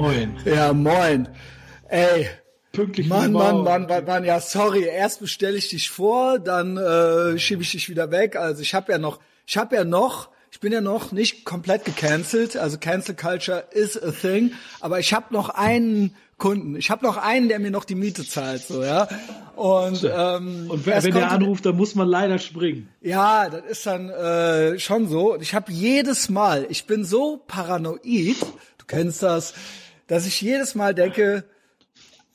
Moin. 0.00 0.36
Ja, 0.44 0.72
moin. 0.72 1.28
Ey. 1.88 2.28
Pünktlich 2.72 3.06
Mann, 3.06 3.30
Mann. 3.32 3.62
Mann, 3.62 3.86
Mann, 3.86 4.04
Mann, 4.04 4.24
ja, 4.24 4.40
sorry. 4.40 4.82
Erst 4.84 5.20
bestelle 5.20 5.56
ich 5.56 5.68
dich 5.68 5.88
vor, 5.90 6.40
dann 6.40 6.76
äh, 6.76 7.38
schiebe 7.38 7.62
ich 7.62 7.70
dich 7.70 7.88
wieder 7.88 8.10
weg. 8.10 8.34
Also 8.34 8.62
ich 8.62 8.74
habe 8.74 8.90
ja 8.90 8.98
noch, 8.98 9.20
ich 9.46 9.56
habe 9.56 9.76
ja 9.76 9.84
noch, 9.84 10.28
ich 10.50 10.58
bin 10.58 10.72
ja 10.72 10.80
noch 10.80 11.12
nicht 11.12 11.44
komplett 11.44 11.84
gecancelt. 11.84 12.56
Also 12.56 12.78
Cancel 12.78 13.14
Culture 13.14 13.64
is 13.70 13.96
a 14.02 14.10
thing. 14.10 14.52
Aber 14.80 14.98
ich 14.98 15.14
habe 15.14 15.26
noch 15.32 15.50
einen 15.50 16.16
Kunden. 16.36 16.74
Ich 16.74 16.90
habe 16.90 17.06
noch 17.06 17.16
einen, 17.16 17.48
der 17.48 17.60
mir 17.60 17.70
noch 17.70 17.84
die 17.84 17.94
Miete 17.94 18.26
zahlt, 18.26 18.62
so 18.62 18.82
ja. 18.82 19.06
Und 19.54 20.02
ähm, 20.02 20.66
Und 20.68 20.84
wenn, 20.84 21.04
wenn 21.04 21.12
der 21.12 21.20
kommt- 21.28 21.32
anruft, 21.32 21.64
dann 21.66 21.76
muss 21.76 21.94
man 21.94 22.08
leider 22.08 22.40
springen. 22.40 22.88
Ja, 23.02 23.48
das 23.48 23.62
ist 23.70 23.86
dann 23.86 24.10
äh, 24.10 24.80
schon 24.80 25.06
so. 25.08 25.34
Und 25.34 25.42
ich 25.42 25.54
habe 25.54 25.70
jedes 25.70 26.28
Mal, 26.28 26.66
ich 26.70 26.86
bin 26.86 27.04
so 27.04 27.40
paranoid, 27.46 28.40
du 28.78 28.84
kennst 28.88 29.22
das, 29.22 29.54
dass 30.14 30.26
ich 30.26 30.40
jedes 30.40 30.76
Mal 30.76 30.94
denke, 30.94 31.44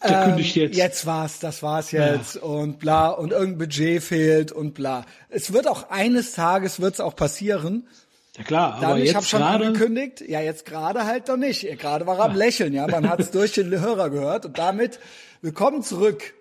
Der 0.04 0.12
ähm, 0.20 0.24
kündigt 0.32 0.56
jetzt. 0.58 0.76
jetzt 0.78 1.06
war's, 1.06 1.40
das 1.40 1.64
war's 1.64 1.92
jetzt 1.92 2.36
und 2.36 2.78
bla 2.80 3.08
und 3.10 3.32
irgendein 3.32 3.58
Budget 3.58 4.04
fehlt 4.04 4.52
und 4.52 4.74
bla. 4.74 5.06
Es 5.30 5.54
wird 5.54 5.66
auch 5.66 5.90
eines 5.90 6.34
Tages 6.34 6.82
wird's 6.82 7.00
auch 7.00 7.16
passieren. 7.16 7.88
Ja 8.38 8.44
klar, 8.44 8.74
aber 8.76 8.82
Dann, 8.82 8.98
ich 9.02 9.10
habe 9.16 9.20
jetzt 9.24 9.30
schon 9.30 9.40
gerade. 9.40 9.68
angekündigt, 9.68 10.22
ja 10.28 10.42
jetzt 10.42 10.66
gerade 10.66 11.06
halt 11.06 11.30
noch 11.30 11.38
nicht. 11.38 11.62
Gerade 11.80 12.06
war 12.06 12.18
er 12.20 12.26
am 12.26 12.36
Lächeln, 12.36 12.74
ja, 12.74 12.86
man 12.88 13.10
hat 13.10 13.22
es 13.22 13.32
durch 13.38 13.54
den 13.54 13.70
Hörer 13.72 14.10
gehört 14.10 14.46
und 14.46 14.58
damit 14.58 15.00
willkommen 15.42 15.82
zurück 15.82 16.34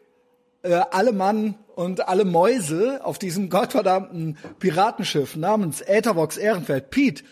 äh, 0.62 0.72
alle 0.90 1.12
Mann 1.12 1.54
und 1.76 2.08
alle 2.08 2.24
Mäuse 2.24 3.04
auf 3.04 3.18
diesem 3.20 3.48
gottverdammten 3.48 4.38
Piratenschiff 4.58 5.36
namens 5.36 5.80
Äthervox 5.82 6.36
Ehrenfeld. 6.36 6.90
Pete, 6.90 7.22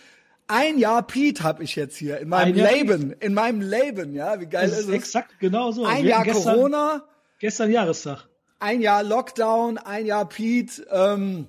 ein 0.48 0.78
Jahr 0.78 1.02
Pete 1.06 1.42
habe 1.42 1.62
ich 1.64 1.74
jetzt 1.76 1.96
hier 1.96 2.18
in 2.20 2.28
meinem 2.28 2.54
Leben, 2.54 3.12
in 3.20 3.34
meinem 3.34 3.60
Leben, 3.60 4.14
ja, 4.14 4.40
wie 4.40 4.46
geil 4.46 4.68
Das 4.68 4.72
ist 4.78 4.84
ist 4.84 4.88
es? 4.88 4.94
exakt 4.94 5.38
genau 5.40 5.72
so. 5.72 5.84
Ein 5.84 6.04
Wir 6.04 6.10
Jahr 6.10 6.24
gestern, 6.24 6.54
Corona, 6.54 7.04
Gestern 7.38 7.70
Jahrestag. 7.70 8.28
ein 8.60 8.80
Jahr 8.80 9.02
Lockdown, 9.02 9.78
ein 9.78 10.06
Jahr 10.06 10.28
Pete. 10.28 10.86
Ähm, 10.90 11.48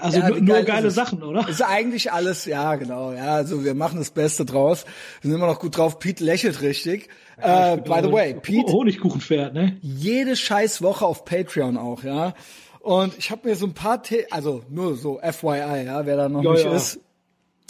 Also 0.00 0.18
Ja, 0.18 0.30
nur, 0.30 0.40
geil 0.40 0.64
geile? 0.64 0.90
Sachen, 0.90 1.22
oder? 1.22 1.48
Ist 1.48 1.62
eigentlich 1.62 2.10
alles, 2.12 2.44
ja, 2.44 2.74
genau. 2.74 3.12
Ja, 3.12 3.34
also 3.36 3.64
wir 3.64 3.74
machen 3.74 3.98
das 3.98 4.10
Beste 4.10 4.44
draus. 4.44 4.84
Wir 5.20 5.30
sind 5.30 5.38
immer 5.38 5.46
noch 5.46 5.60
gut 5.60 5.76
drauf. 5.76 5.98
Pete 6.00 6.24
lächelt 6.24 6.60
richtig. 6.62 7.08
äh, 7.38 7.76
by 7.76 8.00
the 8.02 8.10
way, 8.12 8.34
Pete, 8.34 8.72
Honigkuchenpferd, 8.72 9.54
ne? 9.54 9.76
jede 9.82 10.34
scheiß 10.36 10.82
Woche 10.82 11.04
auf 11.06 11.24
Patreon 11.24 11.76
auch, 11.76 12.02
ja. 12.02 12.34
Und 12.80 13.16
ich 13.18 13.30
habe 13.30 13.48
mir 13.48 13.56
so 13.56 13.66
ein 13.66 13.74
paar, 13.74 14.02
The 14.02 14.26
also 14.30 14.62
nur 14.68 14.96
so 14.96 15.20
FYI, 15.22 15.84
ja, 15.86 16.06
wer 16.06 16.16
da 16.16 16.28
noch 16.28 16.42
Ja, 16.42 16.52
nicht 16.52 16.64
ja. 16.64 16.74
ist, 16.74 17.00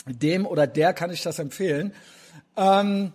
dem 0.06 0.46
oder 0.46 0.66
der 0.66 0.92
kann 0.92 1.10
ich 1.10 1.22
das 1.22 1.38
empfehlen. 1.38 1.92
Ähm, 2.56 3.12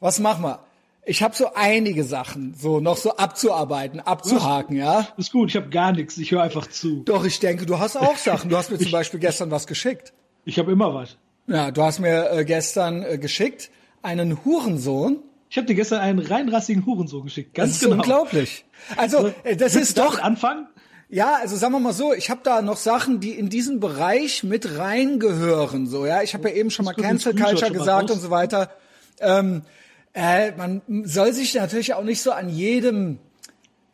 was 0.00 0.18
machen 0.18 0.44
wir? 0.44 0.60
Ich 1.04 1.22
habe 1.22 1.34
so 1.34 1.54
einige 1.54 2.04
Sachen, 2.04 2.54
so 2.54 2.78
noch 2.78 2.96
so 2.96 3.16
abzuarbeiten, 3.16 3.98
abzuhaken, 3.98 4.76
ja. 4.76 5.08
Ist 5.16 5.32
gut, 5.32 5.50
ich 5.50 5.56
habe 5.56 5.68
gar 5.68 5.90
nichts, 5.90 6.16
ich 6.16 6.30
höre 6.30 6.42
einfach 6.42 6.68
zu. 6.68 7.02
Doch, 7.04 7.24
ich 7.24 7.40
denke, 7.40 7.66
du 7.66 7.80
hast 7.80 7.96
auch 7.96 8.16
Sachen. 8.16 8.50
Du 8.50 8.56
hast 8.56 8.70
mir 8.70 8.78
zum 8.80 8.92
Beispiel 8.92 9.18
gestern 9.18 9.50
was 9.50 9.66
geschickt. 9.66 10.12
Ich 10.44 10.58
habe 10.58 10.70
immer 10.70 10.94
was. 10.94 11.16
Ja, 11.48 11.72
du 11.72 11.82
hast 11.82 11.98
mir 11.98 12.30
äh, 12.30 12.44
gestern 12.44 13.02
äh, 13.02 13.18
geschickt 13.18 13.70
einen 14.02 14.44
Hurensohn. 14.44 15.18
Ich 15.50 15.56
habe 15.56 15.66
dir 15.66 15.74
gestern 15.74 16.00
einen 16.00 16.20
reinrassigen 16.20 16.86
Hurensohn 16.86 17.24
geschickt. 17.24 17.54
Ganz 17.54 17.72
Das 17.72 17.76
ist 17.76 17.84
genau. 17.84 17.96
unglaublich. 17.96 18.64
Also, 18.96 19.32
äh, 19.42 19.56
das 19.56 19.74
ist 19.74 19.98
doch 19.98 20.20
anfangen? 20.20 20.68
Ja, 21.14 21.34
also 21.42 21.56
sagen 21.56 21.74
wir 21.74 21.78
mal 21.78 21.92
so, 21.92 22.14
ich 22.14 22.30
habe 22.30 22.40
da 22.42 22.62
noch 22.62 22.78
Sachen, 22.78 23.20
die 23.20 23.32
in 23.32 23.50
diesen 23.50 23.80
Bereich 23.80 24.44
mit 24.44 24.78
reingehören. 24.78 25.86
So, 25.86 26.06
ja, 26.06 26.22
ich 26.22 26.32
habe 26.32 26.48
ja 26.48 26.54
eben 26.54 26.70
schon 26.70 26.86
mal 26.86 26.94
Cancel 26.94 27.34
Culture 27.34 27.70
gesagt 27.70 28.10
und 28.10 28.18
so 28.18 28.30
weiter. 28.30 28.70
Ähm, 29.20 29.60
äh, 30.14 30.52
man 30.52 30.80
soll 31.04 31.34
sich 31.34 31.52
natürlich 31.52 31.92
auch 31.92 32.02
nicht 32.02 32.22
so 32.22 32.32
an 32.32 32.48
jedem, 32.48 33.18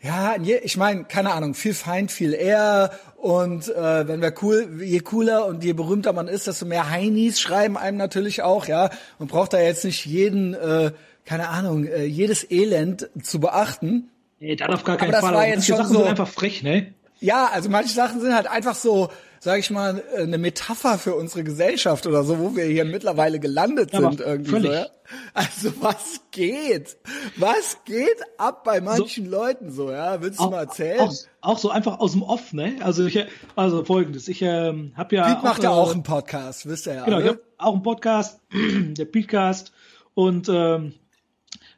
ja, 0.00 0.34
an 0.34 0.44
je, 0.44 0.58
ich 0.62 0.76
meine, 0.76 1.06
keine 1.06 1.32
Ahnung, 1.32 1.54
viel 1.54 1.74
Feind, 1.74 2.12
viel 2.12 2.34
eher 2.34 2.92
und 3.16 3.66
äh, 3.68 4.06
wenn 4.06 4.22
wir 4.22 4.32
cool, 4.40 4.80
je 4.80 5.00
cooler 5.00 5.46
und 5.46 5.64
je 5.64 5.72
berühmter 5.72 6.12
man 6.12 6.28
ist, 6.28 6.46
desto 6.46 6.66
mehr 6.66 6.88
Heinis 6.88 7.40
schreiben 7.40 7.76
einem 7.76 7.96
natürlich 7.96 8.42
auch, 8.42 8.68
ja. 8.68 8.90
Man 9.18 9.26
braucht 9.26 9.54
da 9.54 9.60
jetzt 9.60 9.84
nicht 9.84 10.06
jeden, 10.06 10.54
äh, 10.54 10.92
keine 11.24 11.48
Ahnung, 11.48 11.84
äh, 11.84 12.04
jedes 12.04 12.48
Elend 12.48 13.10
zu 13.20 13.40
beachten. 13.40 14.08
Nee, 14.38 14.54
dann 14.54 14.72
auf 14.72 14.84
gar 14.84 14.96
keinen 14.96 15.10
das 15.10 15.20
Fall. 15.20 15.32
war 15.34 15.40
aber 15.40 15.48
jetzt 15.48 15.66
schon 15.66 15.78
Sachen 15.78 15.92
so- 15.92 15.98
sind 15.98 16.08
einfach 16.10 16.28
frech, 16.28 16.62
ne? 16.62 16.94
Ja, 17.20 17.46
also 17.52 17.68
manche 17.68 17.92
Sachen 17.92 18.20
sind 18.20 18.34
halt 18.34 18.46
einfach 18.46 18.74
so, 18.74 19.08
sag 19.40 19.58
ich 19.58 19.70
mal, 19.70 20.02
eine 20.16 20.38
Metapher 20.38 20.98
für 20.98 21.14
unsere 21.14 21.44
Gesellschaft 21.44 22.06
oder 22.06 22.22
so, 22.24 22.38
wo 22.38 22.56
wir 22.56 22.64
hier 22.64 22.84
mittlerweile 22.84 23.40
gelandet 23.40 23.92
Ja, 23.92 24.00
sind 24.00 24.20
irgendwie 24.20 24.50
völlig. 24.50 24.70
so. 24.70 24.76
Ja? 24.76 24.86
Also 25.34 25.72
was 25.80 26.20
geht? 26.30 26.96
Was 27.36 27.78
geht 27.84 28.18
ab 28.36 28.64
bei 28.64 28.80
manchen 28.80 29.28
Leuten 29.30 29.70
so, 29.72 29.90
ja? 29.90 30.20
Willst 30.20 30.38
du 30.38 30.50
mal 30.50 30.60
erzählen? 30.60 31.00
Auch, 31.00 31.14
auch 31.40 31.58
so 31.58 31.70
einfach 31.70 31.98
aus 31.98 32.12
dem 32.12 32.22
Off, 32.22 32.52
ne? 32.52 32.76
Also 32.80 33.06
ich, 33.06 33.24
also 33.56 33.84
folgendes, 33.84 34.28
ich 34.28 34.42
ähm, 34.42 34.92
habe 34.96 35.16
ja 35.16 35.34
Piet 35.34 35.42
macht 35.42 35.62
ja 35.62 35.70
äh, 35.70 35.74
auch 35.74 35.92
einen 35.92 36.02
Podcast, 36.02 36.68
wisst 36.68 36.86
ihr 36.86 36.94
ja. 36.94 37.04
Genau, 37.04 37.18
ich 37.18 37.24
alle. 37.24 37.32
habe 37.32 37.42
auch 37.58 37.74
einen 37.74 37.82
Podcast, 37.82 38.40
der 38.52 39.04
Podcast, 39.06 39.72
und 40.14 40.48
ähm, 40.48 40.94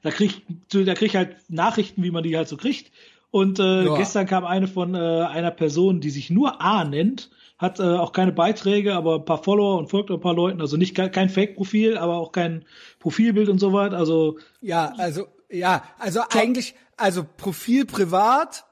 da 0.02 0.10
krieg 0.10 0.42
ich, 0.70 0.84
da 0.86 0.94
krieg 0.94 1.08
ich 1.10 1.16
halt 1.16 1.36
Nachrichten, 1.48 2.02
wie 2.02 2.10
man 2.10 2.22
die 2.22 2.36
halt 2.36 2.48
so 2.48 2.56
kriegt. 2.56 2.90
Und 3.30 3.58
äh, 3.58 3.84
Ja. 3.84 3.96
gestern 3.96 4.26
kam 4.26 4.44
eine 4.44 4.66
von 4.66 4.94
äh, 4.94 4.98
einer 4.98 5.50
Person, 5.50 6.00
die 6.00 6.10
sich 6.10 6.30
nur 6.30 6.60
A 6.60 6.84
nennt, 6.84 7.30
hat 7.58 7.78
äh, 7.78 7.82
auch 7.82 8.12
keine 8.12 8.32
Beiträge, 8.32 8.94
aber 8.94 9.16
ein 9.16 9.24
paar 9.24 9.42
Follower 9.42 9.78
und 9.78 9.88
folgt 9.88 10.10
ein 10.10 10.20
paar 10.20 10.34
Leuten. 10.34 10.60
Also 10.60 10.76
nicht 10.76 10.94
kein, 10.94 11.28
Fake-Profil, 11.28 11.98
aber 11.98 12.16
auch 12.16 12.32
kein 12.32 12.64
Profilbild 12.98 13.48
und 13.48 13.58
so 13.58 13.72
weiter. 13.72 13.96
Also 13.98 14.38
Ja, 14.60 14.94
also 14.96 15.28
ja, 15.50 15.82
also 15.98 16.20
eigentlich, 16.30 16.74
also 16.96 17.24
Profil 17.36 17.84
privat, 17.84 18.64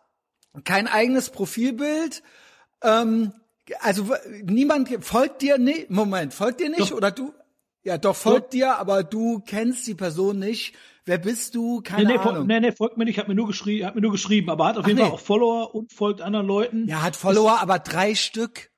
kein 0.64 0.86
eigenes 0.86 1.30
Profilbild. 1.30 2.22
Ähm, 2.82 3.32
also 3.80 4.14
niemand 4.44 4.88
folgt 5.04 5.42
dir 5.42 5.58
nicht. 5.58 5.90
Moment, 5.90 6.32
folgt 6.32 6.60
dir 6.60 6.70
nicht 6.70 6.90
Doch. 6.90 6.96
oder 6.96 7.10
du? 7.10 7.34
Ja, 7.84 7.98
doch 7.98 8.16
folgt 8.16 8.52
dir, 8.52 8.76
aber 8.76 9.02
du 9.02 9.40
kennst 9.40 9.86
die 9.86 9.94
Person 9.94 10.38
nicht. 10.38 10.74
Wer 11.08 11.18
bist 11.18 11.54
du? 11.54 11.80
Keine 11.80 12.04
nee, 12.04 12.12
nee, 12.12 12.18
Ahnung. 12.18 12.46
nee, 12.46 12.60
nee, 12.60 12.72
folgt 12.72 12.98
mir 12.98 13.04
nicht, 13.06 13.18
hat 13.18 13.28
mir 13.28 13.34
nur 13.34 13.46
geschrieben, 13.46 13.86
hat 13.86 13.94
mir 13.94 14.02
nur 14.02 14.12
geschrieben, 14.12 14.50
aber 14.50 14.66
hat 14.66 14.76
auf 14.76 14.84
Ach, 14.84 14.88
jeden 14.88 14.98
nee. 14.98 15.04
Fall 15.04 15.14
auch 15.14 15.20
Follower 15.20 15.74
und 15.74 15.92
folgt 15.92 16.20
anderen 16.20 16.46
Leuten. 16.46 16.86
Ja, 16.86 17.02
hat 17.02 17.16
Follower, 17.16 17.60
aber 17.60 17.78
drei 17.78 18.14
Stück. 18.14 18.70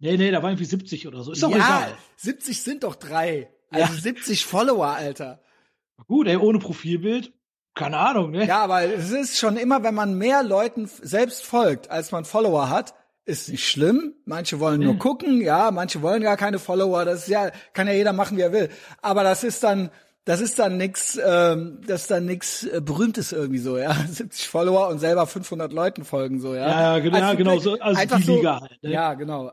Nee, 0.00 0.16
nee, 0.16 0.30
da 0.30 0.42
war 0.42 0.50
irgendwie 0.50 0.64
70 0.64 1.06
oder 1.06 1.22
so. 1.22 1.32
Ist 1.32 1.42
doch 1.42 1.50
ja, 1.50 1.56
egal. 1.56 1.92
70 2.16 2.62
sind 2.62 2.82
doch 2.84 2.96
drei. 2.96 3.50
Also 3.70 3.94
Ja. 3.94 4.00
70 4.00 4.44
Follower, 4.46 4.88
Alter. 4.88 5.40
Gut, 6.08 6.26
ey, 6.26 6.36
ohne 6.36 6.58
Profilbild, 6.58 7.32
keine 7.74 7.98
Ahnung, 7.98 8.32
ne? 8.32 8.46
Ja, 8.46 8.64
aber 8.64 8.82
es 8.82 9.10
ist 9.10 9.38
schon 9.38 9.56
immer, 9.56 9.82
wenn 9.84 9.94
man 9.94 10.18
mehr 10.18 10.42
Leuten 10.42 10.86
selbst 10.86 11.44
folgt, 11.44 11.90
als 11.90 12.10
man 12.10 12.24
Follower 12.24 12.68
hat, 12.68 12.94
ist 13.26 13.48
nicht 13.48 13.68
schlimm. 13.68 14.14
Manche 14.24 14.58
wollen 14.58 14.80
nur 14.80 14.98
gucken, 14.98 15.40
ja, 15.40 15.70
manche 15.70 16.02
wollen 16.02 16.22
gar 16.22 16.36
keine 16.36 16.58
Follower. 16.58 17.04
Das 17.04 17.20
ist 17.22 17.28
ja, 17.28 17.50
kann 17.74 17.86
ja 17.86 17.92
jeder 17.92 18.12
machen, 18.12 18.36
wie 18.36 18.42
er 18.42 18.52
will. 18.52 18.70
Aber 19.02 19.22
das 19.22 19.44
ist 19.44 19.62
dann, 19.62 19.90
das 20.30 20.40
ist 20.40 20.60
dann 20.60 20.76
nix, 20.76 21.18
ähm, 21.20 21.80
das 21.84 22.02
ist 22.02 22.10
dann 22.12 22.24
nix 22.24 22.62
äh, 22.62 22.80
Berühmtes 22.80 23.32
irgendwie 23.32 23.58
so, 23.58 23.76
ja. 23.76 23.92
70 24.08 24.46
Follower 24.46 24.86
und 24.86 25.00
selber 25.00 25.26
500 25.26 25.72
Leuten 25.72 26.04
folgen 26.04 26.38
so, 26.38 26.54
ja. 26.54 26.68
Ja, 26.68 26.80
ja, 26.80 26.98
genau, 27.00 27.18
ja, 27.18 27.34
genau 27.34 27.58
so, 27.58 27.72
also 27.80 28.00
einfach 28.00 28.20
die 28.20 28.30
Liga 28.30 28.60
halt, 28.60 28.80
ne? 28.80 28.92
Ja, 28.92 29.14
genau. 29.14 29.50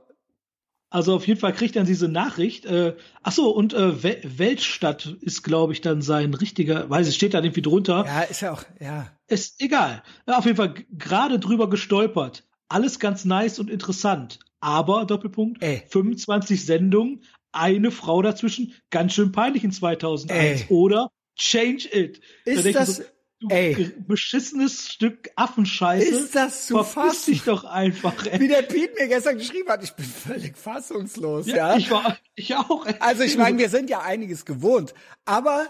Also 0.92 1.16
auf 1.16 1.26
jeden 1.26 1.40
Fall 1.40 1.54
kriegt 1.54 1.76
er 1.76 1.84
diese 1.84 2.08
Nachricht. 2.08 2.68
Äh, 2.68 2.96
ach 3.24 3.32
so, 3.32 3.50
und 3.50 3.74
äh, 3.74 4.04
Wel 4.04 4.22
Weltstadt 4.24 5.18
ist, 5.22 5.42
glaube 5.42 5.74
ich, 5.74 5.82
dann 5.82 6.04
sein 6.04 6.36
richtiger, 6.36 6.88
weiß 6.88 7.08
es 7.08 7.16
steht 7.16 7.34
da 7.34 7.40
irgendwie 7.40 7.64
drunter. 7.64 8.06
Ja, 8.06 8.22
ist 8.22 8.42
ja 8.42 8.52
auch, 8.52 8.62
ja. 8.80 9.08
Ist 9.28 9.60
egal. 9.60 10.04
Ja, 10.28 10.38
auf 10.38 10.46
jeden 10.46 10.58
Fall 10.58 10.76
gerade 10.96 11.40
drüber 11.40 11.72
gestolpert. 11.72 12.44
Alles 12.70 13.00
ganz 13.00 13.26
nice 13.26 13.58
und 13.58 13.72
interessant. 13.72 14.38
Aber, 14.60 15.06
Doppelpunkt, 15.06 15.64
Ey. 15.64 15.82
25 15.90 16.64
Sendungen, 16.64 17.24
eine 17.58 17.92
Frau 17.92 18.22
dazwischen, 18.22 18.74
ganz 18.90 19.14
schön 19.14 19.32
peinlich 19.32 19.64
in 19.64 19.72
2001. 19.72 20.62
Ey. 20.62 20.66
Oder 20.70 21.10
Change 21.38 21.88
It. 21.92 22.22
Da 22.46 22.52
Ist 22.52 22.66
ich 22.66 22.74
das- 22.74 22.96
so, 22.98 23.04
du 23.42 23.48
ey. 23.50 23.92
beschissenes 24.08 24.90
Stück 24.92 25.30
Affenscheiße. 25.36 26.06
Ist 26.08 26.34
das 26.36 26.66
zu 26.66 26.84
Verpiss 26.84 27.26
dich 27.26 27.44
doch 27.44 27.64
einfach, 27.66 28.26
ey. 28.26 28.40
Wie 28.40 28.48
der 28.48 28.64
Piet 28.64 28.98
mir 28.98 29.08
gestern 29.08 29.38
geschrieben 29.38 29.70
hat, 29.70 29.84
ich 29.84 29.92
bin 29.94 30.06
völlig 30.06 30.58
fassungslos, 30.58 31.46
ja. 31.46 31.56
Ja, 31.56 31.78
ich 31.78 31.92
war, 31.92 32.18
ich 32.36 32.56
auch. 32.56 32.86
ey. 32.88 32.96
Also 33.00 33.22
ich 33.24 33.38
meine, 33.38 33.58
wir 33.60 33.70
sind 33.70 33.90
ja 33.92 34.02
einiges 34.02 34.46
gewohnt, 34.46 34.94
aber 35.26 35.68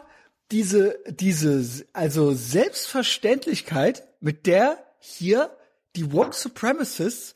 diese, 0.52 0.98
diese, 1.10 1.86
also 1.92 2.32
Selbstverständlichkeit, 2.34 4.08
mit 4.22 4.46
der 4.48 4.78
hier 5.00 5.52
die 5.96 6.12
Woke 6.14 6.34
Supremacists, 6.34 7.36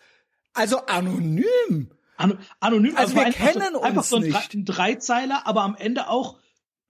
also 0.53 0.85
anonym, 0.85 1.91
An 2.23 2.39
anonym, 2.59 2.95
Also 2.95 3.13
aber 3.13 3.21
wir 3.21 3.25
einfach 3.27 3.51
kennen 3.51 3.73
so, 3.73 3.81
einfach 3.81 3.97
uns 4.01 4.09
so 4.09 4.15
ein, 4.17 4.23
nicht. 4.23 4.53
Ein 4.53 4.65
Dreizeiler, 4.65 5.45
aber 5.47 5.61
am 5.63 5.75
Ende 5.75 6.09
auch 6.09 6.37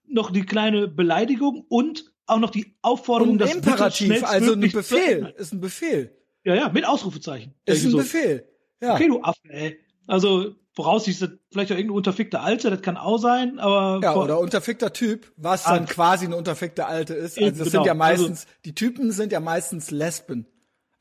noch 0.06 0.30
die 0.30 0.42
kleine 0.44 0.88
Beleidigung 0.88 1.64
und 1.68 2.12
auch 2.26 2.38
noch 2.38 2.50
die 2.50 2.76
Aufforderung, 2.82 3.34
ein 3.34 3.38
das 3.38 3.54
bitte 3.54 3.68
Imperativ, 3.70 4.24
also 4.24 4.52
ein 4.52 4.60
Befehl, 4.60 5.34
ist 5.36 5.52
ein 5.52 5.60
Befehl, 5.60 6.16
Ja, 6.44 6.54
ja, 6.54 6.68
mit 6.68 6.86
Ausrufezeichen. 6.86 7.54
ist 7.64 7.84
ein 7.84 7.90
so, 7.90 7.98
Befehl, 7.98 8.48
ja. 8.80 8.94
Okay, 8.94 9.08
du 9.08 9.22
Affe, 9.22 9.40
ey. 9.48 9.78
Also, 10.06 10.54
voraussichtlich 10.74 11.30
vielleicht 11.50 11.70
auch 11.72 11.76
irgendein 11.76 11.96
unterfickter 11.96 12.42
Alte, 12.42 12.70
das 12.70 12.82
kann 12.82 12.96
auch 12.96 13.18
sein, 13.18 13.58
aber. 13.58 14.00
Ja, 14.02 14.14
oder 14.16 14.38
unterfickter 14.40 14.92
Typ, 14.92 15.32
was 15.36 15.64
dann 15.64 15.84
Ah. 15.84 15.86
quasi 15.86 16.26
eine 16.26 16.36
unterfickte 16.36 16.86
Alte 16.86 17.14
ist. 17.14 17.38
Also 17.38 17.50
das 17.50 17.58
genau. 17.58 17.70
sind 17.70 17.86
ja 17.86 17.94
meistens, 17.94 18.46
die 18.64 18.74
Typen 18.74 19.12
sind 19.12 19.32
ja 19.32 19.40
meistens 19.40 19.90
Lesben. 19.90 20.46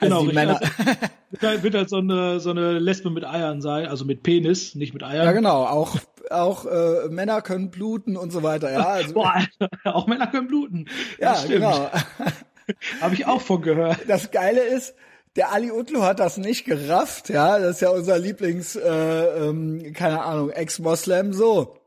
Also 0.01 0.19
Genau, 0.19 0.31
die 0.31 0.38
richtig. 0.38 0.45
Männer. 0.45 0.62
Also, 0.62 1.01
wird 1.31 1.44
halt, 1.44 1.63
wird 1.63 1.75
halt 1.75 1.89
so 1.89 1.98
eine, 1.98 2.39
so 2.39 2.50
eine 2.50 2.80
Lesbe 2.80 3.09
mit 3.12 3.24
Eiern 3.24 3.62
sein, 3.62 3.86
also 3.86 4.03
mit 4.03 4.24
Penis, 4.24 4.75
nicht 4.75 4.94
mit 4.94 5.03
Eiern. 5.03 5.25
ja, 5.25 5.31
genau. 5.31 5.63
Auch, 5.65 5.95
auch 6.30 6.65
äh, 6.65 7.07
Männer 7.09 7.42
können 7.42 7.69
bluten 7.71 8.18
und 8.18 8.31
so 8.31 8.44
weiter. 8.44 8.71
Ja, 8.71 8.86
also, 8.88 9.13
Boah, 9.13 9.45
auch 9.86 10.07
Männer 10.07 10.27
können 10.27 10.48
bluten. 10.48 10.88
ja 11.19 11.36
genau. 11.48 11.89
Habe 13.01 13.13
ich 13.15 13.25
auch 13.27 13.42
von 13.42 13.62
gehört. 13.62 14.00
Das 14.07 14.31
Geile 14.31 14.62
ist, 14.62 14.95
der 15.36 15.51
Ali 15.51 15.71
Utlu 15.71 16.01
hat 16.01 16.19
das 16.19 16.38
nicht 16.38 16.65
gerafft, 16.65 17.30
ja. 17.30 17.59
Das 17.59 17.75
ist 17.75 17.81
ja 17.81 17.89
unser 17.89 18.18
Lieblings, 18.18 18.75
äh, 18.75 18.89
ähm, 19.47 19.94
keine 19.94 20.24
Ahnung, 20.24 20.50
Ex-Moslem, 20.50 21.33
so. 21.33 21.77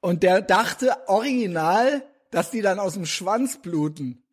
Und 0.00 0.22
der 0.24 0.42
dachte 0.42 0.96
original, 1.06 2.02
dass 2.30 2.50
die 2.50 2.60
dann 2.62 2.78
aus 2.80 2.94
dem 2.94 3.06
Schwanz 3.06 3.58
bluten. 3.58 4.24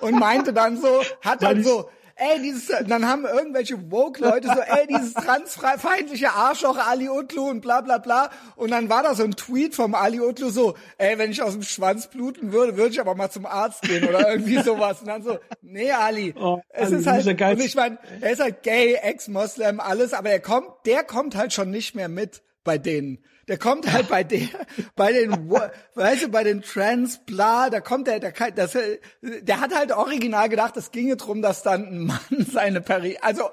Und 0.00 0.18
meinte 0.18 0.52
dann 0.52 0.80
so, 0.80 1.02
hat 1.22 1.42
dann 1.42 1.62
so, 1.62 1.88
ey, 2.16 2.40
dieses, 2.40 2.68
dann 2.86 3.06
haben 3.06 3.26
irgendwelche 3.26 3.90
Woke-Leute 3.90 4.48
so, 4.48 4.60
ey, 4.60 4.86
dieses 4.86 5.12
transfeindliche 5.14 6.30
Arschloch 6.32 6.78
Ali 6.78 7.08
Utlu 7.08 7.48
und 7.48 7.60
bla 7.60 7.82
bla 7.82 7.98
bla. 7.98 8.30
Und 8.56 8.70
dann 8.70 8.88
war 8.88 9.02
da 9.02 9.14
so 9.14 9.24
ein 9.24 9.32
Tweet 9.32 9.74
vom 9.74 9.94
Ali 9.94 10.20
Utlu 10.20 10.50
so, 10.50 10.74
ey, 10.98 11.18
wenn 11.18 11.30
ich 11.30 11.42
aus 11.42 11.52
dem 11.52 11.62
Schwanz 11.62 12.08
bluten 12.08 12.52
würde, 12.52 12.76
würde 12.76 12.90
ich 12.90 13.00
aber 13.00 13.14
mal 13.14 13.30
zum 13.30 13.46
Arzt 13.46 13.82
gehen 13.82 14.08
oder 14.08 14.30
irgendwie 14.30 14.58
sowas. 14.62 15.00
Und 15.00 15.08
dann 15.08 15.22
so, 15.22 15.38
nee, 15.60 15.92
Ali, 15.92 16.34
Oh, 16.38 16.60
es 16.70 16.88
Ali, 16.88 17.00
ist 17.00 17.06
halt, 17.06 17.26
und 17.58 17.60
ich 17.60 17.74
meine, 17.74 17.98
er 18.20 18.30
ist 18.30 18.40
halt 18.40 18.62
gay, 18.62 18.94
Ex-Moslem, 18.94 19.80
alles, 19.80 20.14
aber 20.14 20.30
er 20.30 20.40
kommt, 20.40 20.68
der 20.86 21.04
kommt 21.04 21.36
halt 21.36 21.52
schon 21.52 21.70
nicht 21.70 21.94
mehr 21.94 22.08
mit 22.08 22.42
bei 22.64 22.78
denen. 22.78 23.24
Der 23.48 23.58
kommt 23.58 23.92
halt 23.92 24.08
bei 24.08 24.24
der, 24.24 24.48
bei 24.96 25.12
den, 25.12 25.48
weißt 25.94 26.24
du, 26.24 26.28
bei 26.28 26.42
den 26.42 26.62
Trans, 26.62 27.24
bla, 27.24 27.70
da 27.70 27.80
kommt 27.80 28.08
der, 28.08 28.18
der, 28.18 28.32
das, 28.32 28.76
der 29.22 29.60
hat 29.60 29.74
halt 29.74 29.92
original 29.92 30.48
gedacht, 30.48 30.76
es 30.76 30.90
ginge 30.90 31.16
drum, 31.16 31.42
dass 31.42 31.62
dann 31.62 31.86
ein 31.86 32.06
Mann 32.06 32.18
seine 32.52 32.80
Periode, 32.80 33.22
also 33.22 33.50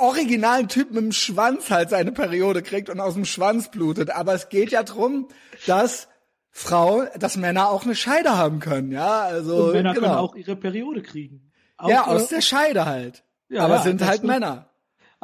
originalen 0.00 0.68
Typ 0.68 0.90
mit 0.90 1.02
dem 1.02 1.12
Schwanz 1.12 1.70
halt 1.70 1.90
seine 1.90 2.10
Periode 2.10 2.62
kriegt 2.62 2.90
und 2.90 2.98
aus 2.98 3.14
dem 3.14 3.24
Schwanz 3.24 3.70
blutet. 3.70 4.10
Aber 4.10 4.34
es 4.34 4.48
geht 4.48 4.72
ja 4.72 4.82
drum, 4.82 5.28
dass 5.66 6.08
Frauen, 6.50 7.08
dass 7.18 7.36
Männer 7.36 7.70
auch 7.70 7.84
eine 7.84 7.94
Scheide 7.94 8.36
haben 8.36 8.60
können, 8.60 8.90
ja, 8.92 9.22
also, 9.22 9.66
Und 9.66 9.72
Männer 9.72 9.94
genau. 9.94 10.06
können 10.06 10.18
auch 10.18 10.34
ihre 10.34 10.56
Periode 10.56 11.02
kriegen. 11.02 11.52
Auch, 11.76 11.88
ja, 11.88 12.02
äh, 12.02 12.10
aus 12.10 12.28
der 12.28 12.40
Scheide 12.40 12.86
halt. 12.86 13.24
Ja, 13.48 13.64
aber 13.64 13.76
ja, 13.76 13.82
sind 13.82 14.02
halt 14.02 14.18
stimmt. 14.18 14.32
Männer. 14.32 14.70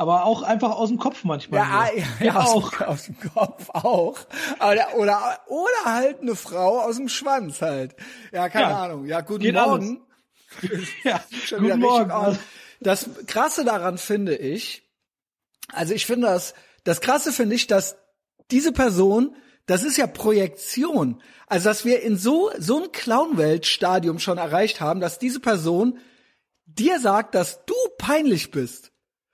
Aber 0.01 0.25
auch 0.25 0.41
einfach 0.43 0.71
aus 0.71 0.89
dem 0.89 0.99
Kopf 0.99 1.25
manchmal. 1.25 1.61
Ja, 1.61 1.67
ah, 1.67 1.89
ja, 1.95 2.25
ja 2.25 2.37
aus, 2.37 2.71
Dem, 2.71 2.87
aus 2.87 3.05
dem 3.05 3.21
Kopf 3.21 3.69
auch. 3.69 4.19
Aber 4.59 4.75
der, 4.75 4.97
oder, 4.97 5.41
oder 5.47 5.85
halt 5.85 6.23
eine 6.23 6.35
Frau 6.37 6.81
aus 6.81 6.97
dem 6.97 7.11
Schwanz 7.11 7.61
halt. 7.61 7.95
Ja, 8.33 8.49
keine 8.49 8.71
Ja, 8.71 8.83
Ahnung. 8.85 9.05
Ja, 9.05 9.21
guten 9.21 9.43
geht 9.43 9.53
Morgen. 9.53 10.01
ja. 11.05 11.23
Guten 11.51 11.81
Morgen. 11.81 12.11
aus. 12.11 12.37
Das 12.81 13.11
Krasse 13.27 13.63
daran 13.67 13.99
finde 13.99 14.35
ich, 14.37 14.89
also 15.71 15.93
ich 15.93 16.07
finde 16.07 16.29
das, 16.29 16.55
das 16.83 17.03
Krasse 17.03 17.31
finde 17.31 17.57
ich, 17.57 17.67
dass 17.67 17.99
diese 18.51 18.73
Person, 18.73 19.37
das 19.67 19.83
ist 19.83 19.99
ja 19.99 20.07
Projektion. 20.07 21.21
Also, 21.47 21.69
dass 21.69 21.85
wir 21.85 22.01
in 22.01 22.17
so, 22.17 22.51
so 22.59 22.85
ein 22.85 22.91
Clown-Welt-Stadium 22.91 24.19
schon 24.19 24.39
erreicht 24.39 24.81
haben, 24.81 25.01
dass 25.01 25.19
diese 25.19 25.41
Person 25.41 25.99
dir 26.65 27.01
sagt, 27.01 27.35
dass 27.35 27.67
du 27.67 27.75
peinlich 27.99 28.51
bist. 28.51 28.90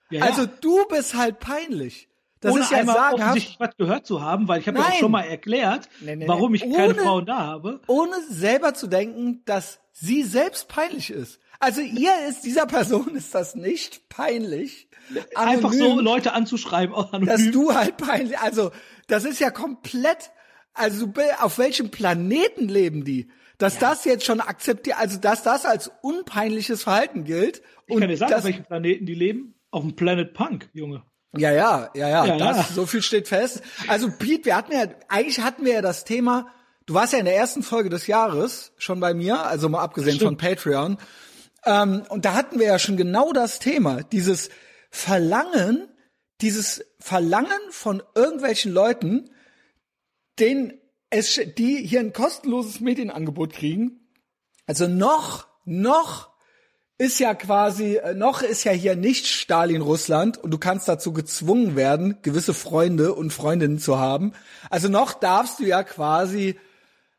Ja, 0.09 0.23
Also, 0.23 0.43
ja. 0.43 0.49
du 0.61 0.85
bist 0.89 1.15
halt 1.15 1.39
peinlich. 1.39 2.07
Das 2.39 2.53
ohne 2.53 2.61
ist 2.61 2.71
ja 2.71 2.77
einmal 2.77 2.95
sagenhaft. 2.95 3.23
offensichtlich 3.31 3.59
was 3.59 3.77
gehört 3.77 4.05
zu 4.05 4.21
haben, 4.21 4.47
weil 4.47 4.59
ich 4.59 4.67
habe 4.67 4.77
ja 4.77 4.85
auch 4.85 4.93
schon 4.93 5.11
mal 5.11 5.23
erklärt, 5.23 5.89
Nee, 6.01 6.15
nee, 6.15 6.27
warum 6.27 6.53
ich 6.53 6.61
keine 6.61 6.89
Ohne- 6.93 7.01
Frauen 7.01 7.25
da 7.25 7.37
habe. 7.39 7.81
ohne 7.87 8.13
selber 8.29 8.75
zu 8.75 8.85
denken, 8.87 9.41
dass 9.45 9.79
sie 9.91 10.21
selbst 10.23 10.67
peinlich 10.67 11.09
ist. 11.09 11.39
Also 11.59 11.81
ihr 11.81 12.11
ist, 12.29 12.41
dieser 12.45 12.67
Person 12.67 13.15
ist 13.15 13.33
das 13.33 13.55
nicht 13.55 14.07
peinlich. 14.09 14.87
Einfach 15.33 15.73
so 15.73 15.85
anonym, 15.85 16.05
Leute 16.05 16.33
anzuschreiben, 16.33 16.93
anonym. 16.95 17.25
dass 17.27 17.49
du 17.49 17.73
halt 17.73 17.97
peinlich, 17.97 18.37
also 18.37 18.71
das 19.07 19.23
ist 19.25 19.39
ja 19.39 19.49
komplett, 19.49 20.29
also 20.75 21.11
auf 21.39 21.57
welchem 21.57 21.89
Planeten 21.89 22.67
leben 22.69 23.03
die? 23.03 23.29
Dass 23.57 23.79
das 23.79 24.05
jetzt 24.05 24.25
schon 24.25 24.39
akzeptiert, 24.41 24.99
also 24.99 25.17
dass 25.19 25.41
das 25.41 25.65
als 25.65 25.89
unpeinliches 26.03 26.83
Verhalten 26.83 27.23
gilt. 27.23 27.63
ich 27.87 27.97
kann 27.97 28.07
dir 28.07 28.17
sagen, 28.17 28.33
auf 28.35 28.43
welchem 28.43 28.65
Planeten 28.65 29.07
die 29.07 29.15
leben. 29.15 29.55
Auf 29.71 29.83
dem 29.83 29.95
Planet 29.95 30.33
Punk, 30.33 30.69
Junge. 30.73 31.03
Ja, 31.35 31.51
ja, 31.51 31.89
ja, 31.93 32.07
ja, 32.09 32.25
Ja, 32.25 32.37
das, 32.37 32.57
ja. 32.57 32.63
so 32.73 32.85
viel 32.85 33.01
steht 33.01 33.27
fest. 33.27 33.61
Also 33.87 34.09
Pete, 34.09 34.45
wir 34.45 34.55
hatten 34.55 34.71
ja, 34.71 34.87
eigentlich 35.09 35.41
hatten 35.41 35.65
wir 35.65 35.73
ja 35.73 35.81
das 35.81 36.05
Thema, 36.05 36.47
du 36.85 36.93
warst 36.93 37.13
ja 37.13 37.19
in 37.19 37.25
der 37.25 37.35
ersten 37.35 37.63
Folge 37.63 37.89
des 37.89 38.07
Jahres 38.07 38.73
schon 38.77 38.99
bei 38.99 39.13
mir, 39.13 39.45
also 39.45 39.69
mal 39.69 39.81
abgesehen 39.81 40.19
von 40.19 40.37
Stimmt. 40.37 40.41
Patreon. 40.41 40.97
Ähm, 41.65 42.03
und 42.09 42.25
da 42.25 42.33
hatten 42.33 42.59
wir 42.59 42.67
ja 42.67 42.79
schon 42.79 42.97
genau 42.97 43.33
das 43.33 43.59
Thema, 43.59 44.03
dieses 44.03 44.49
Verlangen, 44.89 45.87
dieses 46.41 46.85
Verlangen 46.99 47.59
von 47.71 48.01
irgendwelchen 48.15 48.71
Leuten, 48.71 49.29
denen 50.39 50.73
es, 51.09 51.39
die 51.57 51.83
hier 51.85 51.99
ein 51.99 52.13
kostenloses 52.13 52.79
Medienangebot 52.79 53.53
kriegen. 53.53 54.07
Also 54.65 54.87
noch, 54.87 55.47
noch 55.65 56.26
ist 56.97 57.19
ja 57.19 57.35
quasi, 57.35 57.97
äh, 57.97 58.13
noch 58.13 58.41
ist 58.41 58.63
ja 58.63 58.71
hier 58.71 58.95
nicht 58.95 59.27
Stalin 59.27 59.81
Russland 59.81 60.37
und 60.37 60.51
du 60.51 60.57
kannst 60.57 60.87
dazu 60.87 61.13
gezwungen 61.13 61.75
werden, 61.75 62.17
gewisse 62.23 62.53
Freunde 62.53 63.13
und 63.13 63.31
Freundinnen 63.31 63.79
zu 63.79 63.99
haben. 63.99 64.33
Also 64.69 64.89
noch 64.89 65.13
darfst 65.13 65.59
du 65.59 65.63
ja 65.63 65.83
quasi, 65.83 66.59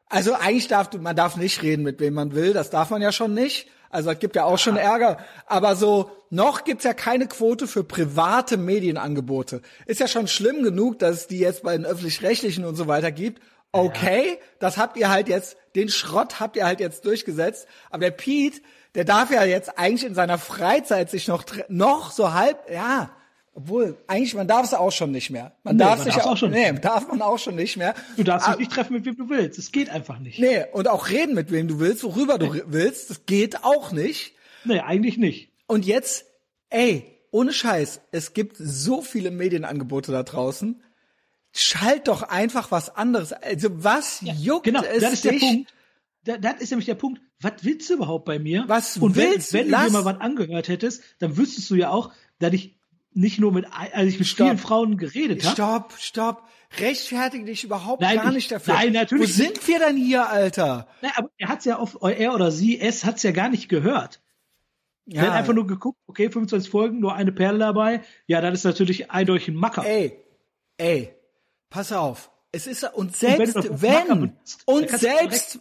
also 0.09 0.35
eigentlich 0.35 0.69
darf 0.69 0.91
du, 0.91 0.99
man 0.99 1.17
darf 1.17 1.37
nicht 1.37 1.63
reden, 1.63 1.85
mit 1.85 2.01
wem 2.01 2.15
man 2.15 2.35
will, 2.35 2.53
das 2.53 2.71
darf 2.71 2.91
man 2.91 3.03
ja 3.03 3.13
schon 3.13 3.35
nicht. 3.35 3.69
Also 3.91 4.11
es 4.11 4.19
gibt 4.19 4.37
ja 4.37 4.45
auch 4.45 4.59
schon 4.59 4.77
Ärger. 4.77 5.19
Aber 5.47 5.75
so, 5.75 6.11
noch 6.29 6.65
gibt's 6.65 6.85
ja 6.85 6.93
keine 6.93 7.27
Quote 7.27 7.67
für 7.67 7.85
private 7.85 8.57
Medienangebote. 8.57 9.63
Ist 9.87 10.01
ja 10.01 10.09
schon 10.09 10.29
schlimm 10.29 10.63
genug, 10.63 10.99
dass 10.99 11.17
es 11.17 11.27
die 11.27 11.39
jetzt 11.39 11.63
bei 11.63 11.75
den 11.75 11.87
öffentlich-rechtlichen 11.87 12.65
und 12.67 12.77
so 12.77 12.87
weiter 12.87 13.13
gibt. 13.13 13.43
Okay, 13.73 14.39
das 14.59 14.77
habt 14.77 14.97
ihr 14.97 15.09
halt 15.09 15.29
jetzt, 15.29 15.57
den 15.75 15.89
Schrott 15.89 16.41
habt 16.41 16.57
ihr 16.57 16.67
halt 16.67 16.81
jetzt 16.81 17.05
durchgesetzt. 17.05 17.67
Aber 17.91 18.01
der 18.01 18.11
Pete, 18.11 18.61
der 18.95 19.05
darf 19.05 19.31
ja 19.31 19.45
jetzt 19.45 19.79
eigentlich 19.79 20.05
in 20.05 20.15
seiner 20.15 20.39
Freizeit 20.39 21.11
sich 21.11 21.29
noch, 21.29 21.45
noch 21.69 22.11
so 22.11 22.33
halb, 22.33 22.71
ja, 22.71 23.11
obwohl, 23.55 23.97
eigentlich, 24.07 24.35
man 24.35 24.47
darf 24.47 24.65
es 24.65 24.73
auch 24.75 24.93
schon 24.93 25.11
nicht 25.11 25.31
mehr. 25.31 25.53
Man 25.65 25.75
Nee, 25.77 25.83
darf 25.83 25.99
man 25.99 26.05
sich 26.07 26.23
auch, 26.23 26.27
auch 26.33 26.37
schon 26.37 26.51
nee, 26.53 26.71
nicht 26.71 26.85
darf 26.85 27.09
man 27.09 27.21
auch 27.23 27.39
schon 27.39 27.57
nicht 27.57 27.77
mehr. 27.77 27.95
Du 28.17 28.23
darfst 28.23 28.47
Ah, 28.47 28.53
dich 28.53 28.61
nicht 28.61 28.73
treffen, 28.73 28.93
mit 28.93 29.05
wem 29.05 29.17
du 29.17 29.29
willst. 29.29 29.59
Es 29.59 29.73
geht 29.73 29.91
einfach 29.91 30.19
nicht. 30.21 30.39
Nee, 30.39 30.65
und 30.73 30.87
auch 30.87 31.09
reden 31.09 31.35
mit 31.35 31.51
wem 31.51 31.67
du 31.67 31.81
willst, 31.81 32.05
worüber 32.05 32.39
du 32.39 32.47
re- 32.47 32.63
willst, 32.69 33.11
das 33.11 33.27
geht 33.27 33.65
auch 33.65 33.91
nicht. 33.91 34.35
Nee, 34.65 34.79
eigentlich 34.81 35.17
nicht. 35.19 35.51
Und 35.67 35.85
jetzt, 35.87 36.25
ey, 36.71 37.05
ohne 37.33 37.53
Scheiß, 37.53 38.01
es 38.13 38.33
gibt 38.33 38.57
so 38.59 39.03
viele 39.03 39.31
Medienangebote 39.33 40.13
da 40.13 40.23
draußen. 40.23 40.81
Schalt 41.53 42.07
doch 42.09 42.23
einfach 42.23 42.71
was 42.71 42.95
anderes. 42.95 43.33
Also 43.33 43.69
was 43.83 44.21
juckt 44.23 44.65
Genau, 44.65 44.83
es 44.83 45.01
das 45.03 45.13
ist 45.15 45.25
der 45.25 45.33
dich? 45.33 45.41
Punkt. 45.43 45.75
Da, 46.25 46.37
das 46.37 46.61
ist 46.61 46.71
nämlich 46.71 46.87
der 46.87 46.95
Punkt. 46.97 47.21
Was 47.41 47.53
willst 47.63 47.89
du 47.91 47.95
überhaupt 47.95 48.25
bei 48.25 48.39
mir? 48.39 48.65
Was 48.67 48.97
Und 48.97 49.17
wenn, 49.17 49.33
willst 49.33 49.53
du? 49.53 49.59
wenn 49.59 49.71
du 49.71 49.77
dir 49.79 49.91
mal 49.91 50.05
was 50.05 50.21
angehört 50.21 50.69
hättest, 50.69 51.03
dann 51.21 51.37
wüsstest 51.37 51.71
du 51.71 51.75
ja 51.77 51.91
auch, 51.91 52.13
dass 52.39 52.53
ich 52.53 52.77
nicht 53.13 53.39
nur 53.39 53.53
mit, 53.53 53.67
also 53.73 54.07
ich 54.09 54.19
mit 54.19 54.29
Stopp. 54.29 54.47
vielen 54.47 54.59
Frauen 54.59 54.97
geredet 54.99 55.43
habe. 55.45 55.53
Stopp, 55.55 55.95
stopp. 55.99 56.49
Rechtfertige 56.79 57.45
dich 57.47 57.65
überhaupt 57.65 58.03
Nein, 58.03 58.17
gar 58.17 58.27
ich- 58.29 58.35
nicht 58.35 58.53
dafür. 58.53 58.75
nein, 58.75 58.93
natürlich 58.93 59.29
Wo 59.31 59.33
sind 59.43 59.67
wir 59.67 59.79
denn 59.79 59.97
hier, 59.97 60.29
Alter? 60.29 60.87
Nein, 61.01 61.13
aber 61.17 61.31
er 61.39 61.49
hat's 61.49 61.65
ja 61.65 61.79
auf, 61.79 61.97
er 62.03 62.35
oder 62.35 62.51
sie, 62.51 62.79
es 62.79 63.05
hat's 63.07 63.23
ja 63.23 63.31
gar 63.31 63.49
nicht 63.49 63.69
gehört. 63.69 64.21
Ja, 65.07 65.23
Er 65.23 65.29
hat 65.31 65.39
einfach 65.39 65.55
nur 65.55 65.67
geguckt, 65.67 65.99
okay, 66.07 66.29
25 66.31 66.69
Folgen, 66.71 67.01
nur 67.01 67.15
eine 67.15 67.33
Perle 67.33 67.59
dabei. 67.59 68.03
Ja, 68.27 68.43
das 68.43 68.53
ist 68.59 68.65
natürlich 68.65 69.11
eindeutig 69.11 69.49
ein 69.49 69.55
Macker. 69.55 69.83
ey, 69.87 70.21
ey, 70.77 71.15
pass 71.71 71.93
auf. 71.93 72.31
Es 72.51 72.67
ist 72.67 72.85
und 72.85 72.97
Und 72.97 73.17
selbst 73.17 73.57
auf 73.57 73.65
Macker 73.65 73.83
wenn 73.83 74.09
benutzt, 74.09 74.63
und 74.65 74.91
selbst 74.91 75.59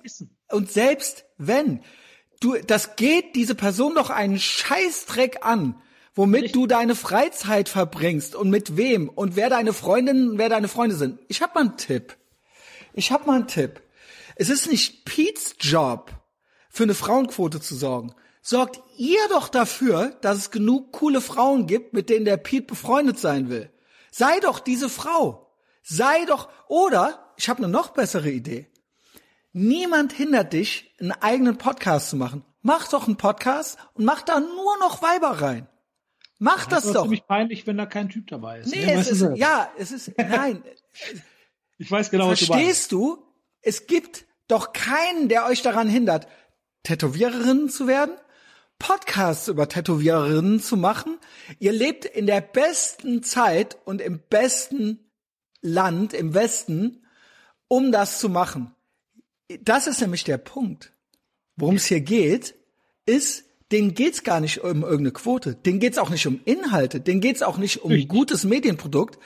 und 0.49 0.71
selbst 0.71 1.25
wenn 1.37 1.81
du 2.39 2.55
das 2.65 2.95
geht 2.95 3.35
diese 3.35 3.55
Person 3.55 3.95
doch 3.95 4.09
einen 4.09 4.39
Scheißdreck 4.39 5.45
an, 5.45 5.81
womit 6.15 6.55
du 6.55 6.65
deine 6.65 6.95
Freizeit 6.95 7.67
verbringst 7.67 8.35
und 8.35 8.49
mit 8.49 8.77
wem 8.77 9.09
und 9.09 9.35
wer 9.35 9.49
deine 9.49 9.73
Freundinnen 9.73 10.31
und 10.31 10.37
wer 10.37 10.49
deine 10.49 10.67
Freunde 10.67 10.95
sind. 10.95 11.19
Ich 11.27 11.41
hab 11.41 11.55
mal 11.55 11.61
einen 11.61 11.77
Tipp. 11.77 12.15
Ich 12.93 13.11
hab 13.11 13.27
mal 13.27 13.35
einen 13.35 13.47
Tipp. 13.47 13.81
Es 14.35 14.49
ist 14.49 14.69
nicht 14.69 15.03
Pete's 15.03 15.55
Job, 15.59 16.11
für 16.69 16.83
eine 16.83 16.95
Frauenquote 16.95 17.59
zu 17.59 17.75
sorgen. 17.75 18.13
Sorgt 18.41 18.79
ihr 18.97 19.19
doch 19.29 19.49
dafür, 19.49 20.15
dass 20.21 20.37
es 20.37 20.51
genug 20.51 20.93
coole 20.93 21.21
Frauen 21.21 21.67
gibt, 21.67 21.93
mit 21.93 22.09
denen 22.09 22.25
der 22.25 22.37
Pete 22.37 22.67
befreundet 22.67 23.19
sein 23.19 23.49
will. 23.49 23.69
Sei 24.09 24.39
doch 24.39 24.59
diese 24.59 24.89
Frau. 24.89 25.46
Sei 25.89 26.25
doch, 26.25 26.49
oder, 26.67 27.33
ich 27.37 27.47
habe 27.47 27.59
eine 27.59 27.69
noch 27.69 27.91
bessere 27.91 28.29
Idee. 28.29 28.69
Niemand 29.53 30.11
hindert 30.11 30.51
dich, 30.51 30.93
einen 30.99 31.13
eigenen 31.13 31.57
Podcast 31.57 32.09
zu 32.09 32.17
machen. 32.17 32.43
Mach 32.61 32.89
doch 32.89 33.07
einen 33.07 33.15
Podcast 33.15 33.77
und 33.93 34.03
mach 34.03 34.21
da 34.21 34.41
nur 34.41 34.77
noch 34.79 35.01
Weiber 35.01 35.41
rein. 35.41 35.69
Mach 36.39 36.65
das, 36.65 36.83
das 36.83 36.83
doch. 36.83 36.89
Es 36.89 36.95
ist 36.95 37.01
ziemlich 37.03 37.25
peinlich, 37.25 37.67
wenn 37.67 37.77
da 37.77 37.85
kein 37.85 38.09
Typ 38.09 38.27
dabei 38.27 38.59
ist. 38.59 38.69
Nee, 38.69 38.85
nee 38.85 38.93
es 38.95 39.09
ist, 39.09 39.37
ja, 39.37 39.71
es 39.77 39.93
ist, 39.93 40.11
nein. 40.17 40.61
ich 41.77 41.89
weiß 41.89 42.11
genau, 42.11 42.31
was 42.31 42.41
du 42.41 42.47
Verstehst 42.47 42.91
du? 42.91 43.23
Es 43.61 43.87
gibt 43.87 44.25
doch 44.49 44.73
keinen, 44.73 45.29
der 45.29 45.45
euch 45.45 45.61
daran 45.61 45.87
hindert, 45.87 46.27
Tätowiererinnen 46.83 47.69
zu 47.69 47.87
werden, 47.87 48.15
Podcasts 48.77 49.47
über 49.47 49.69
Tätowiererinnen 49.69 50.59
zu 50.59 50.75
machen. 50.75 51.17
Ihr 51.59 51.71
lebt 51.71 52.03
in 52.03 52.27
der 52.27 52.41
besten 52.41 53.23
Zeit 53.23 53.77
und 53.85 54.01
im 54.01 54.19
besten 54.29 55.06
Land, 55.61 56.13
im 56.13 56.33
Westen, 56.33 57.03
um 57.67 57.91
das 57.91 58.19
zu 58.19 58.29
machen. 58.29 58.71
Das 59.61 59.87
ist 59.87 60.01
nämlich 60.01 60.23
der 60.23 60.37
Punkt. 60.37 60.91
Worum 61.55 61.75
es 61.75 61.85
hier 61.85 62.01
geht, 62.01 62.55
ist, 63.05 63.45
denen 63.71 63.93
geht's 63.93 64.23
gar 64.23 64.39
nicht 64.39 64.63
um 64.63 64.83
irgendeine 64.83 65.11
Quote, 65.11 65.55
denen 65.55 65.79
geht's 65.79 65.97
auch 65.97 66.09
nicht 66.09 66.27
um 66.27 66.39
Inhalte, 66.45 67.01
denen 67.01 67.21
geht's 67.21 67.41
auch 67.41 67.57
nicht 67.57 67.83
um 67.83 67.91
ein 67.91 68.07
gutes 68.07 68.43
Medienprodukt. 68.43 69.17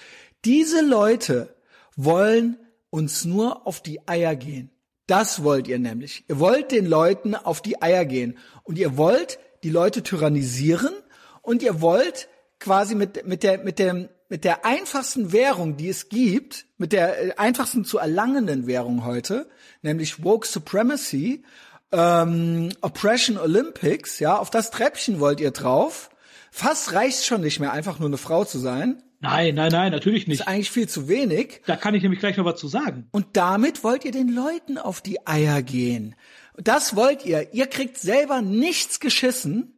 Diese 0.45 0.81
Leute 0.81 1.55
wollen 1.95 2.57
uns 2.89 3.25
nur 3.25 3.67
auf 3.67 3.81
die 3.81 4.07
Eier 4.07 4.35
gehen. 4.35 4.69
Das 5.07 5.43
wollt 5.43 5.67
ihr 5.67 5.79
nämlich. 5.79 6.23
Ihr 6.27 6.39
wollt 6.39 6.71
den 6.71 6.85
Leuten 6.85 7.35
auf 7.35 7.61
die 7.61 7.81
Eier 7.81 8.05
gehen 8.05 8.37
und 8.63 8.77
ihr 8.77 8.97
wollt 8.97 9.39
die 9.63 9.69
Leute 9.69 10.03
tyrannisieren 10.03 10.93
und 11.41 11.63
ihr 11.63 11.81
wollt 11.81 12.29
quasi 12.59 12.95
mit, 12.95 13.27
mit 13.27 13.43
der, 13.43 13.63
mit 13.63 13.79
dem, 13.79 14.09
mit 14.31 14.45
der 14.45 14.63
einfachsten 14.63 15.33
Währung, 15.33 15.75
die 15.75 15.89
es 15.89 16.07
gibt, 16.07 16.65
mit 16.77 16.93
der 16.93 17.21
äh, 17.21 17.33
einfachsten 17.35 17.83
zu 17.83 17.97
erlangenden 17.97 18.65
Währung 18.65 19.03
heute, 19.03 19.49
nämlich 19.81 20.23
Woke 20.23 20.47
Supremacy, 20.47 21.43
ähm, 21.91 22.69
Oppression 22.79 23.37
Olympics, 23.37 24.19
ja, 24.19 24.37
auf 24.37 24.49
das 24.49 24.71
Treppchen 24.71 25.19
wollt 25.19 25.41
ihr 25.41 25.51
drauf. 25.51 26.09
Fast 26.49 26.93
reicht's 26.93 27.25
schon 27.25 27.41
nicht 27.41 27.59
mehr, 27.59 27.73
einfach 27.73 27.99
nur 27.99 28.07
eine 28.07 28.15
Frau 28.15 28.45
zu 28.45 28.57
sein. 28.57 29.03
Nein, 29.19 29.53
nein, 29.53 29.73
nein, 29.73 29.91
natürlich 29.91 30.27
nicht. 30.27 30.39
Das 30.39 30.47
ist 30.47 30.53
eigentlich 30.53 30.71
viel 30.71 30.87
zu 30.87 31.09
wenig. 31.09 31.61
Da 31.65 31.75
kann 31.75 31.93
ich 31.93 32.01
nämlich 32.01 32.21
gleich 32.21 32.37
noch 32.37 32.45
was 32.45 32.57
zu 32.57 32.69
sagen. 32.69 33.09
Und 33.11 33.27
damit 33.33 33.83
wollt 33.83 34.05
ihr 34.05 34.13
den 34.13 34.29
Leuten 34.29 34.77
auf 34.77 35.01
die 35.01 35.27
Eier 35.27 35.61
gehen. 35.61 36.15
Das 36.55 36.95
wollt 36.95 37.25
ihr. 37.25 37.53
Ihr 37.53 37.67
kriegt 37.67 37.97
selber 37.97 38.41
nichts 38.41 39.01
geschissen. 39.01 39.73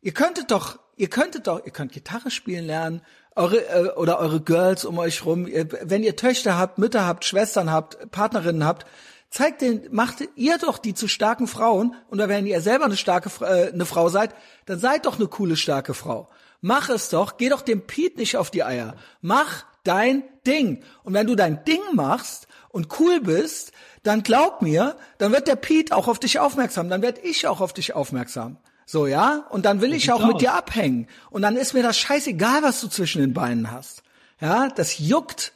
Ihr 0.00 0.12
könntet 0.12 0.52
doch, 0.52 0.78
ihr 0.96 1.10
könntet 1.10 1.48
doch, 1.48 1.66
ihr 1.66 1.72
könnt 1.72 1.90
Gitarre 1.90 2.30
spielen 2.30 2.66
lernen, 2.66 3.02
eure 3.36 3.68
äh, 3.68 3.90
oder 3.94 4.18
eure 4.18 4.40
Girls 4.40 4.84
um 4.84 4.98
euch 4.98 5.24
rum. 5.24 5.46
Ihr, 5.46 5.68
wenn 5.82 6.02
ihr 6.02 6.16
Töchter 6.16 6.58
habt, 6.58 6.78
Mütter 6.78 7.06
habt, 7.06 7.24
Schwestern 7.24 7.70
habt, 7.70 8.10
Partnerinnen 8.10 8.64
habt, 8.64 8.86
zeigt 9.30 9.60
den, 9.60 9.86
macht 9.90 10.24
ihr 10.34 10.58
doch 10.58 10.78
die 10.78 10.94
zu 10.94 11.08
starken 11.08 11.46
Frauen. 11.46 11.94
Und 12.08 12.18
wenn 12.18 12.46
ihr 12.46 12.60
selber 12.60 12.86
eine 12.86 12.96
starke 12.96 13.30
äh, 13.44 13.72
eine 13.72 13.86
Frau 13.86 14.08
seid, 14.08 14.34
dann 14.64 14.78
seid 14.78 15.06
doch 15.06 15.16
eine 15.16 15.28
coole 15.28 15.56
starke 15.56 15.94
Frau. 15.94 16.28
Mach 16.60 16.88
es 16.88 17.10
doch, 17.10 17.36
geh 17.36 17.48
doch 17.48 17.62
dem 17.62 17.82
Pete 17.86 18.18
nicht 18.18 18.36
auf 18.36 18.50
die 18.50 18.64
Eier. 18.64 18.96
Mach 19.20 19.64
dein 19.84 20.24
Ding. 20.46 20.82
Und 21.04 21.14
wenn 21.14 21.26
du 21.26 21.36
dein 21.36 21.64
Ding 21.64 21.82
machst 21.92 22.48
und 22.70 22.98
cool 22.98 23.20
bist, 23.20 23.72
dann 24.02 24.22
glaub 24.22 24.62
mir, 24.62 24.96
dann 25.18 25.32
wird 25.32 25.48
der 25.48 25.56
Pete 25.56 25.94
auch 25.94 26.08
auf 26.08 26.18
dich 26.18 26.38
aufmerksam, 26.38 26.88
dann 26.88 27.02
werd 27.02 27.24
ich 27.24 27.46
auch 27.46 27.60
auf 27.60 27.72
dich 27.72 27.94
aufmerksam. 27.94 28.58
So, 28.88 29.06
ja? 29.08 29.44
Und 29.50 29.66
dann 29.66 29.80
will 29.80 29.92
ich 29.92 30.10
auch 30.12 30.24
mit 30.26 30.40
dir 30.40 30.54
abhängen. 30.54 31.08
Und 31.30 31.42
dann 31.42 31.56
ist 31.56 31.74
mir 31.74 31.82
das 31.82 31.98
scheißegal, 31.98 32.62
was 32.62 32.80
du 32.80 32.86
zwischen 32.88 33.20
den 33.20 33.32
Beinen 33.34 33.70
hast. 33.72 34.02
Ja, 34.40 34.68
das 34.68 34.98
juckt. 34.98 35.52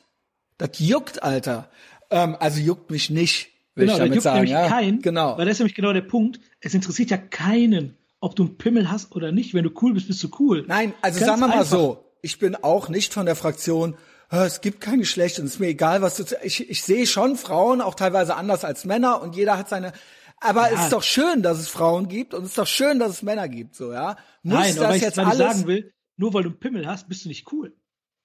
Das 0.58 0.70
juckt, 0.78 1.22
Alter. 1.22 1.70
Ähm, 2.10 2.36
also 2.40 2.60
juckt 2.60 2.90
mich 2.90 3.08
nicht, 3.08 3.50
will 3.76 3.86
genau, 3.86 3.92
ich 3.94 3.98
damit 3.98 4.14
juckt 4.14 4.22
sagen. 4.24 4.36
Nämlich 4.38 4.50
Ja? 4.52 4.68
keinen, 4.68 5.00
Genau. 5.00 5.38
Weil 5.38 5.46
das 5.46 5.54
ist 5.54 5.58
nämlich 5.60 5.76
genau 5.76 5.92
der 5.92 6.00
Punkt. 6.02 6.40
Es 6.60 6.74
interessiert 6.74 7.10
ja 7.10 7.18
keinen, 7.18 7.96
ob 8.18 8.34
du 8.34 8.42
einen 8.44 8.58
Pimmel 8.58 8.90
hast 8.90 9.14
oder 9.14 9.30
nicht. 9.32 9.54
Wenn 9.54 9.62
du 9.64 9.70
cool 9.80 9.94
bist, 9.94 10.08
bist 10.08 10.22
du 10.24 10.28
cool. 10.40 10.64
Nein, 10.66 10.92
also 11.00 11.20
Ganz 11.20 11.28
sagen 11.30 11.40
wir 11.40 11.46
mal 11.48 11.58
einfach. 11.60 11.70
so, 11.70 12.04
ich 12.22 12.38
bin 12.40 12.56
auch 12.56 12.88
nicht 12.88 13.14
von 13.14 13.26
der 13.26 13.36
Fraktion, 13.36 13.94
"Hä, 14.30 14.38
es 14.44 14.60
gibt 14.60 14.80
kein 14.80 14.98
Geschlecht 14.98 15.38
und 15.38 15.46
es 15.46 15.52
ist 15.54 15.60
mir 15.60 15.68
egal, 15.68 16.02
was 16.02 16.16
du, 16.16 16.24
ich, 16.42 16.68
ich 16.68 16.82
sehe 16.82 17.06
schon 17.06 17.36
Frauen 17.36 17.80
auch 17.80 17.94
teilweise 17.94 18.34
anders 18.34 18.64
als 18.64 18.84
Männer 18.84 19.22
und 19.22 19.36
jeder 19.36 19.56
hat 19.56 19.68
seine, 19.68 19.92
aber 20.40 20.72
es 20.72 20.80
ist 20.84 20.92
doch 20.92 21.02
schön, 21.02 21.42
dass 21.42 21.58
es 21.58 21.68
Frauen 21.68 22.08
gibt 22.08 22.34
und 22.34 22.42
es 22.44 22.50
ist 22.50 22.58
doch 22.58 22.66
schön, 22.66 22.98
dass 22.98 23.10
es 23.10 23.22
Männer 23.22 23.48
gibt, 23.48 23.74
so, 23.74 23.92
ja. 23.92 24.16
Muss 24.42 24.54
Nein, 24.58 24.78
aber 24.78 24.86
das 24.88 24.96
ich, 24.96 25.02
jetzt 25.02 25.18
ich 25.18 25.24
alles, 25.24 25.38
sagen 25.38 25.66
will, 25.66 25.92
nur 26.16 26.34
weil 26.34 26.42
du 26.42 26.48
einen 26.50 26.58
Pimmel 26.60 26.86
hast, 26.86 27.08
bist 27.08 27.24
du 27.24 27.28
nicht 27.28 27.50
cool. 27.52 27.74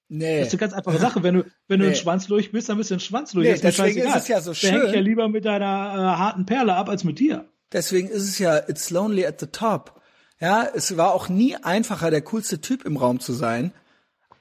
nee. 0.07 0.39
Das 0.39 0.47
ist 0.47 0.53
eine 0.53 0.59
ganz 0.59 0.73
einfache 0.73 0.97
Sache. 0.99 1.23
Wenn 1.23 1.35
du, 1.35 1.45
wenn 1.67 1.79
du 1.79 1.85
Nee. 1.85 1.91
ein 1.91 1.95
Schwanzlurch 1.95 2.51
bist, 2.51 2.69
dann 2.69 2.77
bist 2.77 2.89
du 2.91 2.95
ein 2.95 2.99
Schwanzlurch. 2.99 3.45
Nee, 3.47 3.53
mir 3.53 3.59
deswegen 3.59 3.99
ist 4.07 4.15
es 4.15 4.27
ja 4.27 4.41
so 4.41 4.53
Da 4.53 4.57
häng 4.59 4.75
ich 4.77 4.81
schön. 4.83 4.93
ja 4.93 4.99
lieber 5.01 5.27
mit 5.29 5.45
deiner 5.45 5.65
äh, 5.65 6.17
harten 6.19 6.45
Perle 6.45 6.75
ab 6.75 6.89
als 6.89 7.03
mit 7.03 7.19
dir. 7.19 7.45
Deswegen 7.71 8.07
ist 8.09 8.23
es 8.23 8.39
ja, 8.39 8.57
it's 8.57 8.89
lonely 8.89 9.25
at 9.25 9.39
the 9.39 9.47
top. 9.47 10.01
Ja, 10.39 10.67
es 10.73 10.95
war 10.97 11.13
auch 11.13 11.29
nie 11.29 11.55
einfacher, 11.55 12.11
der 12.11 12.21
coolste 12.21 12.59
Typ 12.61 12.83
im 12.85 12.97
Raum 12.97 13.19
zu 13.19 13.33
sein, 13.33 13.71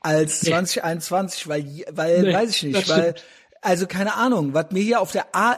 als 0.01 0.43
Nee. 0.43 0.51
2021, 0.51 1.49
weil, 1.49 1.85
weil, 1.91 2.23
Nee, 2.23 2.35
weiß 2.35 2.51
ich 2.51 2.63
nicht, 2.65 2.89
weil, 2.89 3.03
stimmt. 3.17 3.25
also 3.63 3.87
keine 3.87 4.15
Ahnung, 4.15 4.53
was 4.55 4.71
mir 4.73 4.83
hier 4.83 5.01
auf 5.01 5.13
der 5.13 5.35
A, 5.35 5.57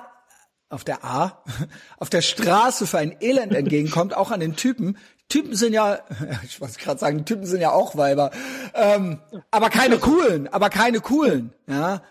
auf 0.68 0.85
der 0.85 1.04
A, 1.04 1.42
auf 1.99 2.11
der 2.11 2.23
Straße 2.23 2.87
für 2.87 2.99
ein 2.99 3.16
Elend 3.20 3.54
entgegenkommt, 3.54 4.16
auch 4.16 4.30
an 4.30 4.40
den 4.40 4.56
Typen. 4.56 4.99
Typen 5.28 5.54
sind 5.56 5.73
ja, 5.73 6.00
ich 6.44 6.61
wollte 6.61 6.78
gerade 6.78 7.00
sagen, 7.00 7.25
Typen 7.25 7.46
sind 7.46 7.61
ja 7.61 7.73
auch 7.73 7.96
Weiber, 7.96 8.30
ähm, 8.75 9.20
aber 9.50 9.70
keine 9.70 9.99
coolen, 9.99 10.49
aber 10.49 10.70
keine 10.70 11.00
coolen, 11.00 11.52
ja. 11.66 12.02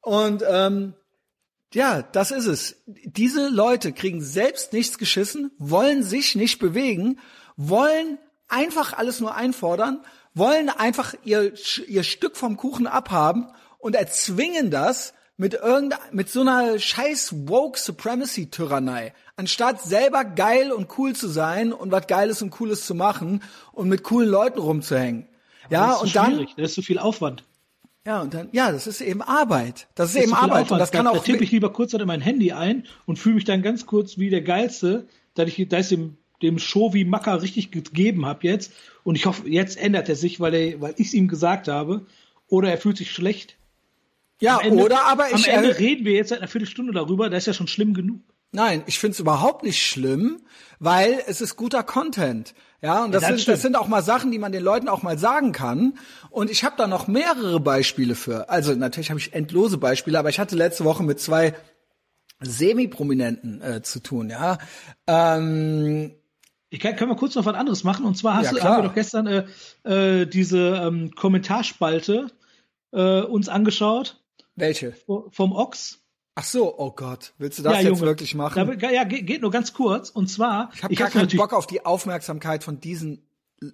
Und 0.00 0.44
ähm, 0.46 0.94
ja, 1.72 2.02
das 2.02 2.30
ist 2.30 2.46
es. 2.46 2.82
Diese 2.86 3.48
Leute 3.48 3.92
kriegen 3.92 4.22
selbst 4.22 4.72
nichts 4.72 4.98
geschissen, 4.98 5.50
wollen 5.58 6.02
sich 6.02 6.36
nicht 6.36 6.58
bewegen, 6.58 7.18
wollen 7.56 8.18
einfach 8.48 8.92
alles 8.92 9.20
nur 9.20 9.34
einfordern, 9.34 10.04
wollen 10.34 10.68
einfach 10.68 11.14
ihr, 11.24 11.52
ihr 11.86 12.02
Stück 12.04 12.36
vom 12.36 12.56
Kuchen 12.56 12.86
abhaben 12.86 13.48
und 13.78 13.96
erzwingen 13.96 14.70
das 14.70 15.14
mit 15.36 15.54
irgendeiner, 15.54 16.00
mit 16.12 16.28
so 16.28 16.42
einer 16.42 16.78
scheiß 16.78 17.48
woke 17.48 17.78
Supremacy 17.78 18.50
Tyrannei. 18.50 19.12
Anstatt 19.36 19.82
selber 19.82 20.24
geil 20.24 20.70
und 20.70 20.96
cool 20.98 21.14
zu 21.14 21.28
sein 21.28 21.72
und 21.72 21.90
was 21.90 22.06
Geiles 22.06 22.40
und 22.42 22.50
Cooles 22.50 22.86
zu 22.86 22.94
machen 22.94 23.42
und 23.72 23.88
mit 23.88 24.04
coolen 24.04 24.28
Leuten 24.28 24.60
rumzuhängen. 24.60 25.26
Ja, 25.70 25.88
das 25.88 25.96
ist 25.96 26.02
und 26.02 26.08
so 26.08 26.14
dann, 26.14 26.32
schwierig. 26.32 26.54
Das 26.56 26.70
ist 26.70 26.74
zu 26.74 26.82
viel 26.82 26.98
Aufwand. 26.98 27.44
ja, 28.06 28.20
und 28.20 28.34
dann, 28.34 28.48
ja, 28.52 28.70
das 28.70 28.86
ist 28.86 29.00
eben 29.00 29.22
Arbeit. 29.22 29.88
Das 29.94 30.10
ist 30.10 30.16
Das 30.16 30.22
ist 30.22 30.22
eben 30.22 30.26
viel 30.26 30.34
Arbeit. 30.34 30.50
Aufwand. 30.50 30.70
Und 30.72 30.78
das 30.78 30.92
kann 30.92 31.06
da, 31.06 31.10
auch, 31.10 31.16
Da 31.16 31.22
tippe 31.22 31.42
ich 31.42 31.50
lieber 31.50 31.72
kurz 31.72 31.92
in 31.94 32.06
mein 32.06 32.20
Handy 32.20 32.52
ein 32.52 32.86
und 33.06 33.18
fühle 33.18 33.36
mich 33.36 33.44
dann 33.44 33.62
ganz 33.62 33.86
kurz 33.86 34.18
wie 34.18 34.30
der 34.30 34.42
Geilste, 34.42 35.08
dass 35.34 35.48
ich, 35.48 35.68
da 35.68 35.78
ich 35.80 35.88
dem, 35.88 36.16
dem 36.42 36.58
Show 36.60 36.94
wie 36.94 37.04
Macker 37.04 37.42
richtig 37.42 37.72
gegeben 37.72 38.24
habe 38.24 38.46
jetzt. 38.46 38.72
Und 39.02 39.16
ich 39.16 39.26
hoffe, 39.26 39.48
jetzt 39.48 39.78
ändert 39.78 40.08
er 40.08 40.16
sich, 40.16 40.38
weil, 40.38 40.54
er, 40.54 40.80
weil 40.80 40.94
ich 40.96 41.08
es 41.08 41.14
ihm 41.14 41.26
gesagt 41.26 41.66
habe. 41.66 42.06
Oder 42.46 42.70
er 42.70 42.78
fühlt 42.78 42.98
sich 42.98 43.10
schlecht. 43.10 43.56
Ja, 44.44 44.58
Am 44.58 44.66
Ende- 44.66 44.84
oder 44.84 45.04
aber 45.06 45.26
Am 45.26 45.34
ich, 45.34 45.48
Ende 45.48 45.70
äh, 45.70 45.72
reden 45.72 46.04
wir 46.04 46.12
jetzt 46.12 46.28
seit 46.28 46.38
einer 46.38 46.48
Viertelstunde 46.48 46.92
darüber. 46.92 47.28
Das 47.30 47.42
ist 47.42 47.46
ja 47.46 47.54
schon 47.54 47.68
schlimm 47.68 47.94
genug. 47.94 48.20
Nein, 48.52 48.84
ich 48.86 49.00
finde 49.00 49.14
es 49.14 49.20
überhaupt 49.20 49.64
nicht 49.64 49.82
schlimm, 49.84 50.40
weil 50.78 51.20
es 51.26 51.40
ist 51.40 51.56
guter 51.56 51.82
Content. 51.82 52.54
Ja, 52.80 53.02
und 53.04 53.12
das, 53.12 53.22
Ja, 53.22 53.30
das 53.30 53.38
sind, 53.40 53.48
das 53.48 53.62
sind 53.62 53.76
auch 53.76 53.88
mal 53.88 54.02
Sachen, 54.02 54.30
die 54.30 54.38
man 54.38 54.52
den 54.52 54.62
Leuten 54.62 54.88
auch 54.88 55.02
mal 55.02 55.18
sagen 55.18 55.52
kann. 55.52 55.94
Und 56.30 56.50
ich 56.50 56.62
habe 56.62 56.76
da 56.78 56.86
noch 56.86 57.08
mehrere 57.08 57.58
Beispiele 57.58 58.14
für. 58.14 58.48
Also 58.50 58.74
natürlich 58.74 59.10
habe 59.10 59.18
ich 59.18 59.32
endlose 59.32 59.78
Beispiele, 59.78 60.18
aber 60.18 60.28
ich 60.28 60.38
hatte 60.38 60.54
letzte 60.54 60.84
Woche 60.84 61.02
mit 61.02 61.18
zwei 61.18 61.54
Semi-Prominenten 62.40 63.62
äh, 63.62 63.82
zu 63.82 64.00
tun. 64.00 64.30
Ja, 64.30 64.58
ähm, 65.06 66.12
Ich 66.70 66.80
kann, 66.80 66.96
können 66.96 67.10
wir 67.10 67.16
kurz 67.16 67.34
noch 67.34 67.46
was 67.46 67.54
anderes 67.56 67.84
machen. 67.84 68.04
Und 68.04 68.16
zwar 68.16 68.36
hast 68.36 68.46
Ja, 68.46 68.52
du, 68.52 68.62
haben 68.62 68.82
wir 68.82 68.88
doch 68.88 68.94
gestern 68.94 69.26
äh, 69.26 69.44
äh, 69.84 70.26
diese 70.26 70.76
ähm, 70.84 71.10
Kommentarspalte 71.14 72.28
äh, 72.92 73.20
uns 73.22 73.48
angeschaut 73.48 74.20
welche? 74.56 74.92
vo- 75.06 75.28
vom 75.30 75.52
Ochs. 75.52 76.00
Ach 76.36 76.44
so, 76.44 76.76
oh 76.78 76.90
Gott, 76.90 77.32
willst 77.38 77.58
du 77.60 77.62
das 77.62 77.74
ja, 77.74 77.78
jetzt 77.80 77.88
Junge. 77.90 78.00
wirklich 78.02 78.34
machen? 78.34 78.78
Da, 78.80 78.90
ja, 78.90 79.04
geht, 79.04 79.26
geht 79.26 79.42
nur 79.42 79.52
ganz 79.52 79.72
kurz. 79.72 80.10
Und 80.10 80.28
zwar, 80.28 80.70
ich 80.74 80.82
habe 80.82 80.94
gar 80.94 81.06
hab's 81.06 81.14
keinen 81.14 81.36
Bock 81.36 81.52
auf 81.52 81.66
die 81.68 81.84
Aufmerksamkeit 81.86 82.64
von 82.64 82.80
diesen 82.80 83.22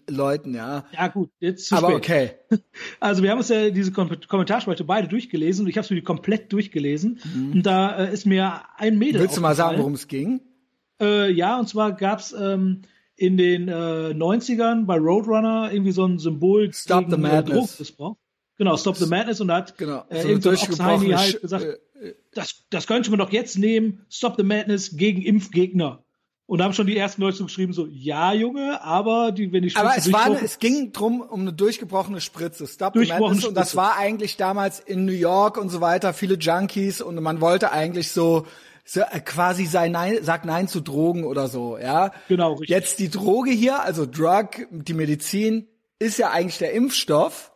Leuten, 0.09 0.55
ja. 0.55 0.85
Ja, 0.93 1.09
gut, 1.09 1.31
jetzt 1.41 1.67
zu 1.69 1.75
Aber 1.77 1.89
spät. 1.89 1.97
okay. 2.51 2.61
Also 3.01 3.23
wir 3.23 3.31
haben 3.31 3.39
uns 3.39 3.49
ja 3.49 3.71
diese 3.71 3.93
Kom 3.93 4.11
Kommentarspalte 4.29 4.85
beide 4.85 5.09
durchgelesen 5.09 5.65
und 5.65 5.71
ich 5.71 5.77
habe 5.79 5.85
es 5.87 5.91
mir 5.91 6.03
komplett 6.03 6.53
durchgelesen. 6.53 7.19
Und 7.55 7.63
da 7.65 7.97
äh, 8.05 8.13
ist 8.13 8.27
mir 8.27 8.63
ein 8.77 8.99
Mädel 8.99 9.21
Mhm. 9.21 9.25
Willst 9.25 9.37
du 9.39 9.41
mal 9.41 9.55
sagen, 9.55 9.79
worum 9.79 9.95
es 9.95 10.07
ging? 10.07 10.41
Äh, 11.01 11.33
ja, 11.33 11.59
und 11.59 11.67
zwar 11.69 11.93
gab's 11.93 12.33
ähm, 12.39 12.83
in 13.17 13.39
den 13.39 13.69
äh, 13.69 13.73
90ern 14.15 14.85
bei 14.85 14.97
Roadrunner 14.99 15.71
irgendwie 15.73 15.93
so 15.93 16.05
ein 16.05 16.19
Symbol 16.19 16.73
Stop 16.75 17.05
the 17.09 17.17
gegen, 17.17 17.25
äh, 17.25 17.29
Madness. 17.29 17.55
Drogenmissbrauch. 17.57 18.17
Genau, 18.61 18.77
Stop 18.77 18.99
the 18.99 19.07
Madness 19.07 19.41
und 19.41 19.51
hat 19.51 19.79
Genau. 19.79 20.05
äh, 20.11 20.17
So 20.17 20.21
eine 20.21 20.29
irgend 20.29 20.43
so 20.43 20.51
ein 20.51 20.55
durchgebrochene 20.55 20.93
Ochsheini 20.93 21.13
halt 21.15 21.41
gesagt, 21.41 21.65
äh, 21.65 22.13
das, 22.35 22.57
das 22.69 22.87
könnte 22.87 23.09
man 23.09 23.19
doch 23.19 23.33
jetzt 23.33 23.57
nehmen, 23.57 24.05
Stop 24.11 24.35
the 24.37 24.43
Madness 24.43 24.99
gegen 24.99 25.23
Impfgegner. 25.23 26.05
Und 26.45 26.59
da 26.59 26.65
haben 26.65 26.75
schon 26.75 26.87
die 26.87 26.95
ersten 26.95 27.23
Leute 27.23 27.43
geschrieben, 27.43 27.73
so, 27.73 27.87
ja, 27.91 28.35
Junge, 28.35 28.83
aber 28.83 29.33
die, 29.33 29.51
wenn 29.51 29.63
die 29.63 29.75
Aber 29.77 29.93
Spritze 29.93 30.11
es 30.11 30.13
war, 30.13 30.25
eine, 30.27 30.43
es 30.43 30.59
ging 30.59 30.93
drum 30.93 31.23
um 31.23 31.41
eine 31.41 31.55
durchgebrochene 31.55 32.21
Spritze. 32.21 32.67
Stop 32.67 32.93
the 32.93 32.99
Durchgebrochene 32.99 33.37
Madness. 33.37 33.49
Und 33.49 33.55
das 33.55 33.69
Spritze. 33.71 33.77
war 33.79 33.97
eigentlich 33.97 34.37
damals 34.37 34.79
in 34.79 35.07
New 35.07 35.13
York 35.13 35.57
und 35.57 35.71
so 35.71 35.81
weiter 35.81 36.13
viele 36.13 36.35
Junkies 36.35 37.01
und 37.01 37.19
man 37.23 37.41
wollte 37.41 37.73
eigentlich 37.73 38.11
so, 38.13 38.47
so 38.85 39.01
äh, 39.01 39.21
quasi 39.21 39.65
sei 39.65 39.89
nein, 39.89 40.19
sag 40.21 40.45
nein 40.45 40.69
zu 40.69 40.81
Drogen 40.83 41.25
oder 41.25 41.49
so, 41.49 41.79
ja. 41.79 42.13
Genau, 42.29 42.53
richtig. 42.53 42.69
Jetzt 42.69 42.99
die 42.99 43.09
Droge 43.09 43.53
hier, 43.53 43.83
also 43.83 44.05
Drug, 44.05 44.67
die 44.71 44.93
Medizin, 44.93 45.67
ist 45.99 46.19
ja 46.19 46.31
eigentlich 46.31 46.59
der 46.59 46.73
Impfstoff. 46.73 47.50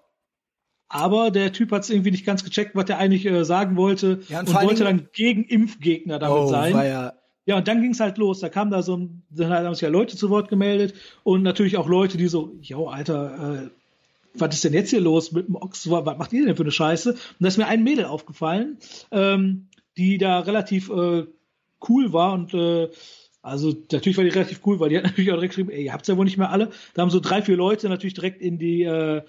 Aber 0.95 1.33
der 1.33 1.53
Typ 1.53 1.73
hat 1.73 1.83
es 1.83 1.91
irgendwie 1.91 2.13
nicht 2.13 2.25
ganz 2.25 2.45
gecheckt, 2.45 2.77
was 2.77 2.89
er 2.89 2.99
eigentlich 2.99 3.27
äh, 3.27 3.45
sagen 3.45 3.77
wollte 3.77 4.21
Ja, 4.29 4.41
und 4.41 4.49
und, 4.49 4.55
wollte 4.55 4.85
dann 4.85 5.09
gegen 5.13 5.43
Impfgegner 5.43 6.21
damit 6.21 6.39
Oh, 6.39 6.47
sein. 6.47 6.73
war 6.73 6.87
ja 6.87 7.13
und 7.59 7.67
dann 7.67 7.83
ging's 7.83 7.99
halt 7.99 8.17
los. 8.17 8.39
Da 8.39 8.49
kam 8.49 8.71
da 8.71 8.81
so 8.81 8.97
ein, 8.97 9.23
dann 9.29 9.53
haben 9.53 9.75
sich 9.75 9.83
ja 9.83 9.89
Leute 9.89 10.17
zu 10.17 10.31
Wort 10.31 10.49
gemeldet 10.49 10.95
und 11.25 11.43
natürlich 11.43 11.77
auch 11.77 11.89
Leute, 11.89 12.17
die 12.17 12.29
so, 12.29 12.55
yo, 12.63 12.87
Alter, 12.87 13.65
äh, 13.65 13.71
was 14.35 14.55
ist 14.55 14.63
denn 14.65 14.73
jetzt 14.73 14.91
hier 14.91 15.01
los 15.01 15.33
mit 15.33 15.49
dem 15.49 15.57
Ochs? 15.57 15.91
Was 15.91 16.07
was 16.07 16.17
macht 16.17 16.33
ihr 16.33 16.47
denn 16.47 16.57
für 16.57 16.63
eine 16.63 16.71
Scheiße? 16.71 17.11
Und 17.13 17.21
da 17.41 17.49
ist 17.49 17.59
mir 17.59 17.67
ein 17.67 17.83
Mädel 17.83 18.05
aufgefallen, 18.05 18.79
ähm, 19.11 19.67
die 19.97 20.17
da 20.17 20.39
relativ 20.41 20.91
äh, 20.91 21.27
cool 21.89 22.13
war 22.13 22.33
und 22.35 22.55
äh, 22.55 22.89
also 23.43 23.75
natürlich 23.93 24.17
war 24.17 24.25
die 24.25 24.31
relativ 24.31 24.61
cool, 24.65 24.81
weil 24.81 24.89
die 24.89 24.97
hat 24.97 25.05
natürlich 25.05 25.31
auch 25.31 25.37
direkt 25.37 25.51
geschrieben, 25.55 25.71
ey, 25.71 25.85
ihr 25.85 25.93
habt's 25.93 26.09
ja 26.09 26.17
wohl 26.17 26.25
nicht 26.25 26.39
mehr 26.39 26.51
alle. 26.51 26.71
Da 26.95 27.03
haben 27.03 27.11
so 27.11 27.21
drei, 27.21 27.43
vier 27.43 27.57
Leute 27.57 27.91
natürlich 27.91 28.15
direkt 28.15 28.41
in 28.41 28.59
die 28.59 28.85
äh, 28.85 29.21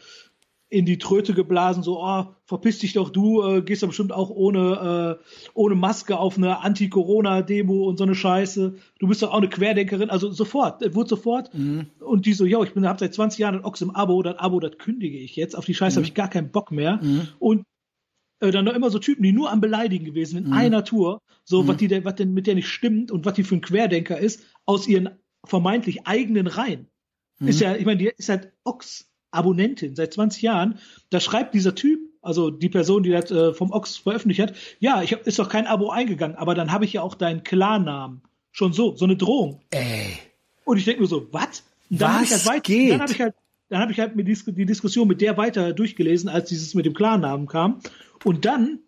in 0.75 0.85
die 0.85 0.97
Tröte 0.97 1.33
geblasen, 1.33 1.83
so, 1.83 2.03
oh, 2.03 2.25
verpiss 2.43 2.79
dich 2.79 2.91
doch, 2.91 3.09
du 3.09 3.41
äh, 3.41 3.61
gehst 3.61 3.81
doch 3.81 3.87
bestimmt 3.87 4.11
auch 4.11 4.29
ohne, 4.29 5.19
äh, 5.21 5.49
ohne 5.53 5.75
Maske 5.75 6.17
auf 6.19 6.37
eine 6.37 6.61
Anti-Corona-Demo 6.61 7.85
und 7.85 7.97
so 7.97 8.03
eine 8.03 8.13
Scheiße. 8.13 8.75
Du 8.99 9.07
bist 9.07 9.23
doch 9.23 9.31
auch 9.31 9.37
eine 9.37 9.47
Querdenkerin. 9.47 10.09
Also 10.09 10.31
sofort, 10.31 10.81
es 10.81 10.93
wurde 10.93 11.07
sofort. 11.07 11.49
Und 12.01 12.25
die 12.25 12.33
so, 12.33 12.43
yo, 12.45 12.61
ich 12.65 12.73
bin, 12.73 12.85
hab 12.85 12.99
seit 12.99 13.13
20 13.13 13.39
Jahren 13.39 13.55
ein 13.55 13.63
Ochs 13.63 13.81
im 13.81 13.91
Abo, 13.91 14.21
das 14.21 14.37
Abo, 14.37 14.59
das 14.59 14.77
kündige 14.77 15.17
ich 15.17 15.37
jetzt. 15.37 15.57
Auf 15.57 15.63
die 15.63 15.73
Scheiße 15.73 15.95
habe 15.95 16.05
ich 16.05 16.13
gar 16.13 16.29
keinen 16.29 16.51
Bock 16.51 16.71
mehr. 16.71 16.99
Und 17.39 17.63
äh, 18.41 18.51
dann 18.51 18.65
noch 18.65 18.73
immer 18.73 18.89
so 18.89 18.99
Typen, 18.99 19.23
die 19.23 19.31
nur 19.31 19.49
am 19.49 19.61
Beleidigen 19.61 20.03
gewesen 20.03 20.37
in 20.37 20.51
einer 20.51 20.83
Tour, 20.83 21.21
so 21.45 21.69
was 21.69 21.77
die 21.77 22.03
was 22.03 22.15
denn 22.15 22.33
mit 22.33 22.47
der 22.47 22.55
nicht 22.55 22.67
stimmt 22.67 23.11
und 23.11 23.25
was 23.25 23.35
die 23.35 23.43
für 23.43 23.55
ein 23.55 23.61
Querdenker 23.61 24.17
ist, 24.17 24.43
aus 24.65 24.89
ihren 24.89 25.11
vermeintlich 25.45 26.05
eigenen 26.05 26.47
Reihen. 26.47 26.89
Ist 27.39 27.61
ja, 27.61 27.75
ich 27.75 27.85
meine, 27.85 27.97
die 27.97 28.11
ist 28.17 28.27
halt 28.27 28.51
Ox-Abonnentin 29.35 29.95
seit 29.95 30.13
20 30.13 30.41
Jahren. 30.41 30.79
Da 31.09 31.19
schreibt 31.19 31.53
dieser 31.53 31.75
Typ, 31.75 31.99
also 32.21 32.49
die 32.49 32.69
Person, 32.69 33.03
die 33.03 33.11
das 33.11 33.29
äh, 33.31 33.53
vom 33.53 33.71
Ox 33.71 33.97
veröffentlicht 33.97 34.41
hat, 34.41 34.53
ja, 34.79 35.03
ich 35.03 35.13
hab, 35.13 35.27
ist 35.27 35.37
doch 35.37 35.49
kein 35.49 35.67
Abo 35.67 35.89
eingegangen, 35.89 36.37
aber 36.37 36.55
dann 36.55 36.71
habe 36.71 36.85
ich 36.85 36.93
ja 36.93 37.01
auch 37.01 37.15
deinen 37.15 37.43
Klarnamen. 37.43 38.21
Schon 38.51 38.71
so, 38.71 38.95
so 38.95 39.05
eine 39.05 39.17
Drohung. 39.17 39.61
ey. 39.71 40.17
Und 40.63 40.77
ich 40.77 40.85
denke 40.85 41.01
mir 41.01 41.07
so, 41.07 41.27
was? 41.31 41.63
Dann 41.89 42.13
hab 42.13 42.21
Was 42.21 42.43
ich 42.43 42.49
halt 42.49 42.63
geht? 42.63 42.91
Dann 42.91 43.01
habe 43.01 43.11
ich 43.11 43.21
halt, 43.21 43.35
dann 43.69 43.81
habe 43.81 43.91
ich 43.91 43.99
halt 43.99 44.15
mit 44.15 44.27
Dis 44.27 44.45
die 44.45 44.65
Diskussion 44.65 45.07
mit 45.07 45.21
der 45.21 45.37
weiter 45.37 45.73
durchgelesen, 45.73 46.29
als 46.29 46.49
dieses 46.49 46.73
mit 46.73 46.85
dem 46.85 46.93
Klarnamen 46.93 47.47
kam. 47.47 47.81
Und 48.23 48.45
dann 48.45 48.79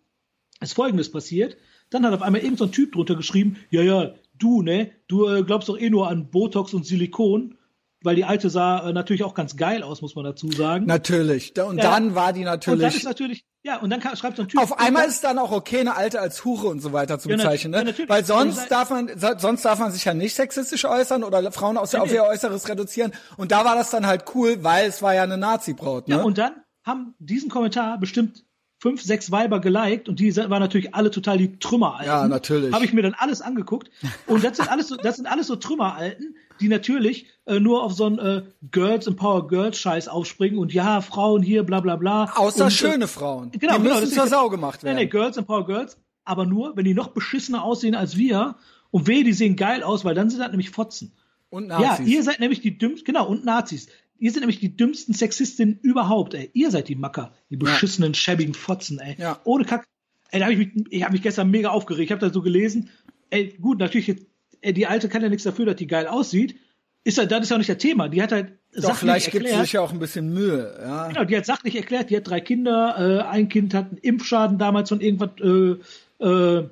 ist 0.60 0.72
Folgendes 0.72 1.12
passiert. 1.12 1.56
Dann 1.90 2.04
hat 2.04 2.14
auf 2.14 2.22
einmal 2.22 2.40
irgendein 2.40 2.58
so 2.58 2.64
ein 2.64 2.72
Typ 2.72 2.92
drunter 2.92 3.14
geschrieben, 3.14 3.56
ja, 3.70 3.82
ja, 3.82 4.14
du, 4.38 4.62
ne, 4.62 4.90
du 5.06 5.28
äh, 5.28 5.42
glaubst 5.44 5.68
doch 5.68 5.78
eh 5.78 5.90
nur 5.90 6.08
an 6.08 6.30
Botox 6.30 6.74
und 6.74 6.84
Silikon, 6.84 7.57
weil 8.02 8.14
die 8.16 8.24
alte 8.24 8.48
sah 8.50 8.88
äh, 8.88 8.92
natürlich 8.92 9.24
auch 9.24 9.34
ganz 9.34 9.56
geil 9.56 9.82
aus, 9.82 10.02
muss 10.02 10.14
man 10.14 10.24
dazu 10.24 10.50
sagen. 10.52 10.86
Natürlich. 10.86 11.52
Und 11.60 11.78
Ja. 11.78 11.84
dann 11.90 12.14
war 12.14 12.32
die 12.32 12.40
und 12.40 12.46
dann 12.46 12.54
natürlich. 12.54 12.96
ist 12.96 13.04
natürlich, 13.04 13.44
ja, 13.64 13.78
und 13.78 13.90
dann 13.90 14.00
kann, 14.00 14.16
schreibt 14.16 14.36
so 14.36 14.42
ein 14.42 14.48
Typ. 14.48 14.60
Auf 14.60 14.78
einmal 14.78 15.06
ist 15.08 15.24
dann 15.24 15.38
auch 15.38 15.50
okay, 15.50 15.80
eine 15.80 15.96
Alte 15.96 16.20
als 16.20 16.44
Hure 16.44 16.68
und 16.68 16.80
so 16.80 16.92
weiter 16.92 17.18
zu 17.18 17.28
Ja, 17.28 17.36
bezeichnen, 17.36 17.72
ja, 17.72 17.80
ne? 17.80 17.86
natürlich. 17.86 18.08
Weil 18.08 18.24
sonst 18.24 18.58
Also, 18.58 18.70
darf 18.70 18.90
man, 18.90 19.10
so- 19.18 19.38
sonst 19.38 19.64
darf 19.64 19.78
man 19.80 19.90
sich 19.90 20.04
ja 20.04 20.14
nicht 20.14 20.34
sexistisch 20.34 20.84
äußern 20.84 21.24
oder 21.24 21.50
Frauen 21.50 21.76
aus 21.76 21.92
Ja, 21.92 22.00
auf 22.02 22.08
nee. 22.08 22.14
ihr 22.16 22.24
Äußeres 22.24 22.68
reduzieren. 22.68 23.12
Und 23.36 23.50
da 23.52 23.64
war 23.64 23.74
das 23.74 23.90
dann 23.90 24.06
halt 24.06 24.24
cool, 24.34 24.62
weil 24.62 24.86
es 24.88 25.02
war 25.02 25.14
ja 25.14 25.24
eine 25.24 25.36
Nazi-Braut, 25.36 26.08
ne? 26.08 26.16
Ja, 26.16 26.22
und 26.22 26.38
dann 26.38 26.52
haben 26.84 27.14
diesen 27.18 27.50
Kommentar 27.50 27.98
bestimmt 27.98 28.44
fünf, 28.80 29.02
sechs 29.02 29.30
Weiber 29.32 29.60
geliked 29.60 30.08
und 30.08 30.20
die 30.20 30.34
waren 30.36 30.60
natürlich 30.60 30.94
alle 30.94 31.10
total 31.10 31.36
die 31.38 31.58
Trümmeralten. 31.58 32.06
Ja, 32.06 32.28
natürlich. 32.28 32.72
Habe 32.72 32.84
ich 32.84 32.92
mir 32.92 33.02
dann 33.02 33.14
alles 33.18 33.40
angeguckt 33.42 33.90
und 34.26 34.44
das 34.44 34.56
sind 34.56 34.70
alles 34.70 34.88
so, 34.88 34.96
das 34.96 35.16
sind 35.16 35.26
alles 35.26 35.48
so 35.48 35.56
Trümmeralten, 35.56 36.36
die 36.60 36.68
natürlich 36.68 37.26
äh, 37.46 37.58
nur 37.60 37.82
auf 37.82 37.92
so 37.92 38.06
einen 38.06 38.18
äh, 38.18 38.42
Girls 38.70 39.06
Empower 39.06 39.48
Girls 39.48 39.78
Scheiß 39.78 40.08
aufspringen 40.08 40.58
und 40.58 40.72
ja, 40.72 41.00
Frauen 41.00 41.42
hier, 41.42 41.64
bla 41.64 41.80
bla 41.80 41.96
bla. 41.96 42.32
Außer 42.36 42.64
und, 42.66 42.70
schöne 42.72 43.04
äh, 43.04 43.08
Frauen. 43.08 43.50
Genau, 43.52 43.76
die 43.78 43.82
genau, 43.82 43.94
müssen 43.94 44.00
das 44.06 44.14
zur 44.14 44.24
ist- 44.24 44.30
Sau 44.30 44.48
gemacht 44.48 44.80
Nee, 44.82 44.86
werden. 44.90 44.98
nee, 44.98 45.06
Girls 45.06 45.36
Empower 45.36 45.66
Girls, 45.66 45.98
aber 46.24 46.46
nur, 46.46 46.76
wenn 46.76 46.84
die 46.84 46.94
noch 46.94 47.08
beschissener 47.08 47.64
aussehen 47.64 47.94
als 47.94 48.16
wir 48.16 48.56
und 48.90 49.06
weh, 49.06 49.22
die 49.24 49.32
sehen 49.32 49.56
geil 49.56 49.82
aus, 49.82 50.04
weil 50.04 50.14
dann 50.14 50.30
sind 50.30 50.38
das 50.40 50.50
nämlich 50.50 50.70
Fotzen. 50.70 51.12
Und 51.50 51.70
Ja, 51.70 51.80
Nazis. 51.80 52.06
ihr 52.08 52.22
seid 52.22 52.40
nämlich 52.40 52.60
die 52.60 52.76
dümmsten, 52.78 53.04
genau, 53.06 53.26
und 53.26 53.44
Nazis. 53.44 53.88
Ihr 54.18 54.32
seid 54.32 54.40
nämlich 54.40 54.60
die 54.60 54.76
dümmsten 54.76 55.14
Sexistinnen 55.14 55.78
überhaupt, 55.80 56.34
ey. 56.34 56.50
Ihr 56.52 56.70
seid 56.70 56.88
die 56.88 56.96
Macker, 56.96 57.32
die 57.50 57.56
beschissenen, 57.56 58.14
schäbigen 58.14 58.54
Fotzen, 58.54 58.98
ey. 58.98 59.16
Ja. 59.18 59.40
Ohne 59.44 59.64
Kack. 59.64 59.86
Ey, 60.30 60.40
da 60.40 60.46
hab 60.46 60.52
ich 60.52 60.58
mich, 60.58 60.70
ich 60.90 61.02
habe 61.02 61.12
mich 61.12 61.22
gestern 61.22 61.50
mega 61.50 61.70
aufgeregt. 61.70 62.06
Ich 62.06 62.12
habe 62.12 62.26
da 62.26 62.32
so 62.32 62.42
gelesen. 62.42 62.90
Ey, 63.30 63.56
gut, 63.60 63.78
natürlich, 63.78 64.26
ey, 64.60 64.72
die 64.72 64.86
Alte 64.86 65.08
kann 65.08 65.22
ja 65.22 65.28
nichts 65.28 65.44
dafür, 65.44 65.66
dass 65.66 65.76
die 65.76 65.86
geil 65.86 66.06
aussieht. 66.06 66.56
Ist 67.04 67.16
ja, 67.16 67.24
das 67.24 67.42
ist 67.42 67.50
ja 67.50 67.56
auch 67.56 67.58
nicht 67.58 67.70
das 67.70 67.78
Thema. 67.78 68.08
Die 68.08 68.20
hat 68.20 68.32
halt 68.32 68.58
Doch, 68.74 68.82
sachlich 68.82 68.98
vielleicht 68.98 69.30
gibt 69.30 69.44
erklärt. 69.46 69.64
sich 69.64 69.72
ja 69.72 69.80
auch 69.80 69.92
ein 69.92 69.98
bisschen 69.98 70.34
Mühe, 70.34 70.78
ja. 70.80 71.08
Genau, 71.08 71.24
die 71.24 71.36
hat 71.36 71.46
sachlich 71.46 71.76
erklärt, 71.76 72.10
die 72.10 72.16
hat 72.16 72.28
drei 72.28 72.40
Kinder, 72.40 72.96
äh, 72.98 73.28
ein 73.28 73.48
Kind 73.48 73.72
hat 73.72 73.88
einen 73.88 73.98
Impfschaden 73.98 74.58
damals 74.58 74.88
von 74.88 75.00
irgendwas 75.00 75.30
äh, 75.40 76.24
äh, 76.26 76.68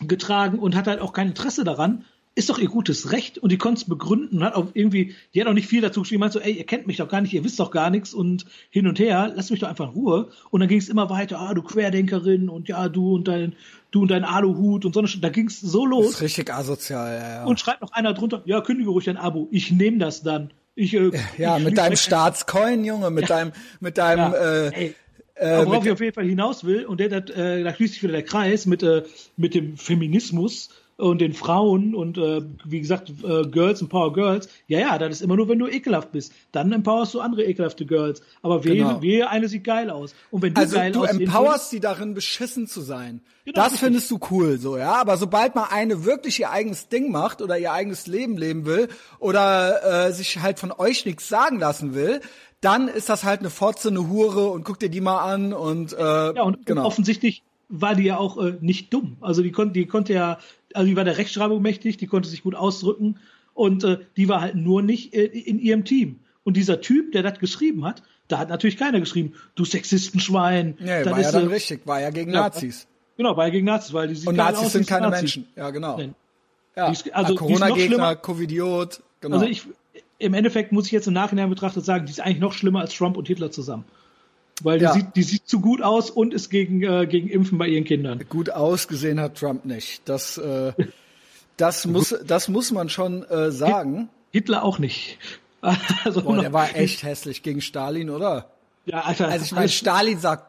getragen 0.00 0.58
und 0.58 0.74
hat 0.74 0.86
halt 0.86 1.00
auch 1.00 1.12
kein 1.12 1.28
Interesse 1.28 1.62
daran. 1.62 2.04
Ist 2.40 2.48
doch 2.48 2.58
ihr 2.58 2.68
gutes 2.68 3.12
Recht 3.12 3.36
und 3.36 3.52
die 3.52 3.58
konnte 3.58 3.82
es 3.82 3.86
begründen 3.86 4.38
und 4.38 4.44
hat 4.44 4.54
auch 4.54 4.68
irgendwie, 4.72 5.14
die 5.34 5.42
hat 5.42 5.46
auch 5.46 5.52
nicht 5.52 5.68
viel 5.68 5.82
dazu 5.82 6.00
geschrieben, 6.00 6.20
meint 6.20 6.32
so, 6.32 6.40
ey, 6.40 6.52
ihr 6.52 6.64
kennt 6.64 6.86
mich 6.86 6.96
doch 6.96 7.06
gar 7.06 7.20
nicht, 7.20 7.34
ihr 7.34 7.44
wisst 7.44 7.60
doch 7.60 7.70
gar 7.70 7.90
nichts 7.90 8.14
und 8.14 8.46
hin 8.70 8.86
und 8.86 8.98
her, 8.98 9.30
lasst 9.36 9.50
mich 9.50 9.60
doch 9.60 9.68
einfach 9.68 9.88
in 9.88 9.90
Ruhe. 9.90 10.30
Und 10.48 10.60
dann 10.60 10.68
ging 10.70 10.78
es 10.78 10.88
immer 10.88 11.10
weiter, 11.10 11.38
ah, 11.38 11.52
du 11.52 11.60
Querdenkerin 11.60 12.48
und 12.48 12.66
ja, 12.66 12.88
du 12.88 13.14
und 13.14 13.28
dein, 13.28 13.56
du 13.90 14.00
und 14.00 14.10
dein 14.10 14.24
Aluhut 14.24 14.86
und 14.86 14.94
so 14.94 15.02
Da 15.02 15.28
ging 15.28 15.48
es 15.48 15.60
so 15.60 15.84
Das 15.84 15.90
los 15.90 16.06
ist 16.14 16.22
richtig 16.22 16.50
asozial, 16.50 17.12
ja, 17.12 17.28
ja. 17.28 17.44
und 17.44 17.60
schreibt 17.60 17.82
noch 17.82 17.92
einer 17.92 18.14
drunter, 18.14 18.40
ja, 18.46 18.62
kündige 18.62 18.88
ruhig 18.88 19.04
dein 19.04 19.18
Abo, 19.18 19.46
ich 19.50 19.70
nehme 19.70 19.98
das 19.98 20.22
dann. 20.22 20.50
Ich, 20.74 20.94
äh, 20.94 21.10
ja, 21.36 21.58
ich 21.58 21.64
mit 21.64 21.76
deinem 21.76 21.96
Staatscoin, 21.96 22.86
Junge, 22.86 23.10
mit 23.10 23.28
deinem, 23.28 23.52
mit 23.80 23.98
deinem, 23.98 24.32
ja, 24.32 24.68
äh, 24.68 24.68
ey, 24.68 24.94
äh, 25.34 25.66
worauf 25.66 25.84
ich 25.84 25.92
auf 25.92 26.00
jeden 26.00 26.14
Fall 26.14 26.24
hinaus 26.26 26.64
will, 26.64 26.86
und 26.86 27.00
der, 27.00 27.20
der, 27.20 27.36
äh, 27.36 27.62
da 27.64 27.74
schließt 27.74 27.92
sich 27.92 28.02
wieder 28.02 28.12
der 28.12 28.24
Kreis 28.24 28.64
mit, 28.64 28.82
äh, 28.82 29.02
mit 29.36 29.54
dem 29.54 29.76
Feminismus 29.76 30.70
und 31.00 31.20
den 31.20 31.32
Frauen 31.32 31.94
und 31.94 32.18
äh, 32.18 32.42
wie 32.64 32.80
gesagt, 32.80 33.10
äh, 33.24 33.42
Girls 33.46 33.80
empower 33.80 34.12
Girls. 34.12 34.48
Ja, 34.66 34.78
ja, 34.78 34.98
das 34.98 35.10
ist 35.16 35.22
immer 35.22 35.36
nur, 35.36 35.48
wenn 35.48 35.58
du 35.58 35.66
ekelhaft 35.66 36.12
bist. 36.12 36.32
Dann 36.52 36.70
empowerst 36.72 37.14
du 37.14 37.20
andere 37.20 37.44
ekelhafte 37.44 37.86
Girls. 37.86 38.22
Aber 38.42 38.64
wehe, 38.64 38.76
Genau. 38.76 39.02
wehe 39.02 39.28
eine 39.28 39.48
sieht 39.48 39.64
geil 39.64 39.90
aus. 39.90 40.14
Und 40.30 40.42
wenn 40.42 40.54
du 40.54 40.60
Also 40.60 40.76
geil 40.76 40.92
du 40.92 41.04
empowerst 41.04 41.70
sie 41.70 41.80
darin, 41.80 42.14
beschissen 42.14 42.66
zu 42.66 42.80
sein. 42.80 43.20
Genau, 43.44 43.54
das 43.56 43.64
richtig. 43.72 43.80
findest 43.80 44.10
du 44.10 44.18
cool, 44.30 44.58
so, 44.58 44.76
ja. 44.76 44.92
Aber 44.94 45.16
sobald 45.16 45.54
mal 45.54 45.68
eine 45.70 46.04
wirklich 46.04 46.38
ihr 46.40 46.50
eigenes 46.50 46.88
Ding 46.88 47.10
macht 47.10 47.42
oder 47.42 47.58
ihr 47.58 47.72
eigenes 47.72 48.06
Leben 48.06 48.36
leben 48.36 48.66
will 48.66 48.88
oder 49.18 50.06
äh, 50.08 50.12
sich 50.12 50.40
halt 50.40 50.58
von 50.58 50.72
euch 50.72 51.04
nichts 51.06 51.28
sagen 51.28 51.58
lassen 51.58 51.94
will, 51.94 52.20
dann 52.60 52.88
ist 52.88 53.08
das 53.08 53.24
halt 53.24 53.40
eine 53.40 53.48
Fotze, 53.50 53.88
eine 53.88 54.08
Hure 54.08 54.50
und 54.50 54.64
guck 54.64 54.78
dir 54.78 54.90
die 54.90 55.00
mal 55.00 55.20
an 55.20 55.52
und, 55.54 55.92
äh, 55.94 55.98
Ja, 55.98 56.42
und, 56.42 56.66
genau. 56.66 56.84
offensichtlich 56.84 57.42
war 57.70 57.94
die 57.94 58.02
ja 58.02 58.18
auch 58.18 58.36
äh, 58.36 58.58
nicht 58.60 58.92
dumm. 58.92 59.16
Also 59.20 59.42
die 59.42 59.52
konnte, 59.52 59.72
die 59.74 59.86
konnte 59.86 60.12
ja, 60.12 60.38
also 60.74 60.86
die 60.88 60.96
war 60.96 61.04
der 61.04 61.18
Rechtschreibung 61.18 61.62
mächtig, 61.62 61.96
die 61.96 62.06
konnte 62.06 62.28
sich 62.28 62.42
gut 62.42 62.54
ausdrücken 62.54 63.18
und 63.54 63.84
äh, 63.84 63.98
die 64.16 64.28
war 64.28 64.40
halt 64.40 64.54
nur 64.54 64.82
nicht 64.82 65.14
äh, 65.14 65.24
in 65.24 65.58
ihrem 65.58 65.84
Team. 65.84 66.20
Und 66.44 66.56
dieser 66.56 66.80
Typ, 66.80 67.12
der 67.12 67.22
das 67.22 67.38
geschrieben 67.38 67.84
hat, 67.84 68.02
da 68.28 68.38
hat 68.38 68.48
natürlich 68.48 68.76
keiner 68.76 69.00
geschrieben, 69.00 69.34
du 69.54 69.64
Sexistenschwein. 69.64 70.76
nee, 70.78 71.04
war 71.04 71.20
ja 71.20 71.26
ist, 71.26 71.32
dann 71.32 71.48
äh, 71.48 71.52
richtig, 71.52 71.86
war 71.86 72.00
ja 72.00 72.10
gegen 72.10 72.32
ja, 72.32 72.40
Nazis. 72.40 72.86
Genau, 73.16 73.36
war 73.36 73.46
ja 73.46 73.50
gegen 73.50 73.66
Nazis, 73.66 73.92
weil 73.92 74.08
die 74.08 74.14
sieht 74.14 74.28
Und 74.28 74.36
Nazis 74.36 74.66
aus, 74.66 74.72
sind 74.72 74.86
keine 74.86 75.08
Nazi. 75.08 75.22
Menschen. 75.22 75.46
Ja, 75.56 75.70
genau. 75.70 75.98
Nein. 75.98 76.14
Ja. 76.76 76.90
Ist- 76.90 77.12
also, 77.12 77.34
Corona-Gegner. 77.34 78.16
Covidiot, 78.16 79.02
genau. 79.20 79.36
Also 79.36 79.48
ich, 79.48 79.64
im 80.18 80.34
Endeffekt 80.34 80.72
muss 80.72 80.86
ich 80.86 80.92
jetzt 80.92 81.08
im 81.08 81.14
Nachhinein 81.14 81.50
betrachtet 81.50 81.84
sagen, 81.84 82.06
die 82.06 82.12
ist 82.12 82.20
eigentlich 82.20 82.40
noch 82.40 82.52
schlimmer 82.52 82.80
als 82.80 82.94
Trump 82.94 83.16
und 83.16 83.26
Hitler 83.26 83.50
zusammen. 83.50 83.84
Weil 84.64 84.78
die, 84.78 84.84
Ja. 84.84 84.92
sieht, 84.92 85.16
die 85.16 85.22
sieht 85.22 85.48
zu 85.48 85.60
gut 85.60 85.82
aus 85.82 86.10
und 86.10 86.34
ist 86.34 86.50
gegen, 86.50 86.82
äh, 86.82 87.06
gegen 87.06 87.28
Impfen 87.28 87.58
bei 87.58 87.68
ihren 87.68 87.84
Kindern. 87.84 88.24
Gut 88.28 88.50
ausgesehen 88.50 89.20
hat 89.20 89.36
Trump 89.38 89.64
nicht. 89.64 90.02
Das, 90.08 90.36
äh, 90.38 90.72
das 91.56 91.86
muss, 91.86 92.14
das 92.26 92.48
muss 92.48 92.70
man 92.72 92.88
schon 92.88 93.22
äh, 93.24 93.50
sagen. 93.50 94.08
Hitler 94.30 94.62
auch 94.64 94.78
nicht. 94.78 95.18
Also 96.04 96.22
Boah, 96.22 96.38
der 96.38 96.52
war 96.54 96.74
echt 96.74 97.02
hässlich 97.02 97.42
gegen 97.42 97.60
Stalin, 97.60 98.08
oder? 98.08 98.46
Ja, 98.86 99.00
Alter. 99.02 99.28
Also 99.28 99.44
ich 99.44 99.52
meine, 99.52 99.68
Stalin 99.68 100.18
sah 100.18 100.42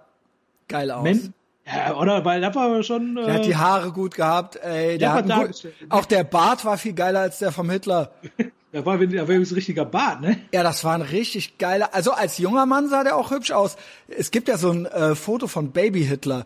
geil 0.70 0.90
aus. 0.90 1.04
Men 1.04 1.34
ja, 1.66 1.96
oder? 1.98 2.24
Weil 2.24 2.40
das 2.40 2.56
war 2.56 2.82
schon. 2.82 3.18
Äh, 3.18 3.26
Der 3.26 3.34
hat 3.36 3.46
die 3.46 3.56
Haare 3.58 3.92
gut 3.92 4.16
gehabt, 4.16 4.56
ey. 4.56 4.98
Der 4.98 5.10
Ja, 5.10 5.14
hat 5.16 5.30
da- 5.30 5.44
gut, 5.44 5.68
auch 5.90 6.06
der 6.06 6.24
Bart 6.24 6.64
war 6.64 6.78
viel 6.78 6.94
geiler 6.94 7.20
als 7.20 7.40
der 7.40 7.52
vom 7.52 7.70
Hitler. 7.70 8.12
der 8.74 8.86
war, 8.86 8.98
der 8.98 9.28
war 9.28 9.36
übrigens 9.36 9.52
ein 9.52 9.56
richtiger 9.56 9.86
Bart, 9.86 10.22
ne? 10.22 10.38
Ja, 10.54 10.64
das 10.64 10.84
war 10.84 10.96
ein 10.96 11.02
richtig 11.02 11.58
geiler. 11.58 11.94
Also 11.94 12.12
als 12.12 12.38
junger 12.38 12.66
Mann 12.66 12.88
sah 12.90 13.04
der 13.04 13.18
auch 13.18 13.32
hübsch 13.32 13.52
aus. 13.52 13.76
Es 14.08 14.32
gibt 14.32 14.48
ja 14.48 14.58
so 14.58 14.72
ein 14.72 14.86
äh, 14.86 15.16
Foto 15.16 15.48
von 15.48 15.72
Baby 15.72 16.06
Hitler. 16.06 16.46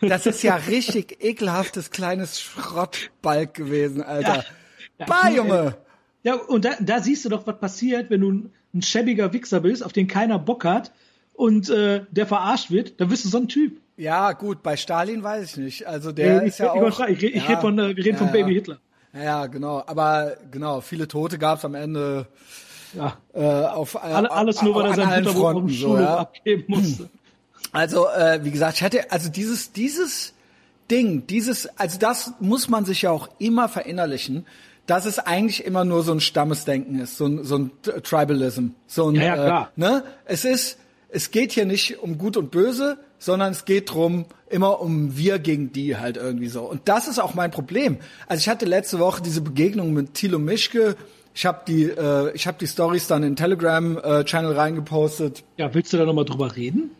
Das 0.00 0.24
ist 0.24 0.42
ja 0.42 0.56
richtig 0.56 1.18
ekelhaftes 1.22 1.90
kleines 1.90 2.40
Schrottbalg 2.40 3.52
gewesen, 3.52 4.02
Alter. 4.02 4.44
Ja, 4.98 5.06
bah, 5.06 5.28
du, 5.28 5.36
Junge. 5.36 5.76
Ja, 6.22 6.34
und 6.34 6.64
da, 6.64 6.70
da 6.80 7.00
siehst 7.00 7.24
du 7.24 7.28
doch, 7.28 7.46
was 7.46 7.58
passiert, 7.58 8.08
wenn 8.08 8.22
du 8.22 8.32
ein, 8.32 8.52
ein 8.74 8.82
schäbiger 8.82 9.32
Wichser 9.34 9.60
bist, 9.60 9.84
auf 9.84 9.92
den 9.92 10.08
keiner 10.08 10.38
Bock 10.38 10.64
hat 10.64 10.92
und 11.34 11.68
äh, 11.68 12.04
der 12.10 12.26
verarscht 12.26 12.70
wird, 12.70 13.00
dann 13.00 13.08
bist 13.08 13.24
du 13.24 13.28
so 13.28 13.38
ein 13.38 13.48
Typ. 13.48 13.80
Ja, 13.96 14.32
gut, 14.32 14.62
bei 14.62 14.78
Stalin 14.78 15.22
weiß 15.22 15.50
ich 15.50 15.56
nicht. 15.58 15.86
Also 15.86 16.12
der 16.12 16.42
ich 16.42 16.48
ist 16.48 16.58
ja 16.58 16.74
nicht 16.74 17.00
auch. 17.00 17.08
ich 17.08 17.22
ich 17.22 17.34
ja, 17.34 17.44
red 17.48 17.60
von, 17.60 17.78
äh, 17.78 17.96
wir 17.96 18.04
reden 18.04 18.16
ja, 18.16 18.16
von 18.16 18.32
Baby 18.32 18.52
ja. 18.52 18.54
Hitler. 18.56 18.80
Ja, 19.12 19.46
genau. 19.46 19.82
Aber 19.86 20.36
genau, 20.50 20.80
viele 20.80 21.08
Tote 21.08 21.38
gab's 21.38 21.64
am 21.64 21.74
Ende. 21.74 22.26
Ja. 22.94 23.16
Äh, 23.32 23.66
auf, 23.66 24.02
Alle, 24.02 24.30
alles 24.30 24.62
nur, 24.62 24.74
weil 24.74 24.86
er 24.86 24.94
sein 24.94 25.24
Butterbrot 25.24 25.54
auf 25.54 25.60
dem 25.62 25.68
Schulhof 25.70 26.00
ja. 26.00 26.16
abgeben 26.18 26.64
musste. 26.68 27.08
Also, 27.72 28.08
äh, 28.08 28.40
wie 28.42 28.50
gesagt, 28.50 28.78
ich 28.78 28.82
hatte, 28.82 29.12
also 29.12 29.28
dieses, 29.28 29.70
dieses 29.70 30.32
Ding, 30.90 31.26
dieses, 31.28 31.68
also 31.78 32.00
das 32.00 32.32
muss 32.40 32.68
man 32.68 32.84
sich 32.84 33.02
ja 33.02 33.12
auch 33.12 33.28
immer 33.38 33.68
verinnerlichen, 33.68 34.44
dass 34.86 35.04
es 35.04 35.20
eigentlich 35.20 35.64
immer 35.64 35.84
nur 35.84 36.02
so 36.02 36.10
ein 36.10 36.20
Stammesdenken 36.20 36.98
ist, 36.98 37.16
so 37.16 37.26
ein, 37.26 37.44
so 37.44 37.58
ein 37.58 37.70
Tribalism. 38.02 38.68
So 38.88 39.08
ein, 39.08 39.14
Ja, 39.14 39.22
ja, 39.22 39.34
klar. 39.34 39.70
Äh, 39.76 39.80
ne? 39.80 40.04
Es 40.24 40.44
ist, 40.44 40.78
es 41.10 41.30
geht 41.30 41.52
hier 41.52 41.64
nicht 41.64 42.02
um 42.02 42.18
Gut 42.18 42.36
und 42.36 42.50
Böse, 42.50 42.98
sondern 43.20 43.52
es 43.52 43.64
geht 43.64 43.92
drum 43.92 44.24
immer 44.48 44.80
um 44.80 45.16
wir 45.16 45.38
gegen 45.38 45.72
die 45.72 45.96
halt 45.96 46.16
irgendwie 46.16 46.48
so. 46.48 46.62
Und 46.62 46.88
das 46.88 47.06
ist 47.06 47.20
auch 47.20 47.34
mein 47.34 47.52
Problem. 47.52 47.98
Also 48.26 48.40
ich 48.40 48.48
hatte 48.48 48.64
letzte 48.64 48.98
Woche 48.98 49.22
diese 49.22 49.42
Begegnung 49.42 49.92
mit 49.92 50.14
Thilo 50.14 50.40
Mischke. 50.40 50.96
Ich 51.34 51.46
habe 51.46 51.60
die, 51.68 51.84
äh, 51.84 52.32
ich 52.34 52.48
habe 52.48 52.58
die 52.58 52.66
Stories 52.66 53.06
dann 53.06 53.22
in 53.22 53.36
Telegram 53.36 53.96
äh, 53.98 54.24
Channel 54.24 54.52
reingepostet. 54.52 55.44
Ja, 55.58 55.72
willst 55.72 55.92
du 55.92 55.98
da 55.98 56.04
nochmal 56.04 56.24
drüber 56.24 56.56
reden? 56.56 56.90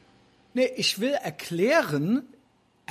Nee, 0.54 0.70
ich 0.76 1.00
will 1.00 1.12
erklären, 1.12 2.22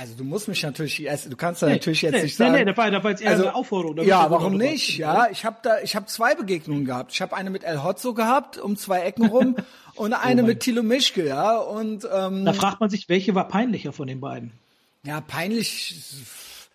also 0.00 0.14
du 0.14 0.24
musst 0.24 0.48
mich 0.48 0.62
natürlich, 0.62 1.02
erst- 1.02 1.30
du 1.30 1.36
kannst 1.36 1.60
da 1.62 1.68
natürlich 1.68 2.00
jetzt 2.00 2.14
nee, 2.14 2.22
nicht 2.22 2.38
nee, 2.38 2.46
sagen. 2.46 2.56
nee, 2.58 2.64
das 2.64 2.76
war, 2.78 2.90
das 2.90 3.04
war 3.04 3.10
jetzt 3.10 3.20
eher 3.22 3.32
eine 3.32 3.54
Aufforderung. 3.54 4.02
Ja, 4.06 4.30
warum 4.30 4.56
nicht? 4.56 4.96
Ja, 4.96 5.28
ich 5.30 5.44
habe 5.44 5.58
da, 5.62 5.78
ich 5.82 5.94
habe 5.94 6.06
zwei 6.06 6.34
Begegnungen 6.34 6.86
gehabt. 6.86 7.12
Ich 7.12 7.20
habe 7.20 7.36
eine 7.36 7.50
mit 7.50 7.64
El 7.64 7.84
Hotzo 7.84 8.14
gehabt, 8.14 8.56
um 8.56 8.76
zwei 8.78 9.02
Ecken 9.02 9.26
rum, 9.26 9.56
und 9.96 10.14
eine 10.14 10.42
Oh 10.42 10.46
mit 10.46 10.60
Thilo 10.60 10.82
Mischke, 10.82 11.26
ja. 11.26 11.58
Und 11.58 12.08
ähm, 12.10 12.46
Da 12.46 12.54
fragt 12.54 12.80
man 12.80 12.88
sich, 12.88 13.10
welche 13.10 13.34
war 13.34 13.46
peinlicher 13.46 13.92
von 13.92 14.06
den 14.08 14.20
beiden? 14.20 14.52
ja, 15.04 15.20
peinlich. 15.20 16.02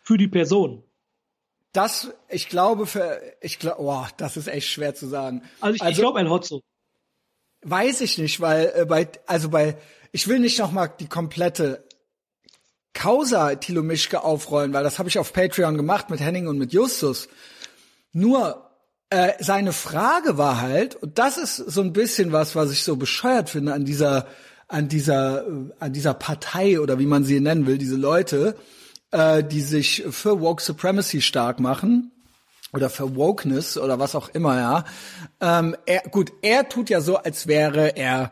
Für 0.04 0.18
die 0.18 0.28
Person. 0.28 0.84
Das, 1.74 2.14
ich 2.30 2.48
glaube, 2.48 2.86
für, 2.86 3.20
ich 3.42 3.58
glaube, 3.58 3.82
oh, 3.82 4.06
das 4.18 4.38
ist 4.38 4.48
echt 4.48 4.68
schwer 4.70 4.94
zu 4.94 5.08
sagen. 5.08 5.42
Also 5.62 5.76
ich, 5.84 5.90
ich 5.92 5.98
glaube 5.98 6.20
El 6.20 6.30
Hotzo. 6.30 6.62
Weiß 7.64 8.02
ich 8.02 8.20
nicht, 8.20 8.40
weil 8.40 8.72
äh, 8.76 8.86
bei 8.86 9.10
also 9.26 9.50
bei 9.50 9.78
ich 10.12 10.28
will 10.28 10.38
nicht 10.40 10.60
noch 10.60 10.72
mal 10.72 10.88
die 10.88 11.08
komplette 11.08 11.84
Causa 12.96 13.54
Thilo 13.56 13.84
Mischke 13.84 14.24
aufrollen, 14.24 14.74
weil 14.74 14.84
das 14.84 14.98
habe 14.98 15.10
ich 15.10 15.20
auf 15.20 15.34
Patreon 15.34 15.78
gemacht 15.78 16.10
mit 16.10 16.20
Henning 16.20 16.48
und 16.48 16.58
mit 16.58 16.74
Justus. 16.74 17.28
Nur 18.14 18.72
äh, 19.12 19.34
seine 19.40 19.74
Frage 19.74 20.40
war 20.40 20.62
halt 20.62 20.96
und 20.96 21.20
das 21.20 21.38
ist 21.38 21.58
so 21.58 21.82
ein 21.82 21.94
bisschen 21.94 22.32
was, 22.32 22.56
was 22.56 22.72
ich 22.72 22.84
so 22.84 22.96
bescheuert 22.96 23.52
finde 23.52 23.74
an 23.74 23.86
dieser 23.86 24.26
an 24.68 24.88
dieser 24.88 25.46
äh, 25.46 25.52
an 25.80 25.94
dieser 25.94 26.16
Partei 26.16 26.80
oder 26.80 26.98
wie 26.98 27.06
man 27.06 27.24
sie 27.24 27.40
nennen 27.40 27.68
will, 27.68 27.78
diese 27.78 27.98
Leute, 27.98 28.56
äh, 29.12 29.44
die 29.44 29.62
sich 29.62 30.06
für 30.10 30.40
woke 30.40 30.64
supremacy 30.64 31.22
stark 31.22 31.60
machen 31.60 32.12
oder 32.74 32.90
für 32.90 33.16
Wokeness 33.16 33.78
oder 33.78 34.00
was 34.00 34.16
auch 34.16 34.30
immer, 34.30 34.58
ja. 34.58 34.86
Ähm, 35.42 35.76
er, 35.86 36.02
gut, 36.10 36.32
er 36.42 36.68
tut 36.70 36.90
ja 36.90 37.02
so, 37.02 37.18
als 37.18 37.48
wäre 37.48 37.96
er 37.96 38.32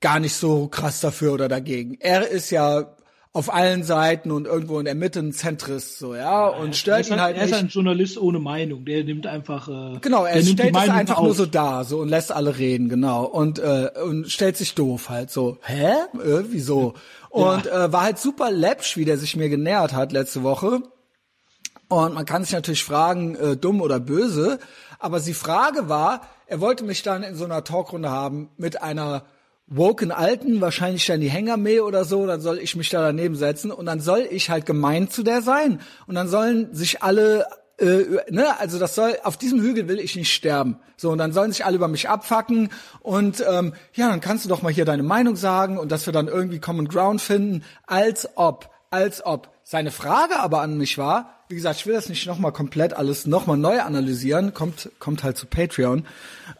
gar 0.00 0.20
nicht 0.20 0.34
so 0.34 0.68
krass 0.68 1.00
dafür 1.00 1.32
oder 1.32 1.48
dagegen. 1.48 1.96
Er 2.00 2.28
ist 2.28 2.50
ja 2.50 2.94
auf 3.34 3.52
allen 3.52 3.82
Seiten 3.82 4.30
und 4.30 4.46
irgendwo 4.46 4.78
in 4.78 4.84
der 4.84 4.94
Mitte 4.94 5.18
ein 5.20 5.32
Zentrist, 5.32 5.98
so, 5.98 6.14
ja, 6.14 6.48
und 6.48 6.76
stört 6.76 7.00
ist, 7.00 7.10
ihn 7.10 7.18
halt 7.20 7.34
er 7.36 7.44
ist 7.44 7.50
nicht. 7.52 7.60
ein 7.60 7.68
Journalist 7.68 8.18
ohne 8.18 8.38
Meinung. 8.38 8.84
Der 8.84 9.04
nimmt 9.04 9.26
einfach. 9.26 9.68
Äh, 9.68 9.98
Genau, 10.00 10.24
er 10.24 10.42
stellt 10.42 10.60
es 10.66 10.72
Meinung 10.72 10.96
einfach 10.96 11.16
auf. 11.16 11.24
nur 11.24 11.34
so 11.34 11.46
da, 11.46 11.84
so 11.84 12.00
und 12.00 12.10
lässt 12.10 12.30
alle 12.30 12.58
reden, 12.58 12.90
genau. 12.90 13.24
Und 13.24 13.58
äh, 13.58 13.88
und 14.04 14.30
stellt 14.30 14.58
sich 14.58 14.74
doof 14.74 15.08
halt 15.08 15.30
so. 15.30 15.56
Hä? 15.62 15.92
Äh, 16.22 16.44
wieso? 16.50 16.92
Und 17.30 17.66
äh, 17.66 17.90
war 17.90 18.02
halt 18.02 18.18
super 18.18 18.50
läppsch, 18.50 18.98
wie 18.98 19.06
der 19.06 19.16
sich 19.16 19.34
mir 19.34 19.48
genähert 19.48 19.94
hat 19.94 20.12
letzte 20.12 20.42
Woche. 20.42 20.82
Und 21.88 22.12
man 22.14 22.26
kann 22.26 22.44
sich 22.44 22.52
natürlich 22.52 22.84
fragen, 22.84 23.34
äh, 23.36 23.56
dumm 23.56 23.80
oder 23.80 23.98
böse. 23.98 24.58
Aber 24.98 25.20
die 25.20 25.34
Frage 25.34 25.88
war, 25.88 26.20
er 26.46 26.60
wollte 26.60 26.84
mich 26.84 27.02
dann 27.02 27.22
in 27.22 27.34
so 27.34 27.44
einer 27.46 27.64
Talkrunde 27.64 28.10
haben 28.10 28.50
mit 28.58 28.82
einer 28.82 29.24
woken 29.66 30.12
Alten, 30.12 30.60
wahrscheinlich 30.60 31.06
dann 31.06 31.20
die 31.20 31.30
Hängermäh 31.30 31.80
oder 31.80 32.04
so, 32.04 32.26
dann 32.26 32.40
soll 32.40 32.58
ich 32.58 32.76
mich 32.76 32.90
da 32.90 33.00
daneben 33.00 33.36
setzen 33.36 33.70
und 33.70 33.86
dann 33.86 34.00
soll 34.00 34.26
ich 34.30 34.50
halt 34.50 34.66
gemein 34.66 35.08
zu 35.08 35.22
der 35.22 35.42
sein. 35.42 35.80
Und 36.06 36.14
dann 36.14 36.28
sollen 36.28 36.74
sich 36.74 37.02
alle 37.02 37.46
äh, 37.78 38.20
ne, 38.30 38.58
also 38.60 38.78
das 38.78 38.94
soll, 38.94 39.18
auf 39.24 39.36
diesem 39.36 39.60
Hügel 39.60 39.88
will 39.88 39.98
ich 39.98 40.14
nicht 40.14 40.32
sterben. 40.32 40.78
So, 40.96 41.10
und 41.10 41.18
dann 41.18 41.32
sollen 41.32 41.52
sich 41.52 41.64
alle 41.64 41.76
über 41.76 41.88
mich 41.88 42.08
abfacken 42.08 42.70
und 43.00 43.44
ähm, 43.48 43.74
ja, 43.94 44.08
dann 44.08 44.20
kannst 44.20 44.44
du 44.44 44.48
doch 44.48 44.62
mal 44.62 44.72
hier 44.72 44.84
deine 44.84 45.02
Meinung 45.02 45.36
sagen 45.36 45.78
und 45.78 45.90
dass 45.90 46.06
wir 46.06 46.12
dann 46.12 46.28
irgendwie 46.28 46.60
Common 46.60 46.86
Ground 46.86 47.20
finden, 47.20 47.64
als 47.86 48.28
ob, 48.36 48.70
als 48.90 49.24
ob. 49.24 49.50
Seine 49.64 49.90
Frage 49.90 50.38
aber 50.38 50.60
an 50.60 50.76
mich 50.76 50.98
war, 50.98 51.41
wie 51.52 51.56
gesagt, 51.56 51.80
ich 51.80 51.86
will 51.86 51.92
das 51.92 52.08
nicht 52.08 52.26
nochmal 52.26 52.50
komplett 52.50 52.94
alles 52.94 53.26
nochmal 53.26 53.58
neu 53.58 53.82
analysieren, 53.82 54.54
kommt, 54.54 54.90
kommt 54.98 55.22
halt 55.22 55.36
zu 55.36 55.44
Patreon. 55.44 56.06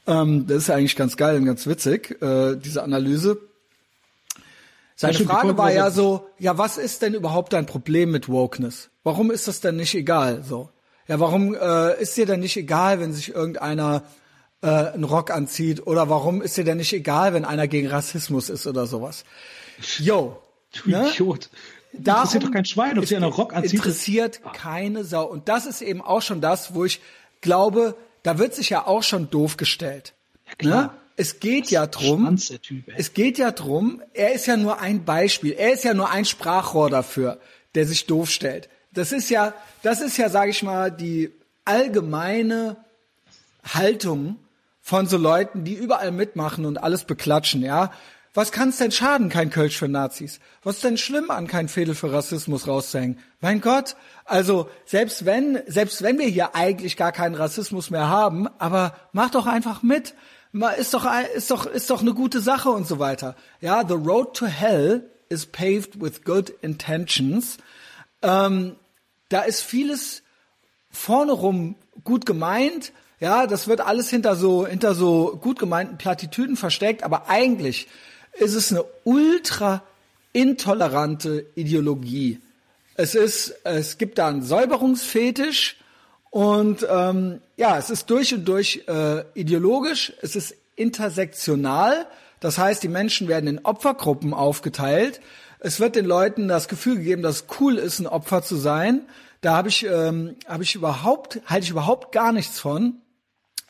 Ähm, 0.06 0.46
das 0.46 0.58
ist 0.58 0.66
ja 0.66 0.74
eigentlich 0.74 0.96
ganz 0.96 1.16
geil 1.16 1.36
und 1.36 1.46
ganz 1.46 1.66
witzig, 1.66 2.20
äh, 2.20 2.56
diese 2.56 2.82
Analyse. 2.82 3.38
Seine 4.94 5.14
stimmt, 5.14 5.30
Frage 5.30 5.56
war 5.56 5.72
ja 5.72 5.90
so, 5.90 6.28
ja, 6.38 6.58
was 6.58 6.76
ist 6.76 7.00
denn 7.00 7.14
überhaupt 7.14 7.54
dein 7.54 7.64
Problem 7.64 8.10
mit 8.10 8.28
Wokeness? 8.28 8.90
Warum 9.02 9.30
ist 9.30 9.48
das 9.48 9.62
denn 9.62 9.76
nicht 9.76 9.94
egal? 9.94 10.44
So, 10.46 10.68
ja, 11.08 11.18
warum 11.18 11.54
äh, 11.54 11.98
ist 11.98 12.14
dir 12.18 12.26
denn 12.26 12.40
nicht 12.40 12.58
egal, 12.58 13.00
wenn 13.00 13.14
sich 13.14 13.34
irgendeiner 13.34 14.02
äh, 14.60 14.66
einen 14.66 15.04
Rock 15.04 15.30
anzieht? 15.30 15.86
Oder 15.86 16.10
warum 16.10 16.42
ist 16.42 16.58
dir 16.58 16.64
denn 16.64 16.76
nicht 16.76 16.92
egal, 16.92 17.32
wenn 17.32 17.46
einer 17.46 17.66
gegen 17.66 17.88
Rassismus 17.88 18.50
ist 18.50 18.66
oder 18.66 18.86
sowas? 18.86 19.24
Yo, 19.96 20.36
Du 20.84 20.90
ne? 20.90 21.08
Idiot. 21.08 21.48
Interessiert 21.92 22.44
doch 22.44 22.50
kein 22.50 22.64
Schwein, 22.64 22.98
ob 22.98 23.06
sie 23.06 23.16
einen 23.16 23.24
Rock 23.30 23.54
anzieht. 23.54 23.74
Interessiert 23.74 24.40
keine 24.54 25.04
Sau. 25.04 25.24
Und 25.24 25.48
das 25.48 25.66
ist 25.66 25.82
eben 25.82 26.00
auch 26.00 26.22
schon 26.22 26.40
das, 26.40 26.74
wo 26.74 26.84
ich 26.84 27.00
glaube, 27.40 27.96
da 28.22 28.38
wird 28.38 28.54
sich 28.54 28.70
ja 28.70 28.86
auch 28.86 29.02
schon 29.02 29.30
doof 29.30 29.56
gestellt. 29.56 30.14
klar. 30.58 30.82
Ne? 30.82 30.90
Es 31.16 31.40
geht 31.40 31.70
ja 31.70 31.86
drum. 31.86 32.22
Schwanz, 32.22 32.48
Typ. 32.62 32.84
Es 32.96 33.12
geht 33.12 33.36
ja 33.36 33.50
drum. 33.50 34.02
Er 34.14 34.32
ist 34.32 34.46
ja 34.46 34.56
nur 34.56 34.80
ein 34.80 35.04
Beispiel. 35.04 35.52
Er 35.52 35.72
ist 35.72 35.84
ja 35.84 35.92
nur 35.92 36.10
ein 36.10 36.24
Sprachrohr 36.24 36.88
dafür, 36.88 37.38
der 37.74 37.86
sich 37.86 38.06
doof 38.06 38.30
stellt. 38.30 38.70
Das 38.92 39.12
ist 39.12 39.28
ja, 39.28 39.52
das 39.82 40.00
ist 40.00 40.16
ja, 40.16 40.30
sage 40.30 40.50
ich 40.50 40.62
mal, 40.62 40.90
die 40.90 41.30
allgemeine 41.64 42.76
Haltung 43.62 44.36
von 44.80 45.06
so 45.06 45.16
Leuten, 45.16 45.64
die 45.64 45.74
überall 45.74 46.10
mitmachen 46.10 46.64
und 46.64 46.78
alles 46.78 47.04
beklatschen, 47.04 47.62
ja. 47.62 47.92
Was 48.34 48.50
kann's 48.50 48.78
denn 48.78 48.92
schaden, 48.92 49.28
kein 49.28 49.50
Kölsch 49.50 49.76
für 49.76 49.88
Nazis? 49.88 50.40
Was 50.62 50.76
ist 50.76 50.84
denn 50.84 50.96
schlimm 50.96 51.30
an 51.30 51.46
kein 51.46 51.68
Fädel 51.68 51.94
für 51.94 52.12
Rassismus 52.12 52.66
rauszuhängen? 52.66 53.18
Mein 53.40 53.60
Gott, 53.60 53.94
also 54.24 54.70
selbst 54.86 55.26
wenn, 55.26 55.62
selbst 55.66 56.00
wenn 56.00 56.18
wir 56.18 56.28
hier 56.28 56.54
eigentlich 56.54 56.96
gar 56.96 57.12
keinen 57.12 57.34
Rassismus 57.34 57.90
mehr 57.90 58.08
haben, 58.08 58.48
aber 58.58 58.96
mach 59.12 59.30
doch 59.30 59.46
einfach 59.46 59.82
mit. 59.82 60.14
Ist 60.78 60.94
doch, 60.94 61.06
ist 61.34 61.50
doch, 61.50 61.66
ist 61.66 61.90
doch 61.90 62.00
eine 62.00 62.14
gute 62.14 62.40
Sache 62.40 62.70
und 62.70 62.86
so 62.86 62.98
weiter. 62.98 63.36
Ja, 63.60 63.86
the 63.86 63.94
road 63.94 64.34
to 64.34 64.46
hell 64.46 65.10
is 65.28 65.44
paved 65.44 66.00
with 66.00 66.24
good 66.24 66.50
intentions. 66.62 67.58
Ähm, 68.22 68.76
da 69.28 69.42
ist 69.42 69.62
vieles 69.62 70.22
vorne 70.90 71.32
rum 71.32 71.76
gut 72.02 72.24
gemeint. 72.24 72.92
Ja, 73.20 73.46
das 73.46 73.68
wird 73.68 73.82
alles 73.82 74.08
hinter 74.08 74.36
so, 74.36 74.66
hinter 74.66 74.94
so 74.94 75.38
gut 75.40 75.58
gemeinten 75.58 75.98
Plattitüden 75.98 76.56
versteckt, 76.56 77.02
aber 77.02 77.28
eigentlich 77.28 77.88
ist 78.38 78.54
es 78.54 78.70
eine 78.70 78.84
ultra 79.04 79.82
intolerante 80.32 81.46
Ideologie. 81.54 82.40
Es 82.94 83.14
ist, 83.14 83.54
es 83.64 83.98
gibt 83.98 84.18
da 84.18 84.28
einen 84.28 84.42
Säuberungsfetisch 84.42 85.76
und 86.30 86.86
ähm, 86.88 87.40
ja, 87.56 87.78
es 87.78 87.90
ist 87.90 88.08
durch 88.10 88.34
und 88.34 88.46
durch 88.46 88.84
äh, 88.86 89.24
ideologisch. 89.34 90.12
Es 90.22 90.36
ist 90.36 90.54
intersektional, 90.76 92.06
das 92.42 92.58
heißt, 92.58 92.82
die 92.82 92.88
Menschen 92.88 93.28
werden 93.28 93.46
in 93.46 93.64
Opfergruppen 93.64 94.34
aufgeteilt. 94.34 95.20
Es 95.60 95.78
wird 95.78 95.94
den 95.94 96.04
Leuten 96.04 96.48
das 96.48 96.66
Gefühl 96.66 96.96
gegeben, 96.96 97.22
dass 97.22 97.36
es 97.36 97.44
cool 97.60 97.78
ist, 97.78 98.00
ein 98.00 98.08
Opfer 98.08 98.42
zu 98.42 98.56
sein. 98.56 99.02
Da 99.42 99.54
habe 99.54 99.68
ich, 99.68 99.86
ähm, 99.86 100.34
habe 100.48 100.64
ich 100.64 100.74
überhaupt, 100.74 101.40
halte 101.46 101.64
ich 101.64 101.70
überhaupt 101.70 102.10
gar 102.10 102.32
nichts 102.32 102.58
von. 102.58 102.96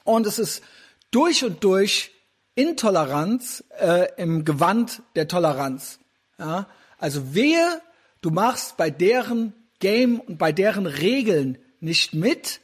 Und 0.04 0.26
es 0.26 0.38
ist 0.38 0.62
durch 1.10 1.44
und 1.44 1.62
durch 1.64 2.11
Intoleranz 2.54 3.64
äh, 3.78 4.08
im 4.16 4.44
Gewand 4.44 5.02
der 5.16 5.28
Toleranz. 5.28 5.98
Ja? 6.38 6.66
Also 6.98 7.34
wehe, 7.34 7.80
du 8.20 8.30
machst 8.30 8.76
bei 8.76 8.90
deren 8.90 9.54
Game 9.80 10.20
und 10.20 10.38
bei 10.38 10.52
deren 10.52 10.86
Regeln 10.86 11.58
nicht 11.80 12.14
mit, 12.14 12.60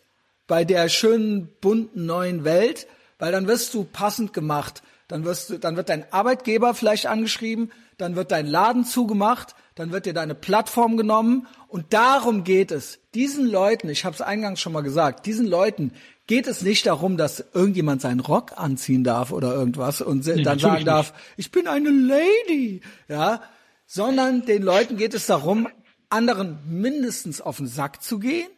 bei 0.46 0.64
der 0.64 0.88
schönen, 0.88 1.48
bunten 1.60 2.06
neuen 2.06 2.44
Welt, 2.44 2.86
weil 3.18 3.32
dann 3.32 3.46
wirst 3.46 3.74
du 3.74 3.84
passend 3.84 4.32
gemacht. 4.32 4.82
Dann 5.08 5.24
wirst 5.24 5.50
du, 5.50 5.58
dann 5.58 5.76
wird 5.76 5.88
dein 5.88 6.10
Arbeitgeber 6.12 6.74
vielleicht 6.74 7.06
angeschrieben, 7.06 7.72
dann 7.96 8.14
wird 8.14 8.30
dein 8.30 8.46
Laden 8.46 8.84
zugemacht, 8.84 9.54
dann 9.74 9.90
wird 9.90 10.06
dir 10.06 10.12
deine 10.12 10.34
Plattform 10.34 10.96
genommen 10.96 11.46
und 11.66 11.92
darum 11.92 12.44
geht 12.44 12.70
es. 12.70 12.98
Diesen 13.14 13.46
Leuten, 13.46 13.88
ich 13.88 14.04
habe 14.04 14.14
es 14.14 14.20
eingangs 14.20 14.60
schon 14.60 14.72
mal 14.72 14.82
gesagt, 14.82 15.26
diesen 15.26 15.46
Leuten 15.46 15.92
geht 16.28 16.46
es 16.46 16.62
nicht 16.62 16.86
darum, 16.86 17.16
dass 17.16 17.44
irgendjemand 17.52 18.00
seinen 18.02 18.20
Rock 18.20 18.52
anziehen 18.56 19.02
darf 19.02 19.32
oder 19.32 19.52
irgendwas 19.52 20.00
und 20.00 20.24
Nee, 20.24 20.42
dann 20.42 20.60
sagen 20.60 20.84
darf, 20.84 21.12
ich 21.36 21.50
bin 21.50 21.66
eine 21.66 21.90
Lady, 21.90 22.82
ja, 23.08 23.42
sondern 23.86 24.46
den 24.46 24.62
Leuten 24.62 24.96
geht 24.96 25.14
es 25.14 25.26
darum, 25.26 25.68
anderen 26.10 26.58
mindestens 26.68 27.40
auf 27.40 27.56
den 27.56 27.66
Sack 27.66 28.02
zu 28.02 28.18
gehen 28.20 28.48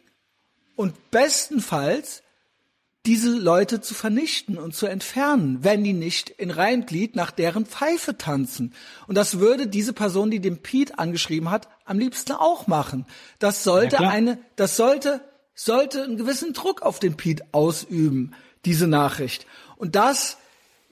und 0.75 1.11
bestenfalls 1.11 2.21
diese 3.05 3.31
Leute 3.31 3.81
zu 3.81 3.93
vernichten 3.95 4.59
und 4.59 4.75
zu 4.75 4.85
entfernen, 4.85 5.63
wenn 5.63 5.83
die 5.83 5.93
nicht 5.93 6.29
in 6.29 6.51
Reihenglied 6.51 7.15
nach 7.15 7.31
deren 7.31 7.65
Pfeife 7.65 8.15
tanzen. 8.17 8.73
Und 9.07 9.15
das 9.15 9.39
würde 9.39 9.65
diese 9.65 9.93
Person, 9.93 10.29
die 10.29 10.39
den 10.39 10.61
Pete 10.61 10.99
angeschrieben 10.99 11.49
hat, 11.49 11.67
am 11.85 11.97
liebsten 11.97 12.33
auch 12.33 12.67
machen. 12.67 13.07
Das 13.39 13.63
sollte 13.63 13.99
eine, 13.99 14.37
das 14.55 14.77
sollte, 14.77 15.21
sollte 15.63 16.03
einen 16.03 16.17
gewissen 16.17 16.53
Druck 16.53 16.81
auf 16.81 16.99
den 16.99 17.17
Pete 17.17 17.43
ausüben, 17.51 18.33
diese 18.65 18.87
Nachricht. 18.87 19.45
Und 19.77 19.95
das 19.95 20.37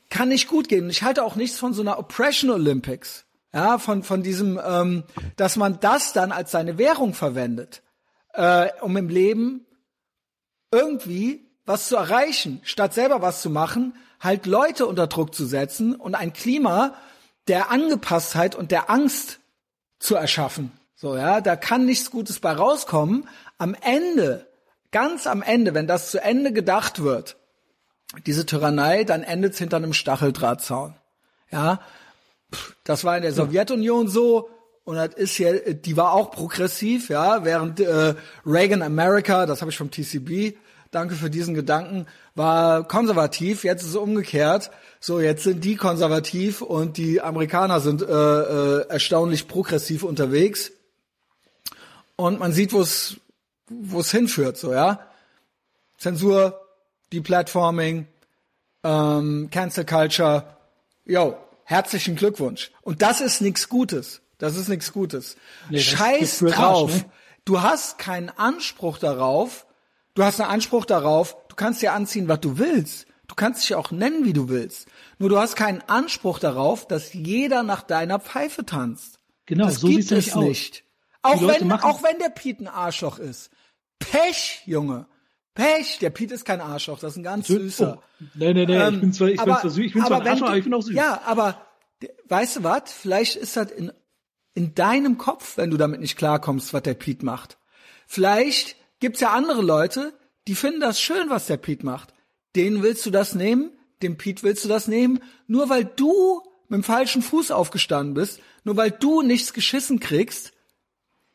kann 0.10 0.30
nicht 0.30 0.48
gut 0.48 0.68
gehen. 0.70 0.90
Ich 0.90 1.04
halte 1.04 1.24
auch 1.24 1.36
nichts 1.36 1.58
von 1.58 1.74
so 1.74 1.82
einer 1.82 2.00
Oppression 2.00 2.52
Olympics. 2.52 3.26
Ja, 3.52 3.80
von, 3.80 4.04
von 4.04 4.22
diesem, 4.22 4.60
ähm, 4.64 5.04
dass 5.36 5.56
man 5.56 5.80
das 5.80 6.14
dann 6.14 6.32
als 6.32 6.52
seine 6.52 6.78
Währung 6.78 7.16
verwendet, 7.16 7.82
äh, 8.34 8.70
um 8.82 8.96
im 8.96 9.10
Leben 9.10 9.66
irgendwie 10.72 11.48
was 11.66 11.88
zu 11.88 11.96
erreichen, 11.96 12.62
statt 12.64 12.94
selber 12.94 13.24
was 13.24 13.42
zu 13.42 13.50
machen, 13.50 13.96
halt 14.20 14.46
Leute 14.46 14.86
unter 14.86 15.08
Druck 15.08 15.34
zu 15.34 15.48
setzen 15.48 15.96
und 15.96 16.14
ein 16.14 16.32
Klima 16.32 16.94
der 17.48 17.72
Angepasstheit 17.72 18.54
und 18.54 18.70
der 18.70 18.92
Angst 18.92 19.40
zu 19.98 20.14
erschaffen. 20.14 20.72
So, 20.96 21.16
ja, 21.16 21.42
da 21.42 21.56
kann 21.56 21.86
nichts 21.86 22.12
Gutes 22.12 22.40
bei 22.40 22.52
rauskommen. 22.52 23.28
Am 23.58 23.74
Ende, 23.74 24.49
ganz 24.92 25.28
am 25.28 25.42
Ende, 25.42 25.74
wenn 25.74 25.88
das 25.88 26.12
zu 26.12 26.22
Ende 26.22 26.54
gedacht 26.54 27.04
wird, 27.04 27.38
diese 28.26 28.46
Tyrannei, 28.46 29.04
dann 29.04 29.24
endet's 29.24 29.60
hinter 29.60 29.78
einem 29.78 29.94
Stacheldrahtzaun. 29.94 30.96
Ja, 31.52 31.80
das 32.84 33.04
war 33.04 33.16
in 33.16 33.24
der 33.24 33.34
Sowjetunion 33.34 34.08
so 34.08 34.50
und 34.84 34.96
das 34.96 35.14
ist 35.14 35.38
ja, 35.38 35.54
die 35.54 35.98
war 35.98 36.14
auch 36.14 36.32
progressiv, 36.32 37.10
ja, 37.10 37.46
während 37.46 37.80
äh, 37.80 38.16
Reagan 38.46 38.82
America, 38.82 39.46
das 39.46 39.62
habe 39.62 39.70
ich 39.70 39.78
vom 39.78 39.92
TCB, 39.92 40.58
danke 40.90 41.14
für 41.14 41.30
diesen 41.30 41.54
Gedanken, 41.54 42.08
war 42.34 42.88
konservativ. 42.88 43.64
Jetzt 43.64 43.84
ist 43.84 43.90
es 43.90 43.96
umgekehrt. 43.96 44.72
So, 45.00 45.20
jetzt 45.20 45.44
sind 45.44 45.64
die 45.64 45.76
konservativ 45.76 46.62
und 46.62 46.98
die 46.98 47.22
Amerikaner 47.22 47.80
sind 47.80 48.02
äh, 48.02 48.06
äh, 48.06 48.88
erstaunlich 48.90 49.48
progressiv 49.48 50.04
unterwegs. 50.04 50.72
Und 52.16 52.40
man 52.40 52.52
sieht, 52.52 52.74
wo 52.74 52.82
es 52.82 53.18
wo 53.70 54.00
es 54.00 54.12
hinführt, 54.12 54.58
so 54.58 54.74
ja. 54.74 55.08
Zensur, 55.98 56.60
Deplatforming, 57.12 58.08
ähm, 58.84 59.50
Cancel 59.52 59.86
Culture. 59.86 60.58
Yo, 61.06 61.38
herzlichen 61.64 62.16
Glückwunsch. 62.16 62.72
Und 62.82 63.02
das 63.02 63.22
ist 63.22 63.42
nichts 63.42 63.70
Gutes. 63.70 64.22
Das 64.38 64.56
ist 64.56 64.70
nichts 64.70 64.94
Gutes. 64.94 65.36
Nee, 65.70 65.80
Scheiß 65.80 66.40
drauf. 66.40 66.92
Arsch, 66.92 67.04
ne? 67.04 67.12
Du 67.46 67.62
hast 67.62 67.98
keinen 67.98 68.30
Anspruch 68.30 68.98
darauf. 68.98 69.66
Du 70.14 70.24
hast 70.24 70.40
einen 70.40 70.50
Anspruch 70.50 70.86
darauf. 70.86 71.36
Du 71.50 71.56
kannst 71.56 71.82
dir 71.82 71.94
anziehen, 71.94 72.28
was 72.28 72.40
du 72.40 72.58
willst. 72.58 73.06
Du 73.28 73.36
kannst 73.36 73.64
dich 73.64 73.76
auch 73.76 73.92
nennen, 73.92 74.26
wie 74.26 74.34
du 74.34 74.50
willst. 74.50 74.88
Nur 75.20 75.30
du 75.30 75.38
hast 75.38 75.56
keinen 75.56 75.82
Anspruch 75.88 76.40
darauf, 76.40 76.88
dass 76.88 77.14
jeder 77.14 77.64
nach 77.64 77.84
deiner 77.84 78.20
Pfeife 78.20 78.66
tanzt. 78.66 79.20
Genau, 79.46 79.66
das 79.66 79.82
so 79.82 79.88
gibt 79.88 80.12
es 80.12 80.36
nicht. 80.36 80.84
Auch 81.22 81.42
wenn, 81.42 81.72
auch 81.72 82.02
wenn 82.02 82.18
der 82.20 82.30
Piet 82.30 82.60
ein 82.60 82.68
Arschloch 82.68 83.20
ist. 83.20 83.52
Pech, 84.00 84.62
Junge. 84.66 85.06
Pech. 85.54 86.00
Der 86.00 86.10
Piet 86.10 86.32
ist 86.32 86.46
kein 86.46 86.62
Arschloch. 86.62 87.00
Das 87.00 87.14
ist 87.14 87.18
ein 87.18 87.24
ganz 87.24 87.48
süßer. 87.48 88.00
Oh, 88.00 88.04
nee, 88.36 88.54
nee, 88.54 88.66
nee, 88.66 88.76
ich 88.78 88.82
Ähm, 88.84 89.02
bin 89.02 89.14
zwar, 89.14 89.28
ich 89.28 89.34
bin 89.40 89.50
aber- 89.50 89.62
zwar 89.62 89.70
süß, 89.70 89.86
ich 89.86 89.94
bin 89.94 90.06
zwar 90.06 90.22
ein 90.22 90.28
Arschloch, 90.28 90.40
du- 90.40 90.46
aber 90.48 90.58
ich 90.58 90.64
bin 90.64 90.74
auch 90.74 90.82
süß. 90.82 90.96
Ja, 90.96 91.22
aber 91.26 91.66
weißt 92.28 92.58
du 92.58 92.64
was? 92.64 92.92
Vielleicht 92.94 93.36
ist 93.36 93.58
das 93.58 93.72
in, 93.72 93.92
in 94.54 94.74
deinem 94.74 95.18
Kopf, 95.18 95.58
wenn 95.58 95.70
du 95.70 95.78
damit 95.78 96.00
nicht 96.00 96.18
klarkommst, 96.18 96.74
was 96.74 96.84
der 96.84 96.94
Piet 96.94 97.24
macht. 97.24 97.58
Vielleicht 98.08 98.76
gibt's 99.00 99.20
ja 99.20 99.32
andere 99.34 99.62
Leute, 99.62 100.14
die 100.48 100.56
finden 100.56 100.80
das 100.80 101.00
schön, 101.00 101.30
was 101.30 101.48
der 101.48 101.58
Piet 101.58 101.84
macht. 101.84 102.14
Denen 102.56 102.82
willst 102.82 103.06
du 103.06 103.12
das 103.12 103.36
nehmen, 103.36 103.72
dem 104.02 104.18
Piet 104.18 104.44
willst 104.44 104.64
du 104.64 104.70
das 104.70 104.88
nehmen, 104.88 105.20
nur 105.48 105.70
weil 105.70 105.86
du 105.86 106.42
mit 106.70 106.78
dem 106.78 106.84
falschen 106.84 107.22
Fuß 107.22 107.52
aufgestanden 107.52 108.14
bist, 108.14 108.40
nur 108.64 108.78
weil 108.78 108.92
du 108.92 109.22
nichts 109.22 109.54
geschissen 109.54 110.00
kriegst. 110.00 110.54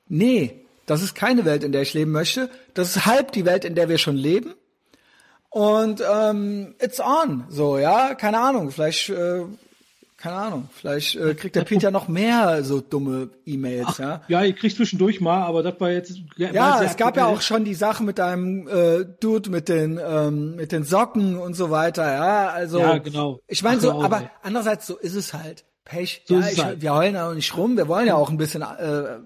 Nee, 0.08 0.63
das 0.86 1.02
ist 1.02 1.14
keine 1.14 1.44
Welt, 1.44 1.64
in 1.64 1.72
der 1.72 1.82
ich 1.82 1.94
leben 1.94 2.12
möchte. 2.12 2.50
Das 2.74 2.94
ist 2.94 3.06
halb 3.06 3.32
die 3.32 3.44
Welt, 3.44 3.64
in 3.64 3.74
der 3.74 3.88
wir 3.88 3.98
schon 3.98 4.16
leben. 4.16 4.54
Und 5.54 6.02
ähm, 6.12 6.74
it's 6.80 6.98
on, 6.98 7.44
so 7.48 7.78
ja, 7.78 8.14
keine 8.14 8.40
Ahnung, 8.40 8.72
vielleicht, 8.72 9.08
äh, 9.10 9.42
keine 10.16 10.34
Ahnung, 10.34 10.68
vielleicht 10.74 11.14
äh, 11.14 11.34
kriegt 11.34 11.54
der 11.54 11.62
Pete 11.62 11.84
ja 11.84 11.90
noch 11.92 12.08
mehr 12.08 12.64
so 12.64 12.80
dumme 12.80 13.30
E-Mails, 13.46 13.98
ja. 13.98 14.22
Ja, 14.26 14.42
ich 14.42 14.56
krieg 14.56 14.74
zwischendurch 14.74 15.20
mal, 15.20 15.44
aber 15.44 15.62
das 15.62 15.78
war 15.78 15.92
jetzt. 15.92 16.18
Ja, 16.36 16.78
sehr 16.78 16.88
es 16.88 16.96
gab 16.96 17.16
ja 17.16 17.26
auch 17.26 17.40
schon 17.40 17.64
die 17.64 17.74
Sache 17.74 18.02
mit 18.02 18.18
deinem 18.18 18.66
äh, 18.66 19.04
Dude 19.20 19.48
mit 19.48 19.68
den 19.68 20.00
ähm, 20.04 20.56
mit 20.56 20.72
den 20.72 20.82
Socken 20.82 21.36
und 21.36 21.54
so 21.54 21.70
weiter, 21.70 22.12
ja, 22.12 22.48
also 22.48 22.80
Ja, 22.80 22.98
genau. 22.98 23.38
Ich 23.46 23.62
meine 23.62 23.80
so, 23.80 24.02
aber 24.02 24.22
ey. 24.22 24.30
andererseits 24.42 24.88
so 24.88 24.96
ist 24.96 25.14
es 25.14 25.34
halt. 25.34 25.64
Pech. 25.84 26.22
So 26.24 26.40
ja, 26.40 26.48
ich, 26.48 26.64
halt. 26.64 26.82
wir 26.82 26.94
heulen 26.94 27.16
auch 27.16 27.34
nicht 27.34 27.56
rum, 27.56 27.76
wir 27.76 27.86
wollen 27.86 28.08
ja 28.08 28.16
auch 28.16 28.30
ein 28.30 28.38
bisschen 28.38 28.62
äh, 28.62 29.18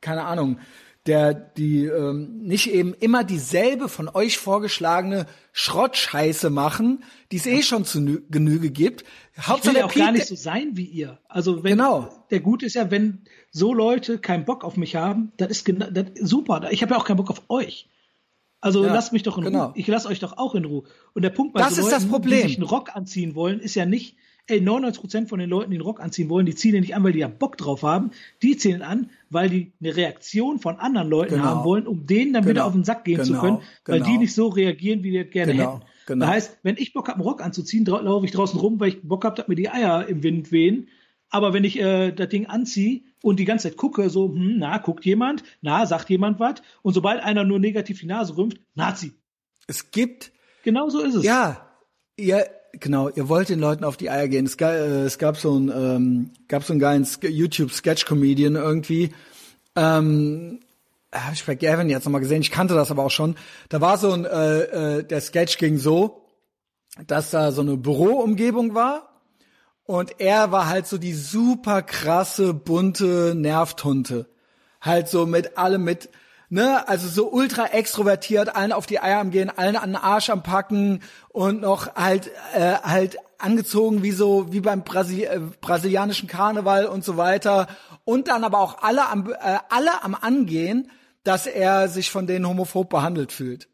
keine 0.00 0.24
Ahnung, 0.24 0.58
der 1.10 1.34
die 1.34 1.84
ähm, 1.86 2.38
nicht 2.42 2.70
eben 2.70 2.94
immer 2.94 3.24
dieselbe 3.24 3.88
von 3.88 4.08
euch 4.08 4.38
vorgeschlagene 4.38 5.26
Schrottscheiße 5.52 6.50
machen, 6.50 7.02
die 7.32 7.36
es 7.36 7.46
eh 7.46 7.62
schon 7.62 7.84
zu 7.84 7.98
nü- 7.98 8.22
Genüge 8.30 8.70
gibt. 8.70 9.04
Ich 9.36 9.46
Hauptsache 9.48 9.74
will 9.74 9.80
ja 9.80 9.86
auch 9.86 9.94
gar 9.94 10.06
Pete, 10.06 10.18
nicht 10.18 10.28
so 10.28 10.36
sein 10.36 10.76
wie 10.76 10.84
ihr. 10.84 11.18
Also 11.28 11.62
wenn 11.64 11.78
Genau. 11.78 12.08
der 12.30 12.40
Gute 12.40 12.66
ist 12.66 12.74
ja, 12.74 12.90
wenn 12.90 13.22
so 13.50 13.74
Leute 13.74 14.18
keinen 14.18 14.44
Bock 14.44 14.64
auf 14.64 14.76
mich 14.76 14.96
haben, 14.96 15.32
das 15.36 15.50
ist 15.50 15.68
das 15.68 16.04
super. 16.20 16.68
Ich 16.70 16.82
habe 16.82 16.94
ja 16.94 17.00
auch 17.00 17.04
keinen 17.04 17.16
Bock 17.16 17.30
auf 17.30 17.42
euch. 17.48 17.88
Also 18.60 18.84
Ja, 18.84 18.92
lasst 18.94 19.12
mich 19.12 19.22
doch 19.22 19.38
in 19.38 19.44
genau. 19.44 19.66
Ruhe. 19.66 19.72
Ich 19.76 19.86
lasse 19.86 20.08
euch 20.08 20.20
doch 20.20 20.38
auch 20.38 20.54
in 20.54 20.64
Ruhe. 20.64 20.84
Und 21.14 21.22
der 21.22 21.30
Punkt 21.30 21.54
bei 21.54 21.60
Das 21.60 21.74
so 21.76 21.80
ist 21.82 21.90
das 21.90 22.02
Leuten, 22.02 22.12
Problem. 22.12 22.42
die 22.42 22.48
sich 22.48 22.56
einen 22.58 22.66
Rock 22.68 22.94
anziehen 22.94 23.34
wollen, 23.34 23.58
ist 23.60 23.74
ja 23.74 23.86
nicht, 23.86 24.16
ey, 24.46 24.60
99% 24.60 25.28
von 25.28 25.38
den 25.38 25.48
Leuten, 25.50 25.70
die 25.70 25.76
einen 25.76 25.84
Rock 25.84 26.00
anziehen 26.00 26.28
wollen, 26.28 26.46
die 26.46 26.54
ziehen 26.54 26.72
den 26.72 26.80
nicht 26.82 26.94
an, 26.94 27.04
weil 27.04 27.12
die 27.12 27.20
ja 27.20 27.28
Bock 27.28 27.56
drauf 27.56 27.82
haben. 27.82 28.10
Die 28.42 28.56
ziehen 28.56 28.76
ihn 28.76 28.82
an, 28.82 29.10
weil 29.30 29.48
die 29.48 29.72
eine 29.80 29.94
Reaktion 29.96 30.58
von 30.58 30.76
anderen 30.78 31.08
Leuten 31.08 31.34
Genau. 31.34 31.44
haben 31.44 31.64
wollen, 31.64 31.86
um 31.86 32.06
denen 32.06 32.32
dann 32.32 32.44
wieder 32.44 32.54
Genau. 32.54 32.66
auf 32.66 32.72
den 32.72 32.84
Sack 32.84 33.04
gehen 33.04 33.22
zu 33.24 33.32
Genau. 33.32 33.40
können, 33.42 33.58
weil 33.84 33.98
Genau. 34.00 34.10
die 34.10 34.18
nicht 34.18 34.34
so 34.34 34.48
reagieren, 34.48 35.02
wie 35.02 35.12
die 35.12 35.22
das 35.22 35.30
gerne 35.32 35.52
Genau. 35.52 35.74
hätten. 35.76 35.84
Genau. 36.06 36.24
Das 36.26 36.34
heißt, 36.34 36.58
wenn 36.62 36.76
ich 36.76 36.92
Bock 36.92 37.08
habe, 37.08 37.18
einen 37.20 37.28
Rock 37.28 37.42
anzuziehen, 37.42 37.84
laufe 37.84 38.26
ich 38.26 38.32
draußen 38.32 38.58
rum, 38.58 38.80
weil 38.80 38.88
ich 38.88 39.02
Bock 39.02 39.24
habe, 39.24 39.36
dass 39.36 39.46
mir 39.48 39.54
die 39.54 39.68
Eier 39.70 40.06
im 40.08 40.22
Wind 40.22 40.50
wehen. 40.50 40.88
Aber 41.28 41.52
wenn 41.52 41.62
ich 41.62 41.78
äh, 41.78 42.10
das 42.10 42.28
Ding 42.28 42.46
anziehe 42.46 43.02
und 43.22 43.38
die 43.38 43.44
ganze 43.44 43.68
Zeit 43.68 43.76
gucke, 43.76 44.10
so, 44.10 44.28
hm, 44.34 44.56
na, 44.58 44.78
guckt 44.78 45.04
jemand, 45.04 45.44
na, 45.62 45.86
sagt 45.86 46.10
jemand 46.10 46.40
was, 46.40 46.54
und 46.82 46.92
sobald 46.94 47.22
einer 47.22 47.44
nur 47.44 47.60
negativ 47.60 48.00
die 48.00 48.06
Nase 48.06 48.36
rümpft, 48.36 48.58
Nazi. 48.74 49.12
es 49.68 49.92
gibt 49.92 50.32
Genau 50.64 50.88
so 50.90 51.00
ist 51.00 51.14
es. 51.14 51.24
Ja, 51.24 51.70
ihr, 52.16 52.44
genau, 52.72 53.08
ihr 53.08 53.28
wollt 53.28 53.48
den 53.48 53.60
Leuten 53.60 53.84
auf 53.84 53.96
die 53.96 54.10
Eier 54.10 54.28
gehen. 54.28 54.46
Es, 54.46 54.56
ga- 54.56 54.72
äh, 54.74 55.04
es 55.04 55.18
gab 55.18 55.36
so 55.36 55.54
einen, 55.56 55.68
ähm, 55.70 56.30
gab 56.48 56.64
so 56.64 56.72
einen 56.72 56.80
geilen 56.80 57.04
Sk- 57.04 57.28
YouTube-Sketch-Comedian 57.28 58.56
irgendwie. 58.56 59.12
Ähm, 59.76 60.60
habe 61.12 61.34
ich 61.34 61.44
bei 61.44 61.54
Gavin 61.56 61.90
jetzt 61.90 62.04
nochmal 62.04 62.20
gesehen, 62.20 62.42
ich 62.42 62.50
kannte 62.50 62.74
das 62.74 62.90
aber 62.90 63.04
auch 63.04 63.10
schon. 63.10 63.36
Da 63.68 63.80
war 63.80 63.98
so 63.98 64.12
ein, 64.12 64.24
äh, 64.24 64.98
äh, 64.98 65.02
der 65.04 65.20
Sketch 65.20 65.58
ging 65.58 65.78
so, 65.78 66.22
dass 67.06 67.30
da 67.30 67.50
so 67.52 67.62
eine 67.62 67.76
Büroumgebung 67.76 68.74
war 68.74 69.20
und 69.84 70.20
er 70.20 70.52
war 70.52 70.68
halt 70.68 70.86
so 70.86 70.98
die 70.98 71.14
super 71.14 71.82
krasse, 71.82 72.54
bunte 72.54 73.34
Nervtunte. 73.34 74.28
Halt 74.80 75.08
so 75.08 75.26
mit 75.26 75.58
allem 75.58 75.82
mit, 75.84 76.10
ne, 76.50 76.86
also 76.88 77.08
so 77.08 77.30
ultra 77.30 77.66
extrovertiert, 77.66 78.54
allen 78.54 78.72
auf 78.72 78.86
die 78.86 79.00
Eier 79.00 79.20
am 79.20 79.30
gehen, 79.30 79.50
allen 79.56 79.76
an 79.76 79.90
den 79.90 79.96
Arsch 79.96 80.28
am 80.28 80.42
packen 80.42 81.00
und 81.28 81.62
noch 81.62 81.94
halt, 81.94 82.30
äh, 82.54 82.74
halt 82.82 83.16
angezogen 83.38 84.02
wie 84.02 84.10
so, 84.10 84.52
wie 84.52 84.60
beim 84.60 84.84
Brasil 84.84 85.24
äh, 85.24 85.40
brasilianischen 85.60 86.28
Karneval 86.28 86.86
und 86.86 87.04
so 87.04 87.16
weiter. 87.16 87.68
Und 88.04 88.28
dann 88.28 88.44
aber 88.44 88.58
auch 88.58 88.82
alle 88.82 89.08
am, 89.08 89.30
äh, 89.32 89.58
alle 89.70 90.02
am 90.02 90.14
Angehen, 90.14 90.90
dass 91.24 91.46
er 91.46 91.88
sich 91.88 92.10
von 92.10 92.26
denen 92.26 92.46
homophob 92.46 92.90
behandelt 92.90 93.32
fühlt. 93.32 93.68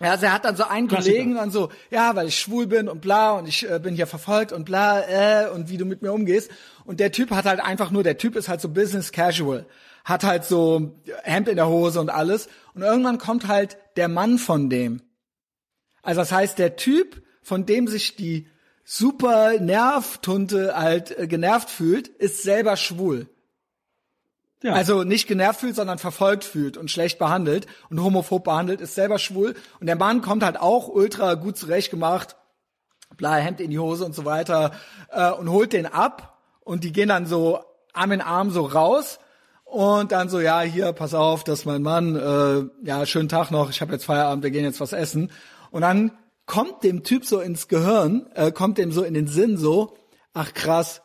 Ja, 0.00 0.12
also 0.12 0.26
er 0.26 0.32
hat 0.32 0.44
dann 0.44 0.54
so 0.54 0.64
einen 0.64 0.86
Klassiker. 0.86 1.16
Kollegen 1.16 1.34
dann 1.36 1.50
so, 1.50 1.70
ja, 1.90 2.14
weil 2.14 2.28
ich 2.28 2.38
schwul 2.38 2.66
bin 2.66 2.88
und 2.88 3.00
bla 3.00 3.32
und 3.32 3.48
ich 3.48 3.68
äh, 3.68 3.80
bin 3.80 3.94
hier 3.94 4.06
verfolgt 4.06 4.52
und 4.52 4.64
bla 4.64 5.00
äh, 5.00 5.48
und 5.48 5.70
wie 5.70 5.76
du 5.76 5.84
mit 5.84 6.02
mir 6.02 6.12
umgehst. 6.12 6.50
Und 6.84 7.00
der 7.00 7.10
Typ 7.10 7.30
hat 7.30 7.46
halt 7.46 7.60
einfach 7.60 7.90
nur, 7.90 8.02
der 8.02 8.18
Typ 8.18 8.36
ist 8.36 8.48
halt 8.48 8.60
so 8.60 8.68
business 8.68 9.12
casual, 9.12 9.66
hat 10.04 10.24
halt 10.24 10.44
so 10.44 11.00
Hemd 11.22 11.48
in 11.48 11.56
der 11.56 11.68
Hose 11.68 12.00
und 12.00 12.10
alles. 12.10 12.48
Und 12.74 12.82
irgendwann 12.82 13.18
kommt 13.18 13.48
halt 13.48 13.76
der 13.96 14.08
Mann 14.08 14.38
von 14.38 14.70
dem. 14.70 15.02
Also 16.02 16.20
das 16.20 16.32
heißt, 16.32 16.58
der 16.58 16.76
Typ, 16.76 17.22
von 17.42 17.66
dem 17.66 17.86
sich 17.86 18.16
die 18.16 18.48
super 18.84 19.60
Nervtunte 19.60 20.76
halt 20.76 21.16
äh, 21.16 21.26
genervt 21.26 21.70
fühlt, 21.70 22.08
ist 22.08 22.42
selber 22.42 22.76
schwul. 22.76 23.28
Ja. 24.62 24.74
Also 24.74 25.02
nicht 25.02 25.26
genervt 25.26 25.60
fühlt, 25.60 25.74
sondern 25.74 25.98
verfolgt 25.98 26.44
fühlt 26.44 26.76
und 26.76 26.90
schlecht 26.90 27.18
behandelt 27.18 27.66
und 27.90 28.02
homophob 28.02 28.44
behandelt, 28.44 28.80
ist 28.80 28.94
selber 28.94 29.18
schwul. 29.18 29.54
Und 29.80 29.86
der 29.86 29.96
Mann 29.96 30.22
kommt 30.22 30.44
halt 30.44 30.58
auch 30.60 30.88
ultra 30.88 31.34
gut 31.34 31.56
zurechtgemacht, 31.56 32.36
bla, 33.16 33.34
Hemd 33.36 33.60
in 33.60 33.70
die 33.70 33.78
Hose 33.78 34.04
und 34.04 34.14
so 34.14 34.24
weiter, 34.24 34.72
äh, 35.10 35.30
und 35.32 35.50
holt 35.50 35.72
den 35.72 35.86
ab. 35.86 36.38
Und 36.60 36.84
die 36.84 36.92
gehen 36.92 37.08
dann 37.08 37.26
so 37.26 37.60
Arm 37.92 38.12
in 38.12 38.20
Arm 38.20 38.50
so 38.50 38.64
raus. 38.64 39.18
Und 39.72 40.12
dann 40.12 40.28
so, 40.28 40.38
ja, 40.38 40.60
hier, 40.60 40.92
pass 40.92 41.14
auf, 41.14 41.44
das 41.44 41.60
ist 41.60 41.64
mein 41.64 41.80
Mann, 41.80 42.14
äh, 42.14 42.86
ja, 42.86 43.06
schönen 43.06 43.30
Tag 43.30 43.50
noch, 43.50 43.70
ich 43.70 43.80
habe 43.80 43.94
jetzt 43.94 44.04
Feierabend, 44.04 44.44
wir 44.44 44.50
gehen 44.50 44.64
jetzt 44.64 44.82
was 44.82 44.92
essen. 44.92 45.32
Und 45.70 45.80
dann 45.80 46.12
kommt 46.44 46.84
dem 46.84 47.04
Typ 47.04 47.24
so 47.24 47.40
ins 47.40 47.68
Gehirn, 47.68 48.26
äh, 48.34 48.52
kommt 48.52 48.76
dem 48.76 48.92
so 48.92 49.02
in 49.02 49.14
den 49.14 49.28
Sinn 49.28 49.56
so, 49.56 49.96
ach 50.34 50.52
krass, 50.52 51.00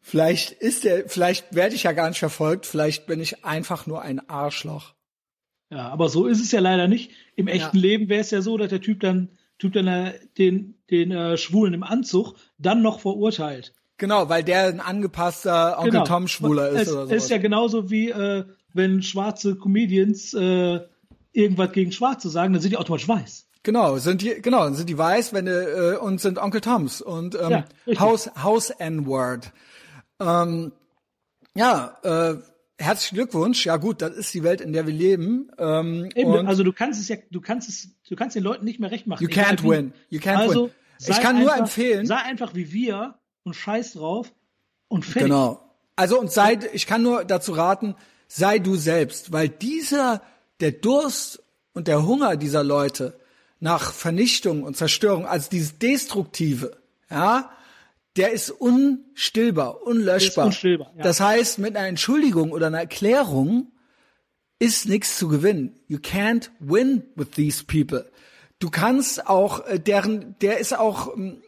vielleicht 0.00 0.52
ist 0.52 0.84
der, 0.84 1.10
vielleicht 1.10 1.54
werde 1.54 1.74
ich 1.74 1.82
ja 1.82 1.92
gar 1.92 2.08
nicht 2.08 2.20
verfolgt, 2.20 2.64
vielleicht 2.64 3.06
bin 3.06 3.20
ich 3.20 3.44
einfach 3.44 3.86
nur 3.86 4.00
ein 4.00 4.26
Arschloch. 4.30 4.94
Ja, 5.68 5.90
aber 5.90 6.08
so 6.08 6.24
ist 6.24 6.40
es 6.40 6.52
ja 6.52 6.60
leider 6.60 6.88
nicht. 6.88 7.10
Im 7.36 7.48
echten 7.48 7.76
ja. 7.76 7.82
Leben 7.82 8.08
wäre 8.08 8.22
es 8.22 8.30
ja 8.30 8.40
so, 8.40 8.56
dass 8.56 8.70
der 8.70 8.80
Typ 8.80 9.00
dann, 9.00 9.36
Typ 9.58 9.74
dann 9.74 9.88
äh, 9.88 10.18
den, 10.38 10.78
den 10.90 11.10
äh, 11.10 11.36
Schwulen 11.36 11.74
im 11.74 11.82
Anzug 11.82 12.36
dann 12.56 12.80
noch 12.80 13.00
verurteilt. 13.00 13.74
Genau, 13.98 14.28
weil 14.28 14.44
der 14.44 14.66
ein 14.66 14.80
angepasster 14.80 15.76
Onkel 15.78 15.90
genau. 15.90 16.04
Tom 16.04 16.28
Schwuler 16.28 16.70
ist 16.70 16.88
es, 16.88 16.92
oder 16.92 17.08
so. 17.08 17.14
ist 17.14 17.30
ja 17.30 17.38
genauso 17.38 17.90
wie 17.90 18.10
äh, 18.10 18.44
wenn 18.72 19.02
schwarze 19.02 19.56
Comedians 19.56 20.32
äh, 20.34 20.80
irgendwas 21.32 21.72
gegen 21.72 21.90
Schwarze 21.92 22.30
sagen, 22.30 22.52
dann 22.52 22.62
sind 22.62 22.70
die 22.70 22.76
automatisch 22.76 23.08
weiß. 23.08 23.46
Genau, 23.64 23.98
sind 23.98 24.22
die 24.22 24.40
genau, 24.40 24.72
sind 24.72 24.88
die 24.88 24.96
weiß, 24.96 25.32
wenn 25.32 25.48
äh, 25.48 25.96
und 26.00 26.20
sind 26.20 26.38
Onkel 26.38 26.60
Toms 26.60 27.00
und 27.02 27.34
ähm, 27.34 27.64
ja, 27.86 27.98
House 27.98 28.30
House 28.40 28.70
N-Word. 28.70 29.52
Ähm, 30.20 30.72
ja, 31.56 31.98
äh, 32.04 32.36
herzlichen 32.78 33.16
Glückwunsch. 33.16 33.66
Ja 33.66 33.76
gut, 33.78 34.00
das 34.00 34.12
ist 34.12 34.32
die 34.32 34.44
Welt, 34.44 34.60
in 34.60 34.72
der 34.72 34.86
wir 34.86 34.94
leben. 34.94 35.50
Ähm, 35.58 36.08
Eben, 36.14 36.46
also 36.46 36.62
du 36.62 36.72
kannst 36.72 37.00
es 37.00 37.08
ja, 37.08 37.16
du 37.32 37.40
kannst 37.40 37.68
es, 37.68 37.88
du 38.08 38.14
kannst 38.14 38.36
den 38.36 38.44
Leuten 38.44 38.64
nicht 38.64 38.78
mehr 38.78 38.92
recht 38.92 39.08
machen. 39.08 39.22
You 39.22 39.28
can't 39.28 39.68
win. 39.68 39.92
You 40.08 40.20
can't 40.20 40.36
also, 40.36 40.64
win. 40.66 40.72
Ich 41.08 41.20
kann 41.20 41.40
nur 41.40 41.54
empfehlen. 41.54 42.06
Sei 42.06 42.16
einfach 42.16 42.54
wie 42.54 42.72
wir 42.72 43.18
und 43.48 43.54
scheiß 43.54 43.94
drauf 43.94 44.32
und 44.88 45.04
fertig. 45.04 45.24
Genau. 45.24 45.60
Also 45.96 46.20
und 46.20 46.30
sei, 46.30 46.58
ich 46.72 46.86
kann 46.86 47.02
nur 47.02 47.24
dazu 47.24 47.52
raten, 47.52 47.96
sei 48.28 48.58
du 48.58 48.76
selbst, 48.76 49.32
weil 49.32 49.48
dieser, 49.48 50.22
der 50.60 50.72
Durst 50.72 51.42
und 51.72 51.88
der 51.88 52.06
Hunger 52.06 52.36
dieser 52.36 52.62
Leute 52.62 53.18
nach 53.58 53.92
Vernichtung 53.92 54.62
und 54.62 54.76
Zerstörung, 54.76 55.26
also 55.26 55.48
dieses 55.50 55.78
Destruktive, 55.78 56.76
ja, 57.10 57.50
der 58.16 58.32
ist 58.32 58.50
unstillbar, 58.50 59.82
unlöschbar. 59.82 60.46
Ist 60.46 60.54
unstillbar 60.54 60.92
ja. 60.96 61.02
Das 61.02 61.20
heißt, 61.20 61.58
mit 61.58 61.76
einer 61.76 61.88
Entschuldigung 61.88 62.52
oder 62.52 62.66
einer 62.68 62.80
Erklärung 62.80 63.72
ist 64.58 64.88
nichts 64.88 65.18
zu 65.18 65.28
gewinnen. 65.28 65.78
You 65.86 65.98
can't 65.98 66.50
win 66.58 67.04
with 67.14 67.30
these 67.34 67.64
people. 67.64 68.10
Du 68.58 68.70
kannst 68.70 69.26
auch 69.26 69.66
äh, 69.66 69.78
deren, 69.78 70.36
der 70.40 70.58
ist 70.58 70.76
auch, 70.76 71.16
ähm, 71.16 71.42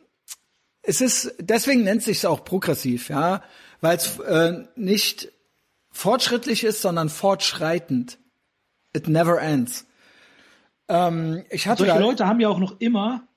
es 0.83 1.01
ist, 1.01 1.35
deswegen 1.39 1.85
nennt 1.85 2.03
sich 2.03 2.19
es 2.19 2.25
auch 2.25 2.45
progressiv, 2.45 3.09
ja, 3.09 3.43
weil 3.81 3.97
es 3.97 4.19
äh, 4.19 4.65
nicht 4.77 5.33
fortschrittlich 5.91 6.65
ist, 6.65 6.83
sondern 6.83 7.09
fortschreitend. 7.09 8.19
It 8.95 9.09
never 9.09 9.41
ends. 9.41 9.87
Ähm, 10.89 11.45
ich 11.51 11.67
hatte 11.69 11.85
Solche 11.85 12.01
Leute 12.01 12.27
haben 12.27 12.41
ja 12.41 12.49
auch 12.49 12.59
noch 12.59 12.81
immer 12.81 13.29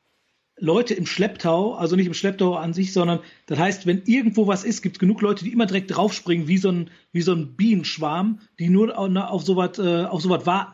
Leute 0.57 0.93
im 0.93 1.05
Schlepptau, 1.05 1.73
also 1.73 1.95
nicht 1.95 2.07
im 2.07 2.13
Schlepptau 2.13 2.55
an 2.55 2.73
sich, 2.73 2.93
sondern 2.93 3.19
das 3.47 3.59
heißt, 3.59 3.85
wenn 3.85 4.03
irgendwo 4.05 4.47
was 4.47 4.63
ist, 4.63 4.81
gibt 4.81 4.97
es 4.97 4.99
genug 4.99 5.21
Leute, 5.21 5.43
die 5.43 5.51
immer 5.51 5.65
direkt 5.65 5.95
draufspringen, 5.95 6.47
wie 6.47 6.57
so 6.57 6.69
ein, 6.69 6.91
wie 7.11 7.21
so 7.21 7.33
ein 7.33 7.55
Bienenschwarm, 7.55 8.39
die 8.59 8.69
nur 8.69 8.97
auf, 8.97 9.43
sowas 9.43 9.79
äh, 9.79 10.05
auf 10.05 10.21
sowas 10.21 10.45
warten. 10.45 10.73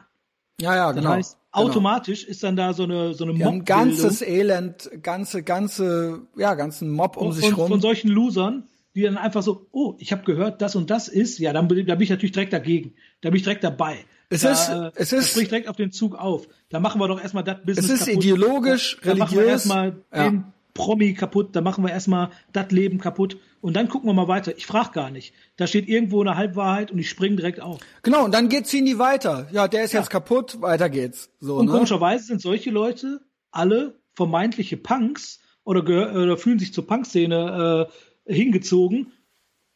Ja, 0.61 0.75
ja, 0.75 0.87
das 0.87 0.95
genau. 0.95 1.09
Heißt, 1.15 1.37
genau. 1.53 1.65
automatisch 1.65 2.23
ist 2.23 2.43
dann 2.43 2.55
da 2.55 2.73
so 2.73 2.83
eine 2.83 3.13
so 3.13 3.23
eine 3.23 3.33
Mob 3.33 3.47
ein 3.47 3.65
ganzes 3.65 4.21
Elend, 4.21 4.89
ganze 5.01 5.43
ganze 5.43 6.21
ja, 6.37 6.53
ganzen 6.55 6.89
Mob 6.91 7.17
um 7.17 7.31
von, 7.31 7.33
sich 7.33 7.57
rum. 7.57 7.69
Von 7.69 7.81
solchen 7.81 8.09
Losern, 8.09 8.67
die 8.95 9.03
dann 9.03 9.17
einfach 9.17 9.43
so, 9.43 9.67
oh, 9.71 9.95
ich 9.99 10.11
habe 10.11 10.23
gehört, 10.23 10.61
das 10.61 10.75
und 10.75 10.89
das 10.89 11.07
ist, 11.07 11.39
ja, 11.39 11.53
dann 11.53 11.67
da 11.67 11.75
bin 11.95 12.01
ich 12.01 12.09
natürlich 12.09 12.31
direkt 12.31 12.53
dagegen. 12.53 12.93
Da 13.21 13.29
bin 13.29 13.37
ich 13.37 13.43
direkt 13.43 13.63
dabei. 13.63 13.97
Es 14.29 14.41
da, 14.41 14.51
ist, 14.51 14.69
äh, 14.69 14.91
es 14.95 15.11
ist, 15.11 15.35
direkt 15.35 15.67
auf 15.67 15.75
den 15.75 15.91
Zug 15.91 16.15
auf. 16.15 16.47
Da 16.69 16.79
machen 16.79 17.01
wir 17.01 17.07
doch 17.07 17.21
erstmal 17.21 17.43
das 17.43 17.63
Business 17.65 17.85
Es 17.85 17.91
ist 18.01 18.07
kaputt. 18.07 18.23
ideologisch, 18.23 18.97
da, 19.01 19.11
religiös. 19.11 19.17
Da 19.17 19.25
machen 19.25 19.37
wir 19.37 19.45
erstmal 19.45 19.95
ja. 20.13 20.29
den 20.29 20.43
Promi 20.73 21.13
kaputt, 21.13 21.55
da 21.55 21.61
machen 21.61 21.83
wir 21.83 21.91
erstmal 21.91 22.29
das 22.53 22.71
Leben 22.71 22.99
kaputt 22.99 23.37
und 23.61 23.75
dann 23.75 23.89
gucken 23.89 24.09
wir 24.09 24.13
mal 24.13 24.27
weiter. 24.27 24.57
Ich 24.57 24.65
frage 24.65 24.91
gar 24.91 25.11
nicht. 25.11 25.33
Da 25.57 25.67
steht 25.67 25.87
irgendwo 25.87 26.21
eine 26.21 26.35
Halbwahrheit 26.35 26.91
und 26.91 26.99
ich 26.99 27.09
springe 27.09 27.35
direkt 27.35 27.61
auf. 27.61 27.79
Genau, 28.03 28.25
und 28.25 28.33
dann 28.33 28.49
geht 28.49 28.67
ziehen 28.67 28.85
die 28.85 28.99
weiter. 28.99 29.47
Ja, 29.51 29.67
der 29.67 29.83
ist 29.83 29.93
ja. 29.93 29.99
jetzt 29.99 30.09
kaputt, 30.09 30.61
weiter 30.61 30.89
geht's. 30.89 31.29
So, 31.39 31.57
und 31.57 31.65
ne? 31.65 31.71
komischerweise 31.71 32.25
sind 32.25 32.41
solche 32.41 32.71
Leute 32.71 33.21
alle 33.51 33.99
vermeintliche 34.15 34.77
Punks 34.77 35.39
oder, 35.63 35.81
oder 35.83 36.37
fühlen 36.37 36.59
sich 36.59 36.73
zur 36.73 36.87
Punkszene 36.87 37.89
äh, 38.27 38.33
hingezogen 38.33 39.11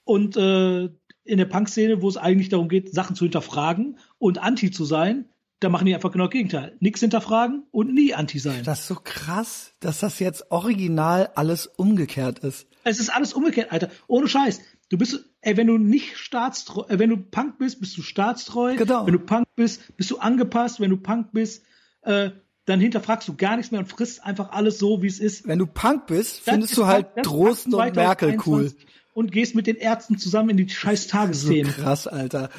und 0.06 0.38
äh, 0.38 0.90
in 1.26 1.38
der 1.38 1.46
Punk-Szene, 1.46 2.02
wo 2.02 2.10
es 2.10 2.18
eigentlich 2.18 2.50
darum 2.50 2.68
geht, 2.68 2.94
Sachen 2.94 3.16
zu 3.16 3.26
hinterfragen 3.26 3.98
und 4.18 4.40
anti 4.40 4.72
zu 4.72 4.86
sein, 4.86 5.30
da 5.60 5.70
machen 5.70 5.86
die 5.86 5.96
einfach 5.96 6.12
genau 6.12 6.26
das 6.26 6.34
Gegenteil. 6.34 6.76
Nix 6.80 7.00
hinterfragen 7.00 7.64
und 7.72 7.94
nie 7.94 8.14
anti 8.14 8.40
sein. 8.40 8.64
Das 8.66 8.82
ist 8.82 8.88
so 8.88 8.98
krass, 9.02 9.74
dass 9.80 10.00
das 10.00 10.20
jetzt 10.20 10.52
original 10.52 11.30
alles 11.36 11.68
umgekehrt 11.68 12.40
ist. 12.40 12.68
Es 12.84 13.00
ist 13.00 13.10
alles 13.10 13.34
umgekehrt, 13.34 13.72
Alter. 13.72 13.90
Ohne 14.08 14.28
Scheiß. 14.28 14.62
Du 14.90 14.98
bist, 14.98 15.26
ey, 15.42 15.58
wenn 15.58 15.68
du 15.68 15.78
nicht 15.78 16.18
staatstreu, 16.18 16.84
äh, 16.88 17.00
wenn 17.00 17.10
du 17.10 17.18
Punk 17.18 17.58
bist, 17.58 17.80
bist 17.80 17.98
du 17.98 18.02
staatstreu. 18.02 18.76
Genau. 18.76 19.06
Wenn 19.06 19.14
du 19.14 19.20
Punk 19.20 19.48
bist, 19.56 19.96
bist 19.98 20.12
du 20.12 20.18
angepasst. 20.18 20.80
Wenn 20.80 20.90
du 20.90 20.98
Punk 20.98 21.32
bist, 21.32 21.64
äh, 22.02 22.32
dann 22.66 22.80
hinterfragst 22.80 23.28
du 23.28 23.36
gar 23.36 23.58
nichts 23.58 23.72
mehr 23.72 23.80
und 23.80 23.88
frisst 23.88 24.24
einfach 24.24 24.52
alles 24.52 24.80
so, 24.80 25.02
wie 25.02 25.08
es 25.08 25.20
ist. 25.20 25.48
Wenn 25.48 25.60
du 25.60 25.66
Punk 25.66 26.08
bist, 26.08 26.42
findest 26.42 26.78
du 26.78 26.86
halt 26.88 27.08
Drosten 27.24 27.74
und 27.74 27.96
Merkel 27.96 28.38
cool 28.46 28.72
und 29.14 29.32
gehst 29.32 29.56
mit 29.56 29.68
den 29.68 29.76
Ärzten 29.76 30.18
zusammen 30.18 30.52
in 30.52 30.58
die 30.58 30.70
scheiß 30.70 31.08
Tagesszene. 31.08 31.70
So 31.70 31.82
krass, 31.82 32.08
Alter. 32.08 32.50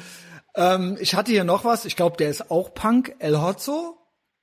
Ähm, 0.55 0.97
ich 0.99 1.15
hatte 1.15 1.31
hier 1.31 1.43
noch 1.43 1.65
was, 1.65 1.85
ich 1.85 1.95
glaube, 1.95 2.17
der 2.17 2.29
ist 2.29 2.49
auch 2.49 2.73
Punk, 2.73 3.15
El 3.19 3.41
Hotzo. 3.41 3.97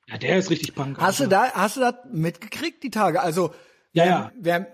Ja, 0.08 0.18
der 0.18 0.36
ist 0.36 0.50
richtig 0.50 0.74
Punk. 0.74 0.98
Hast 0.98 1.20
also. 1.20 1.24
du 1.24 1.30
da, 1.30 1.52
hast 1.52 1.76
du 1.76 1.80
das 1.80 1.94
mitgekriegt, 2.12 2.82
die 2.82 2.90
Tage? 2.90 3.22
Also, 3.22 3.54
ja, 3.92 4.04
ja. 4.04 4.32
Wer, 4.36 4.66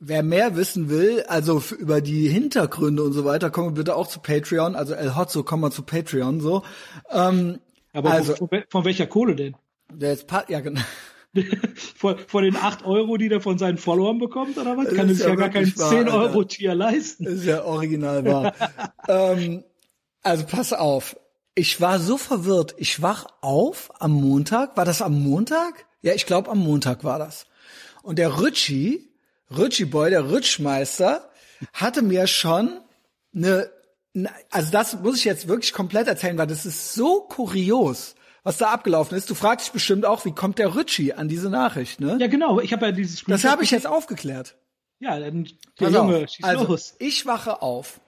wer 0.00 0.22
mehr 0.22 0.56
wissen 0.56 0.88
will, 0.88 1.24
also 1.28 1.62
über 1.78 2.00
die 2.00 2.28
Hintergründe 2.28 3.02
und 3.02 3.12
so 3.12 3.24
weiter, 3.24 3.50
kommen 3.50 3.74
bitte 3.74 3.94
auch 3.94 4.08
zu 4.08 4.18
Patreon. 4.20 4.74
Also 4.74 4.94
El 4.94 5.14
Hotzo, 5.14 5.44
komm 5.44 5.60
mal 5.60 5.70
zu 5.70 5.82
Patreon, 5.82 6.40
so. 6.40 6.62
Ähm, 7.10 7.60
Aber 7.92 8.10
also, 8.10 8.34
von, 8.34 8.48
von 8.68 8.84
welcher 8.84 9.06
Kohle 9.06 9.36
denn? 9.36 9.56
Der 9.92 10.14
ist, 10.14 10.26
ja, 10.48 10.60
genau. 10.60 10.80
vor, 11.96 12.16
vor 12.26 12.42
den 12.42 12.56
acht 12.56 12.84
Euro, 12.84 13.16
die 13.18 13.28
der 13.28 13.40
von 13.40 13.58
seinen 13.58 13.78
Followern 13.78 14.18
bekommt, 14.18 14.56
oder 14.58 14.76
was? 14.76 14.88
Kann 14.94 15.10
es 15.10 15.20
ja, 15.20 15.28
ja 15.28 15.34
gar 15.34 15.50
kein 15.50 15.66
10 15.66 16.08
Euro 16.08 16.44
Tier 16.44 16.74
leisten. 16.74 17.24
Das 17.24 17.34
ist 17.34 17.44
ja 17.44 17.64
original 17.64 18.24
wahr. 18.24 18.54
ähm, 19.08 19.64
also 20.22 20.44
pass 20.46 20.72
auf. 20.72 21.16
Ich 21.54 21.80
war 21.80 21.98
so 21.98 22.16
verwirrt. 22.16 22.74
Ich 22.78 23.02
wach 23.02 23.26
auf 23.42 23.90
am 24.00 24.12
Montag. 24.12 24.76
War 24.76 24.84
das 24.84 25.02
am 25.02 25.22
Montag? 25.22 25.86
Ja, 26.00 26.14
ich 26.14 26.24
glaube 26.24 26.50
am 26.50 26.58
Montag 26.58 27.04
war 27.04 27.18
das. 27.18 27.46
Und 28.02 28.18
der 28.18 28.40
Ritschi, 28.40 29.09
Ritschi 29.56 29.84
Boy, 29.84 30.10
der 30.10 30.30
Ritschmeister, 30.30 31.28
hatte 31.72 32.02
mir 32.02 32.26
schon 32.26 32.80
eine, 33.34 33.70
also 34.50 34.70
das 34.70 35.00
muss 35.00 35.16
ich 35.16 35.24
jetzt 35.24 35.48
wirklich 35.48 35.72
komplett 35.72 36.08
erzählen, 36.08 36.38
weil 36.38 36.46
das 36.46 36.66
ist 36.66 36.94
so 36.94 37.20
kurios 37.22 38.14
was 38.42 38.58
da 38.58 38.70
abgelaufen 38.72 39.16
ist. 39.16 39.28
Du 39.30 39.34
fragst 39.34 39.66
dich 39.66 39.72
bestimmt 39.72 40.04
auch, 40.06 40.24
wie 40.24 40.32
kommt 40.32 40.58
der 40.58 40.74
Ritchie 40.74 41.12
an 41.12 41.28
diese 41.28 41.50
Nachricht, 41.50 42.00
ne? 42.00 42.16
Ja, 42.20 42.26
genau. 42.26 42.60
Ich 42.60 42.72
habe 42.72 42.86
ja 42.86 42.92
dieses 42.92 43.20
Spiel. 43.20 43.32
Das 43.32 43.44
habe 43.44 43.62
ich 43.62 43.70
jetzt 43.70 43.86
aufgeklärt. 43.86 44.56
Ja, 44.98 45.18
dann 45.18 45.48
der 45.78 45.88
also, 45.88 45.98
Junge, 45.98 46.28
schieß 46.28 46.44
also, 46.44 46.66
los. 46.66 46.94
Ich 46.98 47.26
wache 47.26 47.62
auf, 47.62 48.00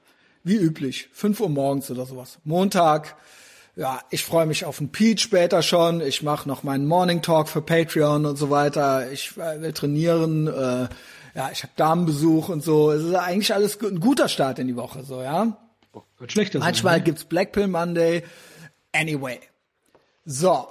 wie 0.44 0.56
üblich, 0.56 1.08
fünf 1.12 1.40
Uhr 1.40 1.48
morgens 1.48 1.90
oder 1.90 2.06
sowas. 2.06 2.38
Montag. 2.44 3.16
Ja, 3.74 4.02
ich 4.10 4.22
freue 4.22 4.44
mich 4.44 4.66
auf 4.66 4.80
einen 4.80 4.92
Pete 4.92 5.22
später 5.22 5.62
schon. 5.62 6.02
Ich 6.02 6.22
mache 6.22 6.46
noch 6.46 6.62
meinen 6.62 6.84
Morning 6.84 7.22
Talk 7.22 7.48
für 7.48 7.62
Patreon 7.62 8.26
und 8.26 8.36
so 8.36 8.50
weiter. 8.50 9.10
Ich 9.10 9.38
äh, 9.38 9.62
will 9.62 9.72
trainieren. 9.72 10.46
Äh, 10.46 10.88
ja, 11.34 11.50
ich 11.50 11.62
habe 11.62 11.72
Damenbesuch 11.76 12.48
und 12.48 12.62
so. 12.62 12.90
Es 12.92 13.02
ist 13.02 13.14
eigentlich 13.14 13.54
alles 13.54 13.80
ein 13.80 14.00
guter 14.00 14.28
Start 14.28 14.58
in 14.58 14.66
die 14.66 14.76
Woche, 14.76 15.04
so 15.04 15.22
ja. 15.22 15.56
Wird 16.18 16.32
schlechter 16.32 16.58
Manchmal 16.58 16.94
sein, 16.94 17.00
ne? 17.00 17.04
gibt's 17.04 17.24
Black 17.24 17.52
Pill 17.52 17.68
Monday. 17.68 18.22
Anyway, 18.92 19.40
so, 20.24 20.68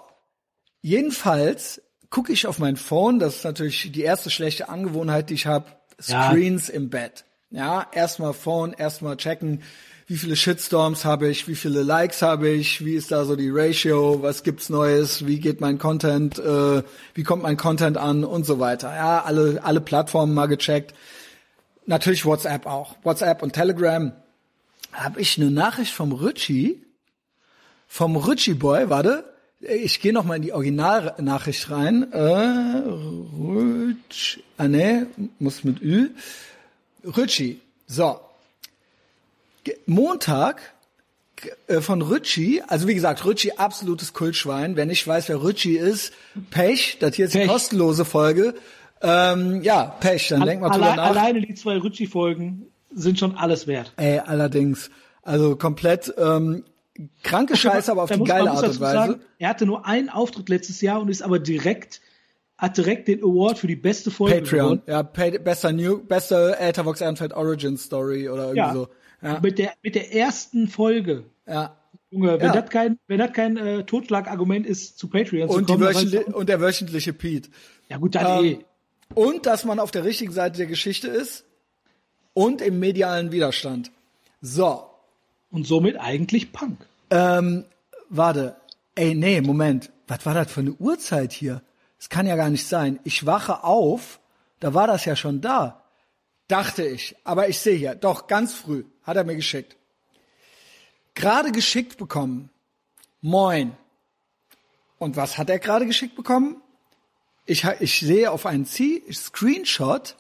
jedenfalls 0.82 1.82
gucke 2.10 2.32
ich 2.32 2.48
auf 2.48 2.60
mein 2.60 2.78
Phone. 2.78 3.20
Das 3.20 3.38
ist 3.38 3.44
natürlich 3.44 3.92
die 3.92 4.02
erste 4.02 4.30
schlechte 4.30 4.70
Angewohnheit, 4.70 5.30
die 5.30 5.36
ich 5.36 5.48
habe. 5.48 5.66
Screens 6.02 6.68
ja. 6.68 6.74
im 6.74 6.90
Bett. 6.90 7.26
Ja, 7.52 7.86
erstmal 7.92 8.34
Phone, 8.34 8.74
erstmal 8.74 9.18
checken, 9.18 9.62
wie 10.12 10.18
viele 10.18 10.36
Shitstorms 10.36 11.06
habe 11.06 11.30
ich, 11.30 11.48
wie 11.48 11.56
viele 11.56 11.84
Likes 11.84 12.22
habe 12.22 12.50
ich, 12.50 12.84
wie 12.84 12.96
ist 12.96 13.14
da 13.14 13.24
so 13.24 13.38
die 13.38 13.50
Ratio, 13.50 14.22
was 14.22 14.44
gibt's 14.44 14.68
Neues, 14.68 15.26
wie 15.26 15.40
geht 15.40 15.62
mein 15.62 15.78
Content, 15.78 16.38
äh, 16.38 16.84
wie 17.14 17.24
kommt 17.24 17.44
mein 17.44 17.56
Content 17.56 17.96
an 17.96 18.26
und 18.26 18.46
so 18.46 18.60
weiter. 18.60 18.94
Ja, 18.94 19.24
alle 19.24 19.62
alle 19.64 19.80
Plattformen 19.80 20.34
mal 20.34 20.48
gecheckt. 20.48 20.94
Natürlich 21.86 22.26
WhatsApp 22.26 22.66
auch. 22.66 22.98
WhatsApp 23.04 23.42
und 23.42 23.54
Telegram. 23.54 24.12
Habe 24.92 25.22
ich 25.22 25.38
eine 25.38 25.50
Nachricht 25.50 25.94
vom 25.94 26.12
Ritchie, 26.12 26.84
vom 27.88 28.18
Ritchie 28.18 28.56
Boy, 28.56 28.90
warte, 28.90 29.24
ich 29.62 30.02
gehe 30.02 30.12
noch 30.12 30.26
mal 30.26 30.36
in 30.36 30.42
die 30.42 30.52
Originalnachricht 30.52 31.72
rein. 31.72 32.12
Äh, 32.12 32.84
Rutsch, 33.40 34.40
ah 34.58 34.68
ne, 34.68 35.08
muss 35.40 35.64
mit 35.64 35.82
Ü. 35.82 36.10
Rütschi. 37.06 37.62
So. 37.88 38.20
Montag 39.86 40.62
äh, 41.68 41.82
von 41.82 42.02
Rütschi, 42.02 42.62
also 42.68 42.88
wie 42.88 42.94
gesagt, 42.96 43.26
Rütschi 43.26 43.54
absolutes 43.58 44.14
Kultschwein. 44.14 44.76
Wer 44.76 44.86
nicht 44.86 45.06
weiß, 45.08 45.30
wer 45.30 45.42
Rütschi 45.42 45.78
ist, 45.78 46.14
Pech, 46.50 46.98
das 47.00 47.16
hier 47.16 47.26
ist 47.26 47.34
Pech. 47.34 47.44
die 47.44 47.48
kostenlose 47.48 48.06
Folge. 48.06 48.54
Ähm, 49.02 49.62
ja, 49.64 49.86
Pech, 50.00 50.28
dann 50.30 50.46
denk 50.46 50.62
mal 50.62 50.70
drüber 50.70 50.86
Allein, 50.86 50.96
nach. 50.98 51.10
alleine 51.10 51.42
die 51.42 51.56
zwei 51.56 51.78
Ritchie-Folgen 51.78 52.68
sind 52.94 53.18
schon 53.18 53.36
alles 53.36 53.66
wert. 53.66 53.94
Ey, 53.98 54.20
allerdings, 54.20 54.92
also 55.24 55.56
komplett 55.56 56.14
ähm, 56.18 56.64
kranke 57.24 57.58
Scheiße, 57.58 57.92
aber 57.92 58.04
auf 58.04 58.10
Da 58.10 58.16
die 58.16 58.20
muss- 58.20 58.30
man 58.30 58.38
geile 58.38 58.52
Art 58.52 58.64
und 58.64 58.80
Weise. 58.80 58.94
sagen, 58.94 59.22
er 59.40 59.50
hatte 59.50 59.66
nur 59.66 59.88
einen 59.88 60.10
Auftritt 60.10 60.50
letztes 60.50 60.82
Jahr 60.82 61.02
und 61.02 61.10
ist 61.10 61.24
aber 61.24 61.40
direkt, 61.40 62.02
hat 62.60 62.78
direkt 62.78 63.08
den 63.08 63.24
Award 63.24 63.58
für 63.58 63.66
die 63.68 63.76
beste 63.76 64.12
Folge 64.12 64.36
Patreon, 64.42 64.82
gewonnen. 64.82 64.82
ja, 64.86 65.02
bester 65.02 65.72
New, 65.72 65.98
bester 66.04 66.60
Ethervox 66.60 67.02
Ehrenfeld 67.02 67.34
Origin 67.34 67.78
Story 67.78 68.30
oder 68.30 68.44
irgendwie 68.50 68.58
Ja. 68.58 68.74
so. 68.74 68.88
Ja, 69.22 69.40
Mit, 69.40 69.58
der, 69.60 69.74
mit 69.84 69.96
der 69.96 70.14
ersten 70.16 70.68
Folge. 70.68 71.24
ja. 71.48 71.76
Junge, 72.14 72.40
wenn 72.42 72.48
Ja. 72.48 72.62
das 72.62 72.70
kein, 72.70 73.00
wenn 73.08 73.20
das 73.20 73.32
kein 73.32 73.56
äh, 73.56 73.84
Totschlagargument 73.86 74.66
ist, 74.68 74.98
zu 75.00 75.08
Patreon 75.08 75.50
zu 75.50 75.56
Und, 75.56 75.70
die 75.70 75.74
kommen, 75.74 75.86
dann 75.86 75.94
weiß 75.96 76.04
ich 76.04 76.10
wöchentli- 76.14 76.34
und 76.34 76.50
der 76.50 76.60
wöchentliche 76.60 77.14
Pete. 77.14 77.50
ja 77.88 77.96
gut, 77.98 78.16
dann 78.16 78.44
Ähm, 78.44 78.46
eh. 78.46 78.60
Und 79.14 79.46
dass 79.46 79.64
man 79.64 79.80
auf 79.80 79.92
der 79.92 80.04
richtigen 80.04 80.34
Seite 80.34 80.58
der 80.58 80.66
Geschichte 80.68 81.08
ist 81.08 81.46
und 82.34 82.62
im 82.62 82.80
medialen 82.80 83.32
Widerstand. 83.32 83.92
So, 84.42 84.84
Und 85.52 85.66
somit 85.66 85.98
eigentlich 86.02 86.52
Punk. 86.52 86.80
ähm, 87.12 87.64
warte. 88.10 88.58
Ey, 88.96 89.16
nee, 89.16 89.40
Moment. 89.40 89.90
Was 90.08 90.26
war 90.26 90.34
das 90.34 90.52
für 90.52 90.60
eine 90.60 90.72
Uhrzeit 90.74 91.32
hier? 91.32 91.62
Das 91.98 92.10
kann 92.10 92.28
ja 92.28 92.36
gar 92.36 92.50
nicht 92.50 92.68
sein. 92.68 93.00
Ich 93.06 93.26
wache 93.26 93.64
auf, 93.64 94.20
da 94.60 94.74
war 94.74 94.88
das 94.88 95.06
ja 95.06 95.16
schon 95.16 95.40
da. 95.40 95.81
Dachte 96.52 96.86
ich. 96.86 97.16
Aber 97.24 97.48
ich 97.48 97.60
sehe 97.60 97.78
hier, 97.78 97.96
doch, 97.96 98.28
ganz 98.28 98.54
früh 98.54 98.84
hat 99.04 99.16
er 99.16 99.24
mir 99.24 99.38
geschickt. 99.38 99.78
Gerade 101.16 101.54
geschickt 101.54 101.98
bekommen. 101.98 102.50
Moin. 103.22 103.78
Und 104.98 105.16
was 105.16 105.38
hat 105.38 105.50
er 105.50 105.60
gerade 105.60 105.86
geschickt 105.86 106.18
bekommen? 106.18 106.62
Ich, 107.46 107.64
ich 107.80 108.02
sehe 108.02 108.30
auf 108.32 108.46
einen 108.46 108.66
Z 108.66 109.02
Screenshot, 109.14 110.18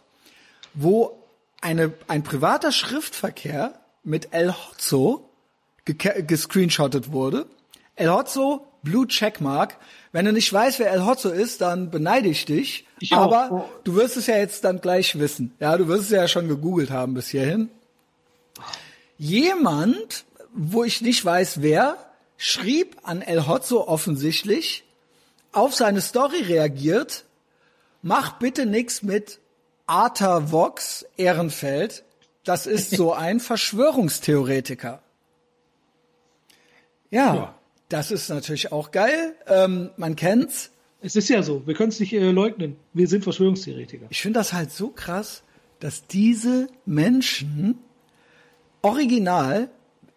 wo 0.73 1.21
eine, 1.59 1.93
ein 2.07 2.23
privater 2.23 2.71
Schriftverkehr 2.71 3.81
mit 4.05 4.29
El 4.31 4.53
Hotzo 4.53 5.29
gescreenshottet 5.83 7.11
wurde. 7.11 7.45
El 7.95 8.09
Hotzo, 8.09 8.71
Blue 8.83 9.05
Checkmark. 9.05 9.75
Wenn 10.13 10.23
du 10.23 10.31
nicht 10.31 10.53
weißt, 10.53 10.79
wer 10.79 10.91
El 10.91 11.05
Hotzo 11.05 11.29
ist, 11.29 11.59
dann 11.59 11.91
beneide 11.91 12.29
ich 12.29 12.45
dich. 12.45 12.87
Ich 13.01 13.13
auch. 13.13 13.31
Aber 13.33 13.69
du 13.83 13.95
wirst 13.95 14.17
es 14.17 14.27
ja 14.27 14.37
jetzt 14.37 14.63
dann 14.63 14.79
gleich 14.81 15.17
wissen. 15.19 15.53
Ja, 15.59 15.77
du 15.77 15.87
wirst 15.87 16.03
es 16.05 16.09
ja 16.11 16.27
schon 16.27 16.47
gegoogelt 16.47 16.91
haben 16.91 17.13
bis 17.13 17.29
hierhin. 17.29 17.69
Jemand, 19.17 20.25
wo 20.53 20.83
ich 20.83 21.01
nicht 21.01 21.23
weiß 21.23 21.61
wer, 21.61 21.97
schrieb 22.37 22.97
an 23.03 23.21
El 23.21 23.47
Hotzo 23.47 23.87
offensichtlich, 23.87 24.83
auf 25.51 25.75
seine 25.75 26.01
Story 26.01 26.41
reagiert, 26.43 27.25
mach 28.01 28.39
bitte 28.39 28.65
nix 28.65 29.03
mit 29.03 29.39
Arthur 29.85 30.51
Vox 30.51 31.05
Ehrenfeld. 31.17 32.03
Das 32.43 32.65
ist 32.65 32.91
so 32.91 33.13
ein 33.25 33.39
Verschwörungstheoretiker. 33.39 35.01
Ja, 37.11 37.35
Ja. 37.35 37.55
das 37.89 38.09
ist 38.11 38.29
natürlich 38.29 38.71
auch 38.71 38.91
geil. 38.91 39.35
Ähm, 39.47 39.91
man 39.97 40.15
kennt's. 40.15 40.71
Es 41.01 41.15
ist 41.15 41.29
ja 41.29 41.41
so, 41.41 41.65
wir 41.65 41.73
können 41.73 41.89
es 41.89 41.99
nicht 41.99 42.13
äh, 42.13 42.31
leugnen. 42.31 42.75
Wir 42.93 43.07
sind 43.07 43.23
Verschwörungstheoretiker. 43.23 44.05
Ich 44.09 44.21
finde 44.21 44.39
das 44.39 44.53
halt 44.53 44.71
so 44.71 44.89
krass, 44.89 45.43
dass 45.79 46.05
diese 46.05 46.67
Menschen 46.85 47.79
original, 48.83 49.69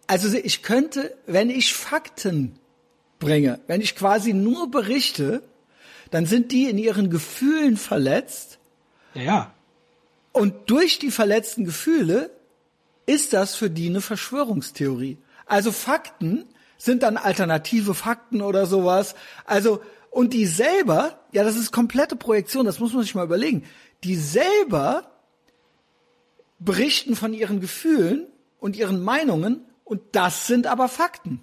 also 0.07 0.37
ich 0.37 0.62
könnte, 0.62 1.16
wenn 1.26 1.49
ich 1.51 1.72
Fakten 1.72 2.59
bringe, 3.18 3.61
wenn 3.66 3.80
ich 3.80 3.97
quasi 3.97 4.35
nur 4.35 4.70
berichte, 4.70 5.43
dann 6.11 6.26
sind 6.26 6.53
die 6.53 6.68
in 6.68 6.76
ihren 6.78 7.09
Gefühlen 7.11 7.76
verletzt 7.76 8.59
Ja, 9.14 9.22
ja. 9.22 9.55
und 10.32 10.55
durch 10.66 10.99
die 10.99 11.11
verletzten 11.11 11.64
Gefühle 11.64 12.30
ist 13.07 13.32
das 13.32 13.55
für 13.55 13.70
die 13.70 13.89
eine 13.89 14.01
Verschwörungstheorie. 14.01 15.18
Also 15.47 15.72
Fakten 15.72 16.45
sind 16.76 17.03
dann 17.03 17.16
alternative 17.16 17.95
Fakten 17.95 18.43
oder 18.43 18.66
sowas. 18.66 19.14
Also, 19.47 19.80
und 20.15 20.33
die 20.33 20.47
selber, 20.47 21.19
ja, 21.33 21.43
das 21.43 21.57
ist 21.57 21.73
komplette 21.73 22.15
Projektion, 22.15 22.65
das 22.65 22.79
muss 22.79 22.93
man 22.93 23.03
sich 23.03 23.17
mal 23.17 23.25
überlegen. 23.25 23.65
Die 24.05 24.15
selber 24.15 25.11
berichten 26.61 27.17
von 27.17 27.35
ihren 27.35 27.61
Gefühlen 27.61 28.29
und 28.61 28.77
ihren 28.77 29.03
Meinungen 29.03 29.67
und 29.83 30.01
das 30.12 30.47
sind 30.47 30.69
aber 30.69 30.89
Fakten. 30.89 31.43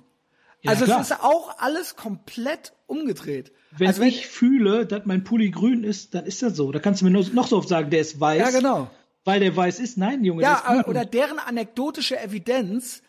Ja, 0.62 0.72
also 0.72 0.86
klar. 0.86 1.02
es 1.02 1.12
ist 1.12 1.22
auch 1.22 1.60
alles 1.60 1.98
komplett 1.98 2.72
umgedreht. 2.88 3.52
Wenn 3.72 3.88
also 3.88 4.02
wenn, 4.02 4.08
ich 4.08 4.28
fühle, 4.28 4.86
dass 4.86 5.06
mein 5.06 5.26
Pulli 5.26 5.50
grün 5.50 5.84
ist, 5.84 6.16
dann 6.16 6.26
ist 6.26 6.42
das 6.42 6.56
so. 6.56 6.72
Da 6.72 6.80
kannst 6.80 7.02
du 7.02 7.06
mir 7.06 7.12
noch 7.12 7.34
noch 7.34 7.48
so 7.48 7.58
oft 7.58 7.68
sagen, 7.68 7.90
der 7.90 8.00
ist 8.00 8.22
weiß. 8.22 8.40
Ja, 8.40 8.52
genau. 8.52 8.90
Weil 9.26 9.42
der 9.42 9.54
weiß 9.54 9.80
ist. 9.80 9.98
Nein, 9.98 10.24
Junge, 10.24 10.44
Ja, 10.44 10.64
der 10.66 10.78
ist 10.78 10.84
grün. 10.84 10.96
oder 10.96 11.06
deren 11.06 11.40
anekdotische 11.40 12.18
Evidenz 12.18 13.02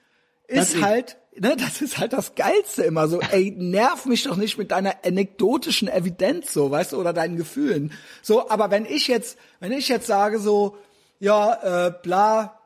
ist 0.49 0.77
eh. 0.77 0.83
halt, 0.83 1.19
ne, 1.39 1.57
das 1.57 1.81
ist 1.81 1.99
halt 1.99 2.13
das 2.13 2.35
Geilste 2.35 2.83
immer 2.83 3.09
so, 3.09 3.21
ey, 3.21 3.55
nerv 3.57 4.07
mich 4.07 4.25
doch 4.25 4.37
nicht 4.37 4.59
mit 4.59 4.71
deiner 4.71 4.95
anekdotischen 5.05 5.89
Evidenz 5.89 6.53
so, 6.53 6.71
weißt 6.71 6.93
du, 6.93 7.01
oder 7.01 7.13
deinen 7.13 7.37
Gefühlen. 7.37 7.93
So, 8.23 8.49
aber 8.51 8.71
wenn 8.71 8.87
ich 8.87 9.09
jetzt, 9.09 9.39
wenn 9.61 9.73
ich 9.73 9.89
jetzt 9.89 10.07
sage 10.07 10.39
so, 10.39 10.77
ja, 11.21 11.87
äh, 11.87 11.93
bla, 12.03 12.59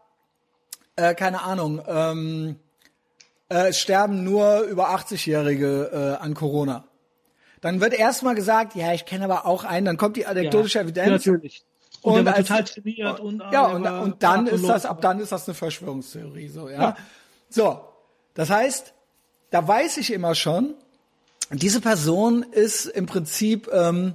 äh, 0.96 1.14
keine 1.14 1.42
Ahnung, 1.42 1.82
ähm, 1.86 2.56
äh, 3.48 3.68
es 3.68 3.78
sterben 3.78 4.24
nur 4.24 4.60
über 4.62 4.90
80-Jährige 4.90 6.16
äh, 6.20 6.22
an 6.22 6.34
Corona. 6.34 6.84
Dann 7.60 7.80
wird 7.80 7.94
erstmal 7.94 8.34
gesagt, 8.34 8.74
ja, 8.74 8.92
ich 8.92 9.06
kenne 9.06 9.24
aber 9.24 9.46
auch 9.46 9.64
einen, 9.64 9.86
dann 9.86 9.96
kommt 9.96 10.16
die 10.16 10.26
anekdotische 10.26 10.78
ja, 10.78 10.84
Evidenz. 10.84 11.26
Natürlich. 11.26 11.64
Und, 12.02 12.24
war 12.24 12.34
als- 12.34 12.48
total 12.48 12.64
trainiert 12.64 13.20
und 13.20 13.40
ja, 13.40 13.50
der 13.50 13.74
und, 13.74 13.86
und 13.86 14.22
dann 14.22 14.46
ist 14.46 14.68
das, 14.68 14.86
ab 14.86 15.00
dann 15.00 15.18
ist 15.18 15.32
das 15.32 15.48
eine 15.48 15.54
Verschwörungstheorie, 15.54 16.48
so, 16.48 16.68
ja. 16.68 16.80
Ja. 16.80 16.96
So. 17.48 17.80
Das 18.36 18.50
heißt, 18.50 18.94
da 19.50 19.66
weiß 19.66 19.96
ich 19.96 20.12
immer 20.12 20.36
schon, 20.36 20.74
diese 21.50 21.80
Person 21.80 22.44
ist 22.52 22.86
im 22.86 23.06
Prinzip, 23.06 23.68
ähm, 23.72 24.14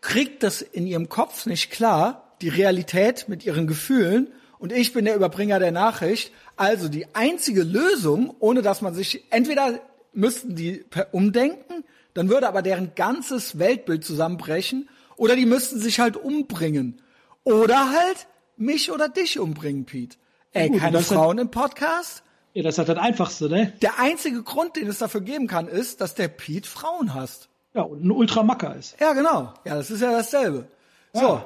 kriegt 0.00 0.42
das 0.42 0.62
in 0.62 0.86
ihrem 0.86 1.08
Kopf 1.10 1.44
nicht 1.46 1.70
klar, 1.70 2.34
die 2.40 2.48
Realität 2.48 3.28
mit 3.28 3.44
ihren 3.44 3.66
Gefühlen, 3.66 4.28
und 4.58 4.72
ich 4.72 4.92
bin 4.92 5.06
der 5.06 5.16
Überbringer 5.16 5.58
der 5.58 5.72
Nachricht. 5.72 6.32
Also 6.56 6.88
die 6.90 7.14
einzige 7.14 7.62
Lösung, 7.62 8.34
ohne 8.40 8.60
dass 8.60 8.82
man 8.82 8.92
sich, 8.94 9.24
entweder 9.30 9.80
müssten 10.12 10.54
die 10.54 10.84
umdenken, 11.12 11.82
dann 12.12 12.28
würde 12.28 12.46
aber 12.46 12.60
deren 12.60 12.94
ganzes 12.94 13.58
Weltbild 13.58 14.04
zusammenbrechen, 14.04 14.88
oder 15.16 15.34
die 15.34 15.46
müssten 15.46 15.80
sich 15.80 15.98
halt 15.98 16.16
umbringen. 16.18 17.00
Oder 17.44 17.90
halt 17.90 18.26
mich 18.58 18.92
oder 18.92 19.08
dich 19.08 19.38
umbringen, 19.38 19.86
Pete. 19.86 20.18
Ey, 20.52 20.68
Gut, 20.68 20.80
keine 20.80 20.92
das 20.98 21.10
hat- 21.10 21.16
Frauen 21.16 21.38
im 21.38 21.50
Podcast? 21.50 22.22
Ja, 22.52 22.62
das 22.64 22.78
ist 22.78 22.88
das 22.88 22.98
Einfachste, 22.98 23.48
ne? 23.48 23.72
Der 23.80 23.98
einzige 23.98 24.42
Grund, 24.42 24.76
den 24.76 24.88
es 24.88 24.98
dafür 24.98 25.20
geben 25.20 25.46
kann, 25.46 25.68
ist, 25.68 26.00
dass 26.00 26.14
der 26.14 26.28
Pete 26.28 26.68
Frauen 26.68 27.14
hasst. 27.14 27.48
Ja, 27.74 27.82
und 27.82 28.04
ein 28.04 28.10
Ultramacker 28.10 28.74
ist. 28.74 28.98
Ja, 29.00 29.12
genau. 29.12 29.54
Ja, 29.64 29.76
das 29.76 29.90
ist 29.90 30.00
ja 30.00 30.10
dasselbe. 30.10 30.66
So. 31.12 31.20
Ja. 31.20 31.44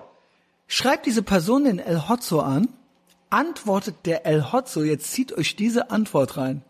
Schreibt 0.66 1.04
diese 1.04 1.22
Person 1.22 1.64
den 1.64 1.78
El 1.78 2.08
Hotzo 2.08 2.40
an, 2.40 2.68
antwortet 3.28 3.96
der 4.06 4.24
El 4.24 4.52
Hotzo, 4.52 4.82
jetzt 4.82 5.12
zieht 5.12 5.36
euch 5.36 5.56
diese 5.56 5.90
Antwort 5.90 6.38
rein. 6.38 6.62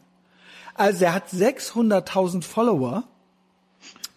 Also 0.75 1.05
er 1.05 1.15
hat 1.15 1.29
600.000 1.29 2.43
Follower 2.43 3.05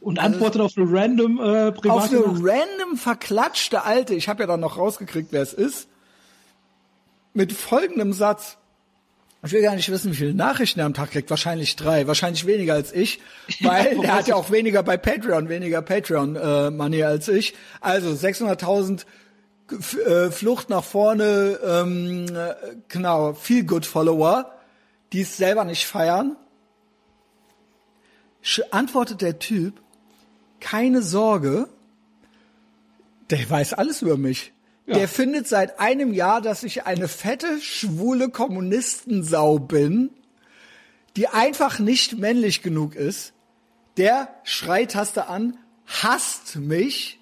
Und 0.02 0.18
antwortet 0.18 0.62
auf 0.62 0.74
eine 0.76 0.88
random 0.90 1.38
äh, 1.38 1.68
auf 1.68 1.76
private 1.76 2.18
eine 2.18 2.28
Nachricht. 2.28 2.44
random 2.44 2.98
verklatschte 2.98 3.84
Alte, 3.84 4.16
ich 4.16 4.28
habe 4.28 4.42
ja 4.42 4.48
dann 4.48 4.62
noch 4.62 4.78
rausgekriegt, 4.78 5.32
wer 5.32 5.44
es 5.44 5.54
ist, 5.54 5.88
mit 7.34 7.54
folgendem 7.54 8.14
Satz. 8.14 8.58
Ich 9.46 9.52
will 9.52 9.62
gar 9.62 9.76
nicht 9.76 9.90
wissen, 9.92 10.12
wie 10.12 10.16
viele 10.16 10.34
Nachrichten 10.34 10.80
er 10.80 10.86
am 10.88 10.94
Tag 10.94 11.12
kriegt. 11.12 11.30
Wahrscheinlich 11.30 11.76
drei, 11.76 12.08
wahrscheinlich 12.08 12.46
weniger 12.46 12.74
als 12.74 12.92
ich, 12.92 13.20
weil 13.62 13.98
der 14.00 14.16
hat 14.16 14.28
ja 14.28 14.36
auch 14.36 14.52
weniger 14.52 14.84
bei 14.84 14.98
Patreon, 14.98 15.48
weniger 15.48 15.82
Patreon-Money 15.82 17.04
als 17.04 17.28
ich. 17.28 17.54
Also 17.80 18.10
600.000 18.10 19.06
F- 19.72 19.98
äh, 20.06 20.32
Flucht 20.32 20.70
nach 20.70 20.84
vorne, 20.84 21.60
ähm, 21.64 22.26
äh, 22.34 22.56
genau, 22.88 23.34
viel 23.34 23.64
good 23.66 23.86
Follower, 23.86 24.52
die 25.14 25.22
es 25.22 25.38
selber 25.38 25.64
nicht 25.66 25.86
feiern. 25.86 26.36
Sch 28.42 28.62
antwortet 28.72 29.22
der 29.22 29.40
Typ, 29.40 29.82
keine 30.60 31.02
Sorge, 31.02 31.68
der 33.30 33.50
weiß 33.50 33.74
alles 33.74 34.02
über 34.02 34.18
mich. 34.18 34.54
Der 34.88 35.08
findet 35.10 35.48
seit 35.48 35.80
einem 35.82 36.14
Jahr, 36.14 36.40
dass 36.42 36.64
ich 36.64 36.86
eine 36.86 37.08
fette, 37.10 37.60
schwule 37.62 38.30
Kommunistensau 38.30 39.60
bin, 39.60 40.12
die 41.18 41.28
einfach 41.28 41.80
nicht 41.80 42.18
männlich 42.18 42.62
genug 42.62 42.96
ist. 42.96 43.34
Der 43.98 44.30
Schreitaste 44.44 45.28
an, 45.28 45.58
hasst 45.86 46.56
mich. 46.56 47.20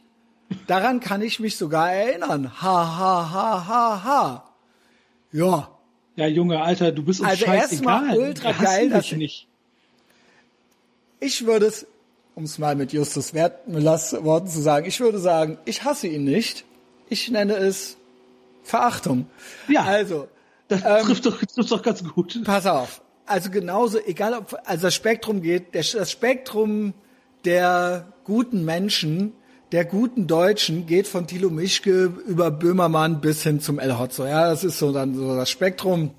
Daran 0.68 1.00
kann 1.00 1.24
ich 1.24 1.40
mich 1.40 1.58
sogar 1.58 1.92
erinnern. 1.92 2.62
Ha, 2.62 2.98
ha, 2.98 3.32
ha, 3.32 3.68
ha, 3.68 4.04
ha. 4.04 4.52
Ja. 5.32 5.72
Ja, 6.18 6.28
Junge, 6.28 6.62
Alter, 6.62 6.92
du 6.92 7.04
bist 7.04 7.20
uns 7.22 7.30
Also 7.30 7.46
erstmal 7.46 8.16
ultra 8.18 8.52
geil, 8.52 8.90
dass- 8.90 9.12
nicht. 9.14 9.48
Ich 11.20 11.46
würde 11.48 11.66
es, 11.66 11.88
um 12.36 12.44
es 12.44 12.60
mal 12.60 12.76
mit 12.76 12.94
Justus 12.94 13.34
Wertmüllers 13.34 14.24
Worten 14.24 14.48
zu 14.48 14.62
sagen, 14.62 14.86
ich 14.86 15.00
würde 15.00 15.18
sagen, 15.18 15.58
ich 15.66 15.84
hasse 15.84 16.08
ihn 16.08 16.26
nicht. 16.26 16.64
Ich 17.10 17.30
nenne 17.30 17.56
es 17.56 17.98
Verachtung. 18.64 19.28
Ja. 19.68 19.84
Also, 19.84 20.28
Das 20.68 20.82
trifft, 20.82 21.26
doch, 21.26 21.38
trifft 21.38 21.72
doch 21.72 21.82
ganz 21.84 22.04
gut. 22.04 22.42
pass 22.44 22.66
auf. 22.66 23.02
Also 23.28 23.50
genauso, 23.50 24.00
egal 24.06 24.34
ob, 24.34 24.58
also 24.66 24.88
das 24.88 24.96
Spektrum 24.96 25.42
geht, 25.42 25.74
der, 25.74 25.84
das 25.84 26.12
Spektrum 26.12 26.94
der 27.44 28.14
guten 28.24 28.66
Menschen, 28.66 29.34
der 29.72 29.86
guten 29.86 30.26
Deutschen 30.28 30.86
geht 30.88 31.08
von 31.08 31.28
Thilo 31.28 31.50
Mischke 31.50 32.14
über 32.28 32.50
Böhmermann 32.50 33.22
bis 33.22 33.44
hin 33.44 33.60
zum 33.60 33.78
El 33.78 33.98
Hotzo. 34.00 34.26
Ja, 34.26 34.50
das 34.50 34.64
ist 34.64 34.80
so 34.80 34.92
dann 34.92 35.16
so 35.16 35.36
das 35.36 35.50
Spektrum. 35.50 36.12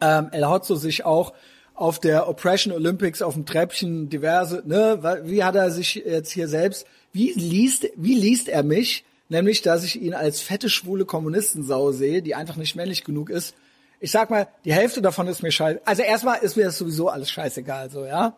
Ähm, 0.00 0.28
El 0.30 0.48
Hotzo 0.48 0.76
sich 0.76 1.04
auch 1.04 1.32
auf 1.74 1.98
der 1.98 2.28
Oppression 2.28 2.72
Olympics 2.72 3.22
auf 3.22 3.34
dem 3.34 3.46
Treppchen 3.46 4.08
diverse, 4.08 4.62
ne, 4.64 5.20
wie 5.24 5.44
hat 5.44 5.56
er 5.56 5.70
sich 5.70 5.96
jetzt 5.96 6.30
hier 6.30 6.48
selbst, 6.48 6.86
wie 7.12 7.32
liest, 7.32 7.88
wie 7.96 8.14
liest 8.14 8.48
er 8.48 8.62
mich? 8.62 9.04
Nämlich, 9.28 9.62
dass 9.62 9.84
ich 9.84 10.00
ihn 10.00 10.14
als 10.14 10.40
fette, 10.40 10.68
schwule 10.68 11.04
Kommunistensau 11.04 11.92
sehe, 11.92 12.22
die 12.22 12.34
einfach 12.34 12.56
nicht 12.56 12.76
männlich 12.76 13.04
genug 13.04 13.30
ist. 13.30 13.54
Ich 13.98 14.10
sag 14.10 14.30
mal, 14.30 14.46
die 14.64 14.72
Hälfte 14.72 15.02
davon 15.02 15.26
ist 15.26 15.42
mir 15.42 15.50
scheiße. 15.50 15.80
Also 15.84 16.02
erstmal 16.02 16.42
ist 16.42 16.56
mir 16.56 16.64
das 16.64 16.78
sowieso 16.78 17.08
alles 17.08 17.30
scheißegal, 17.30 17.90
so, 17.90 18.04
ja. 18.04 18.36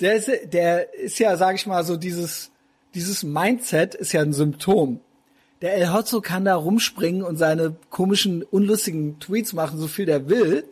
Der 0.00 0.14
ist, 0.14 0.30
der 0.52 0.94
ist 0.94 1.18
ja, 1.18 1.36
sag 1.36 1.56
ich 1.56 1.66
mal, 1.66 1.84
so 1.84 1.96
dieses, 1.96 2.50
dieses 2.94 3.22
Mindset 3.22 3.94
ist 3.94 4.12
ja 4.12 4.20
ein 4.20 4.32
Symptom. 4.32 5.00
Der 5.62 5.74
El 5.74 5.92
Hotzo 5.92 6.20
kann 6.20 6.44
da 6.44 6.56
rumspringen 6.56 7.22
und 7.22 7.36
seine 7.36 7.76
komischen, 7.90 8.42
unlustigen 8.42 9.18
Tweets 9.18 9.52
machen, 9.52 9.78
so 9.78 9.88
viel 9.88 10.06
der 10.06 10.28
will. 10.28 10.64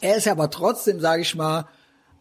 Er 0.00 0.16
ist 0.16 0.28
aber 0.28 0.50
trotzdem, 0.50 1.00
sage 1.00 1.22
ich 1.22 1.34
mal, 1.34 1.66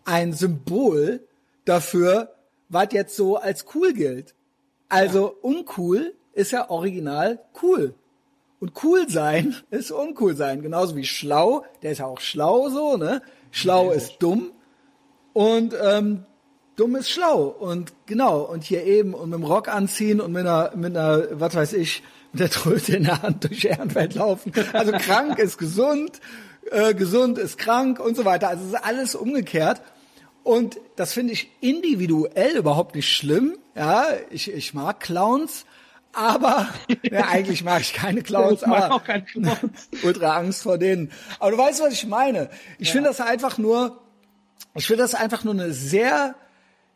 ein 0.05 0.33
Symbol 0.33 1.27
dafür, 1.65 2.33
was 2.69 2.87
jetzt 2.91 3.15
so 3.15 3.37
als 3.37 3.65
cool 3.75 3.93
gilt. 3.93 4.33
Also 4.89 5.35
uncool 5.41 6.13
ist 6.33 6.51
ja 6.51 6.69
original 6.69 7.39
cool. 7.61 7.93
Und 8.59 8.71
cool 8.83 9.07
sein 9.09 9.55
ist 9.69 9.91
uncool 9.91 10.35
sein. 10.35 10.61
Genauso 10.61 10.95
wie 10.95 11.05
schlau, 11.05 11.65
der 11.81 11.91
ist 11.91 11.99
ja 11.99 12.05
auch 12.05 12.19
schlau 12.19 12.69
so, 12.69 12.97
ne? 12.97 13.21
Schlau 13.51 13.91
ist 13.91 14.17
dumm 14.19 14.51
und 15.33 15.73
ähm, 15.81 16.25
dumm 16.75 16.95
ist 16.95 17.09
schlau. 17.09 17.45
Und 17.45 17.93
genau, 18.05 18.41
und 18.41 18.63
hier 18.63 18.83
eben 18.85 19.13
und 19.13 19.29
mit 19.29 19.39
dem 19.39 19.45
Rock 19.45 19.67
anziehen 19.67 20.21
und 20.21 20.31
mit 20.31 20.41
einer, 20.41 20.75
mit 20.75 20.95
einer, 20.95 21.27
was 21.31 21.55
weiß 21.55 21.73
ich, 21.73 22.03
mit 22.31 22.41
der 22.41 22.49
Tröte 22.49 22.95
in 22.95 23.03
der 23.03 23.21
Hand 23.21 23.43
durch 23.49 23.65
Ehrenfeld 23.65 24.15
laufen. 24.15 24.51
Also 24.73 24.91
krank 24.93 25.39
ist 25.39 25.57
gesund, 25.57 26.19
äh, 26.71 26.93
gesund 26.93 27.37
ist 27.37 27.57
krank 27.57 27.99
und 27.99 28.15
so 28.15 28.25
weiter. 28.25 28.49
Also 28.49 28.63
es 28.63 28.69
ist 28.73 28.83
alles 28.83 29.15
umgekehrt. 29.15 29.81
Und 30.43 30.79
das 30.95 31.11
finde 31.11 31.33
ich 31.33 31.51
individuell 31.59 32.55
überhaupt 32.55 32.95
nicht 32.95 33.11
schlimm. 33.11 33.57
Ja, 33.77 34.07
ich, 34.31 34.51
ich 34.51 34.73
mag 34.73 34.99
Clowns, 34.99 35.65
aber 36.11 36.67
ja, 37.03 37.27
eigentlich 37.27 37.63
mag 37.63 37.81
ich 37.81 37.93
keine 37.93 38.23
Clowns, 38.23 38.61
Ich 38.61 38.67
mag 38.67 38.83
aber 38.85 38.95
auch 38.95 39.03
keine 39.03 39.23
Clowns. 39.23 39.59
ultra 40.03 40.35
Angst 40.35 40.63
vor 40.63 40.79
denen. 40.79 41.11
Aber 41.39 41.51
du 41.51 41.57
weißt, 41.59 41.81
was 41.81 41.93
ich 41.93 42.07
meine. 42.07 42.49
Ich 42.79 42.91
finde 42.91 43.09
das 43.09 43.21
einfach 43.21 43.59
nur, 43.59 44.01
ich 44.73 44.87
finde 44.87 45.03
das 45.03 45.13
einfach 45.13 45.43
nur 45.43 45.53
eine 45.53 45.73
sehr, 45.73 46.33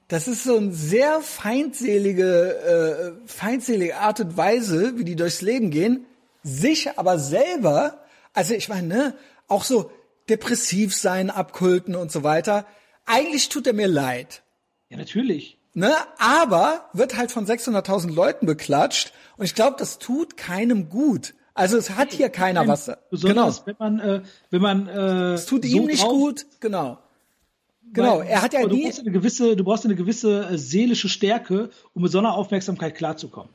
das 0.08 0.28
ist 0.28 0.44
so 0.44 0.58
eine 0.58 0.74
sehr 0.74 1.22
feindselige, 1.22 3.16
äh, 3.22 3.28
feindselige 3.28 3.98
Art 3.98 4.20
und 4.20 4.36
Weise, 4.36 4.98
wie 4.98 5.04
die 5.04 5.16
durchs 5.16 5.42
Leben 5.42 5.70
gehen, 5.70 6.08
sich 6.42 6.98
aber 6.98 7.20
selber, 7.20 8.00
also 8.34 8.56
ich 8.56 8.70
meine, 8.70 8.88
ne, 8.88 9.16
auch 9.48 9.64
so 9.64 9.92
depressiv 10.30 10.96
sein, 10.96 11.30
abkulten 11.30 11.96
und 11.96 12.12
so 12.12 12.24
weiter. 12.24 12.66
Eigentlich 13.06 13.50
tut 13.50 13.68
er 13.68 13.74
mir 13.74 13.88
leid. 13.88 14.42
Ja, 14.90 14.98
natürlich. 14.98 15.61
Ne? 15.74 15.94
Aber 16.18 16.90
wird 16.94 17.16
halt 17.18 17.32
von 17.32 17.46
600.000 17.46 18.14
Leuten 18.14 18.46
beklatscht 18.46 19.14
und 19.38 19.46
ich 19.46 19.56
glaube, 19.56 19.78
das 19.80 20.00
tut 20.00 20.36
keinem 20.38 20.90
gut. 20.90 21.34
Also 21.54 21.78
es 21.78 21.92
hat 21.92 22.12
hier 22.14 22.30
keiner 22.30 22.68
was. 22.68 22.86
Genau. 22.86 22.98
Besonders 23.10 23.66
wenn 23.66 23.76
man, 23.80 24.00
äh, 24.00 24.22
wenn 24.50 24.62
man, 24.62 24.88
äh, 24.88 25.34
Es 25.34 25.46
tut 25.46 25.64
so 25.66 25.78
ihm 25.78 25.86
nicht 25.86 26.06
gut. 26.08 26.46
Genau. 26.60 26.98
Genau. 27.94 28.20
weil- 28.20 28.28
Er 28.28 28.42
hat 28.42 28.54
ja 28.54 28.62
du 28.62 28.70
nie. 28.76 28.84
brauchst 28.84 29.00
eine 29.02 29.12
gewisse, 29.12 29.56
du 29.56 29.64
brauchst 29.64 29.86
eine 29.86 29.96
gewisse 29.96 30.46
äh, 30.50 30.58
seelische 30.58 31.10
Stärke, 31.10 31.70
um 31.94 32.04
mit 32.04 32.12
so 32.12 32.20
einer 32.20 32.34
Aufmerksamkeit 32.36 32.96
klarzukommen. 32.96 33.50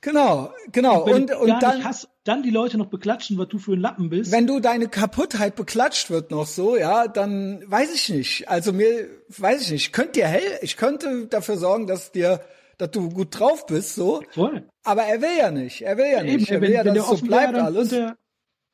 Genau. 0.00 0.52
Genau. 0.72 1.04
Und 1.04 1.32
und 1.34 1.46
gar 1.48 1.60
dann. 1.60 1.84
hast, 1.84 2.08
dann 2.24 2.42
die 2.42 2.50
Leute 2.50 2.78
noch 2.78 2.86
beklatschen, 2.86 3.36
was 3.38 3.48
du 3.48 3.58
für 3.58 3.72
ein 3.72 3.80
Lappen 3.80 4.08
bist. 4.10 4.30
wenn 4.30 4.46
du 4.46 4.60
deine 4.60 4.88
Kaputtheit 4.88 5.56
beklatscht 5.56 6.10
wird 6.10 6.30
noch 6.30 6.46
so, 6.46 6.76
ja, 6.76 7.08
dann 7.08 7.62
weiß 7.66 7.92
ich 7.94 8.08
nicht. 8.10 8.48
Also 8.48 8.72
mir, 8.72 9.08
weiß 9.28 9.62
ich 9.62 9.70
nicht. 9.72 9.86
Ich 9.86 9.92
könnte 9.92 10.12
dir 10.12 10.26
hell, 10.28 10.58
ich 10.62 10.76
könnte 10.76 11.26
dafür 11.26 11.56
sorgen, 11.56 11.86
dass 11.86 12.12
dir, 12.12 12.40
dass 12.78 12.90
du 12.92 13.08
gut 13.10 13.38
drauf 13.38 13.66
bist, 13.66 13.94
so. 13.96 14.22
Voll. 14.30 14.62
Aber 14.84 15.02
er 15.02 15.20
will 15.20 15.36
ja 15.36 15.50
nicht. 15.50 15.82
Er 15.82 15.96
will 15.96 16.10
ja 16.12 16.22
nicht. 16.22 16.48
Eben, 16.50 16.54
er 16.54 16.60
will 16.60 16.70
ja, 16.72 16.84
dass 16.84 16.96
es 17.12 17.18
so 17.20 17.26
bleibt 17.26 17.54
wäre, 17.54 17.64
alles. 17.64 17.90
Könnte, 17.90 18.16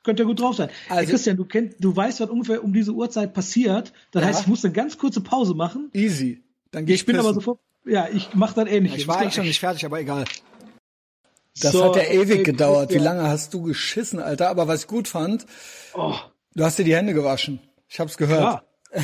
könnte 0.05 0.22
er 0.22 0.26
gut 0.26 0.40
drauf 0.40 0.57
sein. 0.57 0.68
Also- 0.90 1.01
Ey, 1.03 1.07
Christian, 1.07 1.36
du 1.38 1.44
kennst, 1.46 1.76
du 1.80 1.94
weißt, 1.96 2.20
was 2.20 2.28
ungefähr 2.30 2.62
um 2.62 2.72
diese 2.72 2.92
Uhrzeit 2.92 3.32
passiert. 3.32 3.92
Das 4.12 4.22
Ja. 4.22 4.28
heißt, 4.28 4.40
ich 4.42 4.46
muss 4.46 4.64
eine 4.64 4.72
ganz 4.74 4.99
kurze 4.99 5.20
Pause 5.22 5.55
machen. 5.55 5.90
Easy. 5.94 6.42
Dann 6.70 6.84
geh 6.84 6.92
ich, 6.94 7.01
Ich 7.01 7.07
bin 7.07 7.16
aber 7.16 7.28
pissen. 7.28 7.34
sofort, 7.40 7.61
ja, 7.86 8.09
ich 8.12 8.28
mach 8.34 8.53
dann 8.53 8.66
ähnlich. 8.66 8.94
Ich 8.96 9.09
war 9.09 9.18
eigentlich 9.18 9.34
schon 9.34 9.46
nicht 9.46 9.61
fertig, 9.61 9.86
aber 9.86 10.01
egal. 10.01 10.24
Das 11.61 11.72
So, 11.72 11.84
hat 11.84 11.96
ja 11.96 12.02
ewig 12.02 12.38
ey, 12.38 12.42
gedauert. 12.42 12.92
Wie 12.92 12.98
lange 12.98 13.22
hast 13.22 13.54
du 13.54 13.62
geschissen, 13.62 14.20
Alter? 14.20 14.48
Aber 14.48 14.68
was 14.68 14.82
ich 14.82 14.86
gut 14.86 15.09
fand, 15.09 15.46
Oh, 15.94 16.14
du 16.54 16.64
hast 16.64 16.78
dir 16.78 16.84
die 16.84 16.94
Hände 16.94 17.14
gewaschen. 17.14 17.61
Ich 17.88 17.98
hab's 18.00 18.16
gehört. 18.16 18.42
ja. 18.42 18.62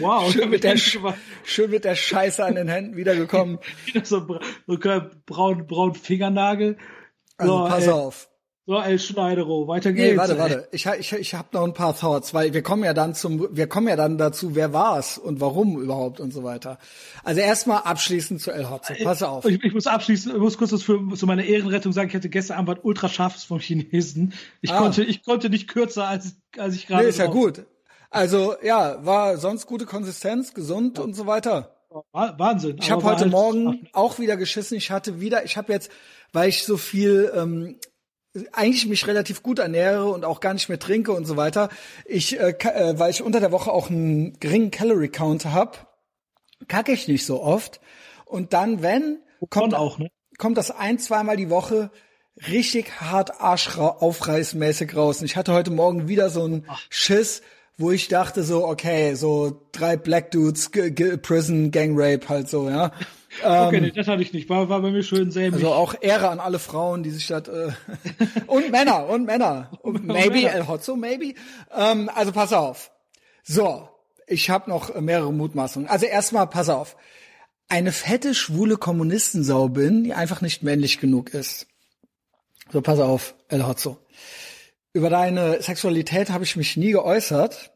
wow. 0.00 0.30
Schön 0.30 0.50
mit, 0.50 0.64
der, 0.64 0.76
schön 0.76 1.70
mit 1.70 1.84
der 1.84 1.94
Scheiße 1.94 2.44
an 2.44 2.56
den 2.56 2.68
Händen 2.68 2.96
wiedergekommen. 2.96 3.58
so, 4.02 4.38
so 4.66 4.78
braun, 5.26 5.66
braun 5.66 5.94
Fingernagel. 5.94 6.76
Also 7.38 7.58
so, 7.58 7.64
pass 7.68 7.84
ey, 7.84 7.90
auf. 7.90 8.28
So, 8.68 8.78
El 8.78 8.98
Schneidero, 8.98 9.66
weiter 9.66 9.94
geht's. 9.94 10.10
Nee, 10.12 10.18
warte, 10.18 10.36
warte. 10.38 10.68
Ich, 10.72 10.84
ich, 10.84 11.12
ich 11.14 11.34
habe 11.34 11.48
noch 11.52 11.64
ein 11.64 11.72
paar 11.72 11.98
Thoughts, 11.98 12.34
weil 12.34 12.52
wir 12.52 12.62
kommen 12.62 12.84
ja 12.84 12.92
dann 12.92 13.14
zum, 13.14 13.48
wir 13.50 13.66
kommen 13.66 13.88
ja 13.88 13.96
dann 13.96 14.18
dazu, 14.18 14.54
wer 14.54 14.74
war's 14.74 15.16
und 15.16 15.40
warum 15.40 15.80
überhaupt 15.80 16.20
und 16.20 16.34
so 16.34 16.44
weiter. 16.44 16.78
Also 17.24 17.40
erstmal 17.40 17.78
abschließend 17.84 18.42
zu 18.42 18.50
El 18.50 18.68
Hotzo. 18.68 18.92
Pass 19.02 19.22
auf. 19.22 19.46
Ich, 19.46 19.64
ich 19.64 19.72
muss 19.72 19.86
abschließen, 19.86 20.32
ich 20.34 20.38
muss 20.38 20.58
kurz 20.58 20.70
was 20.72 20.82
für, 20.82 21.00
zu 21.16 21.26
meiner 21.26 21.44
Ehrenrettung 21.44 21.94
sagen. 21.94 22.08
Ich 22.10 22.14
hatte 22.14 22.28
gestern 22.28 22.58
Abend 22.58 22.68
was 22.76 22.84
ultra 22.84 23.08
scharfes 23.08 23.44
vom 23.44 23.58
Chinesen. 23.58 24.34
Ich 24.60 24.70
Ah. 24.70 24.78
konnte, 24.80 25.02
ich 25.02 25.22
konnte 25.24 25.48
nicht 25.48 25.66
kürzer, 25.68 26.06
als, 26.06 26.36
als 26.58 26.74
ich 26.74 26.86
gerade. 26.86 27.04
Nee, 27.04 27.08
ist 27.08 27.18
ja 27.18 27.24
drauf- 27.24 27.34
gut. 27.34 27.64
Also 28.10 28.54
ja, 28.62 28.98
war 29.02 29.38
sonst 29.38 29.64
gute 29.66 29.86
Konsistenz, 29.86 30.52
gesund 30.52 30.98
und 30.98 31.14
so 31.16 31.26
weiter. 31.26 31.74
Wa- 32.12 32.34
Wahnsinn. 32.36 32.76
Ich 32.82 32.90
habe 32.90 33.02
heute 33.02 33.20
halt- 33.22 33.30
Morgen 33.30 33.88
auch 33.94 34.18
wieder 34.18 34.36
geschissen. 34.36 34.76
Ich 34.76 34.90
hatte 34.90 35.22
wieder, 35.22 35.46
ich 35.46 35.56
habe 35.56 35.72
jetzt, 35.72 35.90
weil 36.34 36.50
ich 36.50 36.64
so 36.64 36.76
viel 36.76 37.32
ähm, 37.34 37.76
eigentlich 38.52 38.86
mich 38.86 39.06
relativ 39.06 39.42
gut 39.42 39.58
ernähre 39.58 40.06
und 40.06 40.24
auch 40.24 40.40
gar 40.40 40.54
nicht 40.54 40.68
mehr 40.68 40.78
trinke 40.78 41.12
und 41.12 41.26
so 41.26 41.36
weiter. 41.36 41.68
Ich, 42.04 42.38
äh, 42.38 42.54
äh, 42.58 42.98
weil 42.98 43.10
ich 43.10 43.22
unter 43.22 43.40
der 43.40 43.52
Woche 43.52 43.72
auch 43.72 43.90
einen 43.90 44.38
geringen 44.40 44.70
Calorie 44.70 45.08
Count 45.08 45.46
habe, 45.46 45.78
kacke 46.68 46.92
ich 46.92 47.08
nicht 47.08 47.24
so 47.24 47.42
oft. 47.42 47.80
Und 48.24 48.52
dann, 48.52 48.82
wenn, 48.82 49.20
kommt 49.50 49.74
auch, 49.74 49.98
ne? 49.98 50.10
kommt 50.38 50.58
das 50.58 50.70
ein, 50.70 50.98
zweimal 50.98 51.36
die 51.36 51.50
Woche 51.50 51.90
richtig 52.46 53.00
hart 53.00 53.40
arschaufreißmäßig 53.40 54.94
raus. 54.94 55.20
Und 55.20 55.26
ich 55.26 55.36
hatte 55.36 55.52
heute 55.52 55.70
Morgen 55.70 56.08
wieder 56.08 56.30
so 56.30 56.44
einen 56.44 56.66
Schiss, 56.88 57.42
wo 57.76 57.90
ich 57.90 58.08
dachte 58.08 58.42
so, 58.42 58.66
okay, 58.66 59.14
so 59.14 59.68
drei 59.72 59.96
Black 59.96 60.30
Dudes, 60.30 60.72
G 60.72 60.90
G 60.90 61.16
Prison, 61.16 61.70
Gang 61.70 61.92
Rape 61.96 62.28
halt 62.28 62.48
so, 62.48 62.68
ja. 62.68 62.92
Okay, 63.42 63.80
nee, 63.80 63.90
das 63.90 64.08
hatte 64.08 64.22
ich 64.22 64.32
nicht. 64.32 64.48
War, 64.48 64.68
war 64.68 64.80
bei 64.80 64.90
mir 64.90 65.02
schön 65.02 65.30
sämig. 65.30 65.60
Ähm, 65.60 65.66
Also 65.66 65.72
auch 65.72 65.94
Ehre 66.00 66.30
an 66.30 66.40
alle 66.40 66.58
Frauen, 66.58 67.02
die 67.02 67.10
sich 67.10 67.26
das 67.26 67.46
äh, 67.48 67.72
und 68.46 68.70
Männer 68.70 69.06
und 69.08 69.26
Männer 69.26 69.70
und 69.82 70.06
maybe. 70.06 70.48
El 70.48 70.66
Hotzo 70.66 70.96
maybe. 70.96 71.34
Ähm, 71.74 72.10
also 72.14 72.32
pass 72.32 72.52
auf. 72.52 72.90
So, 73.42 73.88
ich 74.26 74.50
habe 74.50 74.70
noch 74.70 74.98
mehrere 75.00 75.32
Mutmaßungen. 75.32 75.88
Also 75.88 76.06
erstmal 76.06 76.46
pass 76.46 76.68
auf. 76.68 76.96
Eine 77.68 77.92
fette 77.92 78.34
schwule 78.34 78.78
Kommunistensau 78.78 79.68
bin, 79.68 80.04
die 80.04 80.14
einfach 80.14 80.40
nicht 80.40 80.62
männlich 80.62 80.98
genug 81.00 81.34
ist. 81.34 81.66
So 82.72 82.80
pass 82.80 82.98
auf, 82.98 83.34
El 83.48 83.66
Hotzo. 83.66 83.98
Über 84.94 85.10
deine 85.10 85.62
Sexualität 85.62 86.30
habe 86.30 86.44
ich 86.44 86.56
mich 86.56 86.76
nie 86.76 86.92
geäußert. 86.92 87.72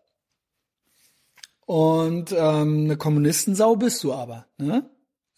Und 1.67 2.33
ähm, 2.33 2.85
eine 2.85 2.97
Kommunistensau 2.97 3.77
bist 3.77 4.03
du 4.03 4.13
aber, 4.13 4.47
ne? 4.59 4.91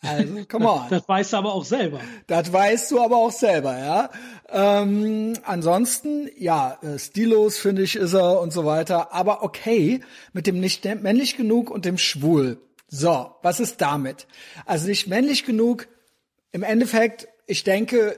Also, 0.07 0.45
come 0.49 0.71
on. 0.71 0.89
das 0.91 1.09
weißt 1.09 1.33
du 1.33 1.37
aber 1.37 1.55
auch 1.55 1.65
selber. 1.65 2.01
Das 2.27 2.53
weißt 2.53 2.91
du 2.91 3.03
aber 3.03 3.17
auch 3.17 3.33
selber, 3.33 3.79
ja. 3.79 4.11
Ähm, 4.49 5.35
ansonsten, 5.45 6.29
ja, 6.39 6.79
äh, 6.83 6.99
stilos 6.99 7.59
finde 7.59 7.83
ich 7.83 7.97
ist 7.97 8.15
er 8.15 8.41
und 8.41 8.53
so 8.53 8.65
weiter. 8.65 9.13
Aber 9.13 9.43
okay, 9.43 10.01
mit 10.33 10.47
dem 10.47 10.61
nicht 10.61 10.85
männlich 10.85 11.37
genug 11.37 11.71
und 11.71 11.85
dem 11.85 11.99
schwul. 11.99 12.59
So, 12.89 13.35
was 13.43 13.61
ist 13.61 13.81
damit? 13.81 14.27
Also 14.67 14.89
nicht 14.89 15.09
männlich 15.09 15.45
genug. 15.45 15.89
Im 16.53 16.63
Endeffekt, 16.63 17.27
ich 17.47 17.65
denke, 17.65 18.17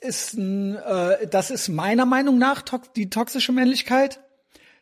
ist 0.00 0.34
ein, 0.34 0.76
äh, 0.76 1.26
das 1.26 1.50
ist 1.50 1.68
meiner 1.68 2.06
Meinung 2.06 2.38
nach 2.38 2.62
to 2.62 2.78
die 2.96 3.10
toxische 3.10 3.52
Männlichkeit. 3.52 4.20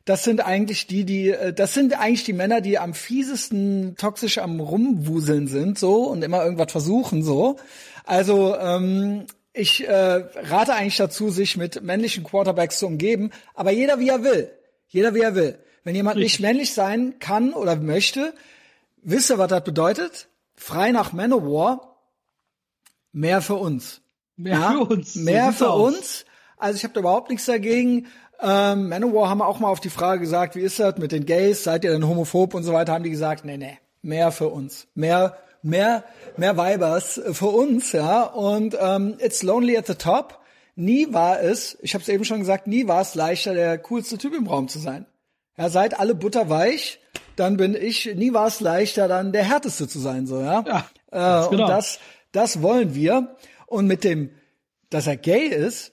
Das 0.09 0.25
sind 0.25 0.41
eigentlich 0.41 0.87
die, 0.87 1.05
die, 1.05 1.29
äh, 1.29 1.53
das 1.53 1.75
sind 1.75 1.93
eigentlich 1.93 2.25
die 2.25 2.33
Männer, 2.33 2.63
die 2.63 2.79
am 2.79 2.95
fiesesten 2.95 3.95
toxisch 3.97 4.39
am 4.39 4.59
rumwuseln 4.59 5.49
sind, 5.49 5.79
so 5.79 6.05
und 6.05 6.25
immer 6.25 6.43
irgendwas 6.43 6.73
versuchen, 6.73 7.23
so. 7.23 7.57
Also 8.05 8.57
ähm, 8.57 9.27
ich 9.53 9.87
äh, 9.87 9.93
rate 9.93 10.73
eigentlich 10.73 10.97
dazu, 10.97 11.29
sich 11.29 11.59
mit 11.59 11.83
männlichen 11.83 12.25
Quarterbacks 12.25 12.79
zu 12.79 12.87
umgeben, 12.87 13.33
aber 13.55 13.71
jeder 13.71 13.99
wie 13.99 14.09
er 14.09 14.25
will. 14.25 14.51
Jeder 14.87 15.15
wie 15.15 15.21
er 15.21 15.35
will. 15.35 15.59
Wenn 15.85 15.95
jemand 15.95 16.17
Richtig. 16.17 16.33
nicht 16.33 16.41
männlich 16.41 16.73
sein 16.73 17.19
kann 17.19 17.53
oder 17.53 17.77
möchte, 17.77 18.33
wisst 19.03 19.31
ihr, 19.31 19.37
was 19.37 19.49
das 19.49 19.63
bedeutet? 19.63 20.29
Frei 20.55 20.91
nach 20.91 21.13
Manowar, 21.13 21.99
mehr 23.13 23.43
für 23.43 23.57
uns. 23.57 24.01
Mehr 24.37 24.59
ja? 24.59 24.73
für 24.73 24.85
uns. 24.85 25.15
Mehr 25.17 25.53
für 25.53 25.71
aus. 25.71 25.95
uns. 25.95 26.25
Also 26.57 26.79
ich 26.79 26.85
habe 26.85 26.95
da 26.95 27.01
überhaupt 27.01 27.29
nichts 27.29 27.45
dagegen. 27.45 28.07
Ähm, 28.41 28.89
Manowar 28.89 29.29
haben 29.31 29.43
auch 29.43 29.59
mal 29.59 29.69
auf 29.69 29.81
die 29.81 29.91
Frage 29.91 30.21
gesagt, 30.21 30.55
wie 30.55 30.61
ist 30.61 30.79
das 30.79 30.97
mit 30.99 31.13
den 31.13 31.27
Gays? 31.27 31.65
Seid 31.65 31.85
ihr 31.85 31.91
denn 31.91 32.07
homophob 32.07 32.55
und 32.55 32.63
so 32.63 32.73
weiter? 32.73 32.93
Haben 32.93 33.05
die 33.05 33.11
gesagt, 33.11 33.45
nee, 33.45 33.57
nee, 33.57 33.79
mehr 34.03 34.31
für 34.31 34.49
uns. 34.49 34.87
Mehr 34.95 35.37
mehr, 35.63 36.05
mehr 36.37 36.57
Weibers 36.57 37.21
für 37.33 37.49
uns, 37.49 37.93
ja. 37.93 38.23
Und 38.23 38.77
ähm, 38.81 39.17
It's 39.19 39.43
Lonely 39.43 39.77
at 39.77 39.87
the 39.87 39.95
Top. 39.95 40.41
Nie 40.77 41.13
war 41.13 41.41
es, 41.41 41.77
ich 41.83 41.95
habe 41.95 42.03
es 42.03 42.09
eben 42.09 42.25
schon 42.25 42.39
gesagt, 42.39 42.67
nie 42.67 42.87
war 42.87 43.01
es 43.01 43.15
leichter, 43.15 43.55
der 43.55 43.79
coolste 43.79 44.17
Typ 44.17 44.35
im 44.35 44.47
Raum 44.47 44.69
zu 44.69 44.79
sein. 44.79 45.07
Ja, 45.57 45.69
seid 45.71 45.99
alle 45.99 46.15
butterweich, 46.15 47.01
dann 47.35 47.57
bin 47.57 47.75
ich, 47.75 48.15
nie 48.15 48.33
war 48.33 48.47
es 48.47 48.61
leichter, 48.61 49.09
dann 49.09 49.33
der 49.33 49.45
härteste 49.45 49.89
zu 49.89 49.99
sein, 49.99 50.29
so, 50.29 50.41
ja. 50.41 50.65
ja 50.65 51.45
äh, 51.45 51.51
genau. 51.51 51.65
Und 51.65 51.69
das, 51.69 51.99
das 52.31 52.63
wollen 52.63 52.95
wir. 52.95 53.37
Und 53.67 53.89
mit 53.89 54.05
dem, 54.05 54.31
dass 54.89 55.09
er 55.09 55.17
gay 55.17 55.49
ist, 55.49 55.93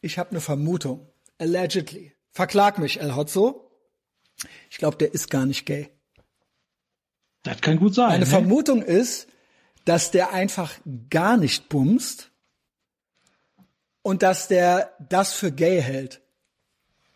ich 0.00 0.18
habe 0.18 0.30
eine 0.30 0.40
Vermutung. 0.40 1.06
Allegedly. 1.42 2.12
Verklag 2.30 2.78
mich, 2.78 3.00
El 3.00 3.16
Hotzo. 3.16 3.68
Ich 4.70 4.78
glaube, 4.78 4.96
der 4.96 5.12
ist 5.12 5.28
gar 5.28 5.44
nicht 5.44 5.66
gay. 5.66 5.90
Das 7.42 7.60
kann 7.60 7.80
gut 7.80 7.94
sein. 7.96 8.10
Meine 8.10 8.20
ne? 8.20 8.30
Vermutung 8.30 8.80
ist, 8.80 9.26
dass 9.84 10.12
der 10.12 10.32
einfach 10.32 10.72
gar 11.10 11.36
nicht 11.36 11.68
bumst 11.68 12.30
und 14.02 14.22
dass 14.22 14.46
der 14.46 14.96
das 15.08 15.32
für 15.32 15.50
gay 15.50 15.82
hält. 15.82 16.22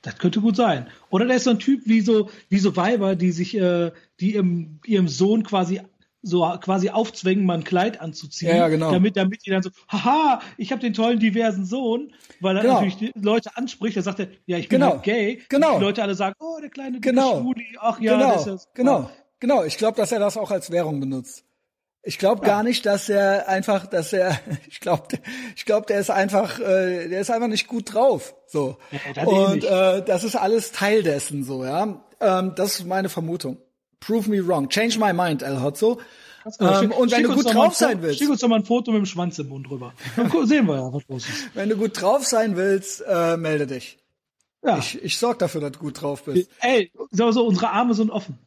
Das 0.03 0.18
könnte 0.18 0.41
gut 0.41 0.57
sein. 0.57 0.91
Oder 1.11 1.27
der 1.27 1.37
ist 1.37 1.45
so 1.45 1.51
ein 1.51 1.61
Typ 1.61 1.83
wie 1.85 2.01
so, 2.01 2.29
wie 2.49 2.59
so 2.59 2.74
Weiber, 2.74 3.14
die 3.14 3.31
sich, 3.31 3.57
äh, 3.57 3.93
die 4.18 4.35
ihrem, 4.35 4.81
ihrem 4.85 5.07
Sohn 5.07 5.45
quasi 5.45 5.81
so 6.27 6.41
quasi 6.61 6.91
aufzwängen, 6.91 7.47
mal 7.47 7.55
ein 7.55 7.64
Kleid 7.64 8.01
anzuziehen, 8.01 8.51
ja, 8.51 8.57
ja, 8.57 8.68
genau. 8.68 8.91
damit 8.91 9.16
damit 9.16 9.47
die 9.47 9.51
dann 9.51 9.62
so, 9.62 9.70
haha, 9.89 10.41
ich 10.57 10.72
habe 10.72 10.81
den 10.81 10.93
tollen 10.93 11.20
diversen 11.20 11.64
Sohn, 11.64 12.12
weil 12.41 12.57
er 12.57 12.62
genau. 12.62 12.74
natürlich 12.74 12.97
die 12.97 13.12
Leute 13.14 13.57
anspricht, 13.57 13.97
da 13.97 14.03
sagt 14.03 14.18
er, 14.18 14.29
ja, 14.47 14.59
ich 14.59 14.68
bin 14.68 14.81
genau. 14.81 14.93
halt 14.93 15.05
gay. 15.05 15.43
Genau. 15.49 15.74
Und 15.74 15.81
die 15.81 15.85
Leute 15.85 16.03
alle 16.03 16.14
sagen, 16.14 16.35
oh, 16.41 16.59
der 16.61 16.70
kleine 16.70 17.01
genau. 17.01 17.41
Schwuli, 17.41 17.77
ach 17.81 18.01
ja, 18.01 18.16
genau. 18.16 18.33
das 18.35 18.47
ist 18.47 18.74
genau. 18.74 19.11
Genau, 19.39 19.64
ich 19.64 19.77
glaube, 19.77 19.97
dass 19.97 20.12
er 20.12 20.18
das 20.18 20.37
auch 20.37 20.51
als 20.51 20.70
Währung 20.70 20.99
benutzt. 20.99 21.45
Ich 22.03 22.18
glaube 22.18 22.43
ja. 22.43 22.55
gar 22.55 22.62
nicht, 22.62 22.87
dass 22.87 23.09
er 23.09 23.49
einfach, 23.49 23.87
dass 23.87 24.12
er, 24.12 24.39
ich 24.68 24.81
glaube, 24.81 25.05
ich 25.55 25.64
glaube, 25.64 25.87
der 25.87 26.01
ist 26.01 26.11
einfach, 26.11 26.59
äh, 26.59 27.09
der 27.09 27.20
ist 27.20 27.31
einfach 27.31 27.49
nicht 27.49 27.68
gut 27.68 27.95
drauf. 27.95 28.35
So 28.47 28.79
ja, 29.14 29.24
und 29.24 29.64
äh, 29.64 30.03
das 30.03 30.24
ist 30.24 30.37
alles 30.37 30.72
Teil 30.72 31.03
dessen, 31.03 31.45
so 31.45 31.64
ja. 31.64 32.01
Ähm, 32.20 32.53
das 32.57 32.79
ist 32.79 32.87
meine 32.87 33.09
Vermutung. 33.09 33.59
Prove 34.01 34.28
me 34.28 34.40
wrong, 34.47 34.68
change 34.68 34.99
my 34.99 35.12
mind, 35.12 35.42
El 35.42 35.62
Hotzo. 35.62 35.99
Ähm, 36.61 36.92
und 36.92 37.11
wenn 37.11 37.24
du 37.24 37.34
gut 37.34 37.53
drauf 37.53 37.74
sein 37.74 38.03
willst, 38.03 38.18
schick 38.20 38.30
uns 38.30 38.40
doch 38.40 38.49
mal 38.49 38.57
ein 38.57 38.64
Foto 38.64 38.92
mit 38.92 39.01
dem 39.01 39.07
Schwanz 39.07 39.38
im 39.38 39.49
Mund 39.49 39.68
drüber. 39.68 39.92
Dann 40.16 40.47
sehen 40.47 40.66
wir 40.66 40.76
ja, 40.76 40.92
was 40.92 41.03
los 41.09 41.28
ist. 41.28 41.51
Wenn 41.55 41.68
du 41.68 41.76
gut 41.76 42.01
drauf 42.01 42.24
sein 42.24 42.57
willst, 42.57 43.03
äh, 43.07 43.36
melde 43.36 43.66
dich. 43.66 43.99
Ja. 44.62 44.78
Ich, 44.78 45.03
ich 45.03 45.18
sorg 45.18 45.38
dafür, 45.38 45.61
dass 45.61 45.72
du 45.72 45.78
gut 45.80 46.01
drauf 46.01 46.24
bist. 46.24 46.49
Ey, 46.61 46.92
so, 47.11 47.26
unsere 47.26 47.70
Arme 47.70 47.94
sind 47.94 48.11
offen. 48.11 48.38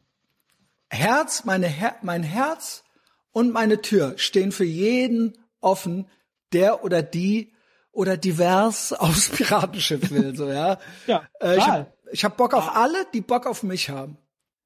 Herz, 0.88 1.44
meine 1.44 1.66
Her 1.68 1.96
mein 2.02 2.22
Herz 2.22 2.84
und 3.32 3.52
meine 3.52 3.80
Tür 3.80 4.14
stehen 4.16 4.50
für 4.50 4.64
jeden 4.64 5.38
offen, 5.60 6.06
der 6.52 6.84
oder 6.84 7.02
die 7.02 7.52
oder 7.92 8.16
divers 8.16 8.92
aufs 8.98 9.28
Piratenschiff 9.28 10.10
will, 10.10 10.34
so, 10.36 10.48
ja. 10.50 10.78
ja, 11.06 11.22
äh, 11.40 11.56
ich 11.56 11.66
habe 11.66 11.86
hab 12.12 12.36
Bock 12.36 12.54
auf 12.54 12.76
alle, 12.76 13.06
die 13.12 13.20
Bock 13.20 13.46
auf 13.46 13.62
mich 13.62 13.90
haben. 13.90 14.16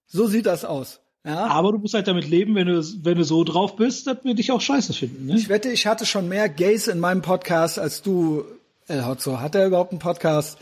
So 0.06 0.26
sieht 0.26 0.46
das 0.46 0.64
aus. 0.64 1.00
Ja? 1.24 1.46
Aber 1.46 1.72
du 1.72 1.78
musst 1.78 1.94
halt 1.94 2.06
damit 2.06 2.28
leben, 2.28 2.54
wenn 2.54 2.66
du, 2.66 2.82
wenn 3.02 3.16
du 3.16 3.24
so 3.24 3.44
drauf 3.44 3.76
bist, 3.76 4.06
dass 4.06 4.24
wir 4.24 4.34
dich 4.34 4.52
auch 4.52 4.60
scheiße 4.60 4.92
finden. 4.92 5.26
Ne? 5.26 5.36
Ich 5.36 5.48
wette, 5.48 5.70
ich 5.70 5.86
hatte 5.86 6.04
schon 6.04 6.28
mehr 6.28 6.48
Gays 6.48 6.86
in 6.86 7.00
meinem 7.00 7.22
Podcast 7.22 7.78
als 7.78 8.02
du, 8.02 8.44
El 8.86 9.06
Hotzo. 9.06 9.40
Hat 9.40 9.54
er 9.54 9.66
überhaupt 9.66 9.92
einen 9.92 10.00
Podcast? 10.00 10.58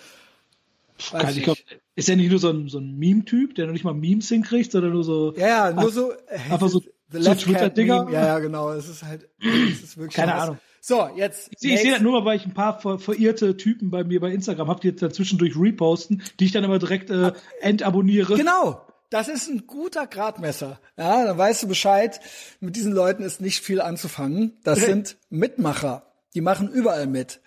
Weiß 1.10 1.36
ich, 1.36 1.48
ich 1.48 1.64
ist 1.94 2.08
er 2.08 2.16
nicht 2.16 2.30
nur 2.30 2.38
so 2.38 2.50
ein, 2.50 2.68
so 2.68 2.78
ein 2.78 2.98
Meme-Typ, 2.98 3.54
der 3.54 3.66
noch 3.66 3.72
nicht 3.72 3.84
mal 3.84 3.92
Memes 3.92 4.28
hinkriegt, 4.28 4.72
sondern 4.72 4.92
nur 4.92 5.04
so. 5.04 5.34
Ja, 5.36 5.68
ja 5.68 5.72
nur 5.72 5.90
so. 5.90 6.12
Einfach 6.50 6.68
so, 6.68 6.80
so 7.10 7.34
Twitter-Dinger. 7.34 8.08
Ja, 8.10 8.26
ja, 8.26 8.38
genau. 8.38 8.70
Es 8.70 8.88
ist 8.88 9.02
halt, 9.02 9.28
es 9.40 9.82
ist 9.82 9.96
wirklich. 9.96 10.14
Keine 10.14 10.34
Ahnung. 10.34 10.58
So, 10.80 11.08
jetzt. 11.16 11.50
Ich, 11.60 11.80
sehe 11.80 11.92
das 11.92 12.00
nur 12.00 12.12
mal, 12.12 12.24
weil 12.24 12.36
ich 12.36 12.46
ein 12.46 12.54
paar 12.54 12.80
ver 12.80 12.98
verirrte 12.98 13.56
Typen 13.56 13.90
bei 13.90 14.04
mir 14.04 14.20
bei 14.20 14.32
Instagram 14.32 14.68
habe, 14.68 14.80
die 14.80 14.88
jetzt 14.88 15.02
dazwischendurch 15.02 15.56
reposten, 15.56 16.22
die 16.40 16.46
ich 16.46 16.52
dann 16.52 16.64
aber 16.64 16.78
direkt 16.78 17.10
äh, 17.10 17.32
entabonniere. 17.60 18.36
Genau. 18.36 18.80
Das 19.12 19.28
ist 19.28 19.46
ein 19.46 19.66
guter 19.66 20.06
Gradmesser. 20.06 20.80
Ja, 20.96 21.26
dann 21.26 21.36
weißt 21.36 21.64
du 21.64 21.68
Bescheid. 21.68 22.18
Mit 22.60 22.76
diesen 22.76 22.92
Leuten 22.92 23.22
ist 23.22 23.42
nicht 23.42 23.62
viel 23.62 23.82
anzufangen. 23.82 24.58
Das 24.64 24.78
sind 24.86 25.18
Mitmacher. 25.28 26.06
Die 26.32 26.40
machen 26.40 26.70
überall 26.70 27.06
mit. 27.06 27.42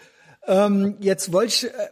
Ähm, 0.45 0.97
jetzt 0.99 1.33
wollte 1.33 1.47
ich 1.47 1.63
äh, 1.63 1.87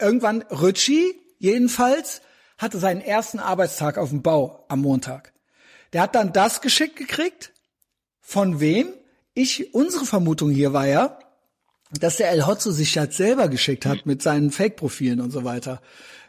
irgendwann 0.00 0.42
Rütschi, 0.42 1.14
jedenfalls 1.38 2.20
hatte 2.58 2.80
seinen 2.80 3.00
ersten 3.00 3.38
Arbeitstag 3.38 3.96
auf 3.96 4.08
dem 4.08 4.22
Bau 4.22 4.64
am 4.68 4.80
Montag. 4.80 5.32
Der 5.92 6.02
hat 6.02 6.16
dann 6.16 6.32
das 6.32 6.60
geschickt 6.60 6.96
gekriegt. 6.96 7.52
Von 8.20 8.58
wem? 8.58 8.88
Ich, 9.34 9.72
unsere 9.72 10.04
Vermutung 10.04 10.50
hier 10.50 10.72
war 10.72 10.88
ja, 10.88 11.16
dass 11.92 12.16
der 12.16 12.30
El 12.30 12.44
Hotzo 12.44 12.72
sich 12.72 12.92
das 12.92 13.16
selber 13.16 13.46
geschickt 13.46 13.86
hat 13.86 14.04
mit 14.04 14.20
seinen 14.20 14.50
Fake-Profilen 14.50 15.20
und 15.20 15.30
so 15.30 15.44
weiter. 15.44 15.80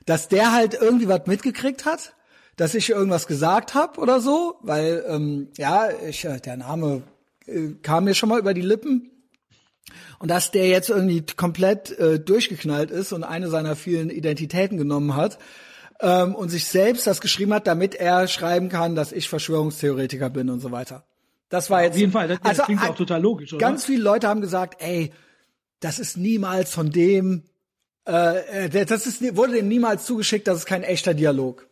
Dass 0.05 0.27
der 0.27 0.51
halt 0.51 0.75
irgendwie 0.75 1.07
was 1.07 1.25
mitgekriegt 1.25 1.85
hat, 1.85 2.13
dass 2.55 2.75
ich 2.75 2.89
irgendwas 2.89 3.27
gesagt 3.27 3.73
habe 3.73 3.99
oder 3.99 4.19
so, 4.19 4.55
weil 4.61 5.03
ähm, 5.07 5.49
ja, 5.57 5.89
ich, 6.07 6.25
äh, 6.25 6.39
der 6.39 6.57
Name 6.57 7.03
äh, 7.45 7.71
kam 7.81 8.05
mir 8.05 8.13
schon 8.13 8.29
mal 8.29 8.39
über 8.39 8.53
die 8.53 8.61
Lippen. 8.61 9.09
Und 10.19 10.29
dass 10.31 10.51
der 10.51 10.67
jetzt 10.67 10.89
irgendwie 10.89 11.25
komplett 11.35 11.97
äh, 11.99 12.19
durchgeknallt 12.19 12.89
ist 12.89 13.11
und 13.11 13.23
eine 13.23 13.49
seiner 13.49 13.75
vielen 13.75 14.09
Identitäten 14.09 14.77
genommen 14.77 15.15
hat 15.15 15.37
ähm, 15.99 16.33
und 16.35 16.49
sich 16.49 16.65
selbst 16.65 17.05
das 17.05 17.19
geschrieben 17.19 17.53
hat, 17.53 17.67
damit 17.67 17.95
er 17.95 18.27
schreiben 18.27 18.69
kann, 18.69 18.95
dass 18.95 19.11
ich 19.11 19.27
Verschwörungstheoretiker 19.27 20.29
bin 20.29 20.49
und 20.49 20.61
so 20.61 20.71
weiter. 20.71 21.03
Das 21.49 21.69
war 21.69 21.83
jetzt. 21.83 21.93
Auf 21.93 21.99
jeden 21.99 22.11
Fall, 22.13 22.27
das, 22.29 22.39
also, 22.41 22.63
klingt 22.63 22.81
auch 22.81 22.95
total 22.95 23.21
logisch, 23.21 23.53
oder? 23.53 23.59
Ganz 23.59 23.85
viele 23.85 24.01
Leute 24.01 24.27
haben 24.27 24.41
gesagt, 24.41 24.81
ey, 24.81 25.11
das 25.81 25.99
ist 25.99 26.17
niemals 26.17 26.73
von 26.73 26.89
dem, 26.89 27.43
äh, 28.07 28.67
äh 28.67 28.85
das 28.85 29.05
ist, 29.05 29.35
wurde 29.35 29.53
dem 29.53 29.67
niemals 29.67 30.05
zugeschickt, 30.05 30.47
das 30.47 30.59
ist 30.59 30.65
kein 30.65 30.83
echter 30.83 31.13
Dialog. 31.13 31.67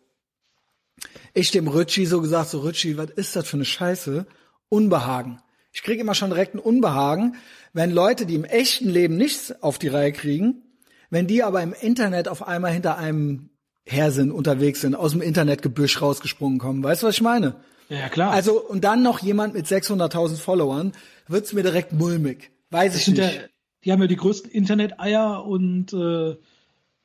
Ich 1.34 1.52
dem 1.52 1.68
Rütschi 1.68 2.06
so 2.06 2.22
gesagt, 2.22 2.50
so 2.50 2.60
Rütschi, 2.60 2.98
was 2.98 3.10
ist 3.12 3.36
das 3.36 3.48
für 3.48 3.58
eine 3.58 3.66
Scheiße? 3.66 4.26
Unbehagen. 4.70 5.40
Ich 5.74 5.84
kriege 5.84 6.02
immer 6.02 6.16
schon 6.16 6.30
direkt 6.30 6.56
ein 6.56 6.60
Unbehagen, 6.60 7.36
wenn 7.74 7.92
Leute, 7.92 8.26
die 8.26 8.36
im 8.36 8.44
echten 8.44 8.90
Leben 8.90 9.16
nichts 9.16 9.54
auf 9.62 9.80
die 9.80 9.88
Reihe 9.88 10.12
kriegen, 10.12 10.64
wenn 11.10 11.28
die 11.28 11.44
aber 11.44 11.62
im 11.62 11.74
Internet 11.74 12.28
auf 12.28 12.48
einmal 12.48 12.72
hinter 12.72 12.98
einem 12.98 13.50
her 13.86 14.12
sind, 14.12 14.32
unterwegs 14.32 14.82
sind, 14.82 14.96
aus 14.96 15.12
dem 15.12 15.22
Internetgebüsch 15.22 16.02
rausgesprungen 16.02 16.60
kommen. 16.60 16.84
Weißt 16.84 17.04
du, 17.04 17.08
was 17.08 17.16
ich 17.16 17.22
meine? 17.22 17.56
Ja, 17.90 18.10
klar. 18.10 18.32
Also, 18.32 18.62
und 18.62 18.84
dann 18.84 19.04
noch 19.04 19.20
jemand 19.20 19.54
mit 19.54 19.66
600.000 19.66 20.38
Followern, 20.38 20.94
wird's 21.28 21.54
mir 21.54 21.64
direkt 21.64 21.92
mulmig. 21.92 22.52
Weiß 22.70 22.94
das 22.94 23.02
ich 23.02 23.08
nicht. 23.10 23.20
Ja, 23.20 23.42
die 23.84 23.92
haben 23.92 24.02
ja 24.02 24.08
die 24.08 24.16
größten 24.16 24.50
Internet-Eier 24.52 25.46
und 25.46 25.92
äh, 25.94 26.38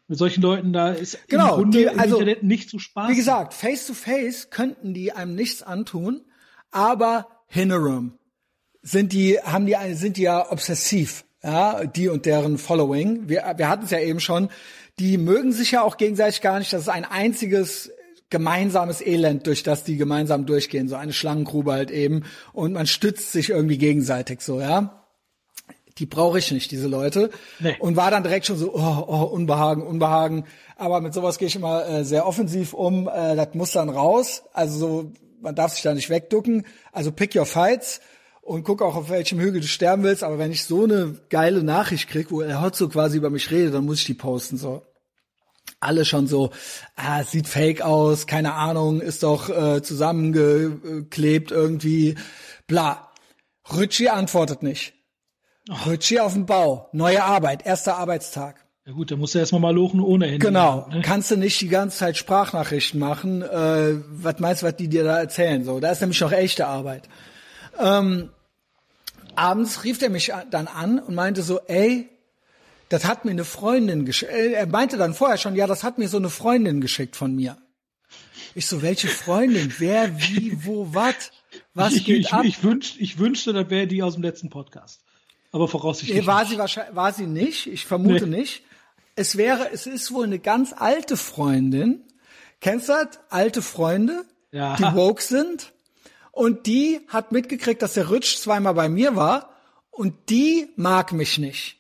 mit 0.09 0.19
solchen 0.19 0.43
Leuten 0.43 0.73
da 0.73 0.93
ist 0.93 1.19
genau, 1.29 1.57
im 1.57 1.63
Grunde 1.63 1.79
die, 1.79 1.89
also, 1.89 2.19
Internet 2.19 2.43
nicht 2.43 2.71
zu 2.71 2.79
spaßen. 2.79 3.13
Wie 3.13 3.17
gesagt, 3.17 3.55
face 3.55 3.87
to 3.87 3.95
face 3.95 4.51
könnten 4.51 4.95
die 4.95 5.13
einem 5.13 5.35
nichts 5.35 5.63
antun, 5.63 6.25
aber 6.71 7.29
Hinnerum 7.49 8.19
sind 8.83 9.13
die, 9.13 9.39
haben 9.41 9.67
die, 9.67 9.77
sind 9.95 10.17
die 10.17 10.23
ja 10.23 10.51
obsessiv, 10.51 11.25
ja, 11.43 11.85
die 11.85 12.09
und 12.09 12.27
deren 12.27 12.59
Following. 12.59 13.29
Wir, 13.29 13.55
wir 13.57 13.69
hatten 13.69 13.85
es 13.85 13.91
ja 13.91 14.01
eben 14.01 14.21
schon. 14.21 14.49
Die 14.99 15.19
mögen 15.19 15.53
sich 15.53 15.73
ja 15.73 15.83
auch 15.83 15.97
gegenseitig 15.97 16.41
gar 16.41 16.59
nicht. 16.59 16.73
Das 16.73 16.83
ist 16.83 16.89
ein 16.89 17.05
einziges 17.05 17.91
gemeinsames 18.31 19.01
Elend, 19.01 19.47
durch 19.47 19.63
das 19.63 19.85
die 19.85 19.97
gemeinsam 19.97 20.47
durchgehen. 20.47 20.89
So 20.89 20.97
eine 20.97 21.13
Schlangengrube 21.13 21.73
halt 21.73 21.91
eben. 21.91 22.25
Und 22.53 22.73
man 22.73 22.87
stützt 22.87 23.33
sich 23.33 23.51
irgendwie 23.51 23.79
gegenseitig 23.79 24.41
so, 24.41 24.61
ja. 24.61 25.06
Die 25.99 26.07
brauche 26.07 26.39
ich 26.39 26.51
nicht, 26.53 26.71
diese 26.71 26.89
Leute. 26.89 27.31
Nee. 27.59 27.77
Und 27.79 27.97
war 27.97 28.11
dann 28.11 28.23
direkt 28.23 28.47
schon 28.47 28.59
so, 28.59 28.75
oh, 28.75 29.05
oh, 29.07 29.23
Unbehagen, 29.23 29.83
Unbehagen. 29.83 30.45
Aber 30.77 31.01
mit 31.01 31.15
sowas 31.15 31.39
gehe 31.39 31.49
ich 31.49 31.57
immer 31.57 31.87
äh, 31.87 32.05
sehr 32.05 32.27
offensiv 32.27 32.75
um. 32.75 33.09
Äh, 33.09 33.35
das 33.35 33.55
muss 33.55 33.73
dann 33.73 33.89
raus. 33.89 34.43
Also 34.53 34.79
so, 34.79 35.13
man 35.41 35.55
darf 35.55 35.73
sich 35.73 35.83
da 35.83 35.95
nicht 35.95 36.11
wegducken. 36.11 36.67
Also 36.93 37.13
pick 37.13 37.35
your 37.35 37.47
fights. 37.47 38.01
und 38.47 38.63
guck 38.63 38.81
auch, 38.81 38.95
auf 38.95 39.11
welchem 39.11 39.41
Hügel 39.41 39.61
du 39.61 39.67
sterben 39.67 40.05
willst. 40.05 40.23
Aber 40.23 40.39
wenn 40.39 40.53
ich 40.53 40.65
so 40.65 40.85
eine 40.85 41.17
geile 41.29 41.63
Nachricht 41.63 42.09
krieg, 42.09 42.31
wo 42.31 42.43
El 42.43 42.61
Hotzo 42.61 42.89
quasi 42.89 43.17
über 43.17 43.31
mich 43.31 43.51
redet, 43.51 43.75
dann 43.75 43.85
muss 43.85 43.99
ich 43.99 44.05
die 44.05 44.15
posten, 44.15 44.57
so. 44.57 44.83
Alle 45.81 46.05
schon 46.05 46.27
so, 46.27 46.51
ah, 46.95 47.23
sieht 47.25 47.49
fake 47.49 47.83
aus, 47.83 48.27
keine 48.27 48.55
Ahnung, 48.55 49.01
ist 49.01 49.25
doch 49.25 49.51
äh, 49.51 49.83
zusammengeklebt 49.83 51.51
irgendwie, 51.51 52.15
bla. 52.67 53.11
Rütschi 53.75 54.09
antwortet 54.09 54.63
nicht. 54.63 54.95
Rütschi 55.69 56.21
auf 56.21 56.35
dem 56.35 56.47
Bau, 56.47 56.89
neue 56.93 57.23
Arbeit, 57.23 57.67
erster 57.67 57.97
Arbeitstag. 57.97 58.65
Ja 58.87 58.93
gut, 58.93 59.11
dann 59.11 59.19
musst 59.19 59.35
du 59.35 59.41
erstmal 59.41 59.61
mal 59.61 59.75
lochen 59.75 60.01
ohne 60.01 60.27
Handy. 60.27 60.39
Genau, 60.39 60.87
ne? 60.89 61.01
kannst 61.03 61.33
du 61.33 61.37
nicht 61.37 61.61
die 61.61 61.69
ganze 61.69 61.99
Zeit 61.99 62.17
Sprachnachrichten 62.17 63.01
machen. 63.01 63.43
Äh, 63.43 63.97
was 64.09 64.39
meinst 64.39 64.63
du, 64.63 64.67
was 64.67 64.77
die 64.77 64.89
dir 64.89 65.03
da 65.03 65.19
erzählen? 65.19 65.65
So, 65.65 65.81
da 65.81 65.91
ist 65.91 66.01
nämlich 66.01 66.21
noch 66.21 66.31
echte 66.31 66.69
Arbeit. 66.69 67.09
Ähm, 67.81 68.31
abends 69.35 69.83
rief 69.83 70.01
er 70.03 70.11
mich 70.11 70.33
dann 70.53 70.69
an 70.69 71.01
und 71.01 71.17
meinte 71.17 71.43
so, 71.43 71.59
ey, 71.67 72.09
das 72.89 73.05
hat 73.07 73.25
mir 73.25 73.33
eine 73.33 73.45
Freundin 73.45 74.05
geschickt. 74.05 74.31
Äh, 74.31 74.53
er 74.53 74.69
meinte 74.69 74.97
dann 74.97 75.15
vorher 75.15 75.39
schon, 75.39 75.57
ja, 75.57 75.67
das 75.67 75.83
hat 75.83 75.99
mir 75.99 76.09
so 76.09 76.19
eine 76.19 76.31
Freundin 76.31 76.81
geschickt 76.81 77.17
von 77.17 77.35
mir. 77.35 77.59
Ich 78.55 78.67
so, 78.67 78.83
welche 78.83 79.09
Freundin? 79.09 79.75
Wer, 79.79 80.17
wie, 80.17 80.65
wo, 80.65 80.95
wat? 80.95 81.33
Was 81.75 81.95
ich, 81.95 82.05
geht 82.05 82.21
ich, 82.21 82.33
ab? 82.33 82.45
Ich, 82.45 82.63
wünsch, 82.63 82.95
ich 82.99 83.19
wünschte, 83.19 83.53
das 83.53 83.69
wäre 83.69 83.89
die 83.89 84.05
aus 84.05 84.15
dem 84.15 84.23
letzten 84.23 84.49
Podcast. 84.49 85.03
Aber 85.57 85.69
voraussichtlich. 85.69 86.21
Nee, 86.21 86.27
war 86.27 86.41
nicht. 86.43 86.51
sie 86.51 86.59
wahrscheinlich, 86.59 86.95
war 86.95 87.13
sie 87.15 87.27
nicht. 87.27 87.67
Ich 87.67 87.87
vermute 87.87 88.27
Nee. 88.27 88.39
nicht. 88.41 88.63
Es 89.15 89.37
wäre, 89.39 89.71
es 89.73 89.87
ist 89.87 90.13
wohl 90.13 90.25
eine 90.27 90.39
ganz 90.39 90.75
alte 90.77 91.17
Freundin. 91.17 92.05
Kennst 92.61 92.91
du 92.91 92.93
das? 92.93 93.19
Alte 93.31 93.63
Freunde, 93.63 94.27
Ja. 94.53 94.77
die 94.77 94.83
woke 94.95 95.23
sind. 95.23 95.73
Und 96.31 96.67
die 96.67 97.01
hat 97.09 97.33
mitgekriegt, 97.33 97.81
dass 97.81 97.95
der 97.95 98.09
Rutsch 98.09 98.37
zweimal 98.37 98.75
bei 98.75 98.91
mir 98.91 99.17
war. 99.17 99.49
Und 99.91 100.29
die 100.29 100.69
mag 100.77 101.15
mich 101.15 101.39
nicht. 101.39 101.79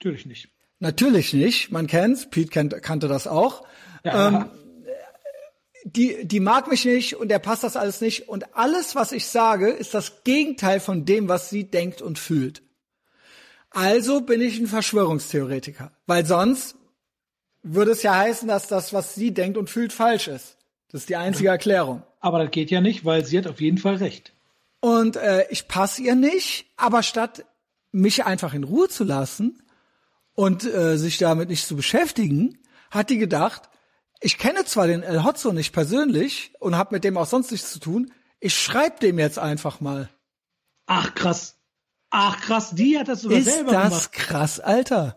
Natürlich 0.00 0.26
nicht. 0.26 0.48
Natürlich 0.80 1.32
nicht. 1.32 1.70
Man 1.70 1.86
kennt's. 1.86 2.28
Pete 2.28 2.80
kannte 2.80 3.06
das 3.06 3.28
auch. 3.28 3.64
Ja. 4.04 4.28
Ähm, 4.28 4.44
die, 5.96 6.26
die 6.26 6.40
mag 6.40 6.68
mich 6.68 6.84
nicht 6.84 7.16
und 7.16 7.28
der 7.28 7.38
passt 7.38 7.64
das 7.64 7.76
alles 7.76 8.00
nicht. 8.00 8.28
Und 8.28 8.56
alles, 8.56 8.94
was 8.94 9.12
ich 9.12 9.26
sage, 9.26 9.68
ist 9.70 9.94
das 9.94 10.24
Gegenteil 10.24 10.80
von 10.80 11.04
dem, 11.04 11.28
was 11.28 11.50
sie 11.50 11.64
denkt 11.64 12.02
und 12.02 12.18
fühlt. 12.18 12.62
Also 13.70 14.20
bin 14.20 14.40
ich 14.40 14.58
ein 14.58 14.66
Verschwörungstheoretiker. 14.66 15.92
Weil 16.06 16.26
sonst 16.26 16.76
würde 17.62 17.92
es 17.92 18.02
ja 18.02 18.16
heißen, 18.16 18.48
dass 18.48 18.66
das, 18.66 18.92
was 18.92 19.14
sie 19.14 19.32
denkt 19.32 19.58
und 19.58 19.70
fühlt, 19.70 19.92
falsch 19.92 20.28
ist. 20.28 20.56
Das 20.90 21.02
ist 21.02 21.08
die 21.08 21.16
einzige 21.16 21.48
Erklärung. 21.48 22.02
Aber 22.20 22.42
das 22.42 22.50
geht 22.50 22.70
ja 22.70 22.80
nicht, 22.80 23.04
weil 23.04 23.24
sie 23.24 23.38
hat 23.38 23.46
auf 23.46 23.60
jeden 23.60 23.78
Fall 23.78 23.96
recht. 23.96 24.32
Und 24.80 25.16
äh, 25.16 25.46
ich 25.50 25.68
passe 25.68 26.02
ihr 26.02 26.14
nicht, 26.14 26.66
aber 26.76 27.02
statt 27.02 27.44
mich 27.92 28.24
einfach 28.24 28.54
in 28.54 28.64
Ruhe 28.64 28.88
zu 28.88 29.04
lassen 29.04 29.62
und 30.34 30.64
äh, 30.64 30.96
sich 30.96 31.18
damit 31.18 31.48
nicht 31.48 31.66
zu 31.66 31.76
beschäftigen, 31.76 32.58
hat 32.90 33.10
die 33.10 33.18
gedacht, 33.18 33.67
ich 34.20 34.38
kenne 34.38 34.64
zwar 34.64 34.86
den 34.86 35.02
El 35.02 35.24
Hotzo 35.24 35.52
nicht 35.52 35.72
persönlich 35.72 36.52
und 36.58 36.76
habe 36.76 36.94
mit 36.94 37.04
dem 37.04 37.16
auch 37.16 37.26
sonst 37.26 37.50
nichts 37.50 37.72
zu 37.72 37.78
tun, 37.78 38.12
ich 38.40 38.54
schreib 38.54 39.00
dem 39.00 39.18
jetzt 39.18 39.38
einfach 39.38 39.80
mal. 39.80 40.08
Ach 40.86 41.14
krass. 41.14 41.56
Ach 42.10 42.40
krass, 42.40 42.70
die 42.72 42.98
hat 42.98 43.08
das 43.08 43.22
sogar 43.22 43.38
Ist 43.38 43.46
selber 43.46 43.72
das 43.72 44.10
gemacht. 44.10 44.12
krass, 44.12 44.60
Alter. 44.60 45.14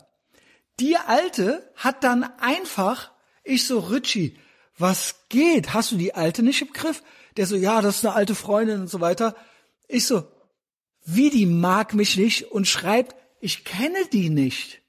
Die 0.80 0.98
Alte 0.98 1.72
hat 1.76 2.04
dann 2.04 2.24
einfach, 2.40 3.12
ich 3.44 3.66
so, 3.66 3.80
Richie, 3.80 4.38
was 4.78 5.16
geht? 5.30 5.74
Hast 5.74 5.92
du 5.92 5.98
die 5.98 6.16
Alte 6.16 6.44
nicht 6.44 6.62
im 6.62 6.74
Griff? 6.74 7.04
Der 7.38 7.46
so, 7.46 7.56
ja, 7.56 7.82
das 7.82 7.98
ist 7.98 8.06
eine 8.06 8.16
alte 8.16 8.36
Freundin 8.36 8.82
und 8.82 8.90
so 8.90 9.00
weiter. 9.00 9.36
Ich 9.88 10.06
so, 10.06 10.28
wie 11.06 11.30
die 11.30 11.46
mag 11.46 11.94
mich 11.94 12.18
nicht 12.18 12.52
und 12.52 12.68
schreibt, 12.68 13.16
ich 13.40 13.64
kenne 13.64 13.98
die 14.12 14.30
nicht. 14.30 14.81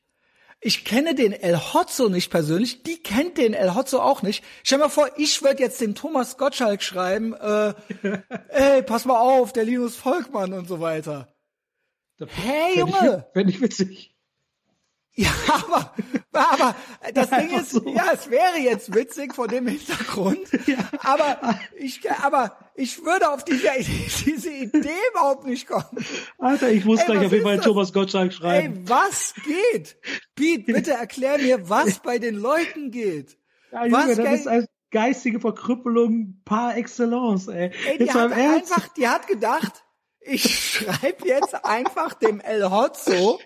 Ich 0.65 0.85
kenne 0.85 1.17
den 1.17 1.33
El 1.33 1.57
Hotzo 1.59 2.09
nicht 2.09 2.31
persönlich, 2.31 2.85
die 2.85 3.03
kennt 3.03 3.37
den 3.37 3.53
El 3.53 3.75
Hotzo 3.75 4.01
auch 4.01 4.23
nicht. 4.23 4.45
Stell 4.63 4.79
dir 4.79 4.85
mal 4.85 4.91
vor, 4.91 5.11
ich 5.17 5.43
würde 5.43 5.61
jetzt 5.61 5.81
dem 5.81 5.97
Thomas 5.97 6.37
Gottschalk 6.39 6.83
schreiben, 6.85 7.35
äh, 7.35 7.75
ey, 8.49 8.83
pass 8.85 9.05
mal 9.05 9.19
auf, 9.19 9.53
der 9.53 9.65
Linus 9.65 9.97
Volkmann 9.97 10.53
und 10.53 10.69
so 10.69 10.79
weiter. 10.81 11.35
Hey, 12.21 12.75
Fänd 12.75 12.89
ich- 12.91 12.95
Junge! 12.95 13.27
Fänd 13.33 13.51
ich 13.51 13.61
witzig. 13.61 14.17
Ja, 15.15 15.31
aber, 15.49 15.95
aber 16.33 16.75
das 17.15 17.31
Ding 17.31 17.51
ist, 17.51 17.71
so. 17.71 17.89
ja, 17.89 18.13
es 18.13 18.31
wäre 18.31 18.59
jetzt 18.59 18.95
witzig 18.95 19.35
vor 19.35 19.49
dem 19.49 19.67
Hintergrund, 19.67 20.49
aber 21.01 21.59
ich, 21.77 22.01
aber 22.11 22.57
ich 22.75 23.05
würde 23.05 23.31
auf 23.31 23.45
diese, 23.45 23.69
diese 24.25 24.51
Idee 24.51 24.91
überhaupt 25.11 25.45
nicht 25.47 25.67
kommen. 25.67 26.05
Alter, 26.39 26.71
ich 26.71 26.85
muss 26.85 27.01
Ey, 27.01 27.07
gleich 27.07 27.27
auf 27.27 27.33
jeden 27.33 27.45
Fall? 27.45 27.61
Thomas 27.61 27.93
Gottschalk 27.93 28.31
Ey, 28.31 28.37
schreiben. 28.37 28.89
was 28.89 29.35
geht? 29.45 29.97
Pete, 30.35 30.73
bitte 30.73 30.93
erklär 30.93 31.39
mir, 31.39 31.69
was 31.69 31.99
bei 31.99 32.19
den 32.19 32.37
Leuten 32.37 32.91
geht. 32.91 33.37
ja, 33.71 33.85
Junge, 33.85 34.09
was 34.09 34.17
das 34.17 34.41
ist 34.41 34.47
als 34.47 34.67
geistige 34.91 35.41
Verkrüppelung 35.41 36.41
par 36.45 36.77
excellence, 36.77 37.49
ey. 37.49 37.73
Ey, 37.87 37.99
die 37.99 38.05
Jetzt 38.05 38.15
hat 38.15 38.33
einfach, 38.33 38.89
die 38.89 39.09
hat 39.09 39.27
gedacht, 39.27 39.85
ich 40.21 40.55
schreibe 40.55 41.27
jetzt 41.27 41.65
einfach 41.65 42.15
dem 42.15 42.41
El 42.41 42.71
Hotzo. 42.71 43.41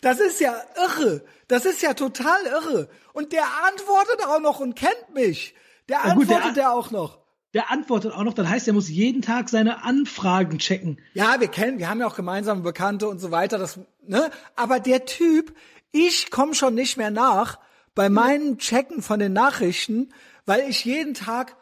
Das 0.00 0.20
ist 0.20 0.40
ja 0.40 0.54
irre. 0.76 1.24
Das 1.48 1.64
ist 1.64 1.82
ja 1.82 1.94
total 1.94 2.44
irre. 2.44 2.88
Und 3.12 3.32
der 3.32 3.44
antwortet 3.66 4.26
auch 4.26 4.40
noch 4.40 4.60
und 4.60 4.74
kennt 4.74 5.14
mich. 5.14 5.54
Der 5.88 6.00
Ja, 6.04 6.14
gut, 6.14 6.28
der 6.28 6.36
antwortet 6.36 6.56
ja 6.56 6.72
auch 6.72 6.90
noch. 6.90 7.18
Der 7.54 7.70
antwortet 7.70 8.12
auch 8.12 8.24
noch, 8.24 8.34
dann 8.34 8.48
heißt, 8.48 8.68
er 8.68 8.74
muss 8.74 8.90
jeden 8.90 9.22
Tag 9.22 9.48
seine 9.48 9.82
Anfragen 9.82 10.58
checken. 10.58 11.00
Ja, 11.14 11.40
wir 11.40 11.48
kennen, 11.48 11.78
wir 11.78 11.88
haben 11.88 12.00
ja 12.00 12.06
auch 12.06 12.16
gemeinsame 12.16 12.60
Bekannte 12.60 13.08
und 13.08 13.20
so 13.20 13.30
weiter. 13.30 13.56
Das, 13.56 13.80
ne? 14.06 14.30
Aber 14.54 14.80
der 14.80 15.06
Typ, 15.06 15.54
ich 15.90 16.30
komme 16.30 16.54
schon 16.54 16.74
nicht 16.74 16.98
mehr 16.98 17.10
nach 17.10 17.58
bei 17.94 18.10
meinen 18.10 18.58
Checken 18.58 19.00
von 19.00 19.18
den 19.18 19.32
Nachrichten, 19.32 20.12
weil 20.44 20.68
ich 20.68 20.84
jeden 20.84 21.14
Tag 21.14 21.56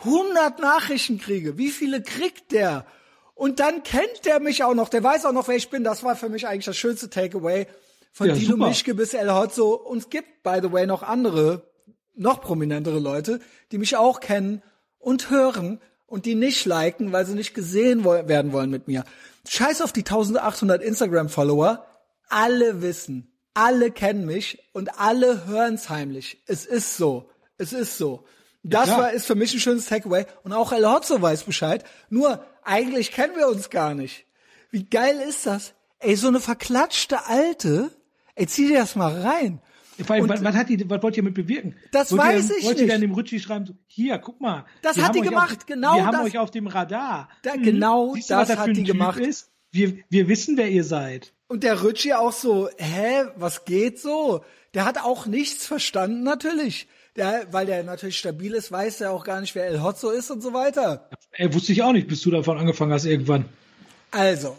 100 0.00 0.58
Nachrichten 0.60 1.18
kriege. 1.18 1.56
Wie 1.56 1.70
viele 1.70 2.02
kriegt 2.02 2.52
der? 2.52 2.84
Und 3.42 3.58
dann 3.58 3.82
kennt 3.82 4.24
der 4.24 4.38
mich 4.38 4.62
auch 4.62 4.72
noch. 4.72 4.88
Der 4.88 5.02
weiß 5.02 5.26
auch 5.26 5.32
noch, 5.32 5.48
wer 5.48 5.56
ich 5.56 5.68
bin. 5.68 5.82
Das 5.82 6.04
war 6.04 6.14
für 6.14 6.28
mich 6.28 6.46
eigentlich 6.46 6.66
das 6.66 6.76
schönste 6.76 7.10
Takeaway 7.10 7.66
von 8.12 8.28
Ja, 8.28 8.34
Dino 8.34 8.52
super. 8.52 8.68
Mischke 8.68 8.94
bis 8.94 9.14
El 9.14 9.34
Hotzo. 9.34 9.74
Und 9.74 9.98
es 9.98 10.10
gibt, 10.10 10.44
by 10.44 10.60
the 10.62 10.70
way, 10.70 10.86
noch 10.86 11.02
andere, 11.02 11.68
noch 12.14 12.40
prominentere 12.40 13.00
Leute, 13.00 13.40
die 13.72 13.78
mich 13.78 13.96
auch 13.96 14.20
kennen 14.20 14.62
und 15.00 15.30
hören 15.30 15.80
und 16.06 16.24
die 16.24 16.36
nicht 16.36 16.66
liken, 16.66 17.10
weil 17.10 17.26
sie 17.26 17.34
nicht 17.34 17.52
gesehen 17.52 18.04
werden 18.04 18.52
wollen 18.52 18.70
mit 18.70 18.86
mir. 18.86 19.02
Scheiß 19.48 19.82
auf 19.82 19.90
die 19.90 20.02
1800 20.02 20.80
Instagram-Follower. 20.80 21.84
Alle 22.28 22.80
wissen, 22.80 23.26
alle 23.54 23.90
kennen 23.90 24.24
mich 24.24 24.70
und 24.72 25.00
alle 25.00 25.48
hören's 25.48 25.90
heimlich. 25.90 26.40
Es 26.46 26.64
ist 26.64 26.96
so. 26.96 27.28
Es 27.58 27.72
ist 27.72 27.98
so. 27.98 28.24
Das 28.62 28.84
klar. 28.84 28.98
war, 28.98 29.12
ist 29.12 29.26
für 29.26 29.34
mich 29.34 29.52
ein 29.52 29.58
schönes 29.58 29.86
Takeaway. 29.86 30.26
Und 30.44 30.52
auch 30.52 30.70
El 30.70 30.86
Hotzo 30.86 31.20
weiß 31.20 31.42
Bescheid. 31.42 31.82
Nur, 32.08 32.44
eigentlich 32.62 33.10
kennen 33.12 33.34
wir 33.36 33.48
uns 33.48 33.70
gar 33.70 33.94
nicht. 33.94 34.26
Wie 34.70 34.84
geil 34.84 35.16
ist 35.28 35.46
das? 35.46 35.74
Ey, 35.98 36.16
so 36.16 36.28
eine 36.28 36.40
verklatschte 36.40 37.26
Alte. 37.26 37.90
Ey, 38.34 38.46
zieh 38.46 38.68
dir 38.68 38.78
das 38.78 38.96
mal 38.96 39.20
rein. 39.20 39.60
Vor 40.04 40.16
allem, 40.16 40.28
was, 40.28 40.42
was 40.42 40.54
hat 40.56 40.68
die, 40.70 40.88
was 40.88 41.02
wollt 41.02 41.16
ihr 41.16 41.22
mit 41.22 41.34
bewirken? 41.34 41.76
Das 41.92 42.10
wollt 42.12 42.22
weiß 42.22 42.50
ihr, 42.50 42.56
ich 42.58 42.64
Wollt 42.64 42.78
ihr 42.78 42.84
nicht. 42.84 42.94
dann 42.94 43.00
dem 43.02 43.12
Ritchie 43.14 43.38
schreiben, 43.40 43.66
so, 43.66 43.74
hier, 43.86 44.18
guck 44.18 44.40
mal. 44.40 44.64
Das 44.80 44.96
hat 44.96 45.04
haben 45.08 45.12
die 45.12 45.20
gemacht, 45.20 45.58
auf, 45.58 45.66
genau 45.66 45.96
Wir 45.96 46.06
haben 46.06 46.12
das. 46.16 46.24
euch 46.24 46.38
auf 46.38 46.50
dem 46.50 46.66
Radar. 46.66 47.28
Da- 47.42 47.56
Mhm. 47.56 47.62
genau 47.62 48.14
was 48.14 48.26
das 48.26 48.50
für 48.50 48.58
hat 48.58 48.68
die 48.76 48.82
gemacht. 48.84 49.20
Ist? 49.20 49.50
Wir, 49.70 49.98
wir 50.08 50.28
wissen, 50.28 50.56
wer 50.56 50.70
ihr 50.70 50.82
seid. 50.84 51.34
Und 51.46 51.62
der 51.62 51.84
Ritchie 51.84 52.14
auch 52.14 52.32
so, 52.32 52.68
hä, 52.78 53.24
was 53.36 53.64
geht 53.66 54.00
so? 54.00 54.42
Der 54.74 54.86
hat 54.86 54.98
auch 55.04 55.26
nichts 55.26 55.66
verstanden, 55.66 56.22
natürlich. 56.22 56.88
Der, 57.16 57.46
weil 57.50 57.66
der 57.66 57.82
natürlich 57.84 58.18
stabil 58.18 58.54
ist, 58.54 58.72
weiß 58.72 59.02
er 59.02 59.12
auch 59.12 59.24
gar 59.24 59.40
nicht, 59.40 59.54
wer 59.54 59.66
El 59.66 59.82
Hotzo 59.82 60.10
ist 60.10 60.30
und 60.30 60.42
so 60.42 60.54
weiter. 60.54 61.10
Ey, 61.32 61.52
wusste 61.52 61.72
ich 61.72 61.82
auch 61.82 61.92
nicht, 61.92 62.08
bis 62.08 62.22
du 62.22 62.30
davon 62.30 62.58
angefangen 62.58 62.92
hast 62.92 63.04
irgendwann. 63.04 63.44
Also, 64.10 64.56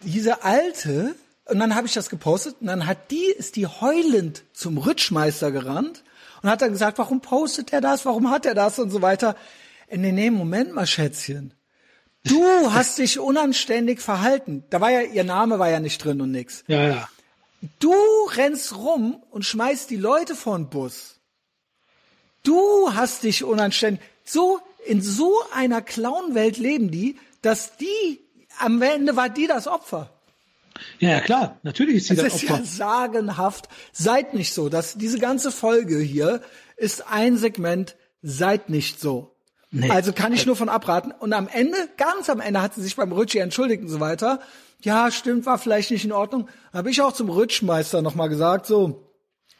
diese 0.00 0.42
alte, 0.42 1.14
und 1.44 1.58
dann 1.58 1.74
habe 1.74 1.86
ich 1.86 1.92
das 1.92 2.08
gepostet, 2.08 2.56
und 2.60 2.66
dann 2.66 2.86
hat 2.86 3.10
die, 3.10 3.24
ist 3.24 3.56
die 3.56 3.66
heulend 3.66 4.42
zum 4.54 4.78
Ritschmeister 4.78 5.52
gerannt 5.52 6.02
und 6.42 6.48
hat 6.48 6.62
dann 6.62 6.72
gesagt, 6.72 6.98
warum 6.98 7.20
postet 7.20 7.72
er 7.72 7.82
das, 7.82 8.06
warum 8.06 8.30
hat 8.30 8.46
er 8.46 8.54
das 8.54 8.78
und 8.78 8.90
so 8.90 9.02
weiter. 9.02 9.36
Nee, 9.90 10.12
nee, 10.12 10.30
Moment 10.30 10.74
mal, 10.74 10.86
Schätzchen. 10.86 11.52
Du 12.24 12.42
hast 12.72 12.98
dich 12.98 13.18
unanständig 13.18 14.00
verhalten. 14.00 14.64
Da 14.70 14.80
war 14.80 14.90
ja, 14.90 15.02
ihr 15.02 15.24
Name 15.24 15.58
war 15.58 15.68
ja 15.68 15.80
nicht 15.80 16.02
drin 16.02 16.20
und 16.22 16.30
nix. 16.30 16.64
Ja, 16.68 16.88
ja. 16.88 17.08
Du 17.78 17.92
rennst 18.34 18.74
rum 18.76 19.22
und 19.30 19.44
schmeißt 19.44 19.90
die 19.90 19.96
Leute 19.96 20.34
vor 20.34 20.56
den 20.56 20.70
Bus. 20.70 21.19
Du 22.42 22.92
hast 22.94 23.22
dich 23.22 23.44
unanständig. 23.44 24.02
So, 24.24 24.60
in 24.86 25.02
so 25.02 25.34
einer 25.54 25.82
Clownwelt 25.82 26.56
leben 26.56 26.90
die, 26.90 27.18
dass 27.42 27.76
die, 27.76 28.20
am 28.58 28.80
Ende 28.82 29.16
war 29.16 29.28
die 29.28 29.46
das 29.46 29.66
Opfer. 29.66 30.10
Ja, 30.98 31.10
ja, 31.10 31.20
klar. 31.20 31.58
Natürlich 31.62 31.96
ist 31.96 32.08
sie 32.08 32.14
Das 32.16 32.24
das 32.24 32.34
ist 32.42 32.50
Opfer. 32.50 32.60
ja 32.60 32.64
sagenhaft. 32.64 33.68
Seid 33.92 34.34
nicht 34.34 34.54
so. 34.54 34.68
Das, 34.68 34.94
diese 34.94 35.18
ganze 35.18 35.50
Folge 35.50 35.98
hier 35.98 36.40
ist 36.76 37.06
ein 37.10 37.36
Segment. 37.36 37.96
Seid 38.22 38.70
nicht 38.70 39.00
so. 39.00 39.34
Nee. 39.70 39.90
Also 39.90 40.12
kann 40.12 40.32
ich 40.32 40.46
nur 40.46 40.56
von 40.56 40.68
abraten. 40.68 41.12
Und 41.12 41.32
am 41.32 41.48
Ende, 41.48 41.76
ganz 41.96 42.28
am 42.30 42.40
Ende, 42.40 42.60
hat 42.62 42.74
sie 42.74 42.82
sich 42.82 42.96
beim 42.96 43.12
Rütschi 43.12 43.38
entschuldigt 43.38 43.82
und 43.82 43.88
so 43.88 44.00
weiter. 44.00 44.40
Ja, 44.82 45.10
stimmt, 45.10 45.46
war 45.46 45.58
vielleicht 45.58 45.90
nicht 45.90 46.04
in 46.04 46.12
Ordnung. 46.12 46.48
Habe 46.72 46.90
ich 46.90 47.02
auch 47.02 47.12
zum 47.12 47.28
Rütschmeister 47.28 48.00
nochmal 48.02 48.28
gesagt, 48.28 48.66
so, 48.66 49.06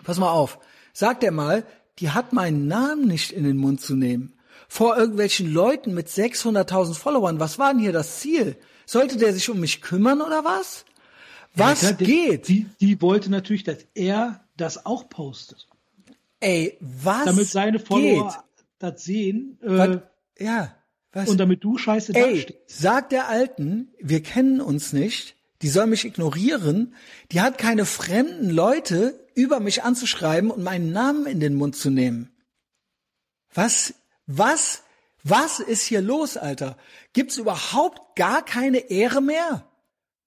pass 0.02 0.18
mal 0.18 0.30
auf, 0.30 0.58
sagt 0.94 1.22
er 1.22 1.30
mal, 1.30 1.64
die 2.00 2.10
hat 2.10 2.32
meinen 2.32 2.66
Namen 2.66 3.06
nicht 3.06 3.32
in 3.32 3.44
den 3.44 3.56
Mund 3.56 3.80
zu 3.80 3.94
nehmen. 3.94 4.32
Vor 4.68 4.96
irgendwelchen 4.96 5.52
Leuten 5.52 5.94
mit 5.94 6.08
600.000 6.08 6.94
Followern, 6.94 7.40
was 7.40 7.58
war 7.58 7.72
denn 7.72 7.82
hier 7.82 7.92
das 7.92 8.20
Ziel? 8.20 8.56
Sollte 8.86 9.16
der 9.16 9.32
sich 9.32 9.50
um 9.50 9.60
mich 9.60 9.80
kümmern 9.82 10.20
oder 10.20 10.44
was? 10.44 10.84
Was 11.54 11.82
Ja, 11.82 11.92
geht? 11.92 12.48
Die, 12.48 12.66
die 12.80 13.00
wollte 13.02 13.30
natürlich, 13.30 13.64
dass 13.64 13.78
er 13.94 14.44
das 14.56 14.86
auch 14.86 15.08
postet. 15.08 15.66
Ey, 16.38 16.76
was 16.80 17.24
Damit 17.26 17.48
seine 17.48 17.78
Follower 17.80 18.28
geht? 18.28 18.38
das 18.78 19.04
sehen 19.04 19.58
äh, 19.62 19.98
ja, 20.38 20.74
was? 21.12 21.28
und 21.28 21.38
damit 21.38 21.62
du 21.62 21.76
scheiße 21.76 22.14
Ey, 22.14 22.36
dastehst. 22.46 22.58
sag 22.66 23.10
der 23.10 23.28
Alten, 23.28 23.88
wir 24.00 24.22
kennen 24.22 24.60
uns 24.60 24.92
nicht, 24.94 25.34
die 25.60 25.68
soll 25.68 25.86
mich 25.86 26.04
ignorieren, 26.06 26.94
die 27.32 27.40
hat 27.42 27.58
keine 27.58 27.84
fremden 27.84 28.48
Leute 28.48 29.19
über 29.34 29.60
mich 29.60 29.82
anzuschreiben 29.82 30.50
und 30.50 30.62
meinen 30.62 30.92
Namen 30.92 31.26
in 31.26 31.40
den 31.40 31.54
Mund 31.54 31.76
zu 31.76 31.90
nehmen. 31.90 32.30
Was, 33.54 33.94
was, 34.26 34.82
was 35.24 35.60
ist 35.60 35.84
hier 35.86 36.00
los, 36.00 36.36
Alter? 36.36 36.76
Gibt's 37.12 37.36
überhaupt 37.36 38.16
gar 38.16 38.44
keine 38.44 38.78
Ehre 38.90 39.20
mehr? 39.20 39.66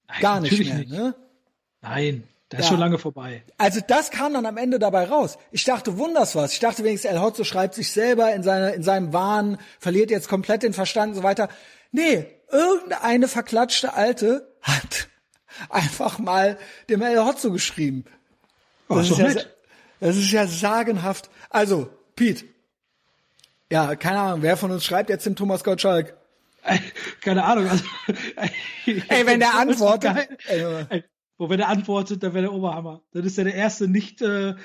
Nein, 0.08 0.22
Gar 0.22 0.40
nicht 0.42 0.60
mehr, 0.66 0.78
nicht. 0.80 0.92
ne? 0.92 1.16
Nein, 1.82 2.24
das 2.50 2.60
ist 2.60 2.66
Ja. 2.66 2.70
schon 2.72 2.80
lange 2.80 2.98
vorbei. 3.00 3.44
Also 3.58 3.80
das 3.88 4.12
kam 4.12 4.34
dann 4.34 4.46
am 4.46 4.58
Ende 4.58 4.78
dabei 4.80 5.06
raus. 5.06 5.38
Ich 5.52 5.64
dachte, 5.64 5.98
wunders 5.98 6.36
was. 6.36 6.54
Ich 6.54 6.60
dachte 6.60 6.84
wenigstens, 6.84 7.12
El 7.12 7.22
Hotzo 7.22 7.44
schreibt 7.44 7.74
sich 7.76 7.92
selber 7.92 8.34
in, 8.34 8.44
seine, 8.44 8.72
in 8.74 8.84
seinem 8.84 9.14
Wahn, 9.14 9.58
verliert 9.80 10.12
jetzt 10.12 10.28
komplett 10.28 10.64
den 10.64 10.74
Verstand 10.74 11.12
und 11.12 11.16
so 11.16 11.24
weiter. 11.24 11.50
Nee, 11.92 12.26
irgendeine 12.52 13.28
verklatschte 13.28 13.94
Alte 13.94 14.52
hat 14.62 15.08
einfach 15.70 16.20
mal 16.20 16.58
dem 16.90 17.02
El 17.02 17.24
Hotzo 17.26 17.52
geschrieben. 17.52 18.04
Oh, 18.98 19.00
ist 19.00 19.12
ist 19.12 19.18
ja, 19.18 19.42
das 20.00 20.18
ist 20.18 20.32
ja 20.32 20.48
sagenhaft. 20.48 21.30
Also, 21.50 21.90
Pete. 22.16 22.46
Ja, 23.72 23.96
keine 23.96 24.20
Ahnung, 24.20 24.42
wer 24.42 24.58
von 24.58 24.72
uns 24.72 24.86
schreibt 24.86 25.10
jetzt 25.10 25.26
dem 25.26 25.36
Thomas 25.36 25.64
Gottschalk? 25.64 26.16
Keine 27.22 27.44
Ahnung. 27.44 27.68
Also, 27.68 27.84
Ey, 28.86 29.26
wenn 29.26 29.40
der 29.40 29.50
Das 29.54 29.62
antwortet, 29.62 30.30
ey, 30.48 31.04
wo 31.38 31.50
wenn 31.50 31.60
er 31.60 31.68
antwortet, 31.68 32.24
dann 32.24 32.34
wäre 32.34 32.44
der 32.44 32.54
Oberhammer. 32.54 33.02
Das 33.12 33.26
ist 33.26 33.38
ja 33.38 33.44
der 33.44 33.56
erste 33.56 33.88
nicht 33.88 34.22
äh, 34.22 34.56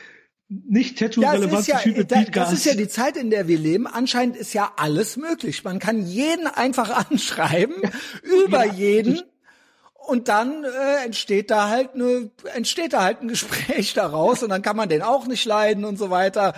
nicht 0.49 1.01
Ja, 1.01 1.09
tattoo-relevante 1.09 1.70
ja, 1.70 1.79
Typ 1.79 1.97
mit 1.97 2.12
da, 2.12 2.22
das 2.24 2.53
ist 2.53 2.64
ja 2.64 2.74
die 2.74 2.89
Zeit, 2.89 3.16
in 3.16 3.31
der 3.31 3.49
wir 3.49 3.59
leben. 3.59 3.87
Anscheinend 3.87 4.37
ist 4.37 4.55
ja 4.55 4.72
alles 4.76 5.16
möglich. 5.16 5.64
Man 5.64 5.79
kann 5.79 6.07
jeden 6.07 6.47
einfach 6.47 7.11
anschreiben, 7.11 7.76
über 8.22 8.64
Ja, 8.64 8.72
jeden. 8.72 9.22
Und 10.09 10.28
dann 10.28 10.64
äh, 10.64 11.04
entsteht 11.04 11.50
da 11.50 11.68
halt 11.68 11.90
eine, 11.94 12.30
entsteht 12.54 12.94
da 12.94 13.02
halt 13.02 13.20
ein 13.20 13.28
Gespräch 13.34 13.92
daraus 13.92 14.42
und 14.42 14.48
dann 14.48 14.62
kann 14.62 14.74
man 14.74 14.88
den 14.88 15.02
auch 15.02 15.26
nicht 15.26 15.44
leiden 15.44 15.84
und 15.84 15.98
so 15.98 16.09
weiter. 16.09 16.54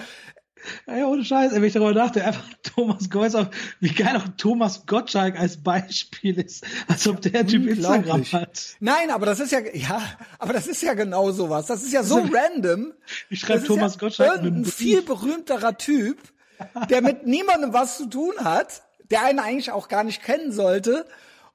Ey, 0.87 1.03
ohne 1.03 1.25
Scheiß, 1.25 1.51
wenn 1.53 1.65
ich 1.65 1.73
darüber 1.73 1.93
nachdenke, 1.93 2.29
einfach 2.29 2.45
Thomas 2.63 3.11
Geuser, 3.11 3.51
wie 3.81 3.93
geil 3.93 4.17
auch 4.17 4.29
Thomas 4.37 4.87
Gottschalk 4.87 5.37
als 5.37 5.61
Beispiel 5.65 6.39
ist, 6.39 6.65
als 6.87 7.09
ob 7.09 7.23
der 7.23 7.45
Typ 7.45 7.67
Instagram 7.67 8.25
hat. 8.31 8.77
Nein, 8.79 9.11
aber 9.11 9.27
das 9.27 9.41
ist 9.41 9.51
ja, 9.51 9.59
ja, 9.75 10.01
aber 10.39 10.53
das 10.53 10.69
ist 10.69 10.81
ja 10.83 10.95
genau 10.95 11.33
sowas. 11.33 11.67
Das 11.67 11.83
ist 11.83 11.93
ja 11.93 12.05
so 12.05 12.25
random. 12.33 12.93
Ich 13.31 13.41
schreibe 13.41 13.55
Das 13.55 13.63
ist 13.63 13.67
Thomas 13.67 13.95
ja 13.95 13.99
Gottschalk 13.99 14.43
Brief. 14.43 14.75
viel 14.75 15.03
berühmterer 15.03 15.77
Typ, 15.77 16.19
der 16.89 17.03
mit 17.03 17.27
niemandem 17.27 17.73
was 17.73 17.97
zu 17.97 18.07
tun 18.07 18.35
hat, 18.39 18.83
der 19.11 19.25
einen 19.25 19.41
eigentlich 19.41 19.73
auch 19.73 19.89
gar 19.89 20.05
nicht 20.05 20.23
kennen 20.23 20.53
sollte. 20.53 21.05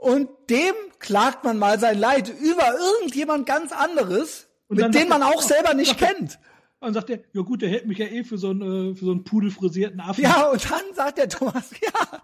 Und 0.06 0.30
dem 0.51 0.76
klagt 0.99 1.43
man 1.43 1.58
mal 1.58 1.80
sein 1.80 1.97
Leid 1.97 2.30
über 2.30 2.78
irgendjemand 2.78 3.47
ganz 3.47 3.72
anderes, 3.72 4.47
mit 4.70 4.93
dem 4.93 5.10
man 5.10 5.24
auch 5.24 5.38
oh, 5.38 5.41
selber 5.41 5.74
nicht 5.74 5.97
kennt. 5.97 6.38
Und 6.80 6.93
sagt 6.93 7.10
er, 7.10 7.22
ja 7.34 7.41
gut, 7.41 7.64
der 7.64 7.70
hält 7.70 7.88
mich 7.88 7.97
ja 7.97 8.06
eh 8.06 8.24
für 8.24 8.38
so 8.38 8.51
einen, 8.51 8.91
äh, 8.91 8.95
für 8.95 9.06
so 9.06 9.10
einen 9.10 9.24
pudelfrisierten 9.24 9.99
Affen. 9.99 10.24
Ja, 10.24 10.51
und 10.51 10.64
dann 10.70 10.93
sagt 10.93 11.18
der 11.18 11.28
Thomas, 11.28 11.72
ja. 11.82 12.22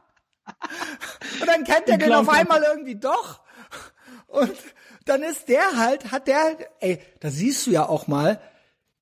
Und 1.40 1.48
dann 1.48 1.64
kennt 1.64 1.90
er 1.90 1.98
Den 1.98 2.14
auf 2.14 2.30
einmal 2.30 2.62
irgendwie 2.62 2.98
doch. 2.98 3.42
Und 4.28 4.54
dann 5.06 5.24
ist 5.24 5.50
der 5.50 5.76
halt, 5.76 6.12
hat 6.12 6.28
der, 6.28 6.58
ey, 6.82 7.00
da 7.20 7.32
siehst 7.32 7.66
du 7.66 7.72
ja 7.72 7.90
auch 7.90 8.06
mal, 8.06 8.40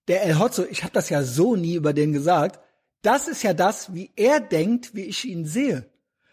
der 0.07 0.23
El 0.23 0.39
Hotzo, 0.39 0.63
ich 0.63 0.83
habe 0.83 0.93
das 0.93 1.09
ja 1.09 1.23
so 1.23 1.57
nie 1.57 1.75
über 1.75 1.91
den 1.91 2.13
gesagt, 2.13 2.61
das 3.01 3.27
ist 3.27 3.43
ja 3.43 3.53
das, 3.53 3.93
wie 3.93 4.13
er 4.15 4.39
denkt, 4.39 4.95
wie 4.95 5.03
ich 5.03 5.25
ihn 5.25 5.45
sehe. 5.45 5.88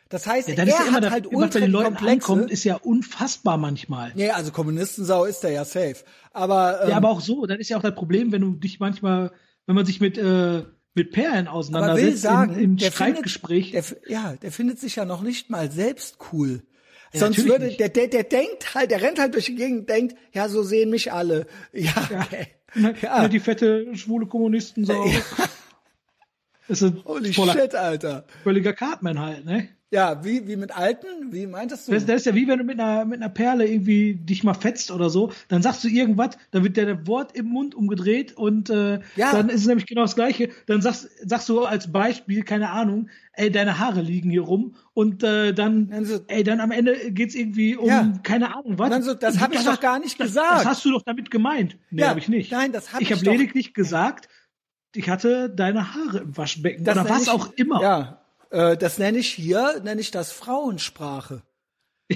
Das 0.09 0.27
heißt, 0.27 0.49
Ja, 0.49 0.55
er 0.55 0.67
ist 0.69 0.79
ja 0.79 0.85
immer 0.87 0.93
hat 0.99 1.11
halt 1.11 1.25
was 1.27 1.31
bei 1.33 1.37
ultra 1.37 1.59
den 1.61 1.71
Leuten 1.71 1.95
Komplexe. 1.97 2.13
ankommt, 2.33 2.51
ist 2.51 2.65
ja 2.65 2.77
unfassbar 2.77 3.57
manchmal. 3.59 4.13
Nee, 4.15 4.31
also 4.31 4.53
Kommunistensau 4.53 5.25
ist 5.25 5.41
der 5.41 5.51
ja 5.51 5.65
safe. 5.65 5.97
Aber, 6.33 6.83
ähm, 6.83 6.91
Ja, 6.91 6.97
aber 6.99 7.11
auch 7.11 7.21
so, 7.21 7.47
das 7.47 7.59
ist 7.59 7.69
ja 7.71 7.77
auch 7.79 7.83
das 7.83 7.95
Problem, 7.95 8.31
wenn 8.33 8.41
du 8.43 8.53
dich 8.53 8.79
manchmal, 8.79 9.33
wenn 9.67 9.75
man 9.75 9.85
sich 9.85 10.01
mit, 10.01 10.17
äh, 10.17 10.63
mit 10.95 11.11
Perlen 11.13 11.49
auseinandersetzt 11.49 12.23
sagen, 12.23 12.55
in, 12.55 12.61
im 12.61 12.77
der 12.77 12.91
Streitgespräch. 12.91 13.73
Findet, 13.73 13.91
der, 14.07 14.11
ja, 14.13 14.35
der 14.41 14.53
findet 14.53 14.79
sich 14.79 14.97
ja 14.97 15.05
noch 15.05 15.23
nicht 15.23 15.51
mal 15.51 15.71
selbst 15.73 16.19
cool. 16.33 16.63
Ja, 17.13 17.21
Sonst 17.21 17.45
würde, 17.47 17.71
der, 17.77 17.89
der, 17.89 18.09
der 18.09 18.25
denkt 18.25 18.75
halt, 18.75 18.91
der 18.91 19.03
rennt 19.03 19.19
halt 19.19 19.35
durch 19.35 19.47
die 19.47 19.55
Gegend 19.57 19.81
und 19.81 19.89
denkt, 19.89 20.17
ja, 20.33 20.49
so 20.49 20.63
sehen 20.63 20.91
mich 20.91 21.13
alle. 21.13 21.47
Ja, 21.73 21.93
okay. 21.97 22.47
Ne, 22.75 22.95
ja. 23.01 23.27
die 23.29 23.41
fette, 23.41 23.87
schwule 23.97 24.27
Kommunisten 24.27 24.85
so. 24.85 25.05
Das 26.69 26.83
ist 26.83 26.95
Holy 27.05 27.33
voller, 27.33 27.53
shit, 27.53 27.75
Alter. 27.75 28.25
völliger 28.43 28.73
Cartman 28.73 29.19
halt, 29.21 29.45
ne? 29.45 29.69
Ja, 29.93 30.24
wie, 30.24 30.49
wie 30.49 30.57
mit 30.57 30.76
Alten? 30.76 31.07
Wie 31.32 31.47
meintest 31.47 31.87
du? 31.87 31.93
Das, 31.93 32.05
das 32.05 32.16
ist 32.16 32.26
ja 32.26 32.34
wie 32.34 32.49
wenn 32.49 32.59
du 32.59 32.64
mit 32.64 32.80
einer, 32.80 33.05
mit 33.05 33.20
einer 33.22 33.28
Perle 33.28 33.68
irgendwie 33.68 34.14
dich 34.16 34.43
mal 34.43 34.55
fetzt 34.55 34.91
oder 34.91 35.11
so, 35.11 35.30
dann 35.47 35.62
sagst 35.62 35.84
du 35.84 35.89
irgendwas, 35.89 36.30
dann 36.51 36.64
wird 36.64 36.76
dir 36.76 36.93
das 36.97 37.07
Wort 37.07 37.37
im 37.37 37.47
Mund 37.47 37.76
umgedreht 37.76 38.37
und 38.37 38.68
äh, 38.68 38.99
Ja. 39.14 39.30
dann 39.30 39.49
ist 39.49 39.61
es 39.61 39.66
nämlich 39.68 39.87
genau 39.87 40.01
das 40.03 40.16
Gleiche. 40.16 40.49
Dann 40.66 40.82
sagst, 40.82 41.09
sagst 41.24 41.49
du 41.49 41.64
als 41.64 41.93
Beispiel, 41.93 42.43
keine 42.43 42.70
Ahnung, 42.70 43.11
ey, 43.34 43.49
deine 43.53 43.78
Haare 43.78 44.01
liegen 44.03 44.28
hier 44.28 44.43
rum 44.43 44.74
und 44.93 45.22
äh, 45.22 45.53
dann, 45.55 45.89
Dann 45.89 46.05
so- 46.05 46.18
ey, 46.26 46.43
dann 46.43 46.59
am 46.59 46.72
Ende 46.72 47.12
geht's 47.12 47.37
irgendwie 47.37 47.76
um, 47.76 47.87
Ja. 47.89 48.12
keine 48.24 48.57
Ahnung, 48.57 48.80
was. 48.80 49.05
So, 49.05 49.14
das 49.14 49.39
hab 49.39 49.55
ich 49.55 49.62
doch 49.62 49.78
gar 49.78 50.01
nicht 50.01 50.18
das, 50.18 50.26
gesagt. 50.28 50.51
Das 50.61 50.64
hast 50.66 50.84
du 50.84 50.91
doch 50.91 51.03
damit 51.03 51.30
gemeint. 51.30 51.78
Nee, 51.93 52.03
Ja, 52.03 52.09
habe 52.09 52.18
ich 52.18 52.28
nicht. 52.28 52.51
nein, 52.51 52.72
das 52.72 52.93
hab 52.93 53.01
ich 53.03 53.12
ich 53.12 53.16
habe 53.16 53.30
lediglich 53.30 53.72
gesagt, 53.72 54.28
ich 54.97 55.09
hatte 55.09 55.49
deine 55.49 55.95
Haare 55.95 56.18
im 56.18 56.37
Waschbecken 56.37 56.82
Das 56.82 56.99
oder 56.99 57.09
was 57.09 57.28
auch 57.28 57.53
immer. 57.55 57.80
Ja, 57.82 58.22
äh, 58.51 58.77
das 58.77 58.99
nenne 58.99 59.19
ich 59.19 59.29
hier, 59.31 59.81
nenne 59.83 60.01
ich 60.01 60.11
das 60.11 60.33
Frauensprache. 60.33 61.43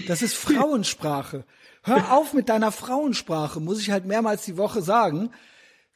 Das 0.08 0.22
ist 0.22 0.34
Frauensprache. 0.46 1.44
Hör 1.82 2.12
auf 2.12 2.32
mit 2.34 2.48
deiner 2.48 2.72
Frauensprache, 2.72 3.58
muss 3.60 3.80
ich 3.80 3.90
halt 3.90 4.04
mehrmals 4.04 4.44
die 4.44 4.56
Woche 4.56 4.82
sagen. 4.82 5.30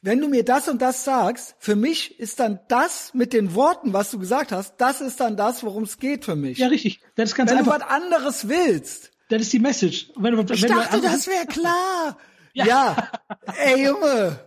Wenn 0.01 0.19
du 0.21 0.27
mir 0.27 0.43
das 0.45 0.67
und 0.67 0.81
das 0.81 1.03
sagst, 1.03 1.55
für 1.57 1.75
mich 1.75 2.19
ist 2.19 2.39
dann 2.39 2.59
das 2.67 3.13
mit 3.13 3.33
den 3.33 3.55
Worten, 3.55 3.91
was 3.93 4.11
du 4.11 4.19
gesagt 4.19 4.51
hast, 4.51 4.75
das 4.77 5.01
ist 5.01 5.19
dann 5.19 5.35
das, 5.37 5.63
worum 5.63 5.83
es 5.83 5.97
geht 5.97 6.25
für 6.25 6.35
mich. 6.35 6.59
Ja, 6.59 6.67
richtig. 6.67 7.01
Das 7.15 7.29
ist 7.31 7.35
ganz 7.35 7.49
Wenn 7.51 7.63
du 7.63 7.71
einfach. 7.71 7.87
was 7.87 7.95
anderes 7.95 8.47
willst, 8.47 9.11
Das 9.29 9.41
ist 9.41 9.53
die 9.53 9.59
Message. 9.59 10.11
Wenn, 10.15 10.35
du- 10.35 10.53
ich 10.53 10.61
wenn 10.61 10.71
du 10.71 10.75
dachte, 10.77 11.01
das 11.01 11.27
wäre 11.27 11.45
klar. 11.47 12.17
Ja. 12.53 13.11
Ey, 13.57 13.83
Junge. 13.85 14.39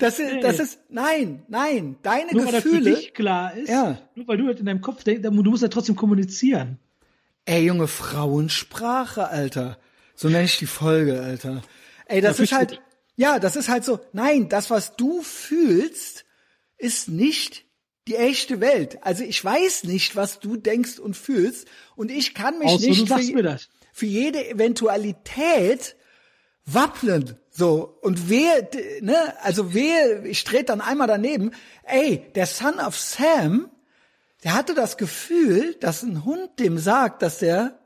Das 0.00 0.18
ist, 0.18 0.42
das 0.42 0.58
ist, 0.58 0.78
nein, 0.88 1.42
nein, 1.48 1.96
deine 2.02 2.32
Nur 2.32 2.46
weil 2.46 2.52
das 2.52 2.62
für 2.62 2.70
Gefühle. 2.70 2.94
dich 2.96 3.14
klar 3.14 3.54
ist, 3.54 3.68
Ja. 3.68 3.98
nur 4.14 4.26
weil 4.28 4.38
du 4.38 4.46
das 4.48 4.58
in 4.58 4.66
deinem 4.66 4.80
Kopf 4.80 5.04
denkst, 5.04 5.22
du 5.22 5.30
musst 5.30 5.62
ja 5.62 5.68
trotzdem 5.68 5.94
kommunizieren. 5.96 6.78
Ey, 7.44 7.64
Junge, 7.64 7.86
Frauensprache, 7.88 9.28
Alter. 9.28 9.78
So 10.14 10.28
nenne 10.28 10.44
ich 10.44 10.58
die 10.58 10.66
Folge, 10.66 11.20
Alter. 11.22 11.62
Ey, 12.06 12.20
das 12.20 12.38
Ja, 12.38 12.44
ist 12.44 12.52
halt, 12.52 12.70
gut. 12.70 12.80
ja, 13.16 13.38
das 13.38 13.56
ist 13.56 13.68
halt 13.68 13.84
so, 13.84 14.00
nein, 14.12 14.48
das, 14.48 14.70
was 14.70 14.96
du 14.96 15.22
fühlst, 15.22 16.24
ist 16.78 17.08
nicht 17.08 17.64
die 18.08 18.16
echte 18.16 18.60
Welt. 18.60 18.98
Also 19.02 19.22
ich 19.24 19.42
weiß 19.44 19.84
nicht, 19.84 20.16
was 20.16 20.40
du 20.40 20.56
denkst 20.56 20.98
und 20.98 21.16
fühlst 21.16 21.68
und 21.96 22.10
ich 22.10 22.34
kann 22.34 22.58
mich 22.58 22.68
Außer 22.68 22.86
nicht 22.88 23.32
für, 23.32 23.42
das. 23.42 23.68
für 23.92 24.06
jede 24.06 24.48
Eventualität 24.48 25.96
wappnen. 26.66 27.36
So, 27.50 27.98
und 28.00 28.28
wehe, 28.28 28.68
ne, 29.00 29.16
also 29.42 29.74
wehe, 29.74 30.26
ich 30.26 30.44
trete 30.44 30.66
dann 30.66 30.80
einmal 30.80 31.08
daneben. 31.08 31.50
Ey, 31.82 32.24
der 32.34 32.46
Son 32.46 32.78
of 32.78 32.96
Sam, 32.96 33.70
der 34.44 34.54
hatte 34.54 34.74
das 34.74 34.96
Gefühl, 34.96 35.74
dass 35.80 36.02
ein 36.02 36.24
Hund 36.24 36.58
dem 36.58 36.78
sagt, 36.78 37.22
dass 37.22 37.38
der 37.38 37.78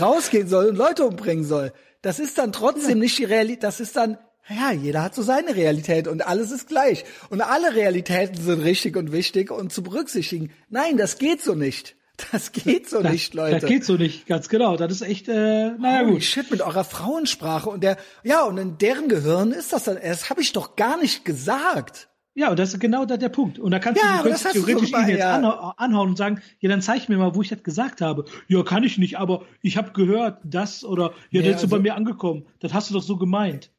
rausgehen 0.00 0.48
soll 0.48 0.66
und 0.66 0.76
Leute 0.76 1.04
umbringen 1.04 1.44
soll. 1.44 1.72
Das 2.02 2.18
ist 2.18 2.38
dann 2.38 2.52
trotzdem 2.52 2.98
nicht 2.98 3.18
die 3.18 3.24
Realität, 3.24 3.62
das 3.62 3.80
ist 3.80 3.96
dann, 3.96 4.18
ja, 4.48 4.72
jeder 4.72 5.02
hat 5.02 5.14
so 5.14 5.22
seine 5.22 5.54
Realität 5.54 6.08
und 6.08 6.26
alles 6.26 6.50
ist 6.50 6.68
gleich. 6.68 7.04
Und 7.30 7.40
alle 7.40 7.74
Realitäten 7.74 8.42
sind 8.42 8.60
richtig 8.60 8.96
und 8.96 9.12
wichtig 9.12 9.50
und 9.50 9.72
zu 9.72 9.82
berücksichtigen. 9.82 10.52
Nein, 10.68 10.96
das 10.96 11.18
geht 11.18 11.42
so 11.42 11.54
nicht. 11.54 11.96
Das 12.30 12.52
geht 12.52 12.88
so 12.88 13.00
nicht, 13.00 13.34
Leute. 13.34 13.58
Das 13.60 13.68
geht 13.68 13.84
so 13.84 13.94
nicht, 13.94 14.26
ganz 14.26 14.48
genau. 14.48 14.76
Das 14.76 14.92
ist 14.92 15.02
echt, 15.02 15.28
äh, 15.28 15.70
naja 15.72 16.00
Holy 16.02 16.12
gut. 16.12 16.22
shit, 16.22 16.50
mit 16.50 16.60
eurer 16.62 16.84
Frauensprache 16.84 17.68
und 17.68 17.82
der, 17.82 17.96
ja, 18.22 18.42
und 18.44 18.58
in 18.58 18.78
deren 18.78 19.08
Gehirn 19.08 19.50
ist 19.52 19.72
das 19.72 19.84
dann, 19.84 19.98
das 20.02 20.30
habe 20.30 20.40
ich 20.40 20.52
doch 20.52 20.76
gar 20.76 20.98
nicht 20.98 21.24
gesagt. 21.24 22.08
Ja, 22.34 22.48
und 22.50 22.58
das 22.58 22.72
ist 22.72 22.80
genau 22.80 23.04
da 23.04 23.16
der 23.18 23.28
Punkt. 23.28 23.58
Und 23.58 23.72
da 23.72 23.78
kannst 23.78 24.00
Ja, 24.02 24.18
du, 24.18 24.24
du 24.24 24.28
das 24.30 24.42
theoretisch 24.44 24.90
ihn 24.92 25.08
jetzt 25.08 25.18
ja. 25.18 25.36
anhau- 25.36 25.74
anhauen 25.76 26.10
und 26.10 26.16
sagen, 26.16 26.40
ja, 26.60 26.70
dann 26.70 26.80
zeig 26.80 27.08
mir 27.10 27.18
mal, 27.18 27.34
wo 27.34 27.42
ich 27.42 27.48
das 27.50 27.62
gesagt 27.62 28.00
habe. 28.00 28.24
Ja, 28.48 28.62
kann 28.62 28.84
ich 28.84 28.96
nicht, 28.96 29.18
aber 29.18 29.42
ich 29.60 29.76
habe 29.76 29.92
gehört, 29.92 30.38
das 30.42 30.82
oder 30.84 31.12
ja, 31.30 31.42
Nee, 31.42 31.48
das 31.48 31.56
ist 31.56 31.60
so 31.60 31.66
also- 31.66 31.76
bei 31.76 31.82
mir 31.82 31.94
angekommen. 31.94 32.46
Das 32.60 32.72
hast 32.72 32.88
du 32.88 32.94
doch 32.94 33.02
so 33.02 33.16
gemeint. 33.18 33.70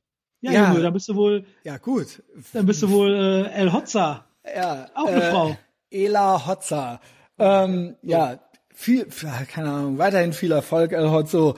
Ja, 0.41 0.52
Ja. 0.52 0.68
Junge, 0.70 0.84
dann 0.84 0.94
bist 0.94 1.10
du 1.10 1.16
wohl, 1.16 1.46
Ja, 1.64 1.78
gut. 1.78 2.22
dann 2.54 2.66
bist 2.68 2.84
du 2.84 2.89
wohl 2.91 3.12
äh, 3.14 3.52
El 3.60 3.74
Hotza. 3.74 4.26
Ja, 4.56 4.88
Auch 4.94 5.08
eine 5.08 5.24
äh, 5.24 5.32
Frau. 5.32 5.58
Ela 5.89 6.46
Hotza. 6.46 7.00
Ähm, 7.44 7.96
ja, 8.02 8.39
viel, 8.74 9.06
keine 9.52 9.70
Ahnung, 9.72 9.98
weiterhin 9.98 10.34
viel 10.34 10.52
Erfolg, 10.52 10.94
El 10.94 11.12
Hotzo. 11.12 11.56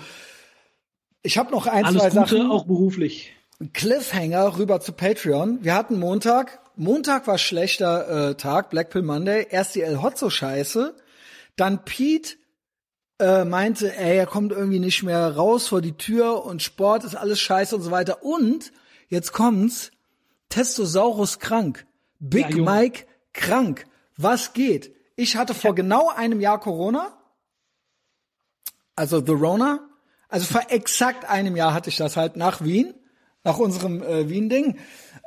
Ich 1.22 1.38
habe 1.38 1.52
noch 1.52 1.68
ein, 1.68 1.86
Alles 1.86 2.02
zwei 2.02 2.10
Gute, 2.10 2.38
Sachen. 2.38 2.52
auch 2.52 2.66
beruflich. 2.66 3.32
Cliffhanger 3.74 4.58
rüber 4.58 4.80
zu 4.82 4.92
Patreon. 4.94 5.64
Wir 5.64 5.76
hatten 5.76 5.98
Montag. 6.00 6.60
Montag 6.76 7.26
war 7.28 7.38
schlechter 7.38 8.32
äh, 8.32 8.36
Tag, 8.36 8.70
Black 8.70 8.90
Pill 8.90 9.02
Monday. 9.02 9.48
Erst 9.50 9.76
die 9.76 9.82
El 9.82 10.02
Hotzo 10.02 10.30
Scheiße. 10.30 10.96
Dann 11.56 11.86
Pete 11.86 12.36
äh, 13.20 13.46
meinte, 13.46 13.96
ey, 13.96 14.18
er 14.18 14.26
kommt 14.26 14.52
irgendwie 14.52 14.80
nicht 14.80 15.04
mehr 15.04 15.36
raus 15.36 15.68
vor 15.68 15.82
die 15.82 15.94
Tür 15.98 16.44
und 16.46 16.62
Sport 16.62 17.06
ist 17.06 17.16
alles 17.16 17.40
scheiße 17.40 17.76
und 17.76 17.82
so 17.82 17.92
weiter. 17.92 18.24
Und 18.24 18.72
jetzt 19.08 19.32
kommt's. 19.32 19.92
Testosaurus 20.50 21.40
krank. 21.40 21.86
Big 22.20 22.56
Ja. 22.56 22.64
Mike 22.64 23.06
krank. 23.34 23.86
Was 24.18 24.54
geht? 24.54 24.95
Ich 25.16 25.36
hatte 25.38 25.54
vor 25.54 25.74
genau 25.76 26.10
einem 26.10 26.42
Jahr 26.42 26.60
Corona. 26.60 27.14
Also 28.96 29.24
The 29.26 29.32
Rona. 29.34 29.80
Also 30.30 30.46
vor 30.46 30.62
exakt 30.70 31.30
einem 31.30 31.56
Jahr 31.56 31.74
hatte 31.74 31.90
ich 31.90 31.98
das 31.98 32.18
halt 32.18 32.36
nach 32.36 32.64
Wien, 32.64 32.94
nach 33.44 33.58
unserem 33.58 34.02
äh, 34.02 34.28
Wien-Ding. 34.30 34.78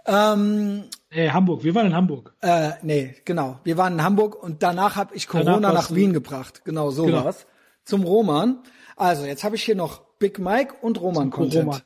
Ähm, 0.07 0.84
Äh, 1.11 1.30
Hamburg, 1.30 1.64
wir 1.64 1.74
waren 1.74 1.86
in 1.86 1.95
Hamburg. 1.95 2.34
äh, 2.41 2.72
nee, 2.82 3.14
genau. 3.24 3.61
Wir 3.64 3.76
waren 3.76 3.95
in 3.95 4.03
Hamburg 4.03 4.43
und 4.43 4.62
danach 4.62 4.97
habe 4.97 5.14
ich 5.14 5.28
Corona 5.28 5.72
nach 5.72 5.95
Wien 5.95 6.12
gebracht. 6.12 6.62
Genau, 6.64 6.91
so 6.91 7.05
Genau. 7.05 7.24
war's. 7.24 7.47
Zum 7.84 8.03
Roman. 8.05 8.59
Also, 8.97 9.24
jetzt 9.24 9.45
habe 9.45 9.57
ich 9.57 9.62
hier 9.64 9.76
noch 9.76 10.01
Big 10.18 10.39
Mike 10.39 10.74
und 10.82 11.01
Roman 11.01 11.30
Content. 11.30 11.84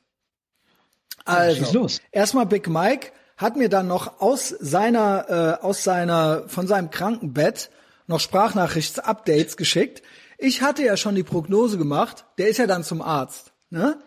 Also, 1.25 1.73
los. 1.79 2.01
erstmal 2.11 2.47
Big 2.47 2.69
Mike 2.69 3.13
hat 3.37 3.57
mir 3.57 3.69
dann 3.69 3.87
noch 3.87 4.21
aus 4.21 4.49
seiner, 4.49 5.59
äh, 5.61 5.65
aus 5.65 5.85
seiner, 5.85 6.49
von 6.49 6.67
seinem 6.67 6.91
Krankenbett 6.91 7.71
noch 8.07 8.21
Sprachnachrichts-Updates 8.21 9.57
geschickt. 9.57 10.03
Ich 10.39 10.63
hatte 10.63 10.85
ja 10.85 10.97
schon 10.97 11.15
die 11.15 11.23
Prognose 11.23 11.79
gemacht. 11.79 12.25
Der 12.39 12.49
ist 12.49 12.59
ja 12.59 12.67
dann 12.67 12.85
zum 12.85 13.03
Arzt. 13.03 13.53
Ne? 13.71 13.99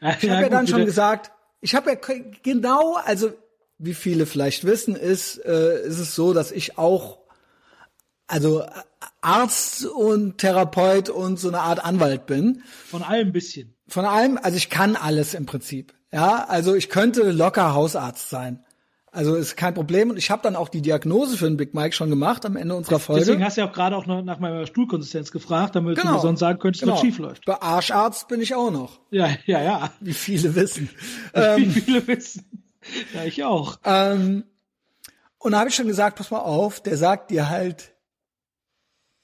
Ich 0.00 0.28
habe 0.28 0.42
ja 0.42 0.48
dann 0.48 0.66
schon 0.66 0.84
gesagt, 0.84 1.32
ich 1.60 1.74
habe 1.74 1.90
ja 1.90 1.96
genau, 2.42 2.96
also 3.04 3.32
wie 3.78 3.94
viele 3.94 4.26
vielleicht 4.26 4.64
wissen, 4.64 4.96
ist, 4.96 5.38
äh, 5.44 5.82
ist 5.86 5.98
es 5.98 6.14
so, 6.14 6.32
dass 6.32 6.52
ich 6.52 6.78
auch, 6.78 7.20
also 8.26 8.64
Arzt 9.20 9.86
und 9.86 10.38
Therapeut 10.38 11.08
und 11.08 11.38
so 11.38 11.48
eine 11.48 11.60
Art 11.60 11.84
Anwalt 11.84 12.26
bin. 12.26 12.62
Von 12.88 13.02
allem 13.02 13.28
ein 13.28 13.32
bisschen. 13.32 13.74
Von 13.88 14.04
allem, 14.04 14.38
also 14.42 14.56
ich 14.56 14.70
kann 14.70 14.96
alles 14.96 15.34
im 15.34 15.46
Prinzip. 15.46 15.94
Ja, 16.12 16.44
also 16.44 16.74
ich 16.74 16.88
könnte 16.88 17.30
locker 17.30 17.74
Hausarzt 17.74 18.30
sein. 18.30 18.64
Also 19.16 19.34
ist 19.34 19.56
kein 19.56 19.72
Problem. 19.72 20.10
Und 20.10 20.18
ich 20.18 20.30
habe 20.30 20.42
dann 20.42 20.56
auch 20.56 20.68
die 20.68 20.82
Diagnose 20.82 21.38
für 21.38 21.46
den 21.46 21.56
Big 21.56 21.72
Mike 21.72 21.94
schon 21.94 22.10
gemacht 22.10 22.44
am 22.44 22.54
Ende 22.56 22.74
unserer 22.76 22.98
Folge. 22.98 23.20
Deswegen 23.24 23.42
hast 23.42 23.56
du 23.56 23.62
ja 23.62 23.68
auch 23.68 23.72
gerade 23.72 23.96
auch 23.96 24.04
noch 24.06 24.22
nach 24.22 24.38
meiner 24.40 24.66
Stuhlkonsistenz 24.66 25.32
gefragt, 25.32 25.74
damit 25.74 25.96
Genau. 25.96 26.10
du 26.10 26.14
mir 26.16 26.20
sonst 26.22 26.40
sagen 26.40 26.58
könntest, 26.58 26.86
was 26.86 27.00
schief 27.00 27.18
läuft. 27.18 27.46
Bei 27.46 27.60
Arscharzt 27.62 28.28
bin 28.28 28.42
ich 28.42 28.54
auch 28.54 28.70
noch, 28.70 29.00
Ja, 29.10 29.30
ja, 29.46 29.62
ja. 29.62 29.90
wie 30.00 30.12
viele 30.12 30.54
wissen. 30.54 30.90
Wie 31.56 31.64
viele 31.66 32.06
wissen. 32.06 32.44
Ja, 33.14 33.24
ich 33.24 33.42
auch. 33.42 33.78
Ähm, 33.84 34.44
und 35.38 35.52
da 35.52 35.58
habe 35.60 35.70
ich 35.70 35.74
schon 35.74 35.86
gesagt, 35.86 36.16
pass 36.18 36.30
mal 36.30 36.40
auf, 36.40 36.82
der 36.82 36.96
sagt 36.98 37.30
dir 37.30 37.48
halt, 37.48 37.94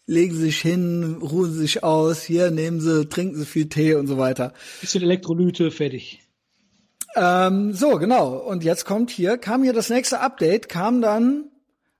legen 0.07 0.35
Sie 0.35 0.41
sich 0.43 0.59
hin, 0.59 1.19
ruhen 1.23 1.53
Sie 1.53 1.59
sich 1.61 1.85
aus, 1.85 2.23
hier 2.23 2.51
nehmen 2.51 2.81
Sie, 2.81 3.09
trinken 3.09 3.37
Sie 3.37 3.45
viel 3.47 3.69
Tee 3.69 3.95
und 3.95 4.07
so 4.07 4.17
weiter. 4.19 4.53
Bisschen 4.81 5.03
Elektrolyte, 5.03 5.71
fertig. 5.71 6.22
Ähm, 7.15 7.73
so, 7.75 7.99
genau. 7.99 8.37
Und 8.37 8.65
jetzt 8.65 8.85
kommt 8.85 9.11
hier, 9.11 9.39
kam 9.39 9.63
hier 9.63 9.73
das 9.73 9.91
nächste 9.91 10.21
Update, 10.21 10.69
kam 10.69 11.03
dann, 11.03 11.45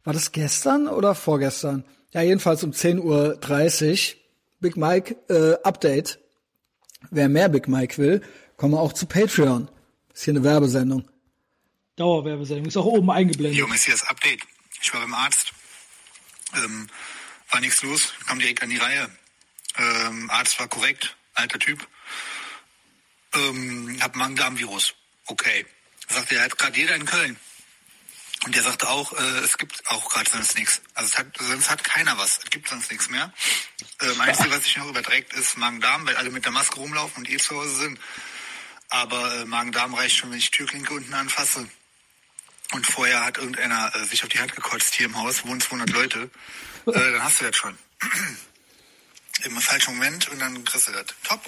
war 0.05 0.13
das 0.13 0.33
gestern 0.33 0.89
oder 0.89 1.15
vorgestern? 1.15 1.85
Ja, 2.13 2.23
jedenfalls 2.23 2.63
um 2.65 2.71
10.30 2.73 3.01
Uhr. 3.03 4.23
Big 4.61 4.77
Mike 4.77 5.17
äh, 5.29 5.57
Update. 5.65 6.21
Wer 7.11 7.29
mehr 7.29 7.49
Big 7.49 7.67
Mike 7.69 7.99
will, 7.99 8.23
komme 8.57 8.79
auch 8.79 8.93
zu 8.93 9.07
Patreon. 9.07 9.69
Ist 10.15 10.25
hier 10.25 10.33
eine 10.33 10.45
Werbesendung. 10.45 11.09
Dauerwerbesendung. 11.97 12.67
Ist 12.67 12.77
auch 12.77 12.85
oben 12.85 13.11
eingeblendet. 13.11 13.57
Hier 13.57 13.93
das 13.93 14.09
Update. 14.09 14.41
Ich 14.81 14.93
war 14.95 15.01
beim 15.01 15.15
Arzt. 15.15 15.53
Ähm, 16.55 16.89
war 17.51 17.61
nichts 17.61 17.83
los, 17.83 18.13
kam 18.27 18.39
direkt 18.39 18.63
an 18.63 18.71
die 18.71 18.77
Reihe. 18.77 19.09
Ähm, 19.77 20.31
Arzt 20.31 20.59
war 20.61 20.69
korrekt, 20.69 21.17
alter 21.35 21.59
Typ. 21.59 21.87
Ähm, 23.35 23.99
hab 24.01 24.17
Magen-Darm-Virus. 24.17 24.95
Okay. 25.33 25.65
Sagte 26.11 26.35
er, 26.35 26.43
hat 26.43 26.59
gerade 26.59 26.79
jeder 26.79 26.95
in 26.95 27.07
Köln. 27.07 27.39
Und 28.45 28.55
der 28.55 28.63
sagte 28.63 28.87
auch, 28.91 29.15
äh, 29.15 29.39
es 29.39 29.57
gibt 29.57 29.87
auch 29.87 30.11
gerade 30.11 30.29
sonst 30.29 30.59
nichts. 30.59 30.83
Also 30.93 31.17
hat, 31.17 31.27
sonst 31.39 31.71
hat 31.71 31.85
keiner 31.85 32.19
was. 32.19 32.41
Es 32.45 32.51
gibt 32.51 32.69
sonst 32.69 32.91
nichts 32.91 33.09
mehr. 33.09 33.33
Ähm, 34.03 34.21
Einzige, 34.21 34.51
was 34.51 34.65
sich 34.65 34.77
noch 34.77 34.89
überträgt, 34.89 35.33
ist 35.33 35.57
Magen-Darm, 35.57 36.07
weil 36.07 36.17
alle 36.17 36.29
mit 36.29 36.45
der 36.45 36.53
Maske 36.53 36.77
rumlaufen 36.77 37.25
und 37.25 37.31
eh 37.31 37.39
zu 37.39 37.57
Hause 37.57 37.75
sind. 37.77 37.99
Aber 38.91 39.37
äh, 39.37 39.45
Magen-Darm 39.47 39.95
reicht 39.95 40.17
schon, 40.17 40.31
wenn 40.31 40.39
ich 40.39 40.51
Türklinke 40.51 40.93
unten 40.93 41.15
anfasse. 41.15 41.67
Und 42.73 42.87
vorher 42.87 43.25
hat 43.25 43.39
irgendeiner 43.39 43.91
äh, 43.95 44.05
sich 44.05 44.23
auf 44.25 44.29
die 44.29 44.39
Hand 44.39 44.55
gekotzt 44.55 44.95
hier 44.95 45.07
im 45.07 45.17
Haus, 45.17 45.47
wohnen 45.47 45.63
200 45.63 45.89
Leute. 45.91 46.31
Äh, 46.89 46.93
dann 46.93 47.25
hast 47.25 47.41
du 47.41 47.47
das 47.47 47.57
schon. 47.57 47.79
Im 49.45 49.59
falschen 49.63 49.95
Moment 49.95 50.29
und 50.29 50.41
dann 50.41 50.63
kriegst 50.65 50.89
du 50.89 50.93
das. 50.93 51.07
Top. 51.25 51.41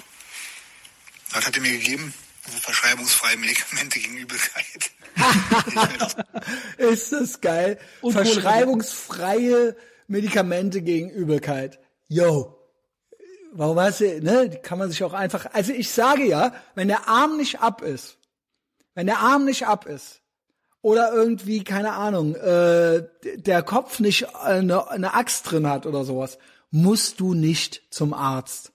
Was 1.29 1.45
hat 1.45 1.55
er 1.55 1.61
mir 1.61 1.73
gegeben? 1.73 2.15
Verschreibungsfreie 2.51 3.37
Medikamente 3.37 3.99
gegen 3.99 4.17
Übelkeit. 4.17 4.91
Ist 6.77 7.11
das 7.11 7.41
geil? 7.41 7.79
Und 8.01 8.13
Verschreibungsfreie 8.13 9.75
Medikamente 10.07 10.81
gegen 10.81 11.09
Übelkeit. 11.09 11.79
Yo. 12.07 12.57
Warum 13.51 13.79
hast 13.79 14.01
du, 14.01 14.21
ne, 14.21 14.49
die 14.49 14.57
kann 14.57 14.77
man 14.77 14.91
sich 14.91 15.03
auch 15.03 15.13
einfach, 15.13 15.47
also 15.53 15.71
ich 15.71 15.89
sage 15.89 16.25
ja, 16.25 16.53
wenn 16.75 16.89
der 16.89 17.07
Arm 17.07 17.37
nicht 17.37 17.61
ab 17.61 17.81
ist, 17.81 18.17
wenn 18.95 19.05
der 19.05 19.19
Arm 19.19 19.45
nicht 19.45 19.65
ab 19.65 19.85
ist, 19.85 20.21
oder 20.85 21.11
irgendwie, 21.13 21.63
keine 21.63 21.93
Ahnung, 21.93 22.35
äh, 22.35 23.07
der 23.23 23.63
Kopf 23.63 23.99
nicht 23.99 24.35
eine, 24.35 24.87
eine 24.87 25.15
Axt 25.15 25.49
drin 25.49 25.67
hat 25.67 25.87
oder 25.87 26.05
sowas, 26.05 26.37
musst 26.69 27.19
du 27.19 27.33
nicht 27.33 27.81
zum 27.89 28.13
Arzt. 28.13 28.71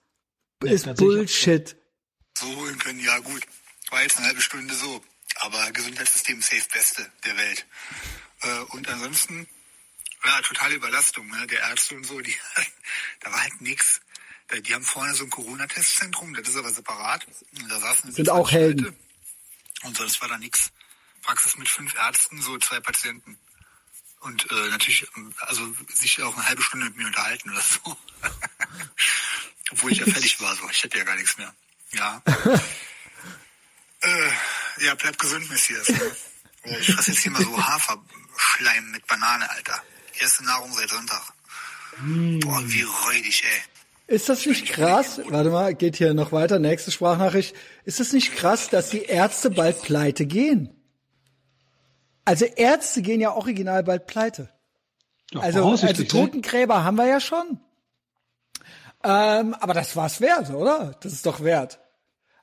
ist 0.65 0.87
tatsächlich. 0.87 1.17
Bullshit. 1.17 1.77
so 2.37 2.47
holen 2.57 2.79
können, 2.81 2.99
ja 2.99 3.17
gut. 3.19 3.43
War 3.91 4.03
jetzt 4.03 4.17
eine 4.19 4.27
halbe 4.27 4.43
Stunde 4.43 4.75
so. 4.75 5.05
Aber 5.37 5.71
Gesundheitssystem 5.73 6.43
safe 6.43 6.67
Beste 6.73 7.11
der 7.25 7.37
Welt. 7.37 7.67
Äh, 8.43 8.59
und 8.71 8.89
ansonsten, 8.89 9.49
ja, 10.25 10.41
totale 10.43 10.75
Überlastung, 10.75 11.29
ne? 11.29 11.47
Der 11.47 11.61
Ärzte 11.61 11.95
und 11.95 12.05
so, 12.05 12.21
die, 12.21 12.35
da 13.21 13.33
war 13.33 13.41
halt 13.43 13.61
nix. 13.61 14.01
Da- 14.49 14.59
Die 14.61 14.75
haben 14.75 14.85
vorne 14.85 15.15
so 15.15 15.25
ein 15.25 15.31
Corona-Testzentrum, 15.31 16.35
das 16.35 16.49
ist 16.49 16.57
aber 16.57 16.71
separat. 16.71 17.27
Und 17.59 17.71
Da 17.71 17.79
saßen 17.79 18.13
Sind 18.13 18.29
auch 18.29 18.49
20 18.51 18.53
Helden. 18.53 18.85
Leute. 18.87 18.97
Und 19.83 19.97
sonst 19.97 20.21
war 20.21 20.29
da 20.29 20.37
nix. 20.39 20.73
Praxis 21.23 21.57
mit 21.57 21.69
fünf 21.69 21.95
Ärzten, 21.95 22.43
so 22.43 22.59
zwei 22.59 22.81
Patienten. 22.81 23.39
Und 24.21 24.51
äh, 24.51 24.69
natürlich, 24.69 25.07
also 25.39 25.75
sich 25.89 26.21
auch 26.23 26.37
eine 26.37 26.47
halbe 26.47 26.63
Stunde 26.63 26.87
mit 26.87 26.97
mir 26.97 27.07
unterhalten 27.07 27.51
oder 27.51 27.63
so. 27.63 27.97
Obwohl 29.71 29.93
ich 29.93 29.99
ja 29.99 30.07
fertig 30.07 30.41
war, 30.41 30.55
so. 30.57 30.69
Ich 30.71 30.83
hätte 30.83 30.99
ja 30.99 31.05
gar 31.05 31.17
nichts 31.17 31.39
mehr. 31.39 31.55
Ja. 31.93 32.23
äh, 34.03 34.85
ja, 34.87 34.95
bleib 34.95 35.19
gesund, 35.19 35.49
Messias. 35.51 35.89
Ne? 35.89 36.01
Äh, 36.63 36.79
Ich 36.79 36.93
fresse 36.93 37.13
jetzt 37.13 37.23
hier 37.23 37.33
mal 37.33 37.43
so 37.43 37.57
Haferschleim 37.57 38.91
mit 38.91 39.07
Banane, 39.07 39.49
Alter. 39.51 39.83
Erste 40.21 40.45
Nahrung 40.45 40.71
seit 40.75 40.91
Sonntag. 40.91 41.23
Boah, 41.97 42.63
wie 42.67 42.83
räudig, 42.83 43.43
ey. 43.45 44.15
Ist 44.15 44.29
das 44.29 44.45
nicht 44.45 44.67
krass? 44.67 45.21
Warte 45.29 45.49
mal, 45.49 45.75
geht 45.75 45.97
hier 45.97 46.13
noch 46.13 46.33
weiter. 46.33 46.59
Nächste 46.59 46.91
Sprachnachricht. 46.91 47.55
Ist 47.87 47.99
das 47.99 48.13
nicht 48.13 48.35
krass, 48.37 48.69
dass 48.69 48.91
die 48.91 49.05
Ärzte 49.05 49.51
bald 49.51 49.81
pleite 49.81 50.27
gehen? 50.27 50.69
Also 52.27 52.45
Ärzte 52.45 53.01
gehen 53.01 53.21
ja 53.23 53.33
original 53.33 53.83
bald 53.83 54.07
pleite. 54.07 54.51
Ja, 55.33 55.41
Also, 55.41 55.65
also 55.67 55.87
ne? 55.87 56.07
Totengräber 56.09 56.85
haben 56.85 56.97
wir 56.97 57.07
ja 57.07 57.21
schon. 57.21 57.59
Ähm, 59.03 59.55
aber 59.55 59.73
das 59.73 59.97
war's 59.97 60.21
wert, 60.21 60.51
oder? 60.51 60.97
Das 61.01 61.13
ist 61.13 61.25
doch 61.25 61.41
wert. 61.41 61.79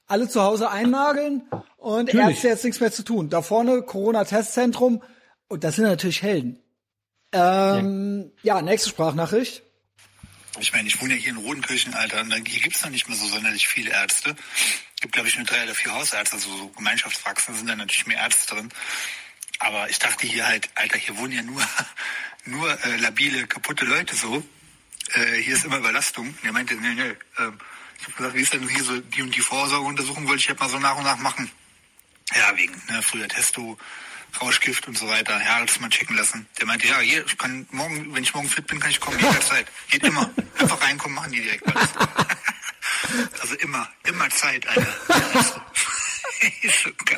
Alle 0.07 0.29
zu 0.29 0.41
Hause 0.41 0.69
einnageln 0.69 1.43
und 1.77 2.05
Natürlich. 2.05 2.27
Ärzte 2.27 2.47
jetzt 2.47 2.63
nichts 2.63 2.79
mehr 2.79 2.91
zu 2.91 3.03
tun. 3.03 3.29
Da 3.29 3.41
vorne 3.41 3.81
Corona-Testzentrum 3.81 5.03
und 5.47 5.63
das 5.63 5.75
sind 5.75 5.85
natürlich 5.85 6.21
Helden. 6.21 6.59
Ähm, 7.33 8.31
ja, 8.41 8.61
nächste 8.61 8.89
Sprachnachricht. 8.89 9.63
Ich 10.59 10.73
meine, 10.73 10.87
ich 10.87 10.99
wohne 11.01 11.13
ja 11.13 11.19
hier 11.19 11.31
in 11.31 11.37
Rodenkirchen, 11.37 11.93
Alter, 11.93 12.21
und 12.21 12.33
hier 12.47 12.61
gibt's 12.61 12.83
noch 12.83 12.89
nicht 12.89 13.07
mehr 13.07 13.17
so 13.17 13.25
sonderlich 13.27 13.67
viele 13.67 13.91
Ärzte. 13.91 14.35
gibt, 15.01 15.13
glaube 15.13 15.27
ich, 15.27 15.37
nur 15.37 15.45
drei 15.45 15.63
oder 15.63 15.75
vier 15.75 15.93
Hausärzte, 15.93 16.35
also 16.35 16.49
so 16.57 16.67
Gemeinschaftspraxen 16.69 17.53
sind 17.53 17.67
da 17.67 17.75
natürlich 17.75 18.07
mehr 18.07 18.17
Ärzte 18.17 18.55
drin. 18.55 18.69
Aber 19.59 19.89
ich 19.89 19.99
dachte 19.99 20.25
hier 20.25 20.47
halt, 20.47 20.69
Alter, 20.75 20.97
hier 20.97 21.17
wohnen 21.17 21.33
ja 21.33 21.43
nur, 21.43 21.61
nur 22.45 22.85
äh, 22.85 22.97
labile, 22.97 23.45
kaputte 23.47 23.85
Leute 23.85 24.15
so. 24.15 24.43
Äh, 25.13 25.41
hier 25.41 25.55
ist 25.55 25.65
immer 25.65 25.77
Überlastung. 25.77 26.27
Und 26.27 26.43
er 26.43 26.51
meinte, 26.51 26.75
nee, 26.75 26.93
nee. 26.93 27.15
Ähm, 27.39 27.59
ich 27.99 28.03
habe 28.05 28.13
gesagt, 28.17 28.35
wie 28.35 28.41
ist 28.41 28.53
denn 28.53 28.67
hier 28.67 28.83
so 28.83 28.99
die 28.99 29.21
und 29.21 29.35
die 29.35 29.41
Vorsorgeuntersuchung, 29.41 30.27
wollte 30.27 30.41
ich 30.41 30.49
halt 30.49 30.59
mal 30.59 30.69
so 30.69 30.79
nach 30.79 30.95
und 30.97 31.03
nach 31.03 31.17
machen. 31.17 31.49
Ja, 32.35 32.55
wegen 32.57 32.73
ne, 32.89 33.01
früher 33.01 33.27
Testo, 33.27 33.77
Rauschgift 34.41 34.87
und 34.87 34.97
so 34.97 35.07
weiter. 35.07 35.41
Ja, 35.41 35.65
das 35.65 35.79
mal 35.79 35.89
checken 35.89 36.15
lassen. 36.15 36.47
Der 36.59 36.67
meinte, 36.67 36.87
ja, 36.87 36.99
hier, 36.99 37.25
ich 37.25 37.37
kann 37.37 37.65
morgen, 37.71 38.13
wenn 38.13 38.23
ich 38.23 38.33
morgen 38.33 38.49
fit 38.49 38.67
bin, 38.67 38.79
kann 38.79 38.91
ich 38.91 38.99
kommen, 38.99 39.19
jederzeit. 39.19 39.67
Geht 39.89 40.03
immer. 40.03 40.29
Einfach 40.57 40.81
reinkommen, 40.81 41.15
machen 41.15 41.31
die 41.31 41.41
direkt 41.41 41.65
alles. 41.67 41.89
also 43.41 43.55
immer, 43.55 43.89
immer 44.03 44.29
Zeit, 44.29 44.67
Alter. 44.67 44.95
ist 46.61 46.83
so 46.83 46.89
geil. 47.05 47.17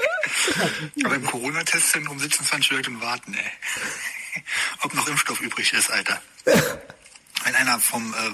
Aber 1.03 1.15
im 1.15 1.25
Corona-Testzentrum 1.25 2.19
sitzen 2.19 2.45
20 2.45 2.71
Leute 2.71 2.89
und 2.91 3.01
warten, 3.01 3.33
ey. 3.33 4.43
Ob 4.81 4.93
noch 4.93 5.07
Impfstoff 5.07 5.41
übrig 5.41 5.73
ist, 5.73 5.89
Alter. 5.91 6.21
Wenn 6.45 7.55
einer 7.55 7.79
vom 7.79 8.13
äh, 8.13 8.31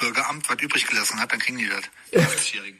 Bürgeramt 0.00 0.48
was 0.48 0.60
übrig 0.62 0.86
gelassen 0.86 1.20
hat, 1.20 1.32
dann 1.32 1.38
kriegen 1.38 1.58
die 1.58 1.68
das. 1.68 1.82
Die 2.12 2.18
80-Jährigen. 2.18 2.78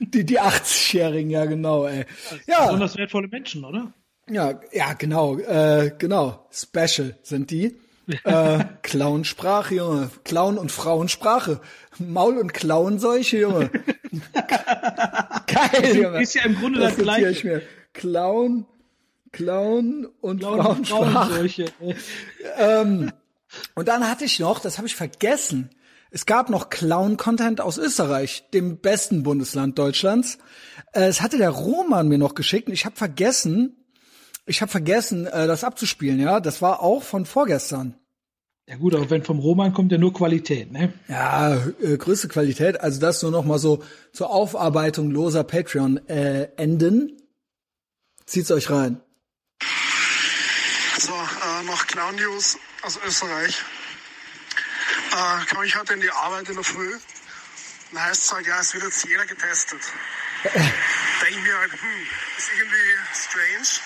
Die, 0.00 0.24
die 0.24 0.40
80-Jährigen, 0.40 1.30
ja 1.30 1.44
genau, 1.46 1.86
ey. 1.86 2.04
Ja, 2.46 2.66
Besonders 2.66 2.96
wertvolle 2.96 3.28
Menschen, 3.28 3.64
oder? 3.64 3.92
ja, 4.28 4.60
ja, 4.72 4.92
genau, 4.94 5.38
äh, 5.38 5.92
genau. 5.98 6.46
Special 6.52 7.16
sind 7.22 7.50
die. 7.50 7.76
äh, 8.24 8.64
Clownsprache, 8.82 9.74
Junge. 9.74 10.10
Clown 10.24 10.58
und 10.58 10.70
Frauensprache. 10.72 11.60
Maul- 11.98 12.38
und 12.38 12.54
Klauenseuche, 12.54 13.38
Junge. 13.38 13.70
Geil, 15.46 15.96
Junge. 15.96 16.22
Ist 16.22 16.34
ja 16.34 16.44
im 16.44 16.54
Grunde 16.56 16.80
das, 16.80 16.94
das 16.96 17.02
Gleiche. 17.02 17.30
ich 17.30 17.44
mir. 17.44 17.62
Clown, 17.92 18.64
Clown 19.32 20.06
und 20.20 20.42
Frauen 20.42 20.84
Frauensprache. 20.84 21.34
solche. 21.34 21.72
Und 23.74 23.88
dann 23.88 24.08
hatte 24.08 24.24
ich 24.24 24.38
noch, 24.38 24.60
das 24.60 24.78
habe 24.78 24.86
ich 24.86 24.96
vergessen, 24.96 25.70
es 26.12 26.26
gab 26.26 26.50
noch 26.50 26.68
Clown-Content 26.68 27.60
aus 27.62 27.78
Österreich, 27.78 28.44
dem 28.52 28.78
besten 28.78 29.22
Bundesland 29.22 29.78
Deutschlands. 29.78 30.38
Äh, 30.92 31.06
Es 31.06 31.22
hatte 31.22 31.38
der 31.38 31.50
Roman 31.50 32.06
mir 32.06 32.18
noch 32.18 32.34
geschickt 32.34 32.68
und 32.68 32.74
ich 32.74 32.84
habe 32.84 32.96
vergessen, 32.96 33.76
ich 34.44 34.60
habe 34.60 34.70
vergessen, 34.70 35.26
äh, 35.26 35.46
das 35.46 35.64
abzuspielen, 35.64 36.20
ja. 36.20 36.40
Das 36.40 36.60
war 36.60 36.80
auch 36.80 37.02
von 37.02 37.24
vorgestern. 37.24 37.96
Ja 38.68 38.76
gut, 38.76 38.94
aber 38.94 39.10
wenn 39.10 39.24
vom 39.24 39.38
Roman 39.38 39.72
kommt 39.72 39.90
ja 39.90 39.98
nur 39.98 40.12
Qualität, 40.12 40.70
ne? 40.70 40.92
Ja, 41.08 41.56
äh, 41.82 41.96
größte 41.96 42.28
Qualität. 42.28 42.80
Also 42.80 43.00
das 43.00 43.22
nur 43.22 43.30
noch 43.32 43.44
mal 43.44 43.58
so 43.58 43.82
zur 44.12 44.30
Aufarbeitung 44.30 45.10
loser 45.10 45.44
Patreon-Enden. 45.44 47.16
Zieht's 48.26 48.50
euch 48.50 48.70
rein. 48.70 49.00
So, 50.98 51.12
äh, 51.12 51.66
noch 51.66 51.86
Clown 51.86 52.14
News 52.16 52.58
aus 52.82 52.98
Österreich. 53.06 53.62
Äh, 55.12 55.44
komme 55.46 55.66
ich 55.66 55.76
heute 55.76 55.92
in 55.92 56.00
die 56.00 56.10
Arbeit 56.10 56.48
in 56.48 56.54
der 56.54 56.64
Früh. 56.64 56.98
Dann 57.92 58.02
heißt 58.02 58.24
es 58.24 58.32
halt, 58.32 58.46
ja, 58.46 58.60
es 58.60 58.72
wird 58.72 58.84
jetzt 58.84 59.04
jeder 59.04 59.26
getestet. 59.26 59.82
Denke 60.42 60.68
ich 61.28 61.42
mir 61.42 61.58
halt, 61.58 61.72
hm, 61.72 62.06
ist 62.38 62.50
irgendwie 62.56 62.98
strange. 63.14 63.80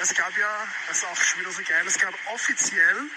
Es 0.00 0.14
gab 0.14 0.36
ja, 0.38 0.66
das 0.88 0.98
ist 0.98 1.04
auch 1.04 1.16
schon 1.16 1.40
wieder 1.40 1.52
so 1.52 1.62
geil, 1.62 1.84
es 1.86 1.98
gab 1.98 2.14
offiziell, 2.32 3.10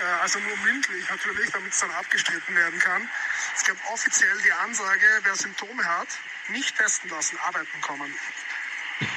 äh, 0.00 0.04
also 0.22 0.40
nur 0.40 0.56
mündlich 0.56 1.08
natürlich, 1.08 1.50
damit 1.50 1.72
es 1.72 1.78
dann 1.78 1.90
abgestritten 1.92 2.56
werden 2.56 2.78
kann, 2.80 3.08
es 3.54 3.64
gab 3.64 3.76
offiziell 3.92 4.36
die 4.42 4.52
Ansage, 4.52 5.06
wer 5.22 5.36
Symptome 5.36 5.84
hat, 5.84 6.08
nicht 6.48 6.76
testen 6.76 7.08
lassen, 7.10 7.38
arbeiten 7.46 7.80
kommen. 7.82 8.12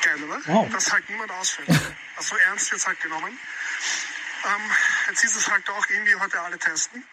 Geil, 0.03 0.23
oder? 0.23 0.41
Wow. 0.45 0.69
Dass 0.71 0.91
halt 0.91 1.09
niemand 1.09 1.31
ausfällt. 1.31 1.69
Also 2.17 2.35
so 2.35 2.37
ernst 2.37 2.71
wird's 2.71 2.87
halt 2.87 3.01
genommen. 3.01 3.37
Ähm, 4.45 4.71
jetzt 5.09 5.19
hieß 5.19 5.35
es 5.35 5.51
halt 5.51 5.69
auch 5.69 5.85
irgendwie 5.89 6.15
heute 6.15 6.39
alle 6.39 6.57
testen. 6.57 7.03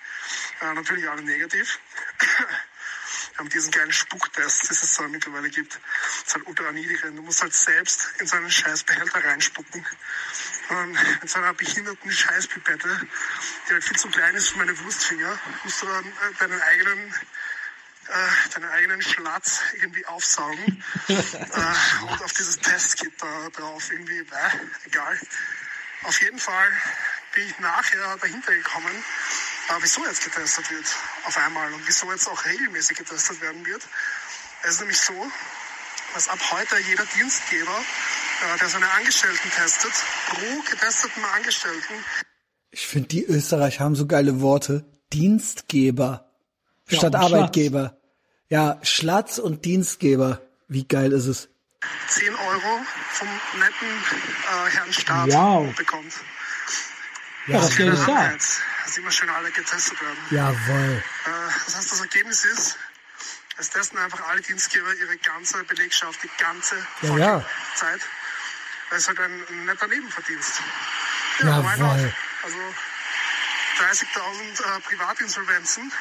Äh, 0.63 0.75
natürlich 0.75 1.09
alle 1.09 1.23
negativ. 1.23 1.79
haben 3.39 3.49
diesen 3.49 3.71
geilen 3.71 3.93
Spucktest, 3.93 4.71
das 4.71 4.83
es 4.83 4.95
da 4.95 5.09
mittlerweile 5.09 5.51
gibt. 5.51 5.75
Das 5.75 6.27
ist 6.27 6.35
halt 6.35 6.47
ultra 6.47 6.71
niedrig. 6.73 7.01
Du 7.01 7.23
musst 7.23 7.43
halt 7.43 7.55
selbst 7.55 8.13
in 8.19 8.27
so 8.27 8.37
einen 8.37 8.51
Scheißbehälter 8.51 9.25
reinspucken. 9.25 9.85
Und 10.69 10.93
mit 11.21 11.31
so 11.31 11.39
einer 11.39 11.55
behinderten 11.55 12.13
Scheißpipette, 12.13 13.09
die 13.69 13.73
halt 13.73 13.85
viel 13.85 13.97
zu 13.97 14.09
klein 14.09 14.35
ist 14.35 14.51
für 14.51 14.59
meine 14.59 14.79
Wurstfinger, 14.79 15.39
musst 15.65 15.83
du 15.83 15.87
dann 15.87 16.05
äh, 16.05 16.35
deinen 16.39 16.63
eigenen 16.63 17.15
äh, 18.09 18.51
deinen 18.55 18.71
eigenen 18.71 19.03
Schlatz 19.03 19.61
irgendwie 19.75 20.05
aufsaugen 20.07 20.85
äh, 21.09 22.03
und 22.03 22.23
auf 22.23 22.33
dieses 22.33 22.59
Testkit 22.59 23.13
da 23.19 23.49
drauf 23.51 23.91
irgendwie, 23.91 24.19
äh, 24.19 24.51
egal. 24.85 25.19
Auf 26.03 26.21
jeden 26.21 26.39
Fall 26.39 26.69
bin 27.35 27.47
ich 27.47 27.59
nachher 27.61 28.17
dahinter 28.19 28.55
gekommen, 28.55 29.05
wieso 29.81 30.05
jetzt 30.07 30.23
getestet 30.25 30.71
wird 30.71 30.85
auf 31.25 31.37
einmal 31.39 31.73
und 31.73 31.87
wieso 31.87 32.11
jetzt 32.13 32.29
auch 32.29 32.45
regelmäßig 32.45 32.97
getestet 32.99 33.41
werden 33.41 33.65
wird. 33.67 33.83
Es 34.63 34.73
ist 34.73 34.81
nämlich 34.81 34.99
so, 35.01 35.15
dass 36.15 36.29
ab 36.29 36.39
heute 36.51 36.79
jeder 36.89 37.05
Dienstgeber, 37.07 37.77
äh, 38.55 38.59
der 38.59 38.69
seine 38.69 38.91
Angestellten 38.93 39.51
testet, 39.51 39.93
pro 40.29 40.61
getesteten 40.71 41.25
Angestellten 41.25 41.95
Ich 42.71 42.87
finde, 42.87 43.09
die 43.09 43.25
Österreicher 43.25 43.85
haben 43.85 43.97
so 43.97 44.07
geile 44.07 44.41
Worte. 44.41 44.85
Dienstgeber 45.13 46.31
Ja, 46.89 46.99
statt 46.99 47.13
Schlatz. 47.15 47.25
Arbeitgeber. 47.25 47.99
Ja, 48.49 48.79
Schlatz 48.83 49.39
und 49.39 49.65
Dienstgeber. 49.65 50.41
Wie 50.69 50.87
geil 50.87 51.13
ist 51.13 51.27
es? 51.27 51.49
10 52.09 52.35
Euro 52.35 52.81
vom 53.13 53.29
netten 53.59 53.89
äh, 53.89 54.71
Herrn 54.71 54.93
Staat 54.93 55.29
Wow. 55.33 55.75
bekommt. 55.75 56.13
Ja, 57.47 57.61
das 57.61 57.77
Geld 57.77 57.93
ist 57.95 58.07
da. 58.07 58.31
Jetzt, 58.31 58.61
dass 58.85 58.97
immer 58.99 59.11
schön 59.11 59.29
alle 59.31 59.51
getestet 59.51 60.01
werden. 60.01 60.19
Jawohl. 60.31 61.03
Äh, 61.25 61.31
das 61.65 61.77
heißt, 61.77 61.93
das 61.93 62.01
Ergebnis 62.01 62.45
ist, 62.45 62.79
es 63.59 63.71
testen 63.71 63.99
einfach 63.99 64.21
alle 64.29 64.41
Dienstgeber 64.41 64.95
ihre 64.95 65.17
ganze 65.19 65.63
Belegschaft, 65.65 66.23
die 66.23 66.31
ganze 66.39 66.77
Ja, 67.03 67.17
ja. 67.17 67.45
Zeit. 67.75 68.01
Das 68.91 69.01
ist 69.01 69.09
halt 69.09 69.21
ein, 69.21 69.65
netter 69.65 69.87
Nebenverdienst. 69.89 70.61
Jawohl. 71.41 71.65
why 71.65 71.79
not? 71.79 72.13
Also 72.45 72.59
30.000 73.81 74.77
äh, 74.77 74.81
Privatinsolvenzen. 74.81 75.93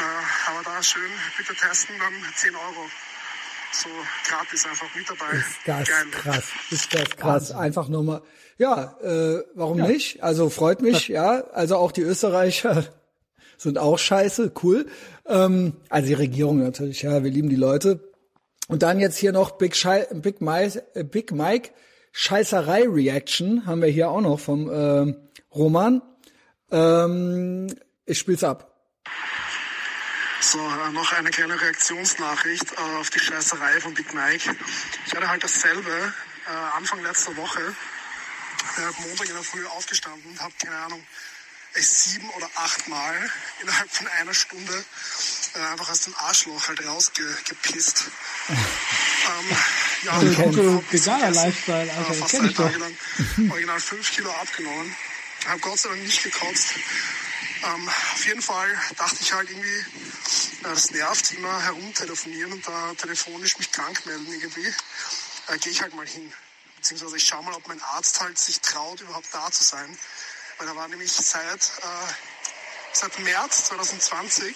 Äh, 0.00 0.48
aber 0.50 0.62
da 0.62 0.82
schön 0.82 1.10
bitte 1.36 1.54
testen, 1.54 1.98
dann 1.98 2.34
10 2.36 2.56
Euro. 2.56 2.90
So 3.72 3.88
gratis 4.28 4.66
einfach 4.66 4.94
mit 4.94 5.08
dabei. 5.08 5.36
Ist 5.36 5.46
das 5.66 5.88
Geil. 5.88 6.06
krass. 6.10 6.44
Ist 6.70 6.94
das 6.94 7.16
krass. 7.16 7.52
Einfach 7.52 7.88
nur 7.88 8.02
mal. 8.02 8.22
Ja, 8.58 8.98
äh, 9.02 9.42
warum 9.54 9.78
nicht? 9.78 10.22
Also 10.22 10.50
freut 10.50 10.82
mich, 10.82 11.08
ja. 11.08 11.44
Also 11.52 11.76
auch 11.76 11.92
die 11.92 12.02
Österreicher 12.02 12.84
sind 13.56 13.78
auch 13.78 13.98
scheiße, 13.98 14.52
cool. 14.62 14.86
Ähm, 15.26 15.74
also 15.88 16.08
die 16.08 16.14
Regierung 16.14 16.58
natürlich, 16.58 17.02
ja, 17.02 17.22
wir 17.22 17.30
lieben 17.30 17.48
die 17.48 17.56
Leute. 17.56 18.00
Und 18.68 18.82
dann 18.82 19.00
jetzt 19.00 19.16
hier 19.16 19.32
noch 19.32 19.52
Big, 19.52 19.74
Schei 19.76 20.06
Big, 20.12 20.40
Mike, 20.40 20.82
äh, 20.94 21.04
Big 21.04 21.32
Mike 21.32 21.70
Scheißerei 22.12 22.86
Reaction 22.88 23.66
haben 23.66 23.82
wir 23.82 23.88
hier 23.88 24.10
auch 24.10 24.20
noch 24.20 24.40
vom 24.40 24.70
ähm, 24.72 25.16
Roman. 25.54 26.02
Ähm, 26.70 27.68
ich 28.04 28.18
spiel's 28.18 28.42
ab. 28.42 28.69
So, 30.40 30.58
äh, 30.58 30.90
noch 30.92 31.12
eine 31.12 31.30
kleine 31.30 31.60
Reaktionsnachricht 31.60 32.72
äh, 32.72 32.98
auf 32.98 33.10
die 33.10 33.20
Scheißerei 33.20 33.80
von 33.80 33.92
Big 33.94 34.12
Mike. 34.14 34.56
Ich 35.06 35.14
hatte 35.14 35.28
halt 35.28 35.44
dasselbe 35.44 36.14
äh, 36.46 36.76
Anfang 36.76 37.02
letzter 37.02 37.36
Woche. 37.36 37.74
Montag 39.00 39.26
in 39.26 39.34
der 39.34 39.42
Früh 39.42 39.66
aufgestanden 39.66 40.30
und 40.30 40.40
habe, 40.40 40.52
keine 40.62 40.76
Ahnung, 40.76 41.02
sieben 41.74 42.28
oder 42.30 42.48
acht 42.56 42.88
Mal 42.88 43.30
innerhalb 43.62 43.90
von 43.90 44.06
einer 44.06 44.34
Stunde 44.34 44.84
einfach 45.72 45.88
aus 45.88 46.00
dem 46.02 46.14
Arschloch 46.16 46.68
halt 46.68 46.86
rausgepisst. 46.86 48.10
ähm, 48.48 49.56
ja, 50.04 50.12
Also, 50.12 50.26
ich 50.26 50.38
hab 50.38 50.44
gucke, 50.44 50.60
überhaupt 50.60 50.92
nichts 50.92 51.06
veganer. 51.06 51.30
Lifestyle, 51.30 51.92
Alter, 51.92 52.14
fast 52.14 52.34
drei. 52.34 52.48
Tage 52.48 52.78
lang 52.78 52.96
original 53.50 53.80
fünf 53.80 54.10
Kilo 54.10 54.30
abgenommen. 54.30 54.94
Habe 55.46 55.60
Gott 55.60 55.78
sei 55.78 55.88
Dank 55.88 56.02
nicht 56.02 56.22
gekotzt. 56.22 56.74
Ähm, 57.62 57.88
auf 57.88 58.26
jeden 58.26 58.42
Fall 58.42 58.68
dachte 58.96 59.16
ich 59.20 59.32
halt 59.32 59.50
irgendwie, 59.50 59.68
äh, 59.68 59.84
das 60.62 60.90
nervt, 60.90 61.32
immer 61.32 61.62
herumtelefonieren 61.62 62.52
und 62.52 62.66
da 62.66 62.94
telefonisch 62.94 63.58
mich 63.58 63.70
krank 63.72 64.04
melden 64.06 64.32
irgendwie. 64.32 64.66
Äh, 65.48 65.58
Gehe 65.58 65.72
ich 65.72 65.82
halt 65.82 65.94
mal 65.94 66.06
hin. 66.06 66.32
Beziehungsweise 66.76 67.16
ich 67.16 67.26
schaue 67.26 67.42
mal, 67.44 67.54
ob 67.54 67.66
mein 67.68 67.80
Arzt 67.82 68.20
halt 68.20 68.38
sich 68.38 68.60
traut, 68.60 69.00
überhaupt 69.00 69.26
da 69.32 69.50
zu 69.50 69.62
sein. 69.62 69.98
Weil 70.58 70.68
er 70.68 70.76
war 70.76 70.88
nämlich 70.88 71.12
seit, 71.12 71.60
äh, 71.60 72.12
seit 72.92 73.18
März 73.18 73.66
2020 73.66 74.54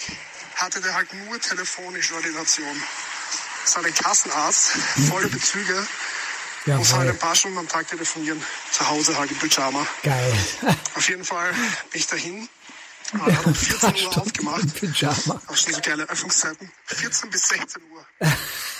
hatte 0.56 0.80
der 0.80 0.94
halt 0.94 1.12
nur 1.12 1.40
telefonische 1.40 2.14
Ordination. 2.14 2.82
Das 3.64 3.76
war 3.76 3.84
ein 3.84 3.94
Kassenarzt, 3.94 4.70
volle 5.08 5.28
Bezüge. 5.28 5.86
Muss 6.66 6.94
halt 6.94 7.10
ein 7.10 7.18
paar 7.18 7.34
Stunden 7.34 7.58
am 7.58 7.68
Tag 7.68 7.88
telefonieren. 7.88 8.42
Zu 8.72 8.88
Hause 8.88 9.18
halt 9.18 9.30
im 9.30 9.38
Pyjama. 9.38 9.86
Geil. 10.02 10.32
Auf 10.94 11.08
jeden 11.08 11.24
Fall 11.24 11.52
bin 11.90 12.00
ich 12.00 12.06
dahin. 12.06 12.48
Äh, 13.14 13.32
hat 13.32 13.46
um 13.46 13.54
14 13.54 14.06
Uhr 14.06 14.18
aufgemacht. 14.18 14.74
Pyjama. 14.74 15.40
Auch 15.46 15.56
schon 15.56 15.74
so 15.74 15.80
geile 15.80 16.08
Öffnungszeiten. 16.08 16.70
14 16.86 17.30
bis 17.30 17.48
16 17.48 17.82
Uhr. 17.92 18.06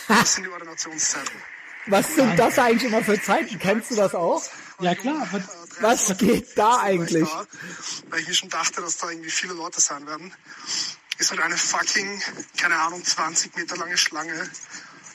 Das 0.08 0.34
sind 0.34 0.44
die 0.44 0.50
Ordinationszeiten. 0.50 1.32
Was 1.86 2.14
sind 2.14 2.38
das 2.38 2.58
eigentlich 2.58 2.84
immer 2.90 3.04
für 3.04 3.20
Zeiten? 3.20 3.58
Kennst 3.58 3.90
du 3.90 3.96
das 3.96 4.14
auch? 4.14 4.42
Ja, 4.80 4.94
klar. 4.94 5.28
Was, 5.80 6.08
Was 6.08 6.18
geht 6.18 6.56
da 6.56 6.78
eigentlich? 6.80 7.28
Da, 7.28 7.46
weil 8.08 8.20
ich 8.20 8.28
mir 8.28 8.34
schon 8.34 8.48
dachte, 8.48 8.80
dass 8.80 8.96
da 8.96 9.10
irgendwie 9.10 9.30
viele 9.30 9.52
Leute 9.52 9.80
sein 9.80 10.06
werden, 10.06 10.32
ist 11.18 11.30
halt 11.30 11.40
eine 11.40 11.56
fucking, 11.56 12.22
keine 12.56 12.76
Ahnung, 12.76 13.04
20 13.04 13.54
Meter 13.56 13.76
lange 13.76 13.96
Schlange 13.98 14.48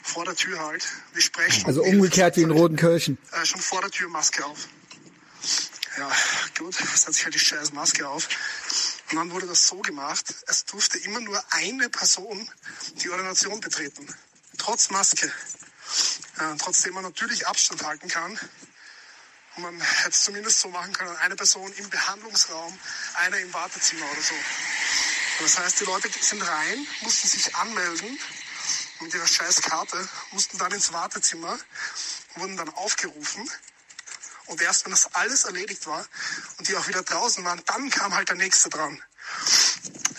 vor 0.02 0.24
der 0.24 0.34
Tür 0.34 0.58
halt. 0.64 0.86
Wir 1.12 1.22
sprechen. 1.22 1.66
Also 1.66 1.82
umgekehrt 1.82 2.36
wie 2.36 2.42
in 2.42 2.50
Rodenkirchen. 2.50 3.18
Äh, 3.32 3.44
schon 3.44 3.60
vor 3.60 3.80
der 3.80 3.90
Tür 3.90 4.08
Maske 4.08 4.44
auf. 4.44 4.68
Ja, 5.98 6.10
gut, 6.58 6.74
setze 6.74 7.10
ich 7.10 7.24
halt 7.24 7.34
die 7.34 7.38
scheiß 7.38 7.72
Maske 7.72 8.08
auf. 8.08 8.28
Und 9.10 9.16
dann 9.16 9.30
wurde 9.32 9.46
das 9.46 9.66
so 9.66 9.78
gemacht, 9.80 10.34
es 10.46 10.64
durfte 10.66 10.98
immer 10.98 11.20
nur 11.20 11.42
eine 11.50 11.88
Person 11.88 12.48
die 13.02 13.10
Ordination 13.10 13.60
betreten. 13.60 14.06
Trotz 14.56 14.90
Maske. 14.90 15.26
Äh, 16.38 16.56
trotzdem 16.58 16.94
man 16.94 17.02
natürlich 17.02 17.46
Abstand 17.46 17.84
halten 17.84 18.08
kann. 18.08 18.38
Und 19.56 19.62
man 19.62 19.80
hätte 19.80 20.10
es 20.10 20.22
zumindest 20.22 20.60
so 20.60 20.68
machen 20.68 20.92
können, 20.92 21.16
eine 21.16 21.34
Person 21.34 21.72
im 21.72 21.90
Behandlungsraum, 21.90 22.78
eine 23.14 23.40
im 23.40 23.52
Wartezimmer 23.52 24.06
oder 24.10 24.22
so. 24.22 24.34
Das 25.40 25.58
heißt, 25.58 25.80
die 25.80 25.84
Leute 25.84 26.08
sind 26.20 26.42
rein, 26.42 26.86
mussten 27.00 27.28
sich 27.28 27.54
anmelden 27.56 28.18
mit 29.00 29.14
ihrer 29.14 29.26
scheiß 29.26 29.62
Karte, 29.62 30.08
mussten 30.30 30.58
dann 30.58 30.70
ins 30.72 30.92
Wartezimmer, 30.92 31.58
wurden 32.36 32.56
dann 32.56 32.68
aufgerufen. 32.70 33.50
Und 34.50 34.60
erst 34.60 34.84
wenn 34.84 34.92
das 34.92 35.08
alles 35.14 35.44
erledigt 35.44 35.86
war 35.86 36.04
und 36.58 36.68
die 36.68 36.76
auch 36.76 36.86
wieder 36.88 37.02
draußen 37.02 37.44
waren, 37.44 37.60
dann 37.66 37.88
kam 37.90 38.14
halt 38.14 38.28
der 38.28 38.36
nächste 38.36 38.68
dran. 38.68 38.94
Äh, 38.94 39.00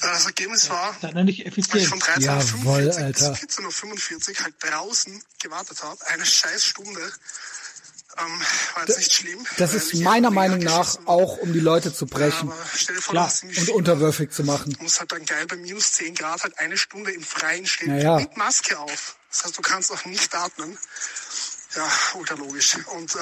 Das 0.02 0.26
Ergebnis 0.26 0.70
war, 0.70 0.96
das 1.02 1.14
nenne 1.14 1.30
ich 1.32 1.44
dass 1.44 1.48
ich 1.58 1.58
effizient. 1.68 1.88
von 1.88 2.00
13.45 2.00 2.22
Jawohl, 2.24 2.84
bis 2.86 2.98
Alter. 2.98 3.34
14.45 3.34 4.30
Uhr 4.40 4.44
halt 4.46 4.56
draußen 4.60 5.24
gewartet 5.42 5.84
habe. 5.84 6.08
Eine 6.08 6.26
scheiß 6.26 6.64
Stunde. 6.66 7.12
Ähm, 8.18 8.42
war 8.76 8.88
jetzt 8.88 8.98
nicht 8.98 9.14
schlimm. 9.14 9.46
Das 9.58 9.74
ist 9.74 9.94
meiner 9.96 10.32
Meinung 10.32 10.60
nach 10.60 10.98
auch, 11.06 11.38
um 11.38 11.54
die 11.54 11.62
Leute 11.62 11.94
zu 11.94 12.06
brechen 12.06 12.52
stell 12.76 12.96
dir 12.96 13.02
vor, 13.02 13.16
irgendwie 13.42 13.60
und 13.62 13.70
unterwürfig 13.70 14.32
zu 14.32 14.44
machen. 14.44 14.74
Du 14.74 14.84
musst 14.84 15.00
halt 15.00 15.12
dann 15.14 15.26
geil 15.26 15.46
bei 15.48 15.56
minus 15.56 15.94
10 15.94 16.16
Grad 16.16 16.44
halt 16.44 16.58
eine 16.60 16.78
Stunde 16.78 17.12
im 17.14 17.24
Freien 17.24 17.66
stehen 17.66 17.96
Ja, 17.98 18.04
ja. 18.04 18.16
mit 18.18 18.36
Maske 18.36 18.78
auf. 18.80 19.16
Das 19.30 19.46
heißt, 19.46 19.58
du 19.58 19.62
kannst 19.62 19.92
auch 19.94 20.04
nicht 20.06 20.34
atmen. 20.36 20.78
Ja, 21.76 21.88
ultra 22.16 22.36
logisch. 22.36 22.78
Und 22.98 23.16
äh, 23.16 23.20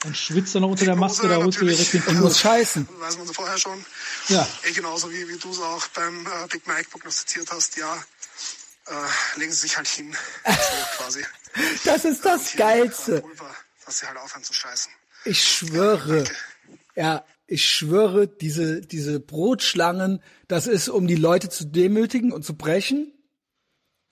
Dann 0.00 0.14
schwitzt 0.14 0.54
er 0.54 0.62
noch 0.62 0.70
unter 0.70 0.86
der 0.86 0.96
Maske, 0.96 1.28
da 1.28 1.36
holst 1.36 1.60
du 1.60 1.66
direkt 1.66 1.92
den 1.92 2.02
Und 2.06 2.20
muss 2.20 2.40
scheißen. 2.40 2.88
weiß 2.98 3.18
man 3.18 3.26
vorher 3.28 3.58
schon. 3.58 3.84
Ja. 4.28 4.46
Eh 4.64 4.72
genauso 4.72 5.10
wie, 5.12 5.28
wie 5.28 5.36
du 5.36 5.50
es 5.50 5.60
auch 5.60 5.86
beim 5.88 6.26
äh, 6.26 6.46
Big 6.50 6.66
Mike 6.66 6.88
prognostiziert 6.90 7.50
hast, 7.52 7.76
ja, 7.76 7.94
äh, 8.86 9.38
legen 9.38 9.52
sie 9.52 9.58
sich 9.60 9.76
halt 9.76 9.86
hin. 9.88 10.14
So 10.46 10.52
quasi. 11.04 11.24
Das 11.84 12.04
ist 12.06 12.24
das 12.24 12.40
Und 12.42 12.48
hier, 12.48 12.58
Geilste. 12.58 13.16
äh, 13.16 13.20
Pulver, 13.20 13.54
dass 13.84 13.98
sie 13.98 14.06
halt 14.06 14.16
aufhören 14.16 14.44
zu 14.44 14.54
scheißen. 14.54 14.90
Ich 15.26 15.42
schwöre, 15.44 16.24
ja, 16.96 17.24
ich 17.46 17.68
schwöre, 17.68 18.26
diese, 18.28 18.80
diese 18.80 19.20
Brotschlangen, 19.20 20.22
das 20.48 20.66
ist, 20.66 20.88
um 20.88 21.06
die 21.06 21.16
Leute 21.16 21.50
zu 21.50 21.66
demütigen 21.66 22.32
und 22.32 22.44
zu 22.46 22.56
brechen. 22.56 23.12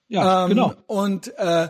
Ja, 0.08 0.44
Ähm, 0.44 0.50
genau. 0.50 0.74
Und 0.86 1.28
äh, 1.38 1.68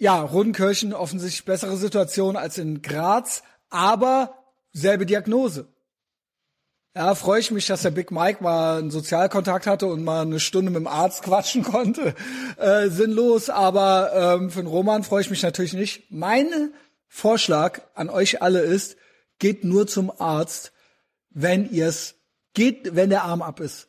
ja, 0.00 0.22
Rodenkirchen 0.22 0.94
offensichtlich 0.94 1.44
bessere 1.44 1.76
Situation 1.76 2.34
als 2.34 2.56
in 2.56 2.80
Graz, 2.80 3.42
aber 3.68 4.34
selbe 4.72 5.04
Diagnose. 5.04 5.68
Ja, 6.96 7.14
freue 7.14 7.40
ich 7.40 7.50
mich, 7.50 7.66
dass 7.66 7.82
der 7.82 7.90
Big 7.90 8.10
Mike 8.10 8.42
mal 8.42 8.78
einen 8.78 8.90
Sozialkontakt 8.90 9.66
hatte 9.66 9.86
und 9.86 10.02
mal 10.02 10.22
eine 10.22 10.40
Stunde 10.40 10.70
mit 10.70 10.80
dem 10.80 10.86
Arzt 10.86 11.22
quatschen 11.24 11.62
konnte. 11.62 12.14
Äh, 12.56 12.88
sinnlos, 12.88 13.50
aber 13.50 14.38
ähm, 14.40 14.50
für 14.50 14.60
den 14.60 14.68
Roman 14.68 15.04
freue 15.04 15.20
ich 15.20 15.28
mich 15.28 15.42
natürlich 15.42 15.74
nicht. 15.74 16.10
Mein 16.10 16.72
Vorschlag 17.06 17.82
an 17.94 18.08
euch 18.08 18.40
alle 18.40 18.60
ist, 18.60 18.96
geht 19.38 19.64
nur 19.64 19.86
zum 19.86 20.10
Arzt, 20.18 20.72
wenn 21.28 21.70
ihr 21.70 21.88
es 21.88 22.14
geht, 22.54 22.96
wenn 22.96 23.10
der 23.10 23.24
Arm 23.24 23.42
ab 23.42 23.60
ist. 23.60 23.88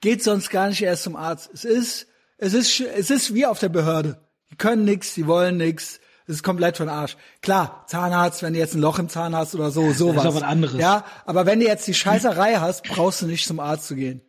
Geht 0.00 0.22
sonst 0.22 0.50
gar 0.50 0.68
nicht 0.68 0.80
erst 0.80 1.02
zum 1.02 1.16
Arzt. 1.16 1.50
Es 1.52 1.64
ist, 1.64 2.06
es 2.38 2.54
ist, 2.54 2.80
es 2.80 3.10
ist 3.10 3.34
wie 3.34 3.46
auf 3.46 3.58
der 3.58 3.68
Behörde. 3.68 4.29
Die 4.50 4.56
können 4.56 4.84
nix, 4.84 5.14
die 5.14 5.26
wollen 5.26 5.56
nix. 5.56 6.00
Es 6.26 6.36
ist 6.36 6.42
komplett 6.42 6.76
von 6.76 6.88
Arsch. 6.88 7.16
Klar, 7.42 7.84
Zahnarzt, 7.88 8.42
wenn 8.42 8.52
du 8.52 8.58
jetzt 8.58 8.74
ein 8.74 8.80
Loch 8.80 8.98
im 8.98 9.08
Zahn 9.08 9.34
hast 9.34 9.54
oder 9.54 9.70
so, 9.70 9.92
sowas. 9.92 10.22
doch 10.22 10.34
was 10.34 10.42
anderes. 10.42 10.78
Ja, 10.80 11.04
aber 11.26 11.44
wenn 11.44 11.58
du 11.60 11.66
jetzt 11.66 11.86
die 11.88 11.94
Scheißerei 11.94 12.56
hast, 12.56 12.84
brauchst 12.84 13.22
du 13.22 13.26
nicht 13.26 13.46
zum 13.46 13.58
Arzt 13.58 13.88
zu 13.88 13.96
gehen. 13.96 14.20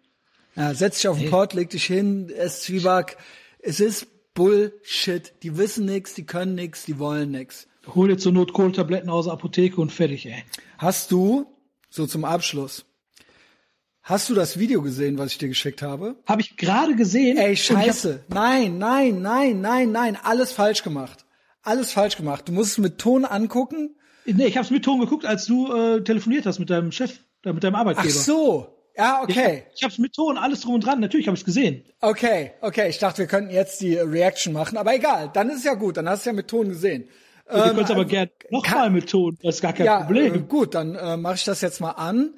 Ja, 0.56 0.74
setz 0.74 0.98
dich 0.98 1.08
auf 1.08 1.20
den 1.20 1.30
Pott, 1.30 1.54
leg 1.54 1.70
dich 1.70 1.86
hin, 1.86 2.30
ess 2.30 2.64
Zwieback. 2.64 3.18
Es 3.60 3.80
ist 3.80 4.08
Bullshit. 4.34 5.34
Die 5.44 5.58
wissen 5.58 5.86
nix, 5.86 6.14
die 6.14 6.26
können 6.26 6.56
nix, 6.56 6.86
die 6.86 6.98
wollen 7.00 7.32
nix. 7.32 7.68
Hol 7.94 8.08
dir 8.08 8.18
zur 8.18 8.32
Not 8.32 8.54
Kohltabletten 8.54 9.10
aus 9.10 9.26
der 9.26 9.34
Apotheke 9.34 9.80
und 9.80 9.92
fertig, 9.92 10.26
ey. 10.26 10.44
Hast 10.78 11.12
du, 11.12 11.46
so 11.90 12.08
zum 12.08 12.26
Abschluss, 12.26 12.86
hast 14.02 14.30
du 14.30 14.34
das 14.36 14.58
Video 14.60 14.82
gesehen, 14.82 15.18
was 15.18 15.32
ich 15.32 15.38
dir 15.38 15.48
geschickt 15.50 15.82
habe? 15.82 16.16
Habe 16.26 16.42
ich 16.42 16.58
gerade 16.58 16.96
gesehen. 16.96 17.38
Ey, 17.38 17.54
ich 17.54 17.64
scheiße. 17.66 18.26
Nein, 18.30 18.78
nein, 18.78 19.22
nein, 19.22 19.62
nein, 19.62 19.92
nein. 19.92 20.18
Alles 20.22 20.52
falsch 20.52 20.84
gemacht. 20.84 21.26
Alles 21.64 21.92
falsch 21.92 22.18
gemacht. 22.18 22.48
Du 22.48 22.52
musst 22.54 22.72
es 22.72 22.78
mit 22.78 22.98
Ton 22.98 23.26
angucken. 23.26 23.96
Nee, 24.26 24.46
ich 24.48 24.58
habe 24.58 24.66
es 24.66 24.72
mit 24.72 24.84
Ton 24.86 25.00
geguckt, 25.00 25.26
als 25.26 25.46
du 25.46 25.72
äh, 25.74 26.04
telefoniert 26.04 26.46
hast 26.46 26.60
mit 26.60 26.70
deinem 26.70 26.92
Chef, 26.92 27.20
äh, 27.44 27.54
mit 27.54 27.64
deinem 27.64 27.76
Ach 27.76 27.80
Arbeitgeber. 27.82 28.10
so. 28.14 28.78
Ja, 28.98 29.22
okay. 29.24 29.64
Ich 29.76 29.84
habe 29.84 29.92
es 29.94 29.98
mit 30.00 30.14
Ton, 30.14 30.38
alles 30.38 30.62
drum 30.62 30.76
und 30.76 30.86
dran. 30.86 31.00
Natürlich 31.00 31.28
habe 31.28 31.38
ich 31.38 31.46
gesehen. 31.46 31.84
Okay, 32.02 32.52
okay. 32.62 32.90
Ich 32.90 33.00
dachte, 33.00 33.20
wir 33.20 33.26
könnten 33.28 33.52
jetzt 33.52 33.80
die 33.82 33.96
Reaction 33.96 34.54
machen. 34.54 34.78
Aber 34.78 34.94
egal. 34.94 35.30
Dann 35.34 35.50
ist 35.50 35.64
ja 35.64 35.76
gut. 35.76 35.98
Dann 35.98 36.10
hast 36.10 36.26
du 36.26 36.32
ja 36.32 36.34
mit 36.36 36.48
Ton 36.50 36.70
gesehen. 36.70 37.08
Wir 37.50 37.62
können 37.64 37.80
es 37.80 37.90
aber 37.92 38.06
gerne 38.06 38.32
nochmal 38.50 38.90
mit 38.90 39.10
Ton. 39.10 39.38
Das 39.42 39.56
ist 39.56 39.62
gar 39.62 39.74
kein 39.74 39.82
Ähm, 39.82 39.86
Ja, 39.86 40.04
Problem. 40.04 40.34
äh, 40.36 40.40
gut. 40.40 40.76
Dann 40.76 40.96
äh, 40.96 41.18
mache 41.18 41.36
ich 41.36 41.44
das 41.46 41.62
jetzt 41.62 41.80
mal 41.82 41.92
an. 41.92 42.34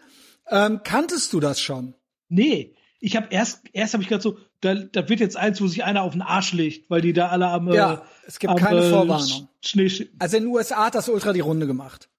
Ähm, 0.49 0.81
kanntest 0.83 1.33
du 1.33 1.39
das 1.39 1.59
schon? 1.61 1.93
Nee, 2.29 2.75
ich 2.99 3.15
habe 3.15 3.27
erst, 3.31 3.61
erst 3.73 3.93
habe 3.93 4.03
ich 4.03 4.09
gerade 4.09 4.21
so, 4.21 4.37
da, 4.61 4.75
da 4.75 5.07
wird 5.09 5.19
jetzt 5.19 5.35
eins, 5.37 5.59
wo 5.61 5.67
sich 5.67 5.83
einer 5.83 6.03
auf 6.03 6.13
den 6.13 6.21
Arsch 6.21 6.53
legt, 6.53 6.89
weil 6.89 7.01
die 7.01 7.13
da 7.13 7.27
alle 7.29 7.47
am 7.47 7.67
äh, 7.67 7.75
Ja, 7.75 8.03
es 8.27 8.39
gibt 8.39 8.51
am, 8.51 8.57
keine 8.57 8.81
äh, 8.85 8.89
Vorwarnung. 8.89 9.47
Schnee, 9.61 9.87
Sch- 9.87 10.07
Also 10.19 10.37
in 10.37 10.43
den 10.43 10.51
USA 10.53 10.85
hat 10.85 10.95
das 10.95 11.09
Ultra 11.09 11.33
die 11.33 11.39
Runde 11.41 11.67
gemacht. 11.67 12.09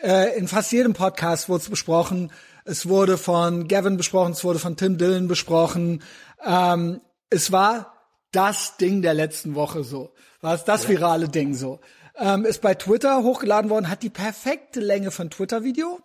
Äh, 0.00 0.38
in 0.38 0.48
fast 0.48 0.70
jedem 0.72 0.92
Podcast 0.92 1.48
wurde 1.48 1.62
es 1.62 1.70
besprochen. 1.70 2.30
Es 2.64 2.88
wurde 2.88 3.16
von 3.18 3.66
Gavin 3.68 3.96
besprochen, 3.96 4.32
es 4.32 4.44
wurde 4.44 4.58
von 4.58 4.76
Tim 4.76 4.98
Dillon 4.98 5.28
besprochen. 5.28 6.02
Ähm, 6.44 7.00
es 7.30 7.50
war 7.52 7.94
das 8.32 8.76
Ding 8.76 9.00
der 9.02 9.14
letzten 9.14 9.54
Woche 9.54 9.82
so. 9.84 10.12
War 10.42 10.54
es 10.54 10.64
das 10.64 10.88
virale 10.88 11.28
Ding 11.28 11.54
so. 11.54 11.80
Ähm, 12.16 12.44
ist 12.44 12.60
bei 12.60 12.74
Twitter 12.74 13.22
hochgeladen 13.22 13.70
worden, 13.70 13.88
hat 13.88 14.02
die 14.02 14.10
perfekte 14.10 14.80
Länge 14.80 15.10
von 15.10 15.30
Twitter-Video. 15.30 16.00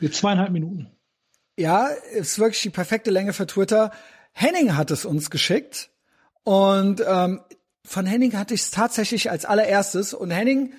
Zweieinhalb 0.00 0.50
Minuten. 0.50 0.90
Ja, 1.56 1.86
ist 1.86 2.38
wirklich 2.38 2.62
die 2.62 2.70
perfekte 2.70 3.10
Länge 3.10 3.32
für 3.32 3.46
Twitter. 3.46 3.92
Henning 4.32 4.76
hat 4.76 4.90
es 4.90 5.04
uns 5.04 5.30
geschickt 5.30 5.90
und 6.44 7.02
ähm, 7.06 7.40
von 7.84 8.06
Henning 8.06 8.36
hatte 8.36 8.54
ich 8.54 8.62
es 8.62 8.70
tatsächlich 8.70 9.30
als 9.30 9.44
allererstes 9.44 10.14
und 10.14 10.30
Henning 10.30 10.72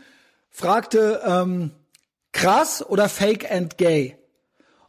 fragte 0.50 1.22
ähm, 1.26 1.72
krass 2.32 2.84
oder 2.86 3.10
fake 3.10 3.50
and 3.52 3.78
gay. 3.78 4.18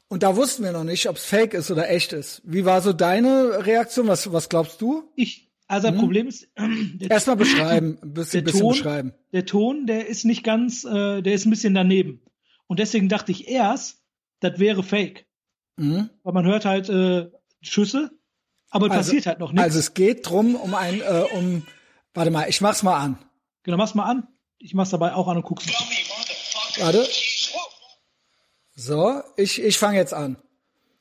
Und 0.08 0.22
da 0.22 0.36
wussten 0.36 0.62
wir 0.62 0.72
noch 0.72 0.84
nicht, 0.84 1.08
ob 1.08 1.16
es 1.16 1.24
fake 1.24 1.54
ist 1.54 1.70
oder 1.70 1.90
echt 1.90 2.12
ist. 2.12 2.40
Wie 2.44 2.64
war 2.64 2.82
so 2.82 2.92
deine 2.92 3.66
Reaktion? 3.66 4.06
Was, 4.06 4.32
was 4.32 4.48
glaubst 4.48 4.80
du? 4.80 5.10
Ich, 5.16 5.50
also 5.66 5.90
das 5.90 5.98
Problem 5.98 6.28
ist, 6.28 6.48
der, 6.58 7.10
Erstmal 7.10 7.36
beschreiben, 7.36 7.98
ein 8.02 8.12
bisschen, 8.12 8.44
der 8.44 8.52
bisschen 8.52 8.60
Ton, 8.60 8.72
beschreiben. 8.72 9.14
der 9.32 9.46
Ton, 9.46 9.86
der 9.86 10.06
ist 10.06 10.24
nicht 10.24 10.44
ganz, 10.44 10.84
äh, 10.84 11.20
der 11.20 11.34
ist 11.34 11.46
ein 11.46 11.50
bisschen 11.50 11.74
daneben. 11.74 12.22
Und 12.66 12.78
deswegen 12.78 13.08
dachte 13.08 13.32
ich 13.32 13.48
erst, 13.48 14.03
das 14.44 14.58
wäre 14.58 14.82
fake. 14.82 15.26
Mhm. 15.76 16.10
Weil 16.22 16.32
man 16.32 16.44
hört 16.46 16.64
halt 16.64 16.88
äh, 16.88 17.30
Schüsse, 17.60 18.10
aber 18.70 18.86
Also- 18.90 18.96
passiert 19.10 19.26
halt 19.26 19.38
noch 19.40 19.50
nichts. 19.52 19.64
Also 19.64 19.78
es 19.80 19.94
geht 19.94 20.28
drum 20.28 20.54
um 20.54 20.74
ein, 20.74 21.00
äh, 21.00 21.24
um, 21.32 21.66
warte 22.14 22.30
mal, 22.30 22.48
ich 22.48 22.60
mach's 22.60 22.82
mal 22.82 22.96
an. 22.98 23.18
genau, 23.62 23.76
mach's 23.76 23.94
mal 23.94 24.04
an. 24.04 24.28
Ich 24.58 24.74
mach's 24.74 24.90
dabei 24.90 25.14
auch 25.14 25.26
an 25.28 25.38
und 25.38 25.42
guck's. 25.44 25.66
Warte. 26.78 27.06
So, 28.76 29.22
ich, 29.36 29.62
ich 29.62 29.78
fange 29.78 29.98
jetzt 29.98 30.14
an. 30.14 30.36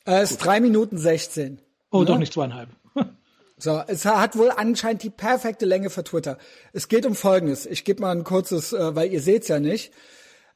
Äh, 0.06 0.22
Es 0.22 0.32
ist 0.32 0.38
drei 0.40 0.60
Minuten 0.60 0.98
16. 0.98 1.60
Oh, 1.92 2.04
doch 2.04 2.18
nicht 2.18 2.34
zweieinhalb. 2.34 2.70
So, 3.56 3.82
es 3.88 4.04
hat 4.04 4.36
wohl 4.38 4.52
anscheinend 4.52 5.04
die 5.04 5.10
perfekte 5.10 5.66
Länge 5.66 5.90
für 5.90 6.04
Twitter. 6.04 6.38
Es 6.74 6.90
geht 6.90 7.06
um 7.06 7.16
Folgendes. 7.16 7.66
Ich 7.66 7.86
gebe 7.86 8.02
mal 8.02 8.12
ein 8.12 8.26
kurzes, 8.26 8.74
äh, 8.74 8.94
weil 8.96 9.14
ihr 9.14 9.22
seht's 9.22 9.48
ja 9.48 9.60
nicht. 9.60 9.94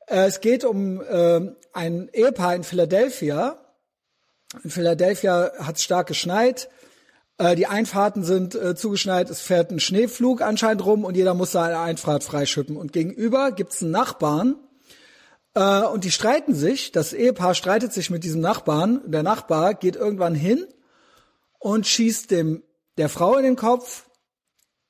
Äh, 0.07 0.25
es 0.25 0.41
geht 0.41 0.65
um 0.65 1.01
ähm, 1.09 1.55
ein 1.73 2.09
Ehepaar 2.11 2.55
in 2.55 2.63
Philadelphia. 2.63 3.57
In 4.63 4.69
Philadelphia 4.69 5.51
hat 5.59 5.77
es 5.77 5.84
stark 5.84 6.07
geschneit. 6.07 6.69
Äh, 7.38 7.55
die 7.55 7.67
Einfahrten 7.67 8.23
sind 8.23 8.55
äh, 8.55 8.75
zugeschneit. 8.75 9.29
Es 9.29 9.41
fährt 9.41 9.71
ein 9.71 9.79
Schneeflug 9.79 10.41
anscheinend 10.41 10.84
rum 10.85 11.05
und 11.05 11.15
jeder 11.15 11.35
muss 11.35 11.51
seine 11.51 11.79
Einfahrt 11.79 12.23
freischippen. 12.23 12.75
Und 12.75 12.91
gegenüber 12.91 13.51
gibt's 13.51 13.84
einen 13.84 13.91
Nachbarn, 13.91 14.55
äh, 15.57 15.81
und 15.81 16.03
die 16.03 16.11
streiten 16.11 16.53
sich. 16.53 16.91
Das 16.91 17.13
Ehepaar 17.13 17.55
streitet 17.55 17.91
sich 17.91 18.11
mit 18.11 18.23
diesem 18.23 18.41
Nachbarn. 18.41 19.01
Der 19.05 19.23
Nachbar 19.23 19.73
geht 19.73 19.95
irgendwann 19.95 20.35
hin 20.35 20.67
und 21.57 21.88
schießt 21.88 22.29
dem 22.29 22.63
der 22.97 23.09
Frau 23.09 23.38
in 23.38 23.43
den 23.43 23.55
Kopf 23.55 24.07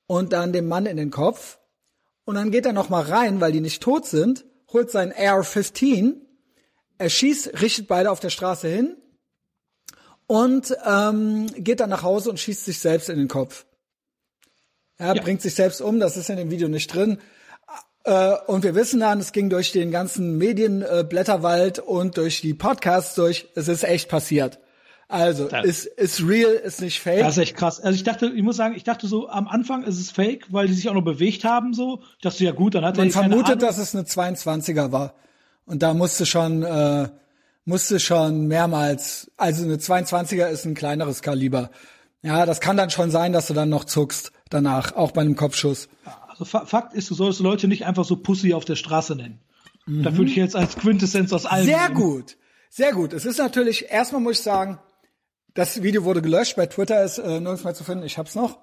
und 0.08 0.34
dann 0.34 0.52
dem 0.54 0.68
Mann 0.68 0.86
in 0.86 0.98
den 0.98 1.12
Kopf. 1.12 1.58
und 2.26 2.36
dann 2.36 2.52
geht 2.52 2.66
er 2.66 2.74
noch 2.74 2.90
mal 2.90 3.04
rein, 3.04 3.40
weil 3.40 3.54
die 3.54 3.62
nicht 3.62 3.82
tot 3.82 4.06
sind, 4.06 4.44
holt 4.72 4.92
seinen 4.92 5.12
AR-15, 5.14 6.16
er 6.98 7.10
schießt, 7.10 7.62
richtet 7.62 7.88
beide 7.88 8.12
auf 8.12 8.20
der 8.20 8.30
Straße 8.30 8.68
hin 8.68 8.98
und 10.26 10.76
ähm, 10.86 11.48
geht 11.58 11.80
dann 11.80 11.90
nach 11.90 12.04
Hause 12.04 12.30
und 12.30 12.40
schießt 12.40 12.66
sich 12.66 12.80
selbst 12.80 13.10
in 13.10 13.18
den 13.18 13.28
Kopf. 13.28 13.66
Er 14.98 15.16
Ja. 15.16 15.22
bringt 15.22 15.42
sich 15.42 15.56
selbst 15.56 15.80
um, 15.82 16.00
das 16.00 16.18
ist 16.18 16.30
in 16.30 16.38
dem 16.38 16.50
Video 16.52 16.68
nicht 16.68 16.94
drin. 16.94 17.20
Äh, 18.04 18.36
und 18.48 18.64
wir 18.64 18.74
wissen 18.74 19.00
dann, 19.00 19.20
es 19.20 19.32
ging 19.32 19.50
durch 19.50 19.72
den 19.72 19.92
ganzen 19.92 20.38
Medienblätterwald 20.38 21.78
äh, 21.78 21.82
und 21.82 22.18
durch 22.18 22.42
die 22.42 22.54
Podcasts 22.54 23.16
durch. 23.16 23.48
Es 23.56 23.68
ist 23.68 23.84
echt 23.84 24.10
passiert. 24.10 24.60
Also, 25.10 25.48
ist, 25.48 25.86
ist 25.86 26.28
real, 26.28 26.52
ist 26.52 26.82
nicht 26.82 27.00
fake. 27.00 27.20
Das 27.20 27.38
ist 27.38 27.44
echt 27.44 27.56
krass. 27.56 27.80
Also 27.80 27.96
ich 27.96 28.04
dachte, 28.04 28.26
ich 28.28 28.44
muss 28.44 28.58
sagen, 28.58 28.76
ich 28.76 28.84
dachte 28.84 29.08
so, 29.08 29.30
am 29.30 29.48
Anfang 29.48 29.84
ist 29.84 29.98
es 30.00 30.12
fake, 30.12 30.48
weil 30.50 30.68
die 30.68 30.74
sich 30.74 30.90
auch 30.90 30.94
noch 30.94 31.04
bewegt 31.04 31.46
haben, 31.46 31.74
so. 31.74 32.02
Ich 32.18 32.24
dachte, 32.24 32.44
ja 32.44 32.52
gut, 32.52 32.76
dann 32.76 32.84
hat 32.84 32.98
Man 32.98 33.08
er 33.08 33.14
keine 33.14 33.30
vermutet, 33.30 33.62
dass 33.62 33.78
es 33.78 33.96
eine 33.96 34.04
22er 34.04 34.92
war. 34.92 35.14
Und 35.66 35.82
da 35.82 35.94
musste 35.94 36.26
schon, 36.26 36.62
äh, 36.64 37.08
musste 37.64 38.00
schon 38.02 38.48
mehrmals, 38.48 39.32
also 39.38 39.64
eine 39.64 39.78
22er 39.78 40.48
ist 40.50 40.66
ein 40.66 40.76
kleineres 40.76 41.22
Kaliber. 41.22 41.72
Ja, 42.22 42.46
das 42.46 42.60
kann 42.60 42.76
dann 42.76 42.90
schon 42.90 43.10
sein, 43.12 43.32
dass 43.32 43.48
du 43.48 43.54
dann 43.54 43.70
noch 43.70 43.86
zuckst 43.86 44.32
danach, 44.50 44.94
auch 44.94 45.12
bei 45.12 45.22
einem 45.22 45.36
Kopfschuss. 45.38 45.88
Also 46.30 46.44
Fa- 46.44 46.66
Fakt 46.66 46.94
ist, 46.94 47.10
du 47.10 47.14
solltest 47.16 47.40
Leute 47.42 47.70
nicht 47.70 47.86
einfach 47.86 48.04
so 48.04 48.18
Pussy 48.18 48.54
auf 48.54 48.66
der 48.66 48.76
Straße 48.76 49.16
nennen. 49.16 49.40
Da 49.86 50.18
würde 50.18 50.30
ich 50.30 50.36
jetzt 50.36 50.56
als 50.58 50.76
Quintessenz 50.76 51.32
aus 51.32 51.46
allem. 51.46 51.64
Mhm. 51.66 51.70
Sehr 51.70 51.84
nehmen. 51.84 51.96
gut, 51.96 52.38
sehr 52.70 52.92
gut. 52.92 53.14
Es 53.14 53.26
ist 53.26 53.38
natürlich, 53.38 53.90
erstmal 53.90 54.20
muss 54.22 54.40
ich 54.40 54.44
sagen, 54.44 54.80
das 55.58 55.82
Video 55.82 56.04
wurde 56.04 56.22
gelöscht, 56.22 56.56
bei 56.56 56.68
Twitter 56.68 57.04
ist 57.04 57.18
äh, 57.18 57.40
nirgends 57.40 57.64
mehr 57.64 57.74
zu 57.74 57.84
finden, 57.84 58.06
ich 58.06 58.20
hab's 58.20 58.36
noch. 58.36 58.60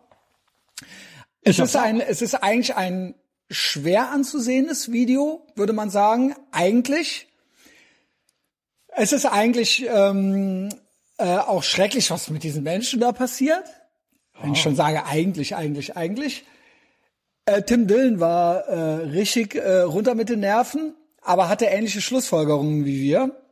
Es 1.42 1.58
hab's 1.58 1.70
ist 1.70 1.76
ein, 1.76 2.00
es 2.00 2.22
ist 2.22 2.36
eigentlich 2.36 2.76
ein 2.76 3.16
schwer 3.50 4.10
anzusehendes 4.10 4.92
Video, 4.92 5.44
würde 5.56 5.72
man 5.72 5.90
sagen, 5.90 6.36
eigentlich. 6.52 7.26
Es 8.96 9.12
ist 9.12 9.26
eigentlich 9.26 9.84
ähm, 9.88 10.68
äh, 11.18 11.36
auch 11.36 11.64
schrecklich, 11.64 12.12
was 12.12 12.30
mit 12.30 12.44
diesen 12.44 12.62
Menschen 12.62 13.00
da 13.00 13.10
passiert. 13.10 13.64
Wenn 14.40 14.52
ich 14.52 14.62
schon 14.62 14.76
sage, 14.76 15.04
eigentlich, 15.04 15.56
eigentlich, 15.56 15.96
eigentlich. 15.96 16.44
Äh, 17.44 17.62
Tim 17.62 17.88
Dillon 17.88 18.20
war 18.20 18.68
äh, 18.68 19.04
richtig 19.06 19.56
äh, 19.56 19.80
runter 19.80 20.14
mit 20.14 20.28
den 20.28 20.40
Nerven, 20.40 20.94
aber 21.22 21.48
hatte 21.48 21.64
ähnliche 21.64 22.00
Schlussfolgerungen 22.00 22.84
wie 22.84 23.02
wir. 23.02 23.43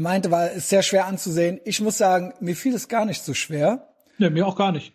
Er 0.00 0.02
meinte, 0.02 0.30
war 0.30 0.50
ist 0.50 0.70
sehr 0.70 0.82
schwer 0.82 1.04
anzusehen. 1.04 1.60
Ich 1.66 1.82
muss 1.82 1.98
sagen, 1.98 2.32
mir 2.40 2.56
fiel 2.56 2.74
es 2.74 2.88
gar 2.88 3.04
nicht 3.04 3.22
so 3.22 3.34
schwer. 3.34 3.86
Nee, 4.16 4.30
mir 4.30 4.46
auch 4.46 4.56
gar 4.56 4.72
nicht. 4.72 4.94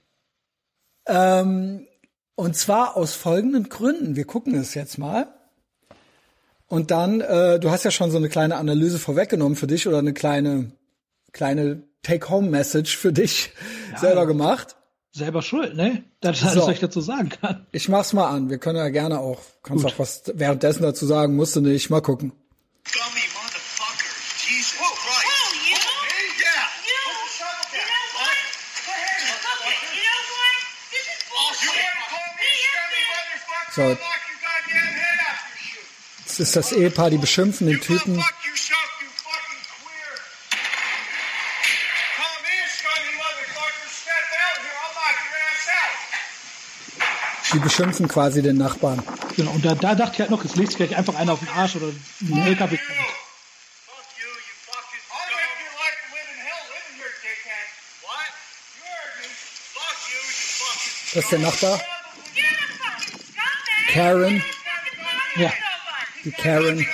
Ähm, 1.06 1.86
und 2.34 2.56
zwar 2.57 2.98
aus 2.98 3.14
folgenden 3.14 3.69
Gründen. 3.69 4.15
Wir 4.15 4.26
gucken 4.26 4.56
es 4.56 4.73
jetzt 4.73 4.98
mal. 4.98 5.27
Und 6.65 6.90
dann, 6.90 7.22
äh, 7.22 7.60
du 7.60 7.69
hast 7.69 7.84
ja 7.86 7.91
schon 7.91 8.10
so 8.10 8.18
eine 8.18 8.30
kleine 8.30 8.56
Analyse 8.56 8.98
vorweggenommen 8.98 9.56
für 9.56 9.68
dich 9.68 9.88
oder 9.88 9.99
eine 9.99 10.14
kleine, 10.14 10.72
kleine 11.34 11.84
Take-Home-Message 12.02 12.98
für 12.98 13.14
dich 13.14 13.52
selber 13.98 14.26
gemacht. 14.26 14.76
Selber 15.11 15.44
schuld, 15.44 15.76
ne? 15.76 16.03
Das 16.19 16.38
ist 16.40 16.45
alles, 16.45 16.56
So. 16.56 16.61
was 16.68 16.73
ich 16.73 16.80
dazu 16.80 16.99
sagen 17.02 17.30
kann. 17.30 17.68
Ich 17.73 17.90
mach's 17.90 18.11
mal 18.14 18.27
an. 18.27 18.49
Wir 18.49 18.57
können 18.57 18.77
ja 18.80 18.90
gerne 18.90 19.19
auch, 19.19 19.40
kannst 19.61 19.86
auch 19.86 19.99
was 19.99 20.23
währenddessen 20.34 20.82
dazu 20.82 21.06
sagen, 21.06 21.36
musst 21.36 21.56
du 21.56 21.61
nicht. 21.61 21.91
Mal 21.91 22.02
gucken. 22.02 22.32
Dummy 22.91 23.22
motherfucker. 23.38 24.10
Jesus 24.49 24.73
Christ. 24.73 24.84
Oh, 24.84 25.53
you? 25.69 25.77
me? 26.03 26.19
Yeah. 26.36 26.68
You, 26.84 26.99
Put 27.06 27.15
the 27.15 27.32
shovel 27.38 27.65
you 27.72 27.80
down. 27.80 27.88
know 27.88 28.06
what? 28.19 28.38
Go 28.86 28.91
ahead, 28.91 29.22
Look 29.23 29.40
motherfucker. 29.40 29.72
it, 29.72 29.80
you 29.95 30.03
know 30.03 30.22
what? 30.36 30.57
This 30.91 31.06
is 31.07 31.19
You 31.23 31.32
bullshit. 31.32 31.80
wanna 31.80 32.11
call 32.11 32.30
me 32.36 32.44
a 32.44 32.52
He 32.52 32.60
is 32.60 32.76
scummy 32.76 33.02
dead. 33.02 33.15
motherfucker? 33.15 33.64
So. 33.64 33.64
I'll 33.64 33.64
knock 33.64 33.64
your 33.64 33.64
goddamn 33.64 33.64
head 33.64 33.64
off 33.64 33.64
your 33.64 33.65
shoe. 33.76 33.98
Das 36.26 36.40
ist 36.40 36.56
das 36.56 36.72
Ehepaar, 36.72 37.10
die 37.10 37.18
beschimpfen 37.18 37.68
den 37.68 37.80
Typen. 37.80 38.24
Die 47.54 47.60
beschimpfen 47.60 48.08
quasi 48.08 48.42
den 48.42 48.58
Nachbarn. 48.58 49.02
Genau. 49.38 49.52
Und 49.52 49.64
da, 49.64 49.76
da 49.76 49.96
dachte 49.96 50.14
ich 50.16 50.20
halt 50.20 50.30
noch, 50.30 50.44
es 50.44 50.56
legt 50.56 50.72
sich 50.72 50.78
gleich 50.78 50.98
einfach 50.98 51.16
einer 51.16 51.34
auf 51.34 51.40
den 51.40 51.50
Arsch 51.50 51.76
oder 51.76 51.88
ein 51.88 52.48
LKW. 52.48 52.78
Das 61.14 61.24
ist 61.24 61.32
der 61.32 61.40
Nachbar. 61.40 61.80
You're 62.36 62.44
the 62.44 62.68
fucking 62.76 63.20
scumbag. 63.24 63.85
Karen. 63.96 64.34
You're 64.34 64.42
fucking 64.42 65.00
bothering 65.00 65.40
Ja. 65.40 65.50
nobody. 65.56 66.24
Die 66.24 66.32
Karen. 66.44 66.78
He's 66.80 66.86
a 66.86 66.88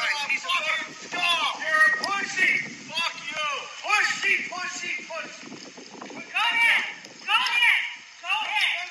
fucking 0.45 1.17
dog. 1.17 1.53
You're 1.65 1.81
a 1.81 1.83
pussy. 2.05 2.51
Fuck 2.89 3.15
you. 3.29 3.45
Pussy, 3.85 4.33
pussy, 4.51 4.93
pussy. 5.09 5.47
Go 5.49 6.41
ahead. 6.51 6.83
Go 7.25 7.33
ahead. 7.33 7.81
Go 8.21 8.29
ahead. 8.29 8.85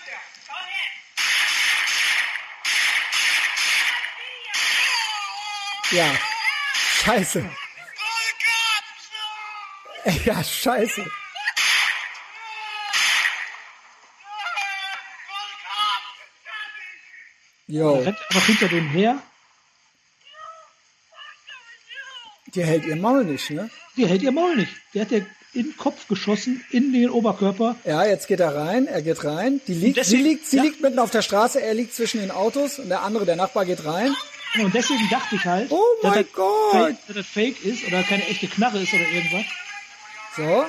Go 0.49 0.55
ahead. 0.59 0.91
Ja. 5.93 6.07
Scheiße. 7.03 7.41
Call 7.41 8.21
the 8.27 8.35
cops. 8.47 9.05
No. 9.15 10.33
Ja, 10.33 10.39
scheiße. 10.45 11.03
Call 11.03 11.11
the 15.51 15.57
cops. 15.67 16.19
Stop 16.43 16.71
Jo, 17.71 17.95
rennt 17.95 18.19
einfach 18.29 18.47
hinter 18.47 18.69
dem 18.69 18.89
her. 18.89 19.23
die 22.55 22.65
hält 22.65 22.85
ihr 22.85 22.97
Maul 22.97 23.25
nicht, 23.25 23.49
ne? 23.51 23.71
Die 23.97 24.07
hält 24.07 24.23
ihr 24.23 24.33
Maul 24.33 24.57
nicht. 24.57 24.73
Der 24.95 25.03
hat 25.03 25.11
ja 25.13 25.19
in 25.53 25.65
den 25.67 25.77
Kopf 25.77 26.09
geschossen, 26.09 26.65
in 26.71 26.93
den 26.93 27.09
Oberkörper. 27.11 27.77
Ja, 27.85 28.05
jetzt 28.05 28.27
geht 28.27 28.41
er 28.41 28.55
rein, 28.57 28.87
er 28.89 29.03
geht 29.03 29.25
rein. 29.25 29.61
Die 29.69 29.75
liegt, 29.75 29.97
deswegen- 29.99 30.23
sie 30.25 30.29
liegt, 30.29 30.47
sie 30.47 30.57
ja. 30.57 30.63
liegt 30.65 30.81
mitten 30.81 30.99
auf 30.99 31.11
der 31.11 31.23
Straße, 31.23 31.61
er 31.63 31.75
liegt 31.75 31.95
zwischen 31.95 32.21
den 32.21 32.31
Autos 32.33 32.79
und 32.81 32.89
der 32.89 33.03
andere, 33.03 33.25
der 33.25 33.37
Nachbar, 33.37 33.65
geht 33.65 33.85
rein. 33.85 34.15
Und 34.61 34.75
deswegen 34.75 35.09
dachte 35.11 35.37
ich 35.37 35.45
halt, 35.45 35.71
Oh 35.71 35.81
dass, 36.03 36.15
mein 36.17 36.25
das 36.25 36.33
Gott. 36.33 36.73
Fake, 36.73 36.97
dass 37.07 37.17
das 37.17 37.27
Fake 37.27 37.65
ist 37.65 37.85
oder 37.87 38.03
keine 38.03 38.27
echte 38.27 38.49
Knarre 38.49 38.81
ist 38.83 38.93
oder 38.93 39.09
irgendwas. 39.09 39.45
So. 40.37 40.67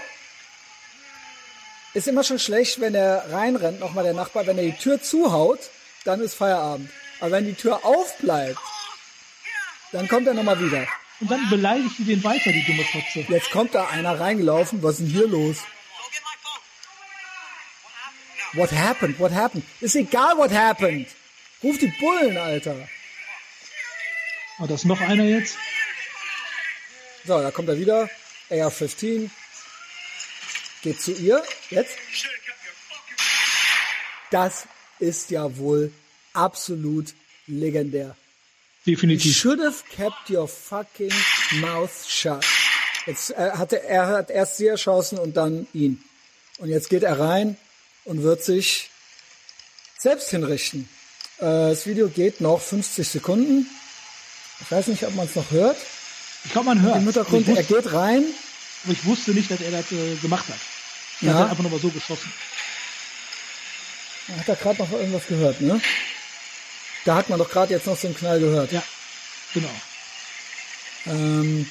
Ist 1.96 2.08
immer 2.08 2.24
schon 2.24 2.38
schlecht, 2.40 2.80
wenn 2.80 2.94
er 2.94 3.32
reinrennt, 3.32 3.80
nochmal 3.80 4.04
der 4.04 4.14
Nachbar, 4.14 4.46
wenn 4.46 4.58
er 4.58 4.64
die 4.66 4.78
Tür 4.78 5.02
zuhaut, 5.02 5.60
dann 6.04 6.22
ist 6.22 6.36
Feierabend. 6.36 6.90
Aber 7.20 7.32
wenn 7.32 7.46
die 7.46 7.54
Tür 7.54 7.86
aufbleibt, 7.86 8.60
dann 9.92 10.08
kommt 10.08 10.28
er 10.28 10.34
nochmal 10.34 10.60
wieder. 10.60 10.88
Und 11.20 11.30
dann 11.30 11.50
beleidigt 11.50 12.00
die 12.00 12.06
den 12.06 12.24
weiter, 12.24 12.52
die 12.52 12.66
dumme 12.66 12.84
Fotze. 12.84 13.20
Jetzt 13.32 13.52
kommt 13.52 13.76
da 13.76 13.88
einer 13.88 14.20
reingelaufen, 14.20 14.82
was 14.82 15.00
ist 15.00 15.02
denn 15.02 15.08
hier 15.08 15.28
los? 15.28 15.58
What 18.54 18.72
happened? 18.72 19.20
What 19.20 19.32
happened? 19.32 19.64
Ist 19.80 19.96
egal, 19.96 20.38
what 20.38 20.52
happened. 20.52 21.08
Ruf 21.64 21.78
die 21.78 21.94
Bullen, 22.00 22.38
Alter. 22.38 22.76
Oh, 24.60 24.66
da 24.66 24.74
ist 24.74 24.86
noch 24.86 25.00
einer 25.00 25.24
jetzt. 25.24 25.58
So, 27.26 27.40
da 27.42 27.52
kommt 27.52 27.70
er 27.70 27.78
wieder. 27.78 28.10
AR-15. 28.50 29.30
Geht 30.82 31.02
zu 31.02 31.12
ihr. 31.14 31.44
Jetzt. 31.70 31.98
Das 34.32 34.68
ist 35.02 35.30
ja 35.32 35.58
wohl 35.58 35.92
absolut 36.34 37.14
legendär. 37.48 38.16
You 38.86 38.94
Definitiv. 38.94 39.36
should 39.36 39.60
have 39.60 39.84
kept 39.96 40.30
your 40.30 40.48
fucking 40.48 41.12
mouth 41.60 41.92
shut. 42.08 42.44
Jetzt 43.06 43.32
äh, 43.32 43.52
hatte 43.54 43.84
er 43.84 44.08
hat 44.08 44.30
erst 44.30 44.58
sie 44.58 44.68
erschossen 44.68 45.20
und 45.20 45.36
dann 45.38 45.68
ihn. 45.74 46.04
Und 46.60 46.70
jetzt 46.70 46.90
geht 46.90 47.04
er 47.04 47.20
rein 47.20 47.58
und 48.06 48.24
wird 48.24 48.44
sich 48.44 48.90
selbst 50.00 50.30
hinrichten. 50.30 50.88
Äh, 51.40 51.44
das 51.70 51.86
Video 51.86 52.08
geht 52.10 52.42
noch 52.42 52.62
50 52.62 53.08
Sekunden. 53.08 53.68
Ich 54.62 54.72
weiß 54.72 54.88
nicht, 54.88 55.04
ob 55.04 55.16
man 55.16 55.26
es 55.28 55.36
noch 55.36 55.50
hört. 55.52 55.78
Ich 56.46 56.52
glaube, 56.52 56.68
man 56.68 56.82
hört. 56.82 56.98
Im 56.98 57.04
Hintergrund, 57.04 57.48
er 57.50 57.64
geht 57.64 57.94
rein. 57.94 58.24
aber 58.84 58.94
ich 58.94 59.06
wusste 59.06 59.32
nicht, 59.32 59.50
dass 59.52 59.62
er 59.62 59.72
das 59.72 59.92
äh, 59.92 60.16
gemacht 60.22 60.48
hat. 60.48 60.58
Er 61.22 61.28
Ja. 61.28 61.34
hat 61.40 61.50
einfach 61.52 61.64
nur 61.64 61.72
mal 61.72 61.80
so 61.80 61.90
geschossen. 61.90 62.32
Man 64.28 64.40
hat 64.40 64.50
da 64.50 64.56
gerade 64.56 64.82
noch 64.82 64.92
irgendwas 64.92 65.28
gehört, 65.28 65.62
ne? 65.62 65.82
Da 67.06 67.16
hat 67.16 67.30
man 67.30 67.40
doch 67.40 67.50
gerade 67.50 67.74
jetzt 67.74 67.88
noch 67.88 67.98
so 67.98 68.08
einen 68.08 68.16
Knall 68.16 68.40
gehört. 68.40 68.72
Ja, 68.72 68.84
genau. 69.54 69.70
Ähm, 71.08 71.68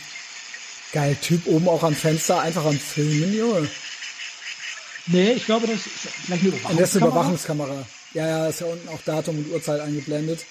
geil, 0.92 1.16
Typ 1.22 1.46
oben 1.46 1.68
auch 1.68 1.82
am 1.84 1.94
Fenster, 1.94 2.40
einfach 2.40 2.64
am 2.64 2.78
Filmen, 2.78 3.32
Junge. 3.32 3.68
Nee, 5.06 5.32
ich 5.32 5.46
glaube, 5.46 5.66
das 5.66 5.86
ist 5.86 6.08
vielleicht 6.24 6.42
eine 6.42 6.52
Und 6.52 6.80
das 6.80 6.90
ist 6.90 6.96
eine 6.96 7.06
Überwachungskamera. 7.06 7.68
Überwachungskamera. 7.68 7.86
Ja, 8.12 8.26
ja, 8.26 8.48
ist 8.48 8.60
ja 8.60 8.66
unten 8.66 8.88
auch 8.88 9.00
Datum 9.02 9.38
und 9.38 9.52
Uhrzeit 9.52 9.80
eingeblendet. 9.80 10.44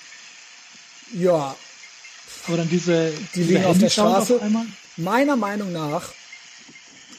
Ja, 1.13 1.55
Aber 2.47 2.57
dann 2.57 2.69
diese, 2.69 3.11
die 3.35 3.43
liegen 3.43 3.65
auf 3.65 3.77
der 3.77 3.89
Straße. 3.89 4.35
Auf. 4.35 4.41
Meiner 4.97 5.35
Meinung 5.35 5.71
nach 5.71 6.13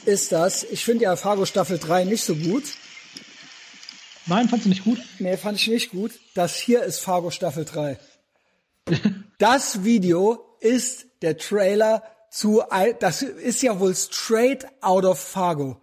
ist 0.06 0.32
das, 0.32 0.64
ich 0.70 0.84
finde 0.84 1.04
ja 1.04 1.16
Fargo 1.16 1.44
Staffel 1.44 1.78
3 1.78 2.04
nicht 2.04 2.24
so 2.24 2.34
gut. 2.34 2.64
Nein, 4.30 4.48
fandst 4.48 4.66
du 4.66 4.68
nicht 4.68 4.84
gut? 4.84 4.98
Nee, 5.18 5.36
fand 5.36 5.58
ich 5.58 5.66
nicht 5.66 5.90
gut. 5.90 6.12
Das 6.34 6.54
hier 6.54 6.84
ist 6.84 7.00
Fargo 7.00 7.30
Staffel 7.30 7.64
3. 7.64 7.98
Das 9.38 9.84
Video 9.84 10.56
ist 10.60 11.06
der 11.22 11.38
Trailer 11.38 12.02
zu, 12.30 12.62
das 13.00 13.22
ist 13.22 13.62
ja 13.62 13.80
wohl 13.80 13.94
straight 13.94 14.66
out 14.82 15.06
of 15.06 15.18
Fargo. 15.18 15.80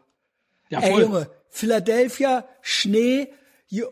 Ja, 0.70 0.80
Ey 0.82 1.02
Junge, 1.02 1.28
Philadelphia, 1.50 2.48
Schnee 2.62 3.34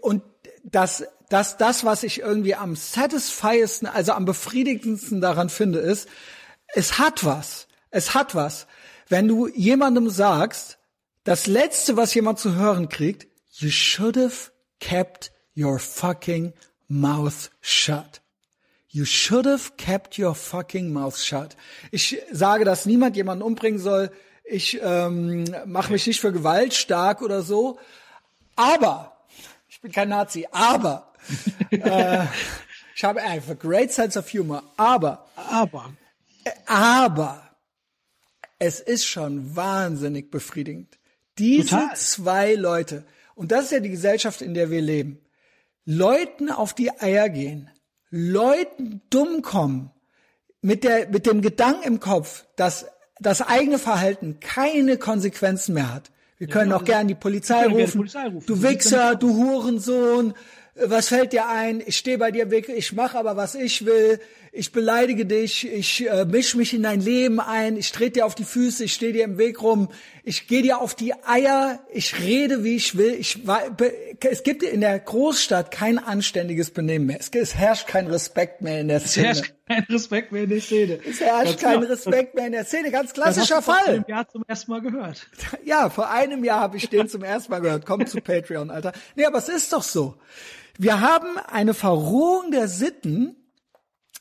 und 0.02 0.22
das, 0.64 1.04
das, 1.30 1.58
das, 1.58 1.84
was 1.84 2.04
ich 2.04 2.20
irgendwie 2.20 2.54
am 2.54 2.76
satisfiesten, 2.76 3.88
also 3.88 4.12
am 4.12 4.26
befriedigendsten 4.26 5.20
daran 5.20 5.50
finde, 5.50 5.80
ist, 5.80 6.08
es 6.76 7.00
hat 7.00 7.26
was. 7.26 7.68
Es 7.90 8.14
hat 8.14 8.36
was. 8.36 8.68
Wenn 9.10 9.28
du 9.28 9.48
jemandem 9.48 10.12
sagst, 10.12 10.78
das 11.24 11.48
letzte, 11.48 11.98
was 11.98 12.14
jemand 12.14 12.38
zu 12.38 12.54
hören 12.54 12.88
kriegt, 12.88 13.28
you 13.62 13.70
should 13.70 14.16
have 14.16 14.52
kept 14.80 15.32
your 15.54 15.80
fucking 15.80 16.54
mouth 16.88 17.50
shut. 17.62 18.20
You 18.90 19.06
should 19.06 19.46
have 19.46 19.76
kept 19.78 20.18
your 20.18 20.36
fucking 20.36 20.94
mouth 20.94 21.18
shut. 21.18 21.56
Ich 21.92 22.18
sage, 22.32 22.64
dass 22.66 22.86
niemand 22.86 23.16
jemanden 23.18 23.44
umbringen 23.44 23.80
soll. 23.80 24.12
Ich 24.44 24.80
ähm, 24.82 25.46
mache 25.66 25.92
mich 25.92 26.06
nicht 26.08 26.22
für 26.22 26.32
Gewalt 26.32 26.74
stark 26.74 27.22
oder 27.22 27.42
so. 27.42 27.80
Aber, 28.56 29.18
ich 29.68 29.82
bin 29.82 29.92
kein 29.92 30.10
Nazi, 30.10 30.48
aber, 30.52 31.12
äh, 31.72 32.26
ich 32.96 33.04
habe 33.04 33.22
einfach 33.22 33.60
great 33.60 33.92
sense 33.92 34.18
of 34.18 34.32
humor. 34.32 34.64
Aber, 34.78 35.28
Aber, 35.36 35.92
aber, 36.66 37.42
es 38.60 38.80
ist 38.80 39.06
schon 39.06 39.56
wahnsinnig 39.56 40.32
befriedigend. 40.32 40.98
Diese 41.38 41.72
Total. 41.72 41.96
zwei 41.98 42.56
Leute, 42.56 43.04
und 43.36 43.52
das 43.52 43.66
ist 43.66 43.72
ja 43.72 43.80
die 43.80 43.90
Gesellschaft, 43.90 44.42
in 44.42 44.54
der 44.54 44.72
wir 44.72 44.82
leben, 44.82 45.20
Leuten 45.86 46.50
auf 46.50 46.74
die 46.74 46.92
Eier 46.92 47.30
gehen, 47.30 47.70
Leuten 48.10 49.02
dumm 49.10 49.42
kommen, 49.42 49.92
mit 50.62 50.84
der, 50.84 51.10
mit 51.10 51.28
dem 51.28 51.42
Gedanken 51.42 51.84
im 51.84 52.00
Kopf, 52.00 52.46
dass 52.56 52.88
das 53.20 53.42
eigene 53.42 53.78
Verhalten 53.78 54.40
keine 54.40 54.98
Konsequenzen 54.98 55.76
mehr 55.76 55.94
hat. 55.94 56.12
Wir 56.38 56.48
können 56.48 56.74
auch 56.74 56.84
gern 56.84 57.08
die 57.08 57.16
Polizei 57.16 57.66
rufen. 57.66 57.86
die 57.86 57.98
Polizei 57.98 58.28
rufen. 58.28 58.46
Du 58.46 58.64
Wichser, 58.64 59.16
du 59.16 59.36
Hurensohn, 59.36 60.32
äh, 60.76 60.90
was 60.90 61.10
fällt 61.10 61.34
dir 61.34 61.48
ein? 61.48 61.82
Ich 61.86 61.98
stehe 61.98 62.18
bei 62.18 62.32
dir 62.32 62.52
weg, 62.52 62.68
ich 62.68 62.94
mache 62.94 63.18
aber 63.18 63.38
was 63.38 63.56
ich 63.56 63.86
will, 63.86 64.20
ich 64.56 64.72
beleidige 64.72 65.26
dich, 65.26 65.68
ich 65.70 66.08
äh, 66.10 66.24
misch 66.26 66.56
mich 66.56 66.74
in 66.74 66.84
dein 66.84 67.02
Leben 67.02 67.40
ein, 67.40 67.76
ich 67.76 67.92
trete 67.92 68.14
dir 68.20 68.26
auf 68.26 68.36
die 68.36 68.46
Füße, 68.46 68.86
ich 68.86 68.94
stehe 68.94 69.12
dir 69.12 69.26
im 69.26 69.38
Weg 69.38 69.62
rum, 69.62 69.90
ich 70.24 70.48
gehe 70.48 70.62
dir 70.62 70.80
auf 70.80 70.96
die 70.96 71.14
Eier, 71.26 71.80
ich 71.92 72.20
rede 72.22 72.64
wie 72.64 72.76
ich 72.78 72.98
will. 72.98 73.14
Ich 73.14 73.40
es 74.22 74.44
gibt 74.44 74.64
in 74.64 74.82
der 74.82 74.98
Großstadt 75.00 75.72
kein 75.72 76.00
anständiges 76.00 76.72
Benehmen 76.72 77.08
mehr. 77.08 77.20
Es, 77.20 77.30
es 77.34 77.56
herrscht 77.56 77.88
kein 77.88 78.08
Respekt 78.08 78.62
mehr 78.62 78.80
in 78.80 78.88
der 78.88 78.98
es 78.98 79.12
Szene. 79.12 79.28
herrscht 79.28 79.54
kein 79.68 79.84
Respekt 79.90 80.32
mehr 80.32 80.44
in 80.44 80.50
der 80.50 80.62
Szene. 80.62 81.00
Es 81.08 81.20
herrscht 81.20 81.46
Ganz 81.46 81.62
kein 81.62 81.80
genau. 81.82 81.92
Respekt 81.92 82.36
mehr 82.36 82.46
in 82.48 82.52
der 82.54 82.66
Szene. 82.66 82.92
Ganz 82.92 83.14
Das 83.14 83.26
hast 83.26 83.34
klassischer 83.36 83.56
du 83.58 83.62
vor 83.62 83.76
Fall. 83.76 83.94
einem 83.96 84.06
Jahr 84.08 84.28
zum 84.30 84.44
ersten 84.48 84.72
Mal 84.72 84.82
gehört. 84.82 85.28
Ja, 85.66 85.90
vor 85.90 86.10
einem 86.10 86.44
Jahr 86.44 86.60
habe 86.62 86.78
ich 86.78 86.90
den 86.90 87.10
zum 87.10 87.24
ersten 87.24 87.52
Mal 87.52 87.60
gehört. 87.60 87.86
Komm 87.86 88.06
zu 88.08 88.22
Patreon, 88.22 88.70
Alter. 88.70 88.94
Nee, 89.16 89.26
aber 89.26 89.40
es 89.40 89.50
ist 89.50 89.74
doch 89.74 89.84
so. 89.84 90.16
Wir 90.78 91.02
haben 91.02 91.38
eine 91.52 91.74
Verrohung 91.74 92.52
der 92.52 92.68
Sitten. 92.68 93.36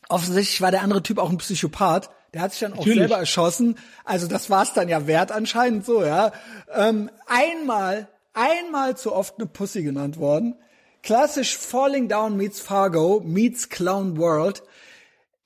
Offensichtlich 0.09 0.60
war 0.60 0.70
der 0.70 0.82
andere 0.82 1.02
Typ 1.02 1.18
auch 1.18 1.31
ein 1.31 1.39
Psychopath. 1.39 2.10
Der 2.32 2.43
hat 2.43 2.52
sich 2.52 2.60
dann 2.60 2.72
auch 2.72 2.78
Natürlich. 2.78 2.98
selber 2.98 3.16
erschossen. 3.16 3.78
Also 4.05 4.26
das 4.26 4.51
war's 4.51 4.72
dann 4.74 4.89
ja 4.89 5.06
wert 5.06 5.31
anscheinend 5.31 5.85
so, 5.85 6.05
ja. 6.05 6.32
Ähm, 6.72 7.10
einmal, 7.26 8.09
einmal 8.32 8.97
zu 8.97 9.14
oft 9.14 9.39
eine 9.39 9.47
Pussy 9.47 9.82
genannt 9.82 10.18
worden. 10.18 10.56
Klassisch 11.02 11.56
Falling 11.56 12.09
Down 12.09 12.36
meets 12.36 12.60
Fargo 12.60 13.22
meets 13.24 13.68
Clown 13.68 14.16
World. 14.16 14.62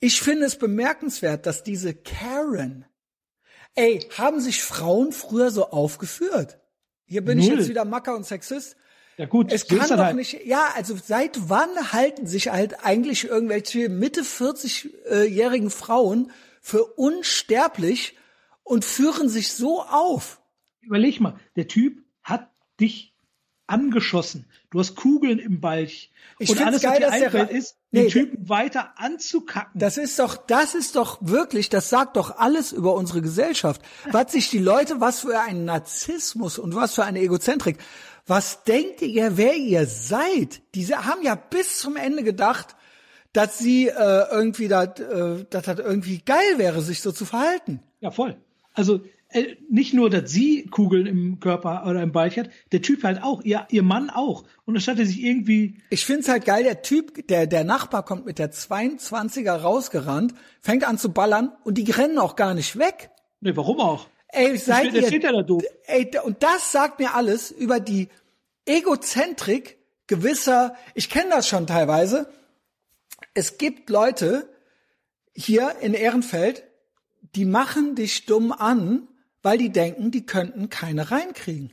Ich 0.01 0.21
finde 0.21 0.47
es 0.47 0.57
bemerkenswert, 0.57 1.47
dass 1.47 1.65
diese 1.65 1.93
Karen, 1.93 2.87
ey, 3.75 4.01
haben 4.17 4.41
sich 4.41 4.63
Frauen 4.63 5.13
früher 5.13 5.51
so 5.51 5.71
aufgeführt? 5.71 6.59
Hier 7.05 7.25
bin 7.25 7.39
ich 7.39 7.49
Null. 7.49 7.59
jetzt 7.59 7.69
wieder 7.69 7.85
Macker 7.85 8.15
und 8.15 8.25
Sexist. 8.25 8.77
Ja 9.19 9.27
gut, 9.27 9.53
Es 9.53 9.67
kann 9.67 9.89
doch 9.89 9.99
halt. 9.99 10.17
nicht, 10.17 10.47
ja, 10.47 10.69
also 10.77 10.97
seit 10.97 11.51
wann 11.51 11.93
halten 11.93 12.29
sich 12.29 12.51
halt 12.51 12.85
eigentlich 12.85 13.25
irgendwelche 13.25 13.89
Mitte 13.89 14.23
40-jährigen 14.23 15.71
Frauen 15.71 16.31
für 16.61 16.85
unsterblich 16.85 18.17
und 18.63 18.85
führen 18.85 19.29
sich 19.29 19.53
so 19.53 19.83
auf? 19.83 20.41
Überleg 20.81 21.19
mal, 21.21 21.37
der 21.57 21.67
Typ 21.67 22.05
hat 22.23 22.49
dich 22.79 23.13
angeschossen. 23.67 24.47
Du 24.71 24.79
hast 24.79 24.95
Kugeln 24.95 25.41
im 25.41 25.61
Balch. 25.61 26.13
Ich 26.39 26.51
und 26.51 26.65
alles, 26.65 26.83
geil, 26.83 27.03
was 27.03 27.19
dir 27.19 27.25
einfällt, 27.25 27.51
ist, 27.51 27.77
Nee, 27.91 28.03
den 28.03 28.11
Typen 28.11 28.49
weiter 28.51 28.93
anzukacken. 28.97 29.81
Das 29.81 29.97
ist 29.97 30.19
doch, 30.19 30.37
das 30.37 30.75
ist 30.75 30.95
doch 30.95 31.19
wirklich, 31.23 31.71
das 31.71 31.89
sagt 31.89 32.19
doch 32.19 32.37
alles 32.37 32.73
über 32.73 32.95
unsere 32.95 33.23
Gesellschaft. 33.23 33.81
Was 34.11 34.33
sich 34.33 34.51
die 34.51 34.59
Leute, 34.59 35.01
was 35.01 35.21
für 35.21 35.41
ein 35.41 35.65
Narzissmus 35.65 36.59
und 36.59 36.75
was 36.75 36.95
für 36.95 37.05
eine 37.05 37.21
Egozentrik. 37.21 37.79
Was 38.29 38.63
denkt 38.63 39.01
ihr, 39.01 39.39
wer 39.39 39.57
ihr 39.57 39.87
seid? 39.87 40.61
Diese 40.75 41.07
haben 41.07 41.23
ja 41.23 41.35
bis 41.35 41.79
zum 41.79 41.97
Ende 41.97 42.23
gedacht, 42.23 42.77
dass 43.33 43.59
sie 43.59 43.89
äh, 43.89 44.25
irgendwie, 44.31 44.69
dat, 44.69 45.01
äh, 45.01 45.47
dass 45.49 45.65
das 45.65 45.79
irgendwie 45.79 46.19
geil 46.19 46.59
wäre, 46.59 46.83
sich 46.83 47.01
so 47.01 47.11
zu 47.11 47.25
verhalten. 47.25 47.81
Ja, 48.01 48.11
voll. 48.11 48.37
Also 48.75 49.01
äh, 49.31 49.57
nicht 49.71 49.95
nur, 49.95 50.11
dass 50.11 50.31
sie 50.31 50.67
Kugeln 50.67 51.07
im 51.07 51.41
Körper 51.41 51.87
oder 51.87 52.03
im 52.03 52.13
Balch 52.13 52.39
hat, 52.39 52.51
der 52.73 52.83
Typ 52.83 53.03
halt 53.03 53.23
auch, 53.23 53.43
ihr, 53.45 53.67
ihr 53.71 53.83
Mann 53.83 54.11
auch. 54.11 54.45
Und 54.67 54.77
anstatt 54.77 54.99
er 54.99 55.07
sich 55.07 55.23
irgendwie, 55.23 55.79
Ich 55.89 56.05
find's 56.05 56.29
halt 56.29 56.45
geil, 56.45 56.65
der 56.65 56.83
Typ, 56.83 57.27
der, 57.29 57.47
der 57.47 57.65
Nachbar 57.65 58.05
kommt 58.05 58.27
mit 58.27 58.39
der 58.39 58.53
22er 58.53 59.53
rausgerannt, 59.53 60.35
fängt 60.61 60.87
an 60.87 60.99
zu 60.99 61.13
ballern 61.13 61.53
und 61.65 61.79
die 61.79 61.91
rennen 61.91 62.19
auch 62.19 62.37
gar 62.37 62.53
nicht 62.53 62.79
weg. 62.79 63.11
ne, 63.41 63.57
warum 63.57 63.81
auch? 63.81 64.07
Ey, 64.29 64.57
seid 64.57 64.89
steht- 64.89 64.95
ihr, 65.03 65.07
steht 65.09 65.23
ja 65.25 65.33
da 65.33 65.43
doof. 65.43 65.63
ey, 65.87 66.11
und 66.25 66.43
das 66.43 66.73
sagt 66.73 66.99
mir 66.99 67.15
alles 67.15 67.51
über 67.51 67.81
die 67.81 68.09
Egozentrik 68.67 69.79
gewisser, 70.07 70.75
ich 70.95 71.09
kenne 71.11 71.31
das 71.31 71.49
schon 71.49 71.67
teilweise. 71.67 72.31
Es 73.35 73.59
gibt 73.59 73.91
Leute 73.91 74.49
hier 75.35 75.77
in 75.81 75.95
Ehrenfeld, 75.95 76.65
die 77.35 77.45
machen 77.45 77.95
dich 77.95 78.27
dumm 78.27 78.53
an, 78.53 79.09
weil 79.43 79.59
die 79.59 79.71
denken, 79.71 80.11
die 80.11 80.27
könnten 80.27 80.69
keine 80.69 81.11
reinkriegen. 81.11 81.73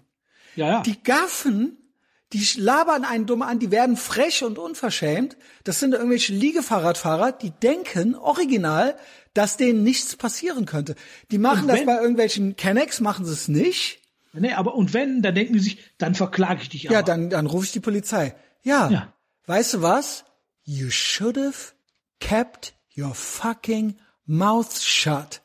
Ja, 0.56 0.68
ja. 0.69 0.82
Die 0.82 1.02
gaffen, 1.03 1.85
die 2.38 2.60
labern 2.62 3.03
einen 3.06 3.26
dumm 3.26 3.41
an, 3.41 3.60
die 3.60 3.72
werden 3.72 3.98
frech 3.98 4.44
und 4.44 4.57
unverschämt. 4.57 5.38
Das 5.64 5.80
sind 5.80 5.94
irgendwelche 5.94 6.34
Liegefahrradfahrer, 6.34 7.32
die 7.32 7.52
denken 7.52 8.16
original, 8.16 8.95
dass 9.34 9.57
denen 9.57 9.84
nichts 9.84 10.16
passieren 10.16 10.66
könnte. 10.66 10.95
Die 11.32 11.38
machen 11.38 11.62
Und 11.64 11.68
das 11.68 11.80
wenn- 11.80 11.86
bei 11.86 11.95
irgendwelchen 11.99 12.56
Kennex, 12.56 12.99
machen 13.02 13.26
sie 13.26 13.34
es 13.34 13.48
nicht. 13.48 14.02
Nee, 14.34 14.53
aber 14.53 14.76
und 14.76 14.94
wenn, 14.94 15.22
dann 15.22 15.34
denken 15.36 15.53
die 15.53 15.60
sich, 15.60 15.78
dann 15.98 16.14
verklage 16.16 16.62
ich 16.62 16.70
dich 16.70 16.84
Ja, 16.84 16.99
aber. 16.99 17.03
dann, 17.03 17.30
dann 17.30 17.45
rufe 17.45 17.66
ich 17.66 17.72
die 17.72 17.80
Polizei. 17.80 18.36
Ja. 18.64 18.90
Ja. 18.90 19.14
Weißt 19.45 19.76
du 19.76 19.82
was? 19.82 20.26
You 20.64 20.90
should 20.90 21.38
have 21.38 21.74
kept 22.20 22.74
your 22.98 23.14
fucking 23.14 23.98
mouth 24.26 24.82
shut. 24.82 25.41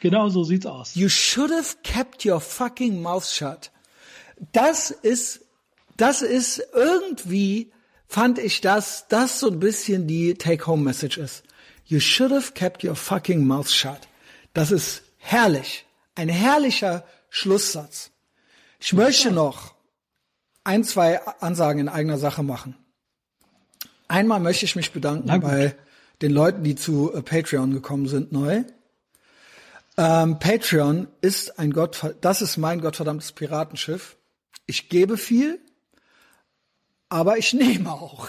Genau 0.00 0.28
so 0.28 0.44
sieht's 0.44 0.66
aus. 0.66 0.94
You 0.94 1.08
should 1.08 1.50
have 1.50 1.76
kept 1.82 2.24
your 2.26 2.40
fucking 2.40 3.00
mouth 3.02 3.26
shut. 3.26 3.72
Das 4.52 4.90
ist, 4.92 5.40
das 5.98 6.22
ist 6.22 6.62
irgendwie, 6.72 7.72
fand 8.06 8.38
ich 8.38 8.62
das, 8.62 9.06
das 9.08 9.40
so 9.40 9.50
ein 9.50 9.60
bisschen 9.60 10.06
die 10.06 10.34
Take-Home-Message 10.34 11.18
ist. 11.18 11.42
You 11.84 12.00
should 12.00 12.32
have 12.32 12.52
kept 12.52 12.84
your 12.84 12.96
fucking 12.96 13.46
mouth 13.46 13.70
shut. 13.70 14.08
Das 14.54 14.70
ist 14.70 15.02
herrlich. 15.18 15.86
Ein 16.14 16.28
herrlicher 16.28 17.04
Schlusssatz. 17.28 18.10
Ich 18.80 18.92
möchte 18.92 19.30
noch 19.32 19.74
ein, 20.64 20.84
zwei 20.84 21.20
Ansagen 21.40 21.80
in 21.80 21.88
eigener 21.88 22.18
Sache 22.18 22.42
machen. 22.42 22.76
Einmal 24.06 24.40
möchte 24.40 24.64
ich 24.64 24.76
mich 24.76 24.92
bedanken 24.92 25.40
bei 25.40 25.74
den 26.22 26.32
Leuten, 26.32 26.62
die 26.62 26.76
zu 26.76 27.12
äh, 27.12 27.22
Patreon 27.22 27.72
gekommen 27.72 28.06
sind 28.08 28.32
neu. 28.32 28.64
Ähm, 29.96 30.38
Patreon 30.38 31.08
ist 31.20 31.58
ein 31.58 31.72
Gott, 31.72 32.14
das 32.20 32.40
ist 32.40 32.56
mein 32.56 32.80
gottverdammtes 32.80 33.32
Piratenschiff. 33.32 34.16
Ich 34.66 34.88
gebe 34.88 35.16
viel, 35.16 35.60
aber 37.08 37.38
ich 37.38 37.52
nehme 37.52 37.92
auch. 37.92 38.28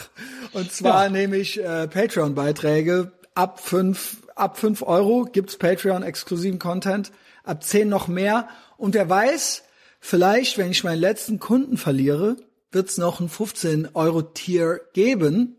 Und 0.54 0.72
zwar 0.72 1.06
Ja. 1.06 1.10
nehme 1.10 1.38
ich 1.38 1.60
äh, 1.60 1.88
Patreon-Beiträge 1.88 3.12
ab 3.36 3.60
fünf, 3.60 4.18
ab 4.36 4.58
fünf 4.58 4.82
Euro 4.82 5.26
gibt's 5.26 5.58
Patreon-exklusiven 5.58 6.60
Content, 6.60 7.12
ab 7.44 7.64
zehn 7.64 7.90
noch 7.90 8.08
mehr. 8.08 8.48
Und 8.78 8.94
wer 8.96 9.10
weiß, 9.10 9.64
vielleicht, 10.00 10.58
wenn 10.58 10.72
ich 10.72 10.84
meinen 10.84 11.00
letzten 11.00 11.40
Kunden 11.40 11.78
verliere, 11.78 12.38
wird's 12.72 12.98
noch 12.98 13.20
ein 13.20 13.30
15 13.30 13.90
Euro 13.96 14.22
Tier 14.22 14.82
geben. 14.94 15.56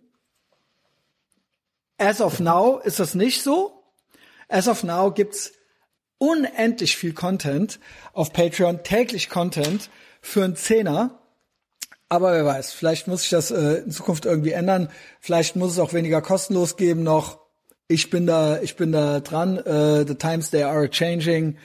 As 1.99 2.21
of 2.21 2.41
now 2.41 2.79
ist 2.79 3.01
das 3.01 3.15
nicht 3.15 3.43
so. 3.43 3.83
As 4.49 4.69
of 4.69 4.83
now 4.85 5.11
gibt's 5.13 5.53
unendlich 6.19 6.97
viel 6.97 7.13
Content 7.13 7.79
auf 8.13 8.33
Patreon, 8.33 8.83
täglich 8.83 9.29
Content 9.29 9.91
für 10.21 10.45
einen 10.45 10.57
Zehner. 10.57 11.20
Aber 12.13 12.33
wer 12.33 12.45
weiß, 12.45 12.73
vielleicht 12.73 13.07
muss 13.07 13.23
sich 13.23 13.31
das 13.31 13.53
äh, 13.53 13.83
in 13.85 13.93
Zukunft 13.93 14.27
irgendwie 14.27 14.51
ändern. 14.51 14.89
Vielleicht 15.21 15.55
muss 15.55 15.73
es 15.73 15.79
auch 15.79 15.93
weniger 15.93 16.21
kostenlos 16.21 16.77
geben 16.77 17.05
noch. 17.05 17.39
Ich 17.87 18.11
bin 18.11 18.27
da, 18.27 18.61
ich 18.61 18.75
bin 18.75 18.91
da 18.91 19.21
dran. 19.21 19.59
Äh, 19.59 20.05
the 20.09 20.17
times 20.17 20.51
they 20.51 20.65
are 20.65 20.91
changing. 20.91 21.57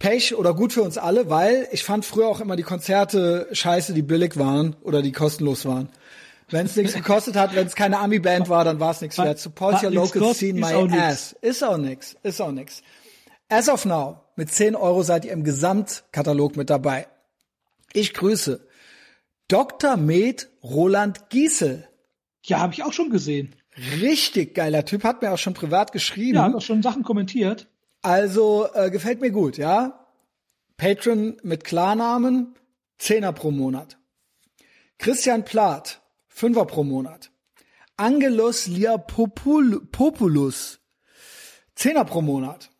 Pech 0.00 0.34
oder 0.34 0.54
gut 0.54 0.72
für 0.72 0.82
uns 0.82 0.98
alle, 0.98 1.30
weil 1.30 1.68
ich 1.70 1.84
fand 1.84 2.04
früher 2.04 2.26
auch 2.26 2.40
immer 2.40 2.56
die 2.56 2.64
Konzerte 2.64 3.46
scheiße, 3.52 3.94
die 3.94 4.02
billig 4.02 4.36
waren 4.36 4.74
oder 4.82 5.02
die 5.02 5.12
kostenlos 5.12 5.64
waren. 5.64 5.88
Wenn 6.50 6.66
es 6.66 6.74
nichts 6.74 6.94
gekostet 6.94 7.36
hat, 7.36 7.54
wenn 7.54 7.68
es 7.68 7.76
keine 7.76 7.98
Ami-Band 8.00 8.48
war, 8.48 8.64
dann 8.64 8.80
war 8.80 8.90
es 8.90 9.00
nichts 9.00 9.18
wert. 9.18 9.38
Support 9.38 9.84
your 9.84 9.90
local 9.90 10.34
scene, 10.34 10.58
my 10.58 10.98
ass. 10.98 11.34
Ist 11.40 11.62
auch 11.62 11.78
nix, 11.78 12.16
ist 12.24 12.40
auch 12.40 12.50
nix. 12.50 12.82
As 13.48 13.68
of 13.68 13.84
now, 13.84 14.20
mit 14.34 14.52
10 14.52 14.74
Euro 14.74 15.04
seid 15.04 15.24
ihr 15.24 15.32
im 15.32 15.44
Gesamtkatalog 15.44 16.56
mit 16.56 16.70
dabei. 16.70 17.06
Ich 17.92 18.12
grüße 18.12 18.65
Dr. 19.48 19.96
Med 19.96 20.48
Roland 20.62 21.30
Giesel. 21.30 21.88
Ja, 22.44 22.60
habe 22.60 22.72
ich 22.74 22.82
auch 22.82 22.92
schon 22.92 23.10
gesehen. 23.10 23.54
Richtig 24.00 24.54
geiler 24.54 24.84
Typ, 24.84 25.04
hat 25.04 25.22
mir 25.22 25.32
auch 25.32 25.38
schon 25.38 25.54
privat 25.54 25.92
geschrieben. 25.92 26.36
Ja, 26.36 26.44
hat 26.44 26.54
auch 26.54 26.62
schon 26.62 26.82
Sachen 26.82 27.02
kommentiert. 27.02 27.68
Also 28.02 28.68
äh, 28.74 28.90
gefällt 28.90 29.20
mir 29.20 29.30
gut, 29.30 29.58
ja. 29.58 30.06
Patron 30.76 31.36
mit 31.42 31.64
Klarnamen, 31.64 32.54
Zehner 32.98 33.32
pro 33.32 33.50
Monat. 33.50 33.98
Christian 34.98 35.44
Plath, 35.44 36.00
Fünfer 36.28 36.64
pro 36.66 36.84
Monat. 36.84 37.30
Angelos 37.96 38.66
Liapopul- 38.66 39.86
Populus, 39.90 40.80
Zehner 41.74 42.04
pro 42.04 42.22
Monat. 42.22 42.70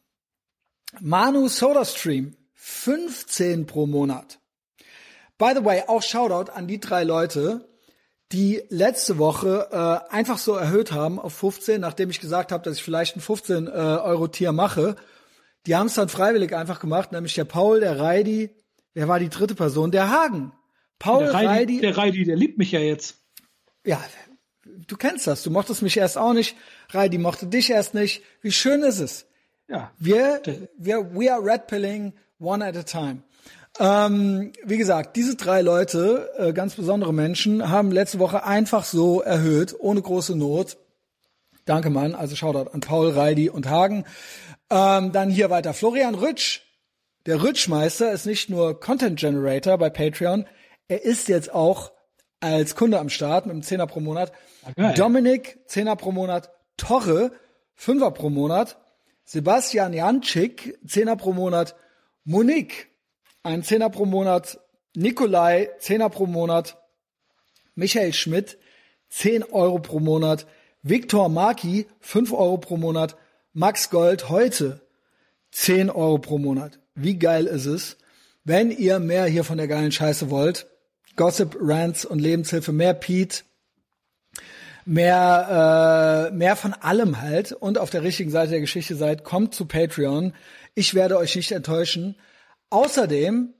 Manu 1.00 1.48
SodaStream, 1.48 2.36
15 2.54 3.66
pro 3.66 3.86
Monat. 3.86 4.40
By 5.38 5.52
the 5.54 5.64
way, 5.64 5.82
auch 5.86 6.02
Shoutout 6.02 6.50
an 6.52 6.66
die 6.66 6.80
drei 6.80 7.04
Leute, 7.04 7.68
die 8.32 8.62
letzte 8.70 9.18
Woche 9.18 9.68
äh, 9.70 10.12
einfach 10.12 10.38
so 10.38 10.54
erhöht 10.54 10.92
haben 10.92 11.18
auf 11.18 11.34
15, 11.34 11.80
nachdem 11.80 12.10
ich 12.10 12.20
gesagt 12.20 12.52
habe, 12.52 12.64
dass 12.64 12.76
ich 12.76 12.82
vielleicht 12.82 13.16
ein 13.16 13.20
15 13.20 13.66
äh, 13.66 13.70
Euro 13.70 14.28
Tier 14.28 14.52
mache. 14.52 14.96
Die 15.66 15.76
haben 15.76 15.86
es 15.86 15.94
dann 15.94 16.08
freiwillig 16.08 16.54
einfach 16.54 16.80
gemacht, 16.80 17.12
nämlich 17.12 17.34
der 17.34 17.44
Paul, 17.44 17.80
der 17.80 17.98
Reidi, 17.98 18.50
wer 18.94 19.08
war 19.08 19.18
die 19.18 19.28
dritte 19.28 19.54
Person? 19.54 19.90
Der 19.90 20.10
Hagen. 20.10 20.52
Paul 20.98 21.24
Der 21.24 21.34
Reidi, 21.34 21.46
Reidi, 21.46 21.80
der 21.80 21.96
Reidi, 21.96 22.24
der 22.24 22.36
liebt 22.36 22.58
mich 22.58 22.72
ja 22.72 22.80
jetzt. 22.80 23.16
ja, 23.84 24.02
du 24.64 24.96
kennst 24.96 25.26
das. 25.26 25.42
Du 25.42 25.50
mochtest 25.50 25.82
mich 25.82 25.96
erst 25.96 26.18
auch 26.18 26.32
nicht. 26.32 26.56
Reidi 26.90 27.18
mochte 27.18 27.46
dich 27.46 27.70
erst 27.70 27.94
nicht. 27.94 28.22
Wie 28.40 28.52
schön 28.52 28.82
ist 28.82 29.00
es? 29.00 29.26
Ja. 29.68 29.92
Wir, 29.98 30.42
wir, 30.78 31.14
we 31.14 31.32
are 31.32 31.44
red 31.44 31.66
pilling 31.66 32.14
one 32.38 32.64
at 32.64 32.76
a 32.76 32.82
time. 32.82 33.22
Ähm, 33.78 34.52
wie 34.64 34.78
gesagt, 34.78 35.16
diese 35.16 35.36
drei 35.36 35.60
Leute, 35.60 36.30
äh, 36.38 36.52
ganz 36.52 36.74
besondere 36.74 37.12
Menschen, 37.12 37.68
haben 37.68 37.90
letzte 37.90 38.18
Woche 38.18 38.44
einfach 38.44 38.84
so 38.84 39.20
erhöht, 39.20 39.74
ohne 39.78 40.00
große 40.00 40.36
Not. 40.36 40.78
Danke, 41.64 41.90
Mann. 41.90 42.14
Also 42.14 42.36
Shoutout 42.36 42.70
an 42.70 42.80
Paul, 42.80 43.10
Reidi 43.10 43.50
und 43.50 43.68
Hagen. 43.68 44.04
Ähm, 44.70 45.12
dann 45.12 45.30
hier 45.30 45.50
weiter. 45.50 45.74
Florian 45.74 46.14
Rütsch. 46.14 46.60
Der 47.26 47.42
Rütschmeister 47.42 48.12
ist 48.12 48.24
nicht 48.24 48.50
nur 48.50 48.78
Content 48.78 49.18
Generator 49.18 49.76
bei 49.78 49.90
Patreon, 49.90 50.46
er 50.88 51.02
ist 51.02 51.28
jetzt 51.28 51.52
auch 51.52 51.90
als 52.38 52.76
Kunde 52.76 53.00
am 53.00 53.08
Start 53.08 53.46
mit 53.46 53.52
einem 53.52 53.62
Zehner 53.62 53.86
pro 53.88 53.98
Monat. 54.00 54.32
geil. 54.76 54.94
Dominik, 54.94 55.58
Zehner 55.66 55.96
pro 55.96 56.12
Monat. 56.12 56.50
Torre, 56.76 57.32
Fünfer 57.74 58.12
pro 58.12 58.30
Monat. 58.30 58.78
Sebastian 59.24 59.92
Janczyk, 59.92 60.78
Zehner 60.86 61.16
pro 61.16 61.32
Monat. 61.32 61.74
Monique, 62.24 62.88
ein 63.46 63.62
Zehner 63.62 63.90
pro 63.90 64.04
Monat. 64.04 64.58
Nikolai, 64.94 65.70
Zehner 65.78 66.10
pro 66.10 66.26
Monat. 66.26 66.76
Michael 67.74 68.12
Schmidt, 68.12 68.58
10 69.10 69.44
Euro 69.44 69.78
pro 69.78 70.00
Monat. 70.00 70.46
Viktor 70.82 71.28
Marki, 71.28 71.86
5 72.00 72.32
Euro 72.32 72.58
pro 72.58 72.76
Monat. 72.76 73.16
Max 73.52 73.90
Gold 73.90 74.28
heute 74.28 74.80
10 75.52 75.90
Euro 75.90 76.18
pro 76.18 76.38
Monat. 76.38 76.80
Wie 76.94 77.18
geil 77.18 77.46
ist 77.46 77.66
es? 77.66 77.96
Wenn 78.44 78.70
ihr 78.70 78.98
mehr 78.98 79.26
hier 79.26 79.44
von 79.44 79.58
der 79.58 79.68
geilen 79.68 79.92
Scheiße 79.92 80.30
wollt, 80.30 80.66
Gossip, 81.16 81.56
Rants 81.58 82.04
und 82.04 82.18
Lebenshilfe, 82.18 82.72
mehr 82.72 82.94
Pete, 82.94 83.42
mehr, 84.84 86.28
äh, 86.30 86.34
mehr 86.34 86.56
von 86.56 86.74
allem 86.74 87.20
halt 87.22 87.52
und 87.52 87.78
auf 87.78 87.90
der 87.90 88.02
richtigen 88.02 88.30
Seite 88.30 88.50
der 88.50 88.60
Geschichte 88.60 88.94
seid, 88.94 89.24
kommt 89.24 89.54
zu 89.54 89.64
Patreon. 89.64 90.34
Ich 90.74 90.94
werde 90.94 91.16
euch 91.16 91.34
nicht 91.34 91.52
enttäuschen. 91.52 92.16
Außerdem 92.70 93.54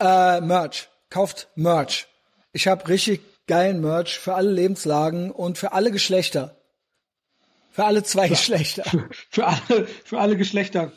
äh, 0.00 0.40
Merch. 0.40 0.88
Kauft 1.10 1.48
Merch. 1.54 2.06
Ich 2.52 2.66
habe 2.66 2.88
richtig 2.88 3.20
geilen 3.46 3.80
Merch 3.80 4.18
für 4.18 4.34
alle 4.34 4.50
Lebenslagen 4.50 5.30
und 5.30 5.58
für 5.58 5.72
alle 5.72 5.90
Geschlechter. 5.90 6.56
Für 7.70 7.84
alle 7.84 8.02
zwei 8.02 8.28
Geschlechter. 8.28 8.84
Für 9.30 9.46
alle, 9.46 9.86
für 10.04 10.18
alle 10.18 10.36
Geschlechter. 10.36 10.92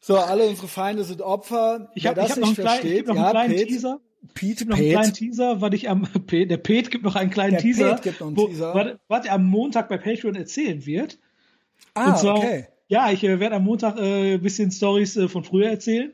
So, 0.00 0.16
alle 0.16 0.46
unsere 0.46 0.68
Feinde 0.68 1.04
sind 1.04 1.22
Opfer. 1.22 1.90
Ich 1.94 2.06
habe 2.06 2.22
hab 2.22 2.36
noch, 2.36 2.54
kleinen, 2.54 2.86
ich 2.86 2.98
hab 3.00 3.06
noch 3.06 3.16
einen 3.16 3.24
ja, 3.24 3.30
kleinen 3.30 3.54
Pete, 3.54 3.66
Teaser. 3.66 4.00
Pete, 4.34 4.66
noch 4.66 4.76
einen 4.76 4.90
kleinen. 4.90 5.14
Teaser, 5.14 5.60
was 5.60 5.72
ich 5.72 5.88
am 5.88 6.08
der 6.30 6.56
Pete 6.56 6.90
gibt 6.90 7.04
noch 7.04 7.16
einen 7.16 7.30
kleinen 7.30 7.52
Der 7.52 7.60
Teaser, 7.60 7.94
Pete 7.94 8.02
gibt 8.02 8.20
noch 8.20 8.26
einen 8.28 8.36
wo, 8.36 8.46
Teaser. 8.48 8.74
Was, 8.74 8.86
was 9.08 9.26
er 9.26 9.32
am 9.34 9.44
Montag 9.44 9.88
bei 9.88 9.98
Patreon 9.98 10.34
erzählen 10.34 10.84
wird. 10.84 11.18
Ah, 11.94 12.14
zwar, 12.16 12.38
okay. 12.38 12.66
ja, 12.88 13.10
ich 13.10 13.24
äh, 13.24 13.40
werde 13.40 13.56
am 13.56 13.64
Montag 13.64 13.98
äh, 13.98 14.34
ein 14.34 14.42
bisschen 14.42 14.70
Stories 14.70 15.16
äh, 15.16 15.28
von 15.28 15.44
früher 15.44 15.70
erzählen. 15.70 16.12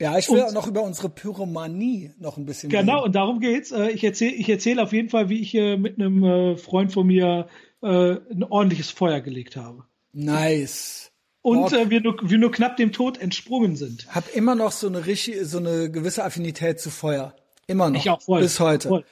Ja, 0.00 0.18
ich 0.18 0.28
will 0.30 0.40
Und- 0.40 0.44
auch 0.48 0.52
noch 0.52 0.66
über 0.66 0.82
unsere 0.82 1.08
Pyromanie 1.08 2.12
noch 2.18 2.36
ein 2.36 2.44
bisschen 2.44 2.68
Genau, 2.68 2.96
reden. 2.96 3.04
und 3.06 3.12
darum 3.14 3.40
geht's. 3.40 3.72
Äh, 3.72 3.88
ich 3.90 4.04
erzähle 4.04 4.32
ich 4.34 4.48
erzähl 4.48 4.78
auf 4.80 4.92
jeden 4.92 5.08
Fall, 5.08 5.28
wie 5.30 5.40
ich 5.40 5.54
äh, 5.54 5.76
mit 5.76 5.98
einem 5.98 6.22
äh, 6.24 6.56
Freund 6.56 6.92
von 6.92 7.06
mir 7.06 7.48
ein 7.82 8.42
ordentliches 8.42 8.90
Feuer 8.90 9.20
gelegt 9.20 9.54
habe. 9.54 9.84
Nice. 10.12 11.12
Und 11.42 11.72
äh, 11.72 11.88
wir, 11.90 12.00
nur, 12.00 12.16
wir 12.22 12.38
nur 12.38 12.50
knapp 12.50 12.76
dem 12.78 12.90
Tod 12.90 13.18
entsprungen 13.18 13.76
sind. 13.76 14.08
Hab 14.12 14.34
immer 14.34 14.54
noch 14.56 14.72
so 14.72 14.88
eine 14.88 15.06
richtig, 15.06 15.36
so 15.44 15.58
eine 15.58 15.90
gewisse 15.90 16.24
Affinität 16.24 16.80
zu 16.80 16.90
Feuer. 16.90 17.34
Immer 17.68 17.90
noch. 17.90 18.00
Ich 18.00 18.10
auch 18.10 18.20
voll. 18.22 18.40
Bis 18.40 18.58
heute. 18.58 18.88
Voll. 18.88 19.04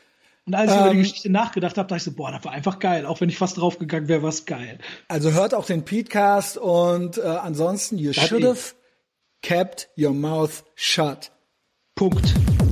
Und 0.46 0.54
als 0.54 0.72
ich 0.72 0.76
über 0.76 0.88
die 0.90 0.96
Ähm, 0.96 1.02
Geschichte 1.02 1.30
nachgedacht 1.30 1.78
habe, 1.78 1.86
dachte 1.86 1.98
ich 1.98 2.02
so, 2.02 2.12
boah, 2.12 2.32
das 2.32 2.44
war 2.44 2.50
einfach 2.52 2.80
geil. 2.80 3.06
Auch 3.06 3.20
wenn 3.20 3.28
ich 3.28 3.38
fast 3.38 3.58
draufgegangen 3.58 4.08
wäre, 4.08 4.22
war 4.22 4.30
es 4.30 4.44
geil. 4.44 4.78
Also 5.06 5.30
hört 5.32 5.54
auch 5.54 5.66
den 5.66 5.84
Petecast 5.84 6.58
und 6.58 7.18
äh, 7.18 7.22
ansonsten, 7.22 7.96
you 7.98 8.12
should 8.12 8.42
have 8.44 8.74
kept 9.44 9.88
your 9.94 10.14
mouth 10.14 10.62
shut. 10.74 11.28
Punkt. 11.96 12.63